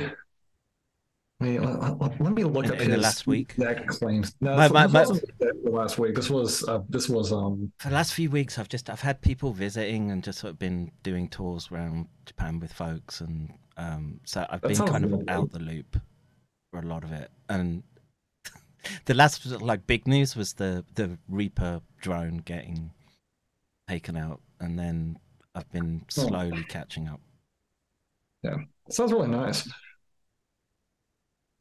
[1.38, 3.52] Wait, let, let- let me look In- up in the his last week?
[3.58, 4.34] exact claims.
[4.40, 6.14] No, My- my- my- the last week.
[6.14, 9.20] This was uh, this was um for the last few weeks, I've just I've had
[9.20, 14.20] people visiting and just sort of been doing tours around Japan with folks, and um,
[14.24, 15.28] so I've been kind of lovely.
[15.28, 15.98] out the loop
[16.72, 17.30] for a lot of it.
[17.50, 17.82] And
[19.04, 22.92] the last like big news was the the Reaper drone getting
[23.88, 25.18] taken out, and then
[25.54, 26.26] I've been Oh.
[26.28, 27.20] slowly catching up.
[28.42, 28.56] Yeah,
[28.90, 29.68] sounds really nice.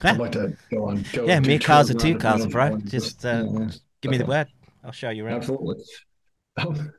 [0.02, 1.04] I'd like to go on.
[1.14, 2.66] Go Yeah, me cars are two around cars, Japan bro.
[2.74, 3.70] and Just uh, yeah, yeah.
[4.02, 4.48] give me the word.
[4.84, 5.38] I'll show you around.
[5.38, 5.84] Absolutely.
[6.58, 6.92] Um,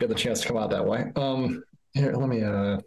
[0.00, 1.04] get the chance to come out that way.
[1.16, 1.62] Um,
[1.92, 2.78] here, let me uh,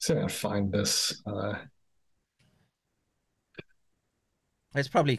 [0.00, 1.22] see if I can find this.
[1.26, 1.54] Uh,
[4.74, 5.18] It's probably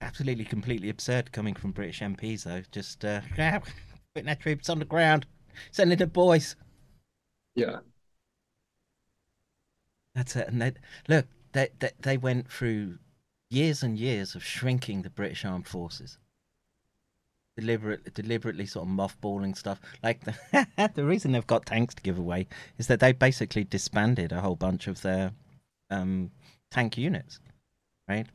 [0.00, 2.62] absolutely completely absurd coming from British MPs, though.
[2.72, 3.20] Just uh,
[4.14, 5.26] putting their troops on the ground,
[5.70, 6.56] sending the boys.
[7.54, 7.80] yeah,
[10.14, 10.48] That's it.
[10.48, 10.72] And they
[11.08, 12.98] look, they, they they went through
[13.50, 16.18] years and years of shrinking the British armed forces.
[17.56, 19.80] Deliberately, deliberately sort of mothballing stuff.
[20.02, 22.46] Like the, the reason they've got tanks to give away
[22.78, 25.32] is that they basically disbanded a whole bunch of their
[25.90, 26.30] um,
[26.70, 27.40] tank units,
[28.08, 28.26] right?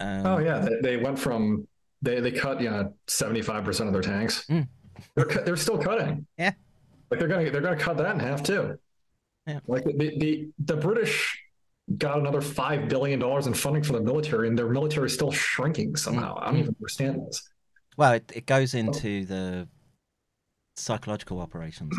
[0.00, 1.68] Um, oh yeah, they, they went from
[2.02, 4.46] they they cut you know seventy five percent of their tanks.
[4.48, 4.66] Mm.
[5.14, 6.26] They're cut, they're still cutting.
[6.38, 6.52] Yeah.
[7.10, 8.78] like they're gonna they're gonna cut that in half too.
[9.46, 9.60] Yeah.
[9.66, 11.38] like the the the British
[11.98, 15.32] got another five billion dollars in funding for the military, and their military is still
[15.32, 16.38] shrinking somehow.
[16.38, 16.60] I don't Mm.
[16.60, 17.48] even understand this.
[17.96, 19.68] Well, it, it goes into the
[20.76, 21.96] psychological operations,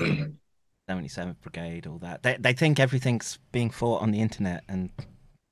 [0.90, 2.24] 77th Brigade, all that.
[2.24, 4.90] They, they think everything's being fought on the internet, and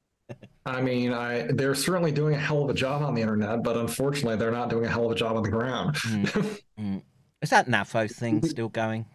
[0.66, 3.78] I mean, I they're certainly doing a hell of a job on the internet, but
[3.78, 5.96] unfortunately, they're not doing a hell of a job on the ground.
[5.96, 7.02] Mm, mm.
[7.42, 9.06] is that NAFO thing still going?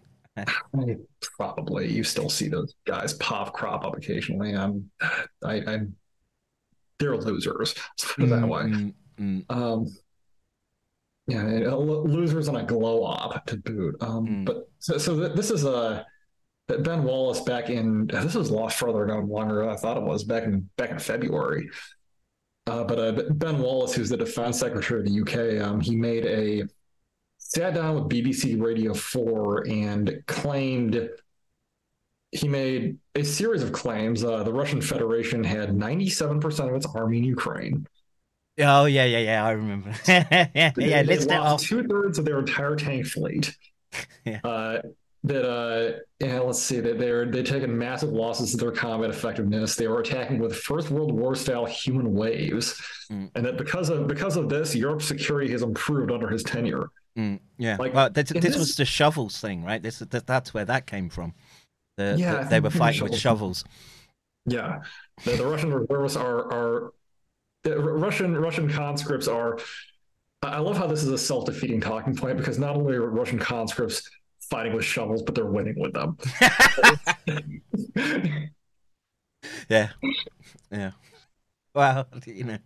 [1.36, 4.54] Probably, you still see those guys pop crop up occasionally.
[4.54, 4.90] Um,
[5.44, 5.80] I, I,
[6.98, 7.74] they're losers.
[8.18, 8.62] Let's that way.
[8.62, 9.86] Mm, mm, Um,
[11.26, 11.42] yeah,
[11.74, 13.96] losers on a glow op to boot.
[14.00, 14.44] Um, Mm.
[14.44, 16.04] but so, so th- this is a
[16.66, 20.02] Ben Wallace back in this was a lot further ago, longer than I thought it
[20.02, 21.68] was back in back in February.
[22.66, 26.24] Uh, but uh, Ben Wallace, who's the defense secretary of the UK, um, he made
[26.26, 26.64] a
[27.46, 31.08] sat down with BBC Radio 4 and claimed
[32.32, 34.24] he made a series of claims.
[34.24, 37.86] Uh, the Russian Federation had 97% of its army in Ukraine.
[38.58, 39.92] Oh, yeah, yeah, yeah, I remember.
[40.08, 41.62] yeah, yeah, list it lost off.
[41.62, 43.56] Two thirds of their entire tank fleet.
[44.24, 44.40] Yeah.
[44.42, 44.80] Uh,
[45.22, 49.76] that uh yeah, let's see that they're they're taking massive losses to their combat effectiveness.
[49.76, 52.74] They were attacking with First World War style human waves,
[53.12, 53.30] Mm.
[53.36, 56.88] and that because of because of this, Europe's security has improved under his tenure.
[57.18, 57.76] Mm, yeah.
[57.78, 59.82] Like, well, this, this this- was the shovels thing, right?
[59.82, 61.32] This that, that's where that came from.
[61.96, 63.64] The, Yeah, the- they were fighting with shovels.
[64.46, 64.82] Yeah,
[65.24, 66.92] the, the Russian reservists are are
[67.62, 69.58] the Russian Russian conscripts are.
[70.42, 73.08] I I love how this is a self defeating talking point because not only are
[73.08, 74.02] Russian conscripts
[74.50, 76.18] fighting with shovels, but they're winning with them.
[79.68, 79.90] Yeah,
[80.70, 80.90] yeah.
[81.76, 82.58] Well, you know,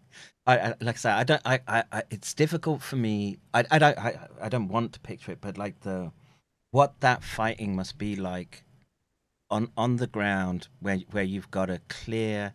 [0.47, 1.41] I, I like I say, I don't.
[1.47, 3.39] I, I, I it's difficult for me.
[3.55, 3.97] I, I don't.
[3.99, 6.13] I, I don't want to picture it, but like the
[6.73, 8.65] what that fighting must be like
[9.51, 12.53] on on the ground where where you've got a clear,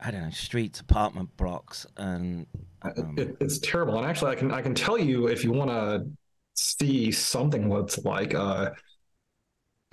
[0.00, 2.46] I don't know, streets, apartment blocks, and
[2.82, 3.96] um, it, it's terrible.
[3.96, 6.06] And actually, I can I can tell you if you want to
[6.54, 8.34] see something what it's like.
[8.34, 8.70] Uh,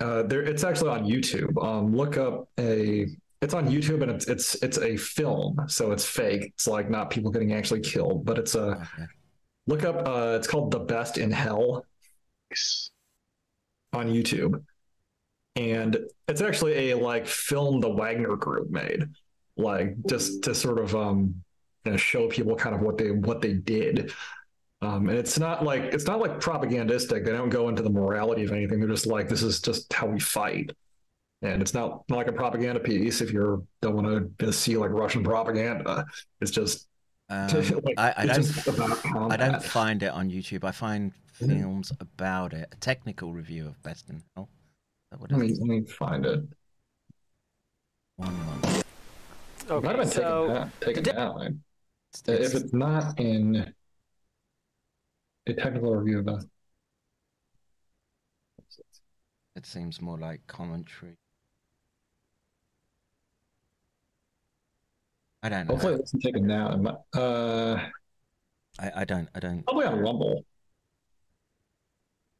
[0.00, 1.62] uh, there, it's actually on YouTube.
[1.64, 3.06] Um, look up a.
[3.42, 6.44] It's on YouTube and it's it's it's a film, so it's fake.
[6.54, 8.62] It's like not people getting actually killed, but it's a.
[8.62, 9.06] okay.
[9.66, 10.06] Look up.
[10.06, 11.84] Uh, it's called "The Best in Hell"
[13.92, 14.62] on YouTube,
[15.56, 15.98] and
[16.28, 19.08] it's actually a like film the Wagner Group made,
[19.56, 21.42] like just to sort of um
[21.84, 24.12] you know, show people kind of what they what they did.
[24.82, 27.24] Um, and it's not like it's not like propagandistic.
[27.24, 28.80] They don't go into the morality of anything.
[28.80, 30.70] They're just like this is just how we fight.
[31.42, 33.20] And it's not, not like a propaganda piece.
[33.20, 36.04] If you don't want to see like Russian propaganda,
[36.40, 36.88] it's just
[37.28, 37.48] Um,
[37.82, 38.42] like, I, I it's don't.
[38.54, 40.62] just about I don't find it on YouTube.
[40.62, 41.60] I find Mhm.
[41.60, 42.68] films about it.
[42.72, 44.48] A technical review of Best in Hell.
[44.48, 46.40] Is that what Let me let me find it.
[48.14, 48.82] One, one.
[49.78, 51.02] It might have been so taken down.
[51.02, 51.42] Taken down.
[51.42, 53.74] It's- If it's- it's not in
[55.48, 56.48] a technical review of the
[59.56, 61.16] It seems more like commentary.
[65.46, 65.74] I don't know.
[65.74, 66.86] hopefully it wasn't taken down.
[66.86, 67.86] It Uh,
[68.80, 69.28] I, I don't.
[69.34, 69.62] I don't.
[69.64, 70.44] probably on Rumble.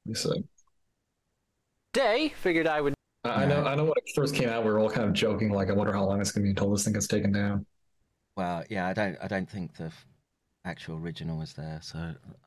[0.04, 0.44] Let me see.
[1.92, 2.94] day figured I would
[3.24, 3.64] I I know.
[3.64, 5.72] I know when it first came out, we were all kind of joking, like, "I
[5.72, 7.64] wonder how long it's going to be until this thing gets taken down."
[8.36, 8.86] Well, yeah.
[8.88, 9.16] I don't.
[9.22, 9.92] I don't think the
[10.64, 11.78] actual original is there.
[11.82, 11.98] So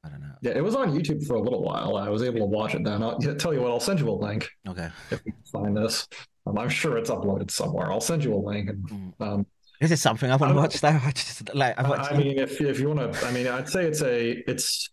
[0.03, 0.35] I don't know.
[0.41, 1.95] Yeah, it was on YouTube for a little while.
[1.95, 3.01] I was able to watch it then.
[3.01, 3.71] I'll tell you what.
[3.71, 4.89] I'll send you a link Okay.
[5.09, 6.05] if you can find this.
[6.45, 7.91] Um, I'm sure it's uploaded somewhere.
[7.91, 8.69] I'll send you a link.
[8.69, 9.13] And Mm.
[9.21, 9.45] um,
[9.79, 10.89] Is it something I want to watch though?
[10.89, 11.79] I just like.
[11.79, 14.31] I, watched, I mean, if if you want to, I mean, I'd say it's a
[14.49, 14.89] it's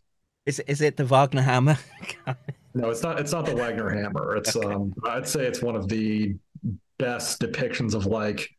[0.47, 1.79] is is it the Wagner Hammer?
[2.75, 3.19] No, it's not.
[3.19, 4.37] It's not the Wagner Hammer.
[4.37, 4.67] It's Okay.
[4.75, 4.93] um.
[5.07, 6.37] I'd say it's one of the
[6.99, 8.51] best depictions of like,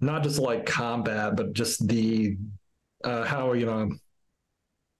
[0.00, 2.36] not just like combat, but just the
[3.04, 3.92] uh, how you know,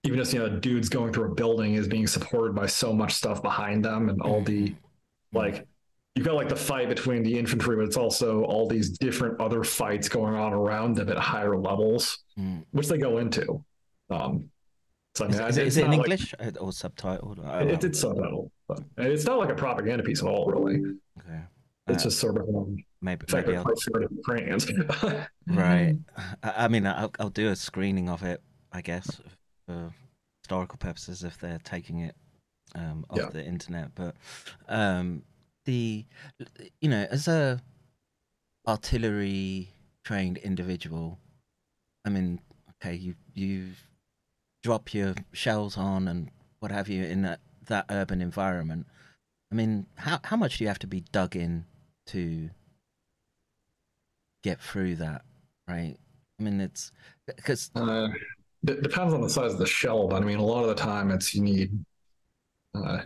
[0.05, 3.11] even just you know, dudes going through a building is being supported by so much
[3.11, 4.73] stuff behind them, and all the
[5.33, 5.67] like.
[6.15, 9.63] You've got like the fight between the infantry, but it's also all these different other
[9.63, 12.65] fights going on around them at higher levels, Mm.
[12.71, 13.63] which they go into.
[14.09, 14.49] Um,
[15.15, 17.39] so I Is, mean, is it, it's is it in like- English or subtitled?
[17.71, 20.81] It, it's subtitle, but it's not like a propaganda piece at all, really.
[21.19, 21.41] Okay.
[21.87, 23.65] It's Uh, just sort of um, maybe maybe I'll,
[24.15, 24.71] Ukrainians.
[25.47, 25.97] Right.
[26.43, 29.19] I, I mean, I'll, I'll do a screening of it, I guess,
[29.67, 29.93] for
[30.43, 32.15] historical purposes if they're taking it
[32.75, 33.29] um, off Yeah.
[33.31, 33.93] the internet.
[33.95, 34.15] But
[34.69, 35.23] um,
[35.65, 36.05] the,
[36.81, 37.61] you know, as a
[38.67, 39.69] artillery
[40.03, 41.19] trained individual,
[42.05, 42.39] I mean,
[42.81, 43.69] okay, you you
[44.61, 48.87] drop your shells on and what have you in that that urban environment.
[49.51, 51.65] I mean, how how much do you have to be dug in
[52.07, 52.49] to
[54.43, 55.23] get through that,
[55.67, 55.95] right?
[56.39, 56.91] I mean, it's
[57.25, 58.07] because uh,
[58.67, 60.75] it depends on the size of the shell, but I mean, a lot of the
[60.75, 61.85] time it's you need.
[62.75, 63.03] Uh,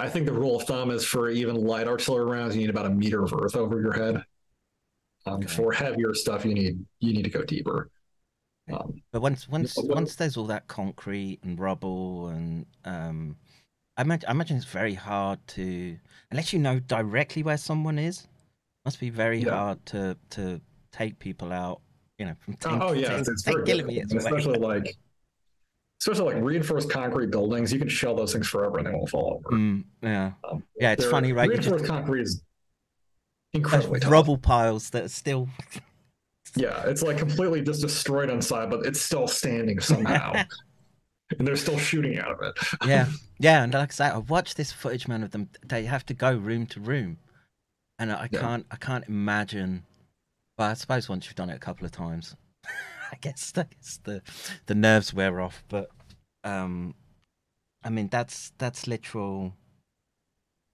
[0.00, 2.86] I think the rule of thumb is for even light artillery rounds, you need about
[2.86, 4.16] a meter of earth over your head.
[5.26, 5.46] Um, Okay.
[5.48, 7.90] For heavier stuff, you need you need to go deeper.
[8.72, 13.36] Um, But once once but once there's all that concrete and rubble and um,
[13.98, 15.98] I imagine I imagine it's very hard to
[16.30, 18.26] unless you know directly where someone is.
[18.86, 19.50] Must be very Yeah.
[19.50, 21.82] hard to to take people out.
[22.18, 24.96] You know, from 10, oh, yeah, 10 it's, it's 10 very kilometers especially like
[26.00, 27.72] especially like reinforced concrete buildings.
[27.72, 29.56] You can shell those things forever and they won't fall over.
[29.56, 30.92] Mm, yeah, Um, yeah.
[30.92, 31.50] It's funny, right?
[31.50, 32.42] You just Reinforced concrete is
[33.52, 34.10] incredibly tough.
[34.10, 35.48] rubble piles that are still.
[36.56, 40.32] Yeah, it's like completely just destroyed on side, but it's still standing somehow.
[41.38, 42.58] and they're still shooting out of it.
[42.86, 43.06] yeah,
[43.38, 43.62] yeah.
[43.62, 45.48] And like I say, I watched this footage, man, of them.
[45.64, 47.18] They have to go room to room,
[47.98, 48.40] and I Yeah.
[48.40, 49.84] can't, I can't imagine.
[50.58, 52.34] Well, I suppose once you've done it a couple of times,
[53.10, 54.22] I guess, I guess the
[54.66, 55.64] the nerves wear off.
[55.68, 55.90] But
[56.44, 56.94] um,
[57.84, 59.54] I mean, that's that's literal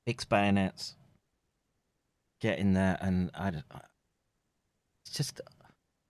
[0.06, 0.96] fix bayonets,
[2.40, 3.48] get in there, and I.
[5.04, 5.40] It's just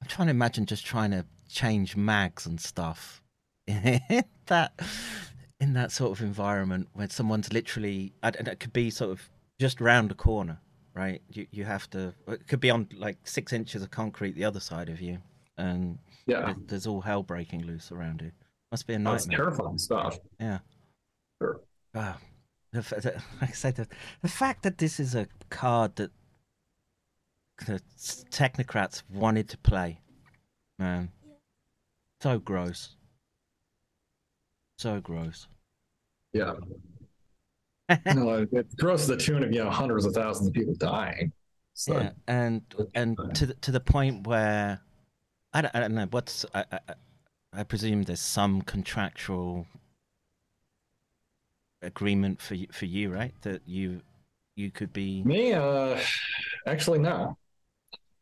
[0.00, 3.22] I'm trying to imagine just trying to change mags and stuff
[3.66, 4.00] in
[4.46, 4.72] that
[5.60, 9.80] in that sort of environment when someone's literally and it could be sort of just
[9.80, 10.60] round the corner,
[10.94, 11.22] right?
[11.30, 14.60] You you have to it could be on like six inches of concrete the other
[14.60, 15.18] side of you,
[15.56, 18.32] and Yeah, there- there's all hell breaking loose around you.
[18.72, 19.44] Must be a that's nightmare.
[19.46, 20.18] terrifying stuff.
[20.40, 20.58] Yeah.
[21.40, 21.60] Sure.
[21.94, 22.16] Wow.
[22.72, 23.86] The, the, like I said, the,
[24.22, 26.10] the fact that this is a card that
[27.66, 27.80] the
[28.30, 30.00] technocrats wanted to play,
[30.78, 31.10] man,
[32.20, 32.96] so gross.
[34.78, 35.46] So gross.
[36.32, 36.54] Yeah.
[38.14, 41.32] no, it grows to the tune of you know hundreds of thousands of people dying.
[41.74, 42.62] So yeah, and
[42.94, 44.80] and to the, to the point where
[45.56, 46.78] I don't, I don't know what's I, I
[47.54, 49.66] I- presume there's some contractual
[51.80, 53.32] agreement for you, for you, right?
[53.42, 54.02] That you
[54.56, 55.98] you could be me, uh,
[56.66, 57.38] actually no.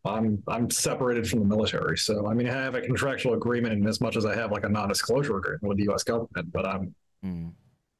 [0.04, 3.86] I'm I'm separated from the military, so I mean I have a contractual agreement in
[3.88, 6.04] as much as I have like a non-disclosure agreement with the U.S.
[6.04, 7.52] government, but I'm Mm.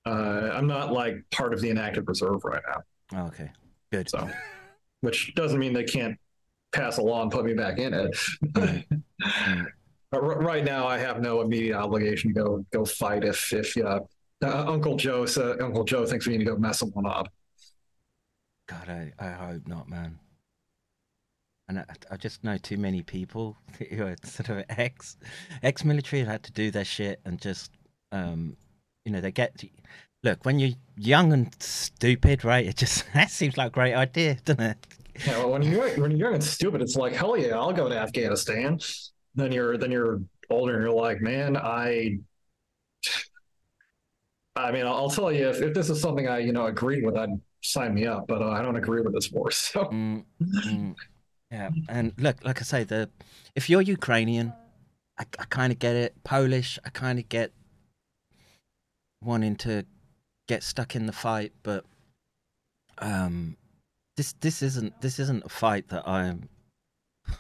[0.07, 2.83] uh, I'm not like part of the inactive reserve right now.
[3.23, 3.51] Oh, okay,
[3.91, 4.09] good.
[4.11, 4.29] So,
[5.01, 6.19] which doesn't mean they can't
[6.75, 8.85] pass a law and put me back in it.
[10.15, 13.77] But r- right now, I have no immediate obligation to go go fight if if
[13.77, 13.99] uh,
[14.45, 17.27] uh, Uncle Joe sa- Uncle Joe thinks we need to go mess someone up.
[18.69, 20.21] God, I, I hope not, man.
[21.69, 23.57] And I, I just know too many people
[23.91, 25.17] who are sort of ex
[25.65, 27.73] ex military have had to do their shit and just
[28.13, 28.57] um
[29.05, 29.65] you know they get
[30.23, 32.67] look when you're young and stupid, right?
[32.67, 34.87] It just that seems like a great idea, doesn't it?
[35.27, 37.97] Yeah, when you're when you're young and stupid, it's like hell yeah, I'll go to
[37.97, 38.79] Afghanistan.
[39.35, 40.21] Then you're then you're
[40.51, 42.19] older and you're like, man, I.
[44.57, 47.05] I mean, I'll, I'll tell you if, if this is something I you know agreed
[47.05, 47.31] with, I'd
[47.63, 48.27] sign me up.
[48.27, 50.95] But uh, I don't agree with this war, so Mm, mm,
[51.51, 53.11] yeah, and look, like I say, the
[53.55, 54.53] if you're Ukrainian,
[55.19, 56.15] I, I kind of get it.
[56.25, 57.53] Polish, I kind of get
[59.23, 59.85] wanting to
[60.47, 61.85] get stuck in the fight, but
[62.99, 63.57] um,
[64.17, 66.49] this this isn't this isn't a fight that I'm.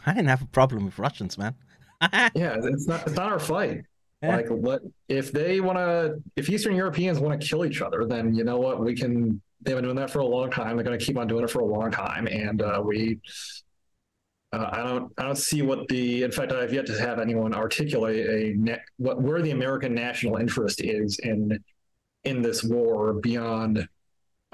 [0.06, 1.54] I didn't have a problem with Russians, man.
[2.12, 3.82] yeah, it's not it's not our fight.
[4.22, 4.36] Yeah.
[4.36, 8.34] Like, let if they want to, if Eastern Europeans want to kill each other, then
[8.34, 8.80] you know what?
[8.80, 9.40] We can.
[9.60, 10.76] They've been doing that for a long time.
[10.76, 13.20] They're going to keep on doing it for a long time, and uh, we.
[14.52, 15.12] Uh, I don't.
[15.18, 16.22] I don't see what the.
[16.22, 20.82] In fact, I've yet to have anyone articulate a what where the American national interest
[20.82, 21.62] is in
[22.24, 23.86] in this war beyond.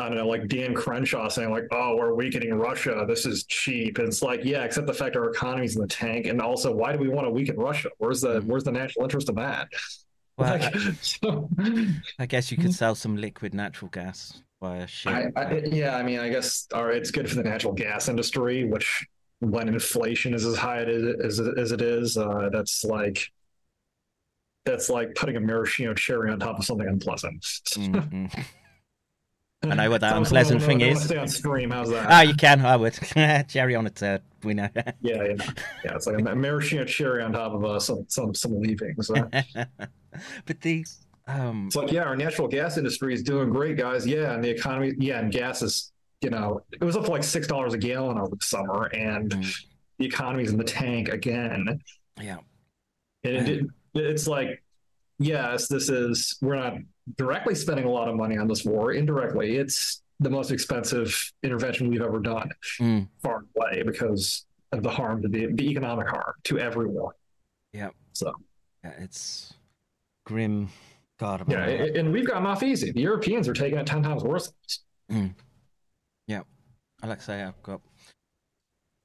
[0.00, 3.04] I don't know, like Dan Crenshaw saying, like, "Oh, we're weakening Russia.
[3.06, 6.26] This is cheap." And it's like, yeah, except the fact our economy's in the tank,
[6.26, 7.90] and also, why do we want to weaken Russia?
[7.98, 9.68] Where's the Where's the national interest of that?
[10.38, 11.50] Well, Like, so,
[12.18, 15.32] I guess you could sell some liquid natural gas via ship.
[15.36, 18.08] I, I, yeah, I mean, I guess all right, it's good for the natural gas
[18.08, 19.06] industry, which
[19.40, 23.22] when inflation is as high as it, as it is, uh, that's like
[24.64, 27.42] that's like putting a maraschino cherry on top of something unpleasant.
[27.42, 28.44] Mhm.
[29.62, 31.02] I know what that So I'm- unpleasant thing is.
[31.04, 31.70] Stay on stream.
[31.70, 32.06] How's that?
[32.10, 32.64] Oh, you can.
[32.64, 32.94] I would.
[33.48, 34.22] Cherry on a turd.
[34.42, 34.68] We know.
[34.74, 35.34] yeah, yeah,
[35.84, 35.94] yeah.
[35.94, 39.10] It's like a maraschino cherry on top of uh, some some some leavings.
[40.12, 40.84] Uh, but the
[41.28, 44.04] um, It's like, yeah, our natural gas industry is doing great, guys.
[44.04, 47.22] Yeah, and the economy, yeah, and gas is, you know, it was up to like
[47.22, 49.64] six dollars a gallon over the summer, and Mm.
[49.98, 51.80] the economy's in the tank again.
[52.20, 52.38] yeah,
[53.22, 54.64] And it, it, it's like,
[55.20, 56.74] yes, this is we're not
[57.16, 58.92] directly spending a lot of money on this war.
[58.92, 63.08] Indirectly, it's the most expensive intervention we've ever done, Mm.
[63.22, 67.14] far and away, because of the harm to the, the economic harm to everyone.
[67.72, 68.32] yeah, So
[68.84, 69.54] yeah, it's
[70.26, 70.68] grim.
[71.18, 72.92] God, yeah, and we've gotten off easy.
[72.92, 74.52] The Europeans are taking it ten times worse.
[75.08, 76.42] Yeah,
[77.02, 77.80] I like to say I've got.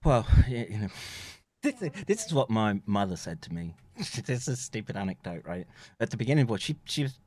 [0.04, 0.88] Well, yeah, you know,
[1.64, 3.74] this, this is what my mother said to me.
[3.98, 5.66] this is a stupid anecdote, right?
[6.00, 7.20] At the beginning, well, she she was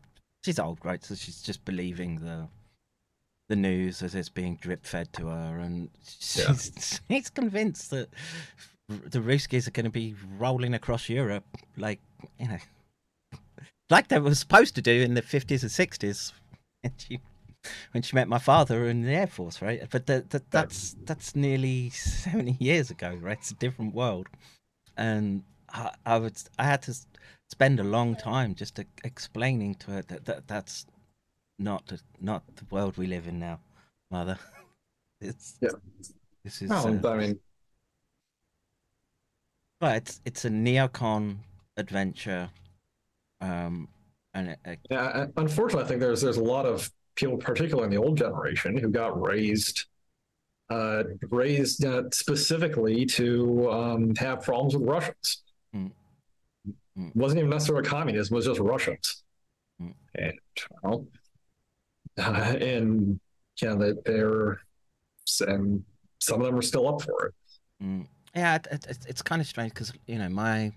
[0.49, 1.05] she's old, right?
[1.05, 2.49] So she's just believing the
[3.51, 8.09] the news as it's being drip fed to her, and she's she's convinced that
[8.89, 11.45] the Ruskies are going to be rolling across Europe,
[11.77, 12.01] like
[12.41, 12.59] you know,
[13.91, 16.33] like they were supposed to do in the fifties and sixties.
[16.83, 17.21] And she
[17.93, 19.83] when she met my father in the air force, right?
[19.91, 23.37] But the, the, that's that's nearly seventy years ago, right?
[23.37, 24.29] It's a different world,
[24.97, 26.95] and I, I would I had to
[27.49, 30.87] spend a long time just e- explaining to her that, that that's
[31.59, 33.61] not the, not the world we live in now,
[34.11, 34.39] mother.
[35.21, 35.71] It's Yeah.
[36.45, 37.41] this is Well, uh, I mean,
[39.81, 41.39] but it's it's a neocon
[41.77, 42.51] adventure,
[43.41, 43.89] um,
[44.35, 47.91] and it, it, Yeah, unfortunately, I think there's there's a lot of people, particularly in
[47.91, 49.87] the old generation, who got raised
[50.71, 55.43] uh, raised uh, specifically to um, have problems with Russians.
[56.99, 57.15] Mm.
[57.15, 59.23] Wasn't even necessarily communism; it was just Russians,
[59.81, 59.95] Mm.
[60.17, 60.39] and
[60.83, 61.07] well,
[62.19, 62.23] uh,
[62.61, 63.21] and
[63.63, 64.61] yeah, that they're
[65.47, 65.85] and
[66.21, 67.35] some of them are still up for it.
[67.83, 68.07] Mm.
[68.35, 70.73] Yeah, it, it, it's- it's kind of strange because you know my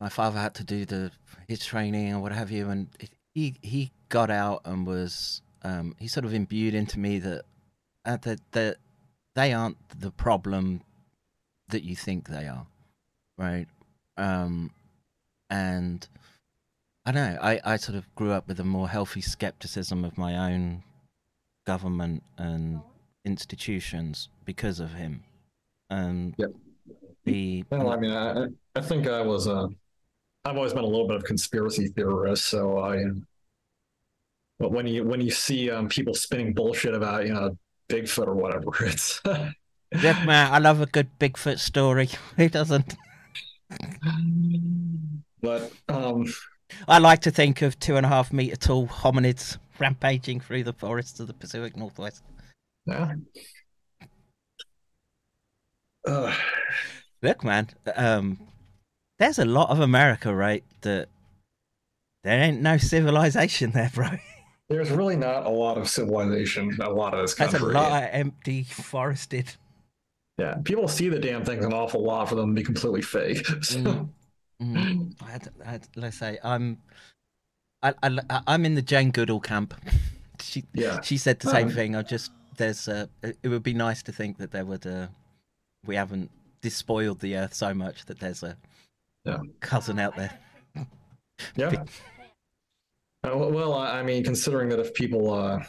[0.00, 1.12] my father had to do the
[1.48, 5.94] his training and what have you, and it- he he got out and was um,
[5.98, 7.42] he sort of imbued into me that
[8.04, 8.76] uh, that that
[9.34, 10.82] they aren't the problem
[11.68, 12.66] that you think they are,
[13.42, 13.66] right?
[14.16, 14.70] Um,
[15.50, 16.06] and
[17.04, 17.38] I know.
[17.42, 20.84] I, I sort of grew up with a more healthy skepticism of my own
[21.66, 22.80] government and
[23.24, 25.24] institutions because of him.
[25.90, 26.50] Um, Yep.
[27.24, 29.68] The Well, I mean, I, I think I was uh,
[30.44, 33.04] I've always been a little bit of a conspiracy theorist, so I.
[34.58, 37.56] But when you when you see um, people spinning bullshit about you know
[37.88, 42.08] Bigfoot or whatever, it's Look, man, I love a good Bigfoot story.
[42.36, 42.96] Who doesn't?
[45.40, 46.32] But um,
[46.88, 50.72] I like to think of two and a half meter tall hominids rampaging through the
[50.72, 52.22] forests of the Pacific Northwest.
[52.86, 53.14] yeah.
[56.06, 56.34] Uh,
[57.22, 58.38] Look, man, um,
[59.18, 60.64] there's a lot of America, right?
[60.80, 61.08] That
[62.24, 64.08] there ain't no civilization there, bro.
[64.68, 67.70] there's really not a lot of civilization, a lot of this There's country.
[67.70, 69.54] a lot of empty, forested.
[70.38, 73.46] Yeah, people see the damn things an awful lot for them to be completely fake.
[73.62, 74.08] So, Mm.
[74.76, 75.14] Mm.
[75.26, 76.78] I, had- I, had- let's say I'm,
[77.82, 79.74] I, I, I'm in the Jane Goodall camp.
[80.40, 81.00] She, Yeah.
[81.02, 81.70] she said the same Oh.
[81.70, 81.94] thing.
[81.94, 85.06] I just there's, uh, it it would be nice to think that there would, uh,
[85.86, 86.30] we haven't
[86.62, 88.56] despoiled the earth so much that there's a
[89.24, 89.38] Yeah.
[89.60, 90.36] cousin out there.
[91.56, 91.84] Yeah.
[93.24, 95.62] Uh, well, I I mean, considering that if people, uh,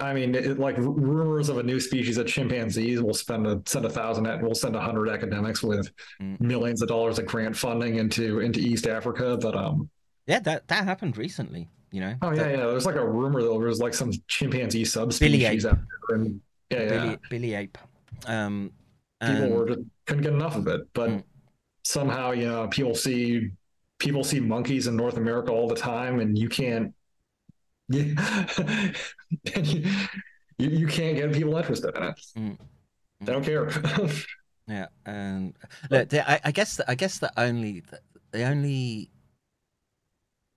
[0.00, 3.84] I- mean, it, like rumors of a new species of chimpanzees, we'll spend a send
[3.84, 5.88] a thousand, we'll send a hundred academics with
[6.20, 6.40] Mm.
[6.40, 9.38] millions of dollars of grant funding into into East Africa.
[9.40, 9.88] But um,
[10.26, 11.68] Yeah, that that happened recently.
[11.92, 12.14] You know.
[12.22, 15.72] oh yeah, That- yeah, there's like a rumor that there's like some chimpanzee subspecies ape.
[15.72, 17.78] out there, and yeah, yeah, Billy, Billy Ape.
[18.26, 18.72] Um,
[19.24, 20.80] people were just couldn't get enough of it.
[20.92, 21.22] But Mm.
[21.84, 23.50] somehow, you know, people see
[24.00, 26.92] people see monkeys in North America all the time, and you can't.
[27.88, 28.46] Yeah,
[29.62, 29.84] you,
[30.58, 32.20] you you can't get people interested in it.
[32.36, 32.58] Mm.
[33.20, 33.70] They don't care.
[34.68, 35.54] Yeah, and
[35.90, 38.00] look, I, I guess the, I guess the only the,
[38.32, 39.10] the only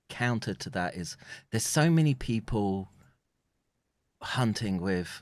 [0.09, 1.15] counter to that is
[1.51, 2.89] there's so many people
[4.23, 5.21] hunting with,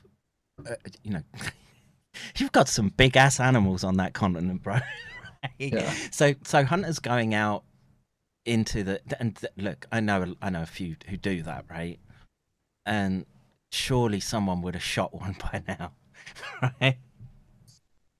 [0.66, 1.22] uh, you know,
[2.38, 4.78] you've got some big ass animals on that continent, bro.
[5.58, 5.92] Yeah.
[6.10, 7.64] So so hunters going out
[8.44, 11.98] into the and th- look, I know I know a few who do that, right?
[12.86, 13.26] And
[13.70, 15.92] surely someone would have shot one by now,
[16.80, 16.98] right?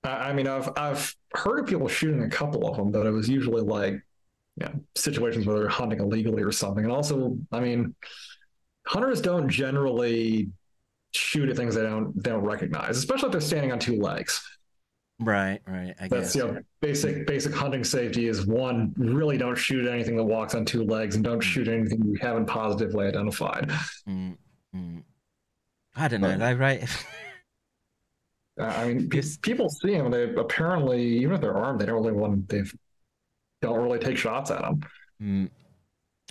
[0.03, 3.27] I mean, I've I've heard of people shooting a couple of them, but it was
[3.27, 3.95] usually like,
[4.55, 6.83] yeah, situations where they're hunting illegally or something.
[6.83, 7.95] And also, I mean,
[8.85, 10.49] hunters don't generally
[11.11, 14.41] shoot at things they don't they don't recognize, especially if they're standing on two legs.
[15.21, 15.93] Right, right.
[15.99, 16.35] I That's guess.
[16.35, 20.63] you know, basic basic hunting safety is one, really don't shoot anything that walks on
[20.65, 23.69] two legs and don't shoot anything you haven't positively identified.
[24.07, 24.37] Mm,
[24.75, 25.03] mm.
[25.95, 26.83] I don't know But- though, right?
[28.59, 30.11] I mean, pe- people see them.
[30.11, 32.49] They apparently, even if they're armed, they don't really want.
[32.49, 32.63] They
[33.61, 34.81] don't really take shots at them.
[35.21, 35.49] mm.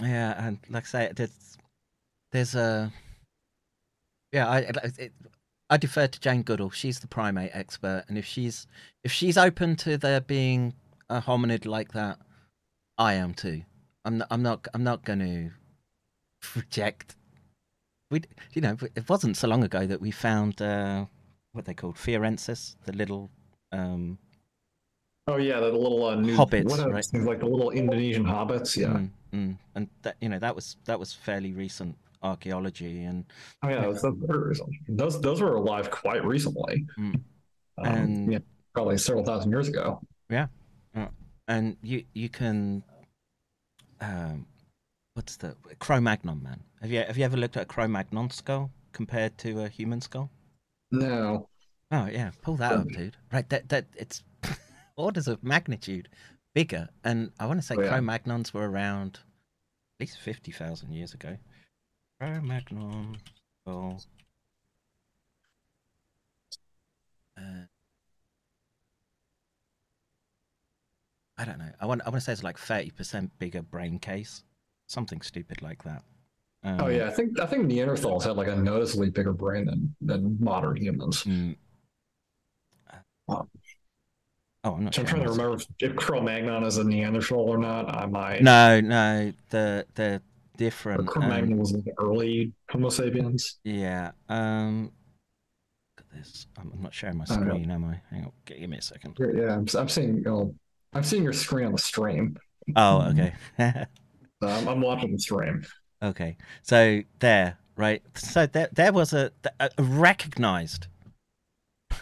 [0.00, 1.58] Yeah, and like I say, there's
[2.32, 2.92] there's a
[4.32, 4.48] yeah.
[4.48, 5.12] I I- it,
[5.70, 6.70] I defer to Jane Goodall.
[6.70, 8.66] She's the primate expert, and if she's
[9.04, 10.74] if she's open to there being
[11.08, 12.18] a hominid like that,
[12.96, 13.62] I am too.
[14.04, 14.28] I'm not.
[14.30, 14.68] I'm not.
[14.74, 15.50] I'm not going to
[16.56, 17.16] reject.
[18.10, 18.22] We,
[18.54, 21.04] you know, it wasn't so long ago that we found uh,
[21.52, 23.28] what they called Floresiensis, the little
[23.70, 24.18] um,
[25.28, 27.04] Oh yeah, the little uh, new Hobbits, right?
[27.04, 28.74] things like the little Indonesian hobbits.
[28.74, 28.86] Yeah.
[28.88, 29.58] Mm, mm.
[29.74, 33.24] And that you know that was that was fairly recent archaeology, and
[33.62, 34.02] Oh yeah, those,
[34.88, 36.86] those, those were alive quite recently.
[36.98, 37.14] Mm.
[37.14, 38.38] Um, And- yeah,
[38.74, 40.00] probably several thousand years ago.
[40.30, 40.48] Yeah.
[41.46, 42.84] And you you can
[44.02, 44.46] um,
[45.14, 46.60] what's the Cro-Magnon man?
[46.82, 50.30] Have you have you ever looked at a Cro-Magnon skull compared to a human skull?
[50.90, 51.48] No.
[51.90, 53.16] Oh yeah, pull that up, dude.
[53.32, 54.22] Right, that that it's
[54.96, 56.10] orders of magnitude
[56.54, 57.88] bigger, and I want to say Oh, yeah.
[57.88, 59.20] Cro-Magnons were around
[59.98, 61.38] at least fifty thousand years ago.
[62.20, 63.16] Cro-Magnon
[63.62, 64.02] skull.
[67.36, 67.42] Uh,
[71.36, 71.70] I don't know.
[71.80, 72.02] I want.
[72.04, 74.42] I want to say it's like thirty percent bigger brain case,
[74.88, 76.02] something stupid like that.
[76.64, 79.94] Um, Oh yeah, I think I think Neanderthals had like a noticeably bigger brain than
[80.00, 81.22] than modern humans.
[81.22, 81.56] mm.
[83.28, 83.46] Wow.
[84.64, 87.58] Oh, I'm not So I'm trying to remember if, if Cro-Magnon is a Neanderthal or
[87.58, 87.94] not.
[87.94, 88.42] I might.
[88.42, 90.20] No, no, the they're
[90.58, 91.00] Or different.
[91.00, 93.58] um, Cro-Magnon was like early Homo sapiens.
[93.64, 94.10] yeah.
[94.28, 94.92] Um.
[95.96, 96.46] Look at this.
[96.58, 98.00] I'm, I'm not sharing my screen, am I?
[98.14, 98.32] Hang on.
[98.44, 99.16] Give me a second.
[99.18, 100.24] Yeah, yeah, I'm, I'm seeing.
[100.26, 100.54] Oh,
[100.92, 102.36] I'm seeing your screen on the stream.
[102.76, 103.34] Oh, okay.
[104.40, 105.64] Uh, I'm, I'm watching the stream.
[106.00, 106.36] okay.
[106.62, 108.00] So there, right?
[108.14, 110.86] So there, there was a, a, a recognized,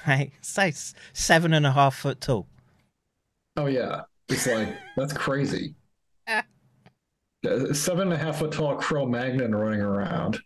[0.07, 0.33] right?
[0.43, 2.47] Say s- seven and a half foot tall.
[3.57, 4.69] Oh yeah, it's like
[4.99, 5.75] that's crazy.
[7.73, 10.41] Seven and a half foot tall Cro-Magnon running around.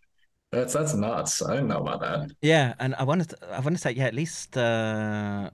[0.53, 1.43] That's that's nuts.
[1.43, 2.31] I didn't know about that.
[2.43, 5.51] Yeah, and I wanted to, I want to say yeah, at least uh,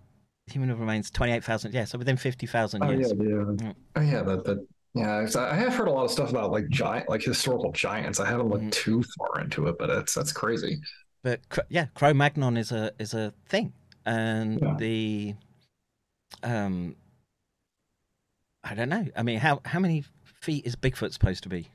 [0.46, 1.74] human remains twenty eight thousand.
[1.74, 3.12] Yeah, so within fifty thousand Oh years.
[3.12, 3.34] yeah, yeah.
[3.34, 3.74] Mm.
[3.96, 5.26] Oh yeah, that that yeah.
[5.38, 8.20] I have heard a lot of stuff about like giant, like historical giants.
[8.20, 8.72] I haven't looked Mhm.
[8.72, 10.80] too far into it, but it's that's crazy.
[11.22, 13.74] But yeah, Cro-Magnon is a is a thing,
[14.06, 14.76] and Yeah.
[14.78, 15.34] the
[16.42, 16.96] um,
[18.64, 19.04] I don't know.
[19.16, 20.04] I mean, how how many
[20.46, 21.68] feet is Bigfoot supposed to be?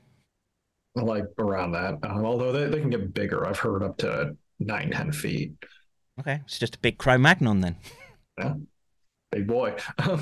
[0.94, 1.98] Like around that.
[2.02, 3.46] Um, although they, they can get bigger.
[3.46, 5.52] I've heard up to nine, ten feet.
[6.18, 7.76] Okay, it's just a big Cro-Magnon then.
[8.38, 8.54] Yeah.
[9.30, 9.76] Big boy.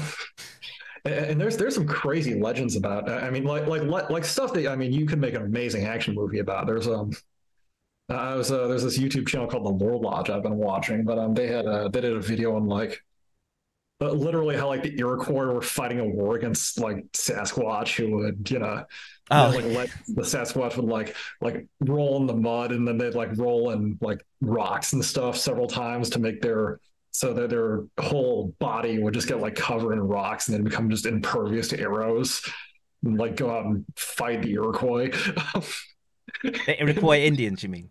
[1.07, 3.09] And there's there's some crazy legends about.
[3.09, 5.87] I mean, like like like like stuff that I mean, you could make an amazing
[5.87, 6.67] action movie about.
[6.67, 7.13] There's um,
[8.11, 11.19] I was uh, there's this YouTube channel called the Lore Lodge I've been watching, but
[11.19, 13.03] um, they had a they did a video on like,
[14.01, 18.59] literally how like the Iroquois were fighting a war against like Sasquatch, who would you
[18.59, 18.85] know,
[19.33, 23.15] Oh, like let the Sasquatch would like like roll in the mud and then they'd
[23.15, 26.81] like roll in like rocks and stuff several times to make their
[27.13, 30.91] so that their whole body would just get like covered in rocks and then become
[30.91, 32.43] just impervious to arrows
[33.05, 35.11] and like go out and fight the Iroquois.
[36.43, 37.89] the Iroquois Indians, you mean?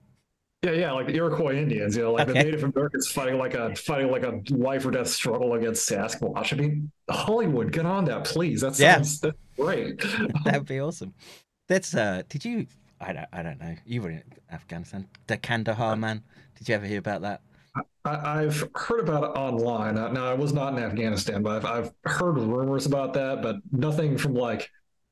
[0.61, 2.39] Yeah, yeah, like the Iroquois Indians, you know, like Okay.
[2.39, 6.51] the Native Americans fighting like a fighting like a life or death struggle against Sasquatch.
[6.51, 8.61] I mean, Hollywood, get on that, please.
[8.61, 8.95] That Yeah.
[8.95, 10.03] sounds that's great.
[10.43, 11.13] That'd be awesome.
[11.67, 12.23] That's uh.
[12.27, 12.67] Did you?
[12.99, 13.27] I don't.
[13.31, 13.75] I don't know.
[13.85, 15.07] You were in Afghanistan.
[15.27, 16.23] The Kandahar man.
[16.57, 17.41] Did you ever hear about that?
[18.03, 19.97] I, I've heard about it online.
[19.97, 21.65] Uh, Now, I was not in Afghanistan, but I've,
[22.05, 24.69] I've heard rumors about that, but nothing from like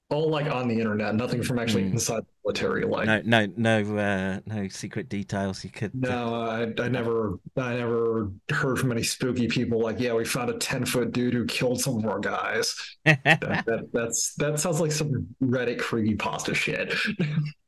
[0.09, 1.91] all like on the internet, nothing from actually Mm.
[1.93, 2.85] inside the military.
[2.85, 5.93] Like, No, no, no, uh, no secret details you could.
[5.93, 9.81] no, I, I never, I never heard from any spooky people.
[9.81, 12.73] Like, yeah, we found a ten foot dude who killed some of our guys.
[13.05, 16.93] That, that, that's that sounds like some Reddit creepypasta shit.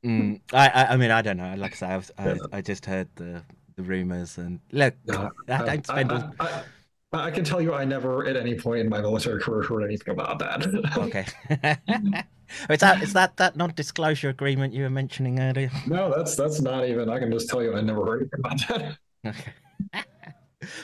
[0.05, 1.53] Mm, I, I, I mean, I don't know.
[1.57, 2.35] Like I said, I've, I, Yeah.
[2.53, 3.43] I just heard the,
[3.75, 6.11] the rumors, and look, No, I don't spend.
[6.11, 6.63] I,
[7.11, 10.13] I, can tell you, I never at any point in my military career heard anything
[10.13, 10.65] about that.
[10.97, 11.25] Okay.
[12.69, 15.71] is that is that that non-disclosure agreement you were mentioning earlier?
[15.87, 17.09] No, that's that's not even.
[17.09, 18.97] I can just tell you, I never heard anything about that.
[19.25, 19.53] Okay.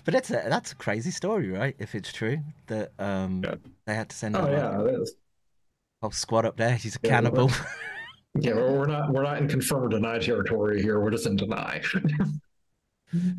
[0.06, 1.76] but that's a that's a crazy story, right?
[1.80, 3.56] If it's true that um Yeah.
[3.86, 5.16] they had to send Oh yeah, it is.
[6.02, 6.76] whole squad up there.
[6.76, 7.52] He's a Yeah, cannibal.
[8.38, 11.00] Yeah, we're we're not we're not in confirm or deny territory here.
[11.00, 11.82] We're just in deny.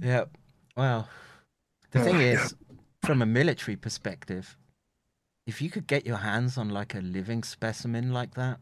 [0.01, 0.25] yeah.
[0.77, 1.07] Wow.
[1.93, 2.55] The Oh, thing is,
[3.07, 4.57] from a military perspective,
[5.47, 8.59] if you could get your hands on like a living specimen like that,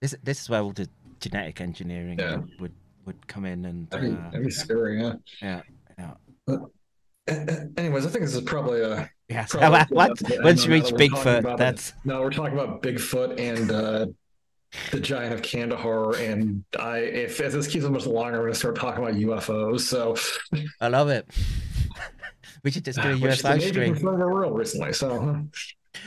[0.00, 0.88] this this is where all the
[1.20, 2.42] genetic engineering Yeah.
[2.60, 2.72] would,
[3.06, 5.00] would come in and That'd be, uh, that'd be scary.
[5.02, 5.14] Yeah.
[5.42, 5.62] yeah
[5.98, 6.14] yeah
[6.48, 9.08] a- Anyways, I think this is probably a.
[9.28, 9.46] yeah.
[9.46, 11.58] So Probably, what, yeah, once you reach that Bigfoot, about it.
[11.58, 14.06] that's No, we're talking about Bigfoot and uh,
[14.90, 16.98] the giant of Kandahar, and I.
[16.98, 19.80] If, if this keeps much longer, we're gonna start talking about UFOs.
[19.82, 20.16] So
[20.82, 21.26] I love it.
[22.64, 24.08] We should just do a which they UFO may be stream.
[24.08, 24.92] or real recently.
[24.92, 25.46] So.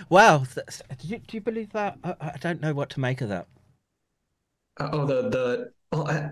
[0.10, 0.44] Wow,
[0.98, 1.98] do you, do you believe that?
[2.04, 3.48] I, I don't know what to make of that.
[4.80, 6.30] Uh, oh, the the well, I,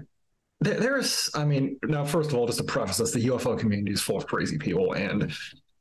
[0.60, 1.30] there, there's.
[1.36, 4.18] I mean, now first of all, just to preface this, the UFO community is full
[4.18, 5.32] of crazy people and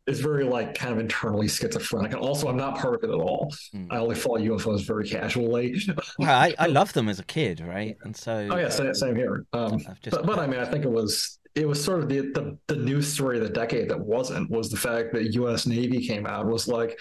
[0.06, 2.12] is very like kind of internally schizophrenic.
[2.12, 3.52] And also, I'm not part of it at all.
[3.72, 3.86] Hmm.
[3.90, 5.80] I only follow UFOs very casually.
[6.18, 7.96] Well, I, I loved them as a kid, right?
[8.04, 9.46] And so oh yeah, same, same here.
[9.52, 12.58] Um, but but I mean, I think it was it was sort of the, the
[12.66, 15.66] the news story of the decade that wasn't was the fact that U.S.
[15.66, 16.98] Navy came out was like.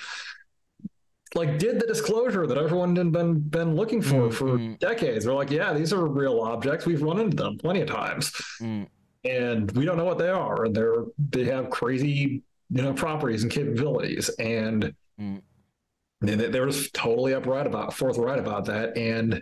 [1.35, 4.77] Like did the disclosure that everyone had been been looking for Mm, for mm.
[4.77, 5.25] decades.
[5.25, 6.85] They're like, yeah, these are real objects.
[6.85, 8.32] We've run into them plenty of times.
[8.61, 8.85] Mm,
[9.23, 13.41] and we don't know what they are and they're they have crazy you know properties
[13.43, 15.41] and capabilities and Mm.
[16.22, 19.35] they, they were totally upright about forthright about that and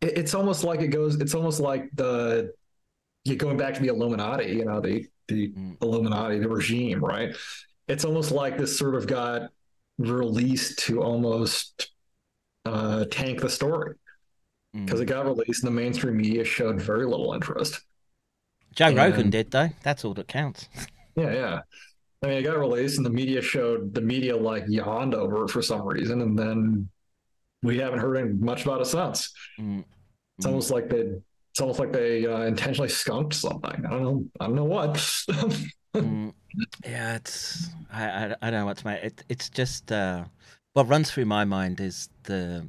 [0.00, 2.52] it, it's almost like it goes it's almost like the
[3.34, 5.76] going back to the illuminati you know the the Mm.
[5.82, 7.34] illuminati the regime right
[7.88, 9.50] it's almost like this sort of got
[9.98, 11.90] released to almost
[12.64, 13.94] uh tank the story
[14.72, 17.80] because it got released and the mainstream media showed very little interest.
[18.74, 19.70] Joe Rogan did though.
[19.82, 20.68] That's all that counts.
[21.16, 21.60] Yeah, yeah.
[22.22, 25.50] I mean, it got released, and the media showed the media like yawned over it
[25.50, 26.90] for some reason, and then
[27.62, 29.32] we haven't heard much about it since.
[29.58, 29.82] Mm,
[30.36, 30.50] It's mm.
[30.50, 31.12] almost like they,
[31.56, 33.86] it's almost like they uh, intentionally skunked something.
[33.86, 34.26] I don't know.
[34.38, 35.02] I don't know what.
[35.96, 36.34] Mm,
[36.84, 39.02] yeah, it's I, I I don't know what to make.
[39.02, 40.24] It, it's just uh,
[40.74, 42.68] what runs through my mind is the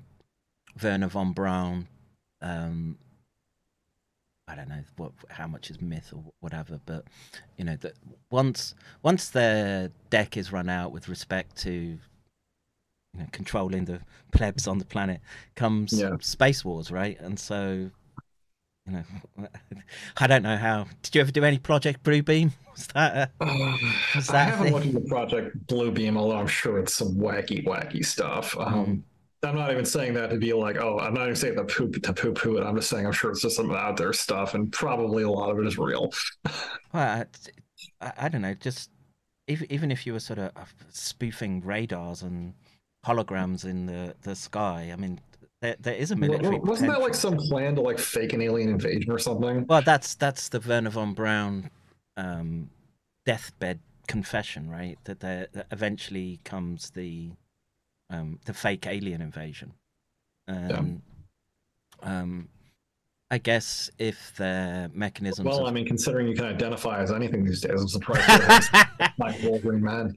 [0.81, 1.87] Wernher von Braun.
[2.41, 2.97] Um,
[4.47, 7.03] I don't know what how much is myth or whatever, but
[7.57, 7.95] you know that
[8.31, 11.99] once once their deck is run out with respect to you
[13.19, 13.99] know controlling the
[14.31, 15.19] plebs on the planet
[15.55, 16.15] comes Yeah.
[16.21, 17.19] space wars, right?
[17.19, 17.91] And so
[18.87, 19.03] you know,
[20.17, 20.87] I don't know how.
[21.03, 22.51] Did you ever do any Project Bluebeam?
[22.71, 23.31] Was that?
[23.39, 23.77] A,
[24.15, 24.73] Was I haven't thing?
[24.73, 28.53] looked into Project Bluebeam, although I'm sure it's some wacky, wacky stuff.
[28.53, 28.67] Mm.
[28.67, 29.03] Um,
[29.43, 32.01] I'm not even saying that to be like, oh, I'm not even saying the poop
[32.01, 32.63] to poo poo it.
[32.63, 35.49] I'm just saying I'm sure it's just some out there stuff, and probably a lot
[35.49, 36.13] of it is real.
[36.93, 37.25] Well,
[37.99, 38.53] I, I, don't know.
[38.53, 38.89] Just
[39.47, 42.53] even even if you were sort of uh, spoofing radars and
[43.05, 45.19] holograms in the, the sky, I mean,
[45.61, 46.59] there there is a military.
[46.59, 49.65] Wasn't that like some plan to like fake an alien invasion or something?
[49.67, 51.69] Well, that's that's the Wernher von Braun
[52.15, 52.69] um,
[53.25, 54.97] deathbed confession, right?
[55.05, 57.31] That there that eventually comes the
[58.09, 59.73] um, the fake alien invasion,
[60.47, 61.01] and
[62.03, 62.49] um,
[63.31, 65.45] I guess if the mechanisms.
[65.45, 68.69] Well, of- I mean, considering you can identify as anything these days, I'm surprised.
[69.17, 70.15] like Wolverine man.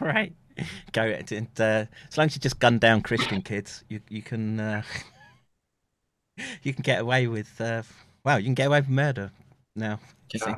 [0.00, 0.32] right.
[0.92, 4.58] Go and uh, as long as you just gun down Christian kids, you you can
[4.60, 4.82] uh,
[6.62, 7.82] you can get away with uh,
[8.24, 9.30] wow, you can get away with murder
[9.74, 10.00] now.
[10.34, 10.56] Yeah.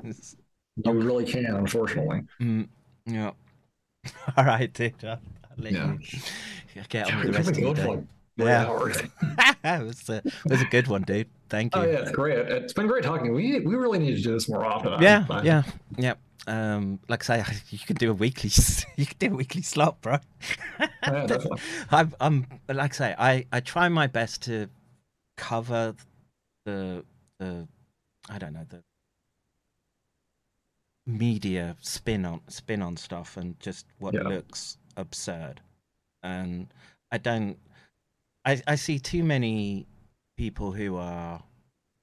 [0.85, 2.23] You really can, unfortunately.
[2.41, 2.68] Mm,
[3.07, 3.33] yeah.
[4.36, 4.94] All right, dude.
[5.05, 5.18] I'll,
[5.59, 5.94] Yeah.
[6.75, 7.85] you get on Yeah, the rest of your day.
[7.86, 8.01] like
[8.36, 8.73] Yeah.
[9.81, 11.27] it, was a, it was a good one, dude.
[11.49, 11.83] Thank you.
[11.83, 12.39] Oh yeah, it's great.
[12.39, 13.35] It's been great talking.
[13.35, 14.93] We we really need to do this more often.
[14.93, 15.62] I- yeah, I- yeah,
[15.97, 16.15] yeah.
[16.49, 18.51] Um, like I say, you can do a weekly,
[18.97, 20.17] you can do a weekly slot, bro.
[21.07, 21.27] Yeah.
[21.91, 24.68] I'm, I'm, like I say, I, I try my best to
[25.36, 25.94] cover
[26.65, 27.05] the,
[27.39, 27.68] the,
[28.31, 28.83] I don't know, the
[31.07, 34.23] media spin on spin on stuff and just what Yeah.
[34.28, 35.60] looks absurd,
[36.23, 36.67] and
[37.12, 37.59] I don't,
[38.44, 39.86] I, I see too many
[40.36, 41.43] people who are,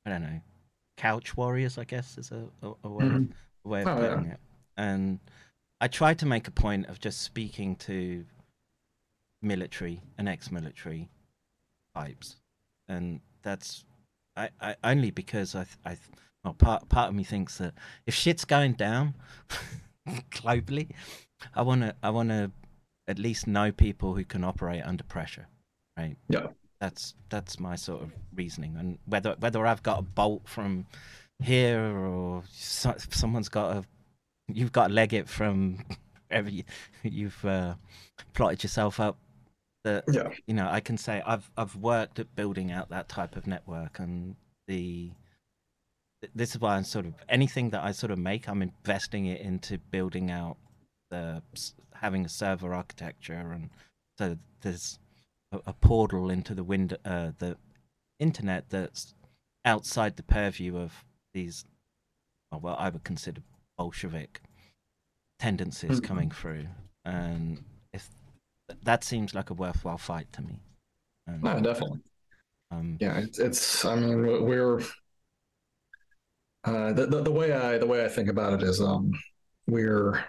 [0.05, 0.41] I don't know,
[0.97, 1.77] couch warriors.
[1.77, 3.31] I guess is a, a, a way, Mhm.
[3.65, 4.31] Way of Oh, yeah.
[4.33, 4.39] it,
[4.77, 5.19] and
[5.81, 8.25] I try to make a point of just speaking to
[9.41, 11.09] military and ex-military
[11.95, 12.37] types,
[12.87, 13.83] and that's
[14.35, 15.97] I, I only because I I
[16.43, 17.73] well part part of me thinks that
[18.05, 19.15] if shit's going down
[20.31, 20.89] globally,
[21.53, 22.51] I want to I want to
[23.07, 25.47] at least know people who can operate under pressure,
[25.97, 26.15] right?
[26.27, 26.47] Yeah.
[26.81, 30.85] That's that's my sort of reasoning, and whether whether I've got a bolt from
[31.43, 33.83] here or so, someone's got a
[34.47, 35.83] you've got to leg it from
[36.31, 36.63] every you,
[37.03, 37.75] you've uh,
[38.33, 39.17] plotted yourself up
[39.83, 40.29] that Yeah.
[40.47, 43.99] you know i can say i've i've worked at building out that type of network
[43.99, 44.35] and
[44.67, 45.11] the
[46.33, 49.41] this is why i'm sort of anything that i sort of make i'm investing it
[49.41, 50.57] into building out
[51.11, 51.41] the
[51.93, 53.69] having a server architecture and
[54.17, 54.97] so there's
[55.51, 57.55] a, a portal into the window uh, the
[58.19, 59.13] internet that's
[59.65, 61.05] outside the purview of
[61.35, 61.65] these
[62.63, 63.41] well, i would consider
[63.77, 64.41] bolshevik
[65.39, 66.03] tendencies Mhm.
[66.09, 66.65] coming through
[67.03, 68.09] and if
[68.83, 70.55] that seems like a worthwhile fight to me
[71.27, 71.99] and, No, definitely.
[72.71, 74.79] um, Yeah, it's, it's I mean, we're
[76.63, 79.11] uh, the, the the way I the way I think about it is um
[79.67, 80.23] we're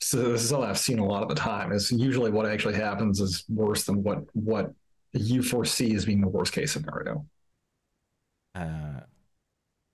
[0.00, 2.74] so this is something I've seen a lot of the time is usually what actually
[2.74, 4.72] happens is worse than what what
[5.12, 7.26] you foresee as being the worst case scenario.
[8.54, 9.00] uh,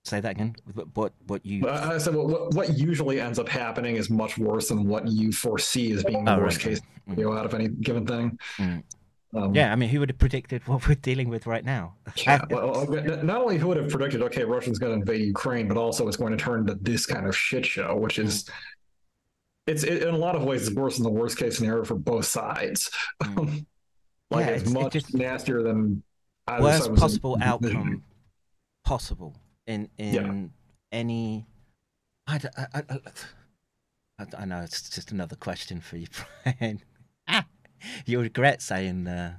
[0.05, 3.95] say that again what what, what you I said what, what usually ends up happening
[3.95, 7.23] is much worse than what you foresee as being the Oh, worst right, case you
[7.23, 8.37] know, out of any given thing.
[8.57, 8.83] Mm.
[9.33, 12.39] Um, yeah i mean who would have predicted what we're dealing with right now Yeah,
[12.49, 15.75] well, uh, not only who would have predicted, okay, Russia's going to invade Ukraine, but
[15.77, 18.47] also it's going to turn into this kind of shit show, which is,
[19.67, 21.95] it's it, in a lot of ways it's worse than the worst case scenario for
[21.95, 22.89] both sides.
[23.23, 23.65] Mm.
[24.29, 26.01] like Yeah, it's, it's- it much just- nastier than
[26.47, 28.03] worst possible outcome
[28.85, 29.35] possible
[29.67, 30.51] in in
[30.91, 31.45] any
[32.27, 32.83] I, I,
[34.19, 36.07] I, I, know it's just another question for you
[36.43, 36.81] brian
[37.27, 37.45] ah,
[38.05, 39.35] you'll regret saying uh,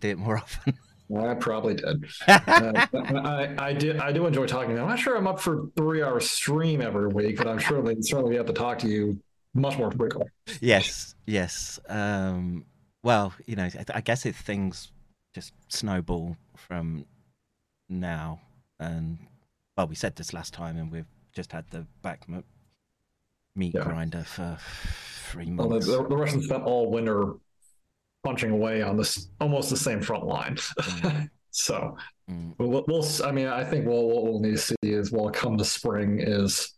[0.00, 0.74] do it more often
[1.16, 2.04] I probably did.
[2.28, 3.96] Uh, I, I did.
[3.96, 4.78] I do enjoy talking.
[4.78, 7.96] I'm not sure I'm up for three hour stream every week, but I'm sure they
[8.02, 9.18] certainly have to talk to you
[9.54, 10.30] much more frequently.
[10.60, 12.66] yes yes um
[13.02, 14.92] well you know I, I guess if things
[15.34, 17.04] just snowball from
[17.88, 18.40] now,
[18.80, 19.18] and
[19.78, 22.26] well, we said this last time, and we've just had the back
[23.54, 23.84] meat Yeah.
[23.84, 24.58] grinder for
[25.30, 25.86] three Well, the, months.
[25.86, 27.34] the, the Russians spent all winter
[28.24, 30.58] punching away on this almost the same front line.
[31.50, 31.96] so
[32.30, 32.54] Mm.
[32.58, 35.10] we'll, we'll, we'll s- I mean, I think we'll, what we'll need to see is,
[35.10, 36.74] well, come the spring is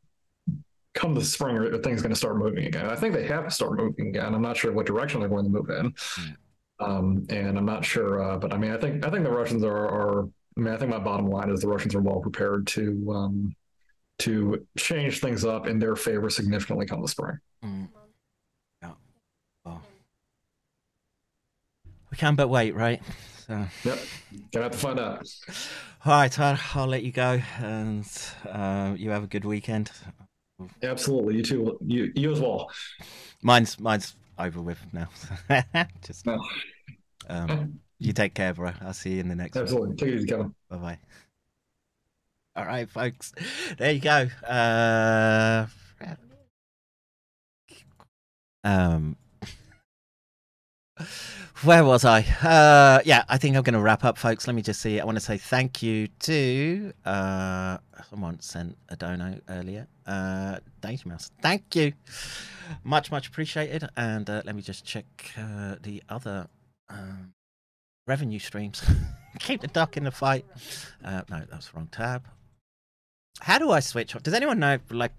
[0.95, 2.87] come the spring, are things going to start moving again?
[2.87, 4.33] I think they have to start moving again.
[4.33, 5.91] I'm not sure what direction they're going to move in.
[5.93, 6.37] Mm.
[6.79, 9.65] Um, and I'm not sure, uh, but I mean, I think I think the Russians
[9.65, 10.29] are, are.
[10.57, 13.55] I mean, I think my bottom line is the Russians are well prepared to um,
[14.21, 17.39] to change things up in their favor significantly come the spring.
[17.65, 17.89] Mm.
[18.83, 18.93] Yeah.
[19.65, 19.83] Well,
[22.11, 23.01] we can but wait, right?
[23.47, 23.67] So.
[23.85, 23.99] Yep,
[24.53, 25.27] gonna have to find out.
[26.05, 28.07] All right, Todd, I'll let you go, and
[28.49, 29.91] uh, you have a good weekend.
[30.83, 31.79] Absolutely, you too.
[31.85, 32.71] You you as well.
[33.43, 35.09] Mine's mine's over with now.
[36.03, 36.43] Just No,
[37.29, 38.73] um, you take care, bro.
[38.81, 39.63] I'll see you in the next one.
[39.63, 39.97] absolutely.
[39.97, 40.55] Take it easy, Kevin.
[40.69, 40.99] Bye bye.
[42.57, 43.33] All right, folks.
[43.79, 44.27] There you go.
[44.47, 45.67] Uh,
[48.65, 49.17] um,
[51.63, 52.21] where was I?
[52.43, 54.47] Uh, yeah, I think I'm going to wrap up, folks.
[54.47, 54.99] Let me just see.
[54.99, 59.87] I want to say thank you to uh, someone sent a dono earlier.
[60.07, 61.31] Uh, Daisy Mouse.
[61.43, 61.93] Thank you.
[62.83, 63.89] Much, much appreciated.
[63.97, 65.05] And uh, let me just check
[65.39, 66.49] uh, the other
[66.89, 67.33] um,
[68.11, 68.83] revenue streams.
[69.39, 70.45] Keep the duck in the fight.
[71.05, 72.25] Uh, no, that's the wrong tab.
[73.39, 74.25] How do I switch off?
[74.25, 74.79] Does anyone know?
[74.91, 75.13] Like,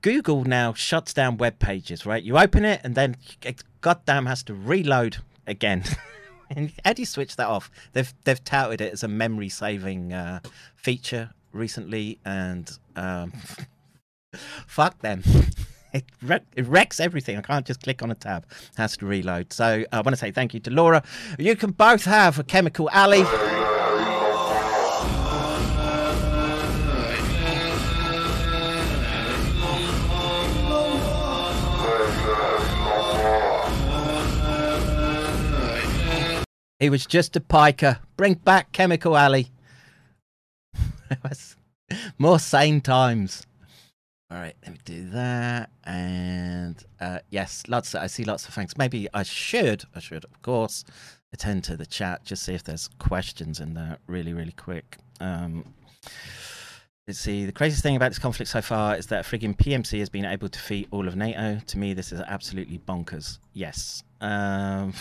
[0.00, 2.22] Google now shuts down web pages, right?
[2.22, 5.84] You open it and then it goddamn has to reload again.
[6.50, 7.70] and how do you switch that off?
[7.92, 10.40] They've they've touted it as a memory saving uh,
[10.74, 13.34] feature recently, and um,
[14.66, 15.22] fuck them.
[15.94, 16.04] It,
[16.56, 17.38] it wrecks everything.
[17.38, 18.46] I can't just click on a tab.
[18.50, 19.52] It has to reload.
[19.52, 21.04] So uh, I want to say thank you to Laura.
[21.38, 23.22] You can both have a chemical Ali.
[36.80, 38.00] He was just a piker.
[38.16, 39.52] Bring back Chemical Ali.
[42.18, 43.46] more sane times.
[44.34, 45.70] All right, let me do that.
[45.84, 47.94] And uh, yes, lots.
[47.94, 48.76] I see lots of thanks.
[48.76, 49.84] Maybe I should.
[49.94, 50.84] I should, of course,
[51.32, 52.24] attend to the chat.
[52.24, 53.98] Just see if there's questions in there.
[54.08, 54.96] Really, really quick.
[55.20, 55.72] Um,
[57.06, 57.46] let's see.
[57.46, 60.48] The craziest thing about this conflict so far is that frigging PMC has been able
[60.48, 61.60] to defeat all of NATO.
[61.64, 63.38] To me, this is absolutely bonkers.
[63.52, 64.02] Yes.
[64.20, 64.94] Um,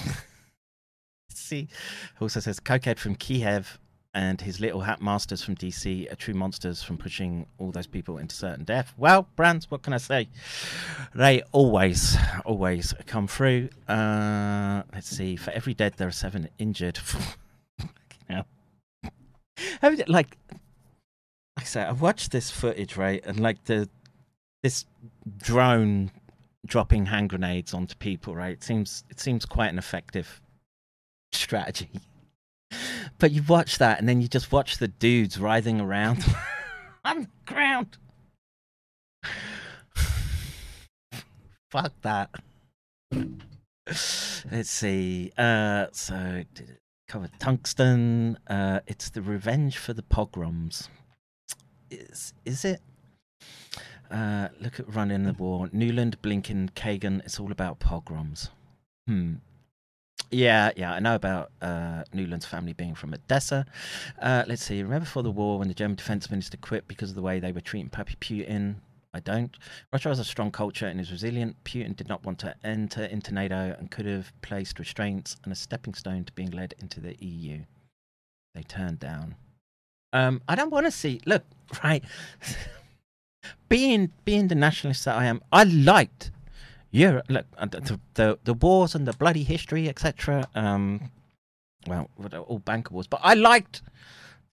[1.29, 1.69] see,
[2.21, 3.79] also says Cokehead from Kiev
[4.14, 8.17] and his little hat masters from DC are true monsters from pushing all those people
[8.17, 8.93] into certain death.
[8.98, 10.30] Well, Brands, what can I say?
[11.16, 13.69] They always, always come through.
[13.88, 15.35] Uh, let's see.
[15.35, 17.00] For every dead, there are seven injured.
[19.82, 20.38] Like, like
[21.58, 23.90] I say, I watched this footage, right, and like the
[24.61, 24.85] this
[25.38, 26.11] drone
[26.66, 28.53] dropping hand grenades onto people, right?
[28.53, 30.42] It seems it seems quite an effective
[31.32, 31.90] strategy.
[33.24, 36.26] But you watch that, and then you just watch the dudes writhing around
[37.06, 37.98] on the ground.
[41.72, 42.32] Fuck that.
[43.16, 45.32] Let's see.
[45.38, 48.40] Uh, so did it cover tungsten?
[48.45, 50.90] Uh, it's the revenge for the pogroms.
[51.90, 52.82] Is is it?
[54.11, 55.69] Uh, look at running the war.
[55.69, 57.24] Nuland, Blinken, Kagan.
[57.24, 58.50] It's all about pogroms.
[59.08, 59.35] Hmm.
[60.32, 63.66] Yeah, yeah, I know about uh, Nuland's family being from Odessa.
[64.22, 64.82] Uh, let's see.
[64.82, 67.52] Remember before the war when the German defense minister quit because of the way they
[67.52, 68.76] were treating Pappy Putin?
[69.14, 69.56] I don't.
[69.92, 71.56] Russia has a strong culture and is resilient.
[71.64, 75.56] Putin did not want to enter into NATO and could have placed restraints and a
[75.56, 77.60] stepping stone to being led into the EU.
[78.56, 79.35] They turned down.
[80.14, 81.22] Um, I don't want to see.
[81.26, 81.43] Look,
[81.84, 82.03] right.
[83.69, 86.32] being being the nationalist that I am, I liked
[86.93, 87.25] Europe.
[87.27, 90.47] Look, uh, the the, the wars and the bloody history, etc.
[90.55, 91.11] Um,
[91.88, 92.09] well,
[92.47, 93.81] all banker wars, but I liked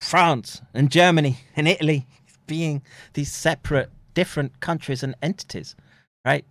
[0.00, 2.06] France and Germany and Italy
[2.46, 5.76] being these separate, different countries and entities,
[6.24, 6.44] right?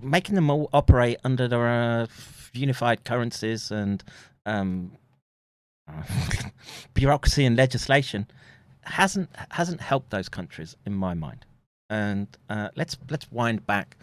[0.00, 2.06] Making them all operate under their uh,
[2.54, 4.02] unified currencies and
[4.46, 4.92] um,
[6.94, 8.26] bureaucracy and legislation
[8.82, 11.44] hasn't hasn't helped those countries in my mind.
[11.90, 13.96] And uh, let's let's wind back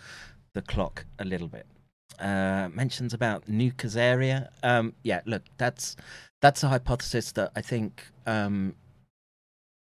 [0.53, 1.65] the clock a little bit.
[2.19, 4.49] Uh, mentions about new Khazaria.
[4.63, 5.95] Um, yeah, look, that's
[6.41, 8.75] that's a hypothesis that I think um,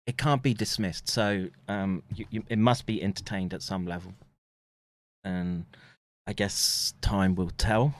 [0.06, 1.08] it can't be dismissed.
[1.10, 4.14] So um, you, you, it must be entertained at some level,
[5.24, 5.66] and
[6.28, 7.94] I guess time will tell.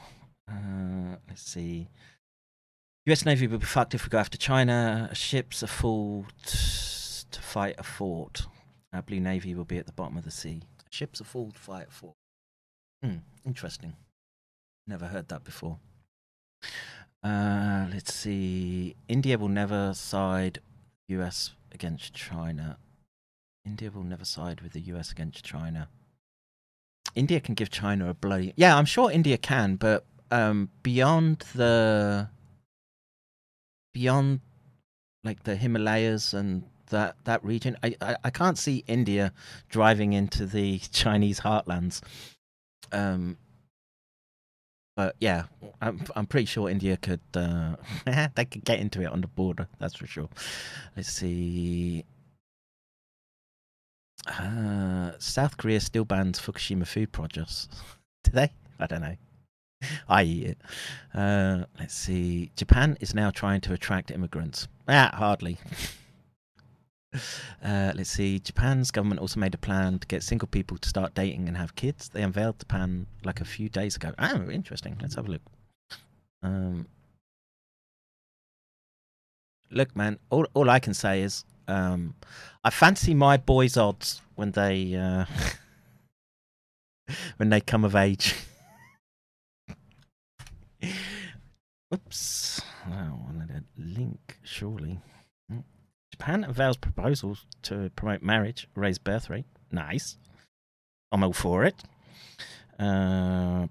[0.48, 1.88] Uh, let's see.
[3.06, 3.24] U.S.
[3.24, 5.10] Navy will be fucked if we go after China.
[5.12, 6.58] Ships are full t-
[7.30, 8.46] to fight a fort.
[8.92, 10.62] Our Blue Navy will be at the bottom of the sea.
[10.90, 12.14] Ships are full to fight a fort.
[13.02, 13.94] Hmm, interesting.
[14.86, 15.78] Never heard that before.
[17.22, 18.96] Uh, let's see.
[19.08, 20.60] India will never side
[21.08, 21.52] U.S.
[21.72, 22.78] against China.
[23.64, 25.12] India will never side with the U.S.
[25.12, 25.88] against China.
[27.14, 28.76] India can give China a bloody yeah.
[28.76, 32.28] I'm sure India can, but um, beyond the
[33.92, 34.40] beyond
[35.24, 39.32] like the Himalayas and that that region, I, I I can't see India
[39.68, 42.00] driving into the Chinese heartlands.
[42.92, 43.36] Um,
[44.96, 45.44] but yeah,
[45.80, 47.76] I'm I'm pretty sure India could uh,
[48.34, 49.68] they could get into it on the border.
[49.78, 50.28] That's for sure.
[50.96, 52.04] Let's see.
[54.26, 57.68] Uh, South Korea still bans Fukushima food products.
[58.24, 58.52] Do they?
[58.78, 59.16] I don't know.
[60.08, 60.58] I eat it.
[61.14, 62.50] Uh, let's see.
[62.56, 64.68] Japan is now trying to attract immigrants.
[64.86, 65.56] Ah, hardly.
[67.62, 68.38] Uh, let's see.
[68.38, 71.74] Japan's government also made a plan to get single people to start dating and have
[71.74, 72.08] kids.
[72.08, 74.14] They unveiled the plan like a few days ago.
[74.18, 74.96] Oh, interesting.
[75.00, 75.42] Let's have a look.
[76.42, 76.86] Um,
[79.70, 80.18] look, man.
[80.30, 82.14] All all I can say is, um,
[82.64, 85.26] I fancy my boys' odds when they uh,
[87.36, 88.34] when they come of age.
[91.92, 92.62] Oops.
[92.88, 95.00] Oh, I wanted a link, surely.
[96.20, 99.46] Japan unveils proposals to promote marriage, raise birth rate.
[99.72, 100.18] Nice.
[101.10, 101.82] I'm all for it.
[102.78, 103.66] Uh.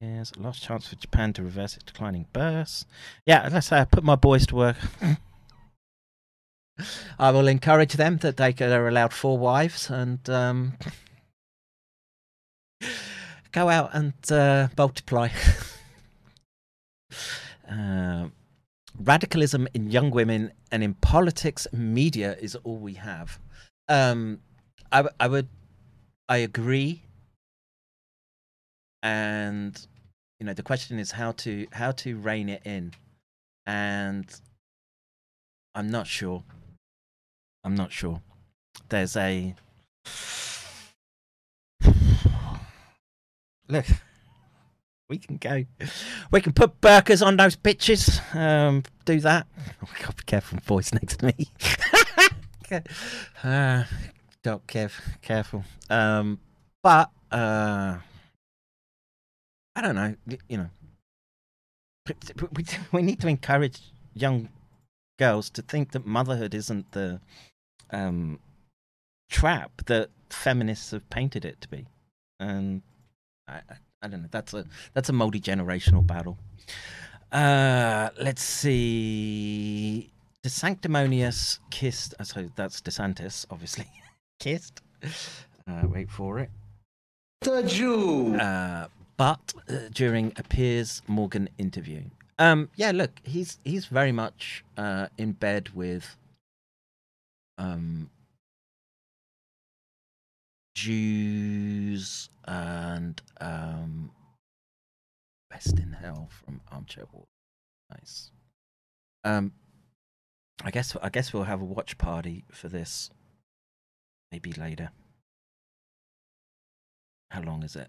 [0.00, 2.86] Yes, last chance for Japan to reverse its declining births.
[3.26, 4.76] Yeah, let's say I put my boys to work.
[7.18, 10.74] I will encourage them that they are allowed four wives and um,
[13.50, 15.30] go out and uh, multiply.
[17.68, 18.28] uh,
[18.98, 23.38] radicalism in young women and in politics media is all we have.
[23.88, 24.40] Um,
[24.92, 25.48] I, I would,
[26.28, 27.02] I agree.
[29.02, 29.78] And
[30.40, 32.92] you know, the question is how to how to rein it in,
[33.66, 34.26] and
[35.74, 36.42] I'm not sure.
[37.64, 38.22] I'm not sure.
[38.88, 39.54] There's a
[43.68, 43.86] look.
[45.08, 45.64] We can go.
[46.30, 48.20] We can put burkas on those bitches.
[48.34, 49.46] Um, do that.
[49.82, 51.48] Oh, God, be careful, voice next to me.
[53.44, 53.84] uh,
[54.42, 55.64] don't Kev, careful.
[55.88, 56.40] Um,
[56.82, 57.98] but uh,
[59.76, 60.14] I don't know.
[60.48, 60.70] You know,
[62.56, 63.80] we we need to encourage
[64.14, 64.48] young
[65.18, 67.20] girls to think that motherhood isn't the
[67.90, 68.40] um,
[69.30, 71.86] trap that feminists have painted it to be,
[72.40, 72.82] and
[73.46, 73.60] I,
[74.02, 74.28] I, don't know.
[74.30, 76.38] That's a that's a multi generational battle.
[77.32, 80.10] Uh, let's see.
[80.42, 82.14] The sanctimonious kissed.
[82.18, 83.86] uh, So that's DeSantis, obviously
[84.40, 84.82] kissed.
[85.68, 86.50] Uh, wait for it.
[87.42, 88.34] The Jew.
[88.36, 92.02] Uh, but uh, during a Piers Morgan interview,
[92.38, 96.16] um, yeah, look, he's he's very much uh, in bed with
[97.58, 98.10] um,
[100.78, 104.12] Jews and um,
[105.50, 107.24] Best in Hell from Armchair War.
[107.90, 108.30] Nice.
[109.24, 109.52] Um,
[110.62, 113.10] I guess I guess we'll have a watch party for this.
[114.30, 114.90] Maybe later.
[117.32, 117.88] How long is it?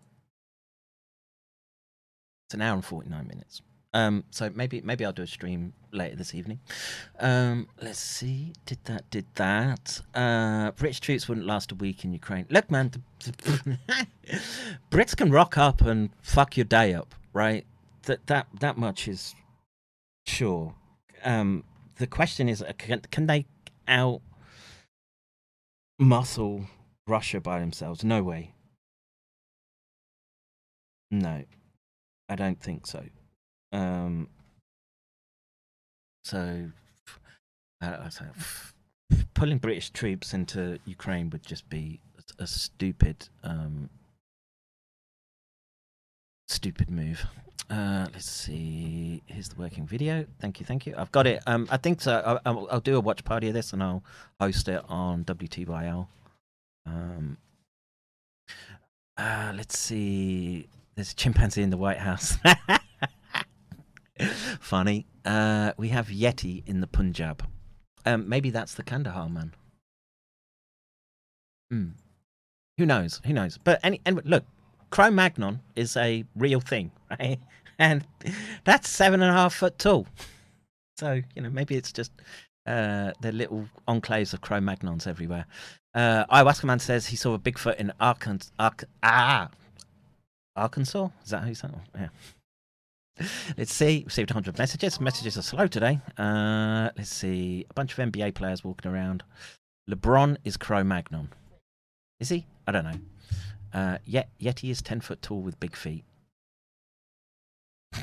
[2.48, 3.62] It's an hour and forty nine minutes.
[3.94, 6.60] Um, so maybe maybe I'll do a stream later this evening.
[7.20, 8.54] Um, let's see.
[8.66, 9.10] Did that?
[9.10, 10.02] Did that?
[10.14, 12.46] Uh, British troops wouldn't last a week in Ukraine.
[12.50, 12.92] Look, man,
[14.92, 17.66] Brits can rock up and fuck your day up, right?
[18.04, 19.34] That that that much is
[20.28, 20.76] sure.
[21.24, 21.64] Um,
[21.98, 23.46] the question is, uh, can, can they
[23.88, 24.22] out
[25.98, 26.66] muscle
[27.08, 28.04] Russia by themselves?
[28.04, 28.54] No way.
[31.12, 31.44] No,
[32.30, 33.04] I don't think so.
[33.72, 34.28] Um,
[36.24, 36.66] so,
[37.82, 38.26] uh, say,
[39.34, 42.00] pulling British troops into Ukraine would just be
[42.38, 43.90] a, stupid, um,
[46.48, 47.26] stupid move.
[47.70, 49.22] Uh, let's see.
[49.28, 50.26] Here's the working video.
[50.40, 50.96] Thank you, thank you.
[50.98, 51.42] I've got it.
[51.46, 52.40] Um, I think so.
[52.46, 54.04] I, I'll, I'll do a watch party of this, and I'll
[54.40, 56.08] host it on WTYL.
[56.86, 57.38] Um,
[59.18, 60.68] uh, let's see.
[60.96, 62.38] There's a chimpanzee in the White House.
[64.60, 65.06] Funny.
[65.26, 67.46] Uh, we have Yeti in the Punjab.
[68.06, 69.54] Um, maybe that's the Kandahar man.
[71.70, 71.90] Hmm.
[72.78, 73.22] Who knows?
[73.26, 73.58] Who knows?
[73.58, 74.46] But any, anyway, look,
[74.90, 77.40] Cro-Magnon is a real thing, right?
[77.78, 78.06] And
[78.64, 80.08] that's seven and a half foot tall.
[80.98, 82.12] So you know maybe it's just
[82.66, 85.46] uh, the little enclaves of Cro-Magnons everywhere.
[85.94, 88.52] Uh, Ayahuasca Man says he saw a Bigfoot in Arkansas.
[88.60, 89.50] Ark- ah,
[90.56, 91.10] Arkansas?
[91.24, 91.74] Is that how you say it?
[91.96, 92.08] Yeah.
[93.58, 94.04] Let's see.
[94.06, 95.00] Received 100 messages.
[95.00, 96.00] Messages are slow today.
[96.18, 97.66] Uh, let's see.
[97.70, 99.24] A bunch of NBA players walking around.
[99.90, 101.30] LeBron is Cro-Magnon.
[102.20, 102.46] Is he?
[102.68, 103.00] I don't know.
[103.74, 106.04] Uh, Yet yet he is 10 foot tall with big feet.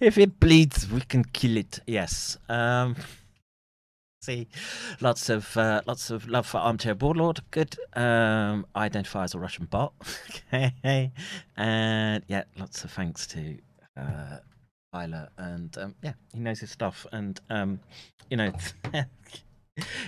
[0.00, 1.80] if it bleeds, we can kill it.
[1.86, 2.36] Yes.
[2.48, 2.96] Um,
[5.00, 7.40] lots of uh, lots of love for armchair warlord.
[7.50, 7.76] Good.
[7.94, 9.92] Um, identify as a Russian bot.
[10.52, 11.12] okay.
[11.56, 13.58] And yeah, lots of thanks to
[13.96, 14.38] uh,
[14.92, 15.28] Tyler.
[15.38, 17.06] And um, yeah, he knows his stuff.
[17.12, 17.80] And um,
[18.30, 18.52] you know.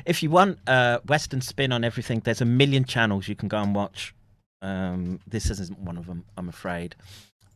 [0.04, 3.58] if you want uh, Western spin on everything, there's a million channels you can go
[3.58, 4.14] and watch.
[4.62, 6.96] Um, this isn't one of them, I'm afraid.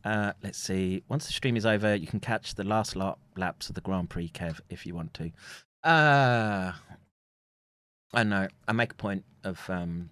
[0.05, 1.03] Uh, let's see.
[1.09, 4.09] Once the stream is over, you can catch the last lap, laps of the Grand
[4.09, 5.31] Prix, Kev, if you want to.
[5.85, 6.73] Uh,
[8.13, 8.47] I know.
[8.67, 10.09] I make a point of um,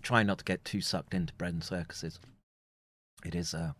[0.00, 2.20] trying not to get too sucked into bread and circuses.
[3.24, 3.72] It is uh,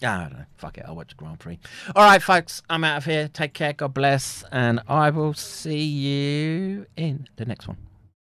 [0.00, 0.44] yeah, I don't know.
[0.56, 0.84] Fuck it.
[0.86, 1.58] I'll watch Grand Prix.
[1.94, 2.62] All right, folks.
[2.68, 3.28] I'm out of here.
[3.28, 3.72] Take care.
[3.72, 4.44] God bless.
[4.52, 7.78] And I will see you in the next one.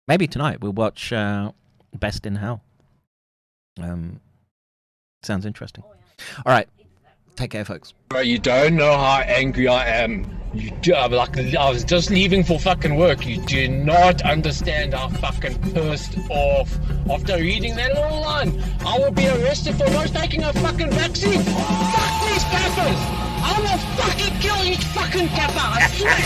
[0.07, 1.51] Maybe tonight we'll watch uh,
[1.93, 2.61] Best in Hell.
[3.81, 4.21] Um,
[5.23, 5.83] sounds interesting.
[5.83, 6.69] All right.
[7.35, 7.93] Take care, folks.
[8.09, 10.25] Bro, you don't know how angry I am.
[10.53, 13.25] You do, I'm like, I was just leaving for fucking work.
[13.25, 16.79] You do not understand how fucking pissed off.
[17.09, 21.41] After reading that little line, I will be arrested for not taking a fucking vaccine.
[21.43, 23.34] Fuck these cappers!
[23.45, 25.65] I will fucking kill each fucking kappa.
[25.77, 26.17] I swear.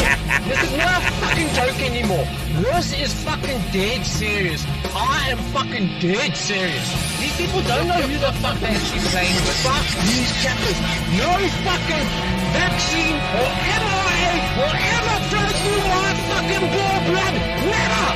[0.48, 2.24] this is not a fucking joke anymore.
[2.64, 4.64] This is fucking dead serious.
[4.96, 6.88] I am fucking dead serious.
[7.20, 9.60] These people don't know who the fuck they're actually playing with.
[9.68, 10.80] Fuck these cappers.
[11.20, 11.32] No
[11.68, 12.08] fucking
[12.56, 17.36] vaccine or mRNA will ever flow through my fucking blood.
[17.68, 18.08] Never.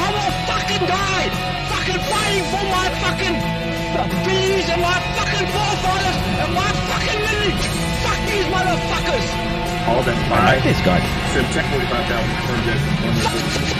[0.00, 1.28] I will fucking die.
[1.68, 3.36] Fucking fighting for my fucking
[4.24, 7.75] beliefs and my fucking forefathers and my fucking lineage.
[8.26, 9.26] Fuck these motherfuckers.
[9.86, 10.98] All that I like this guy.
[11.32, 12.82] Said check 45,000 confirmed yes.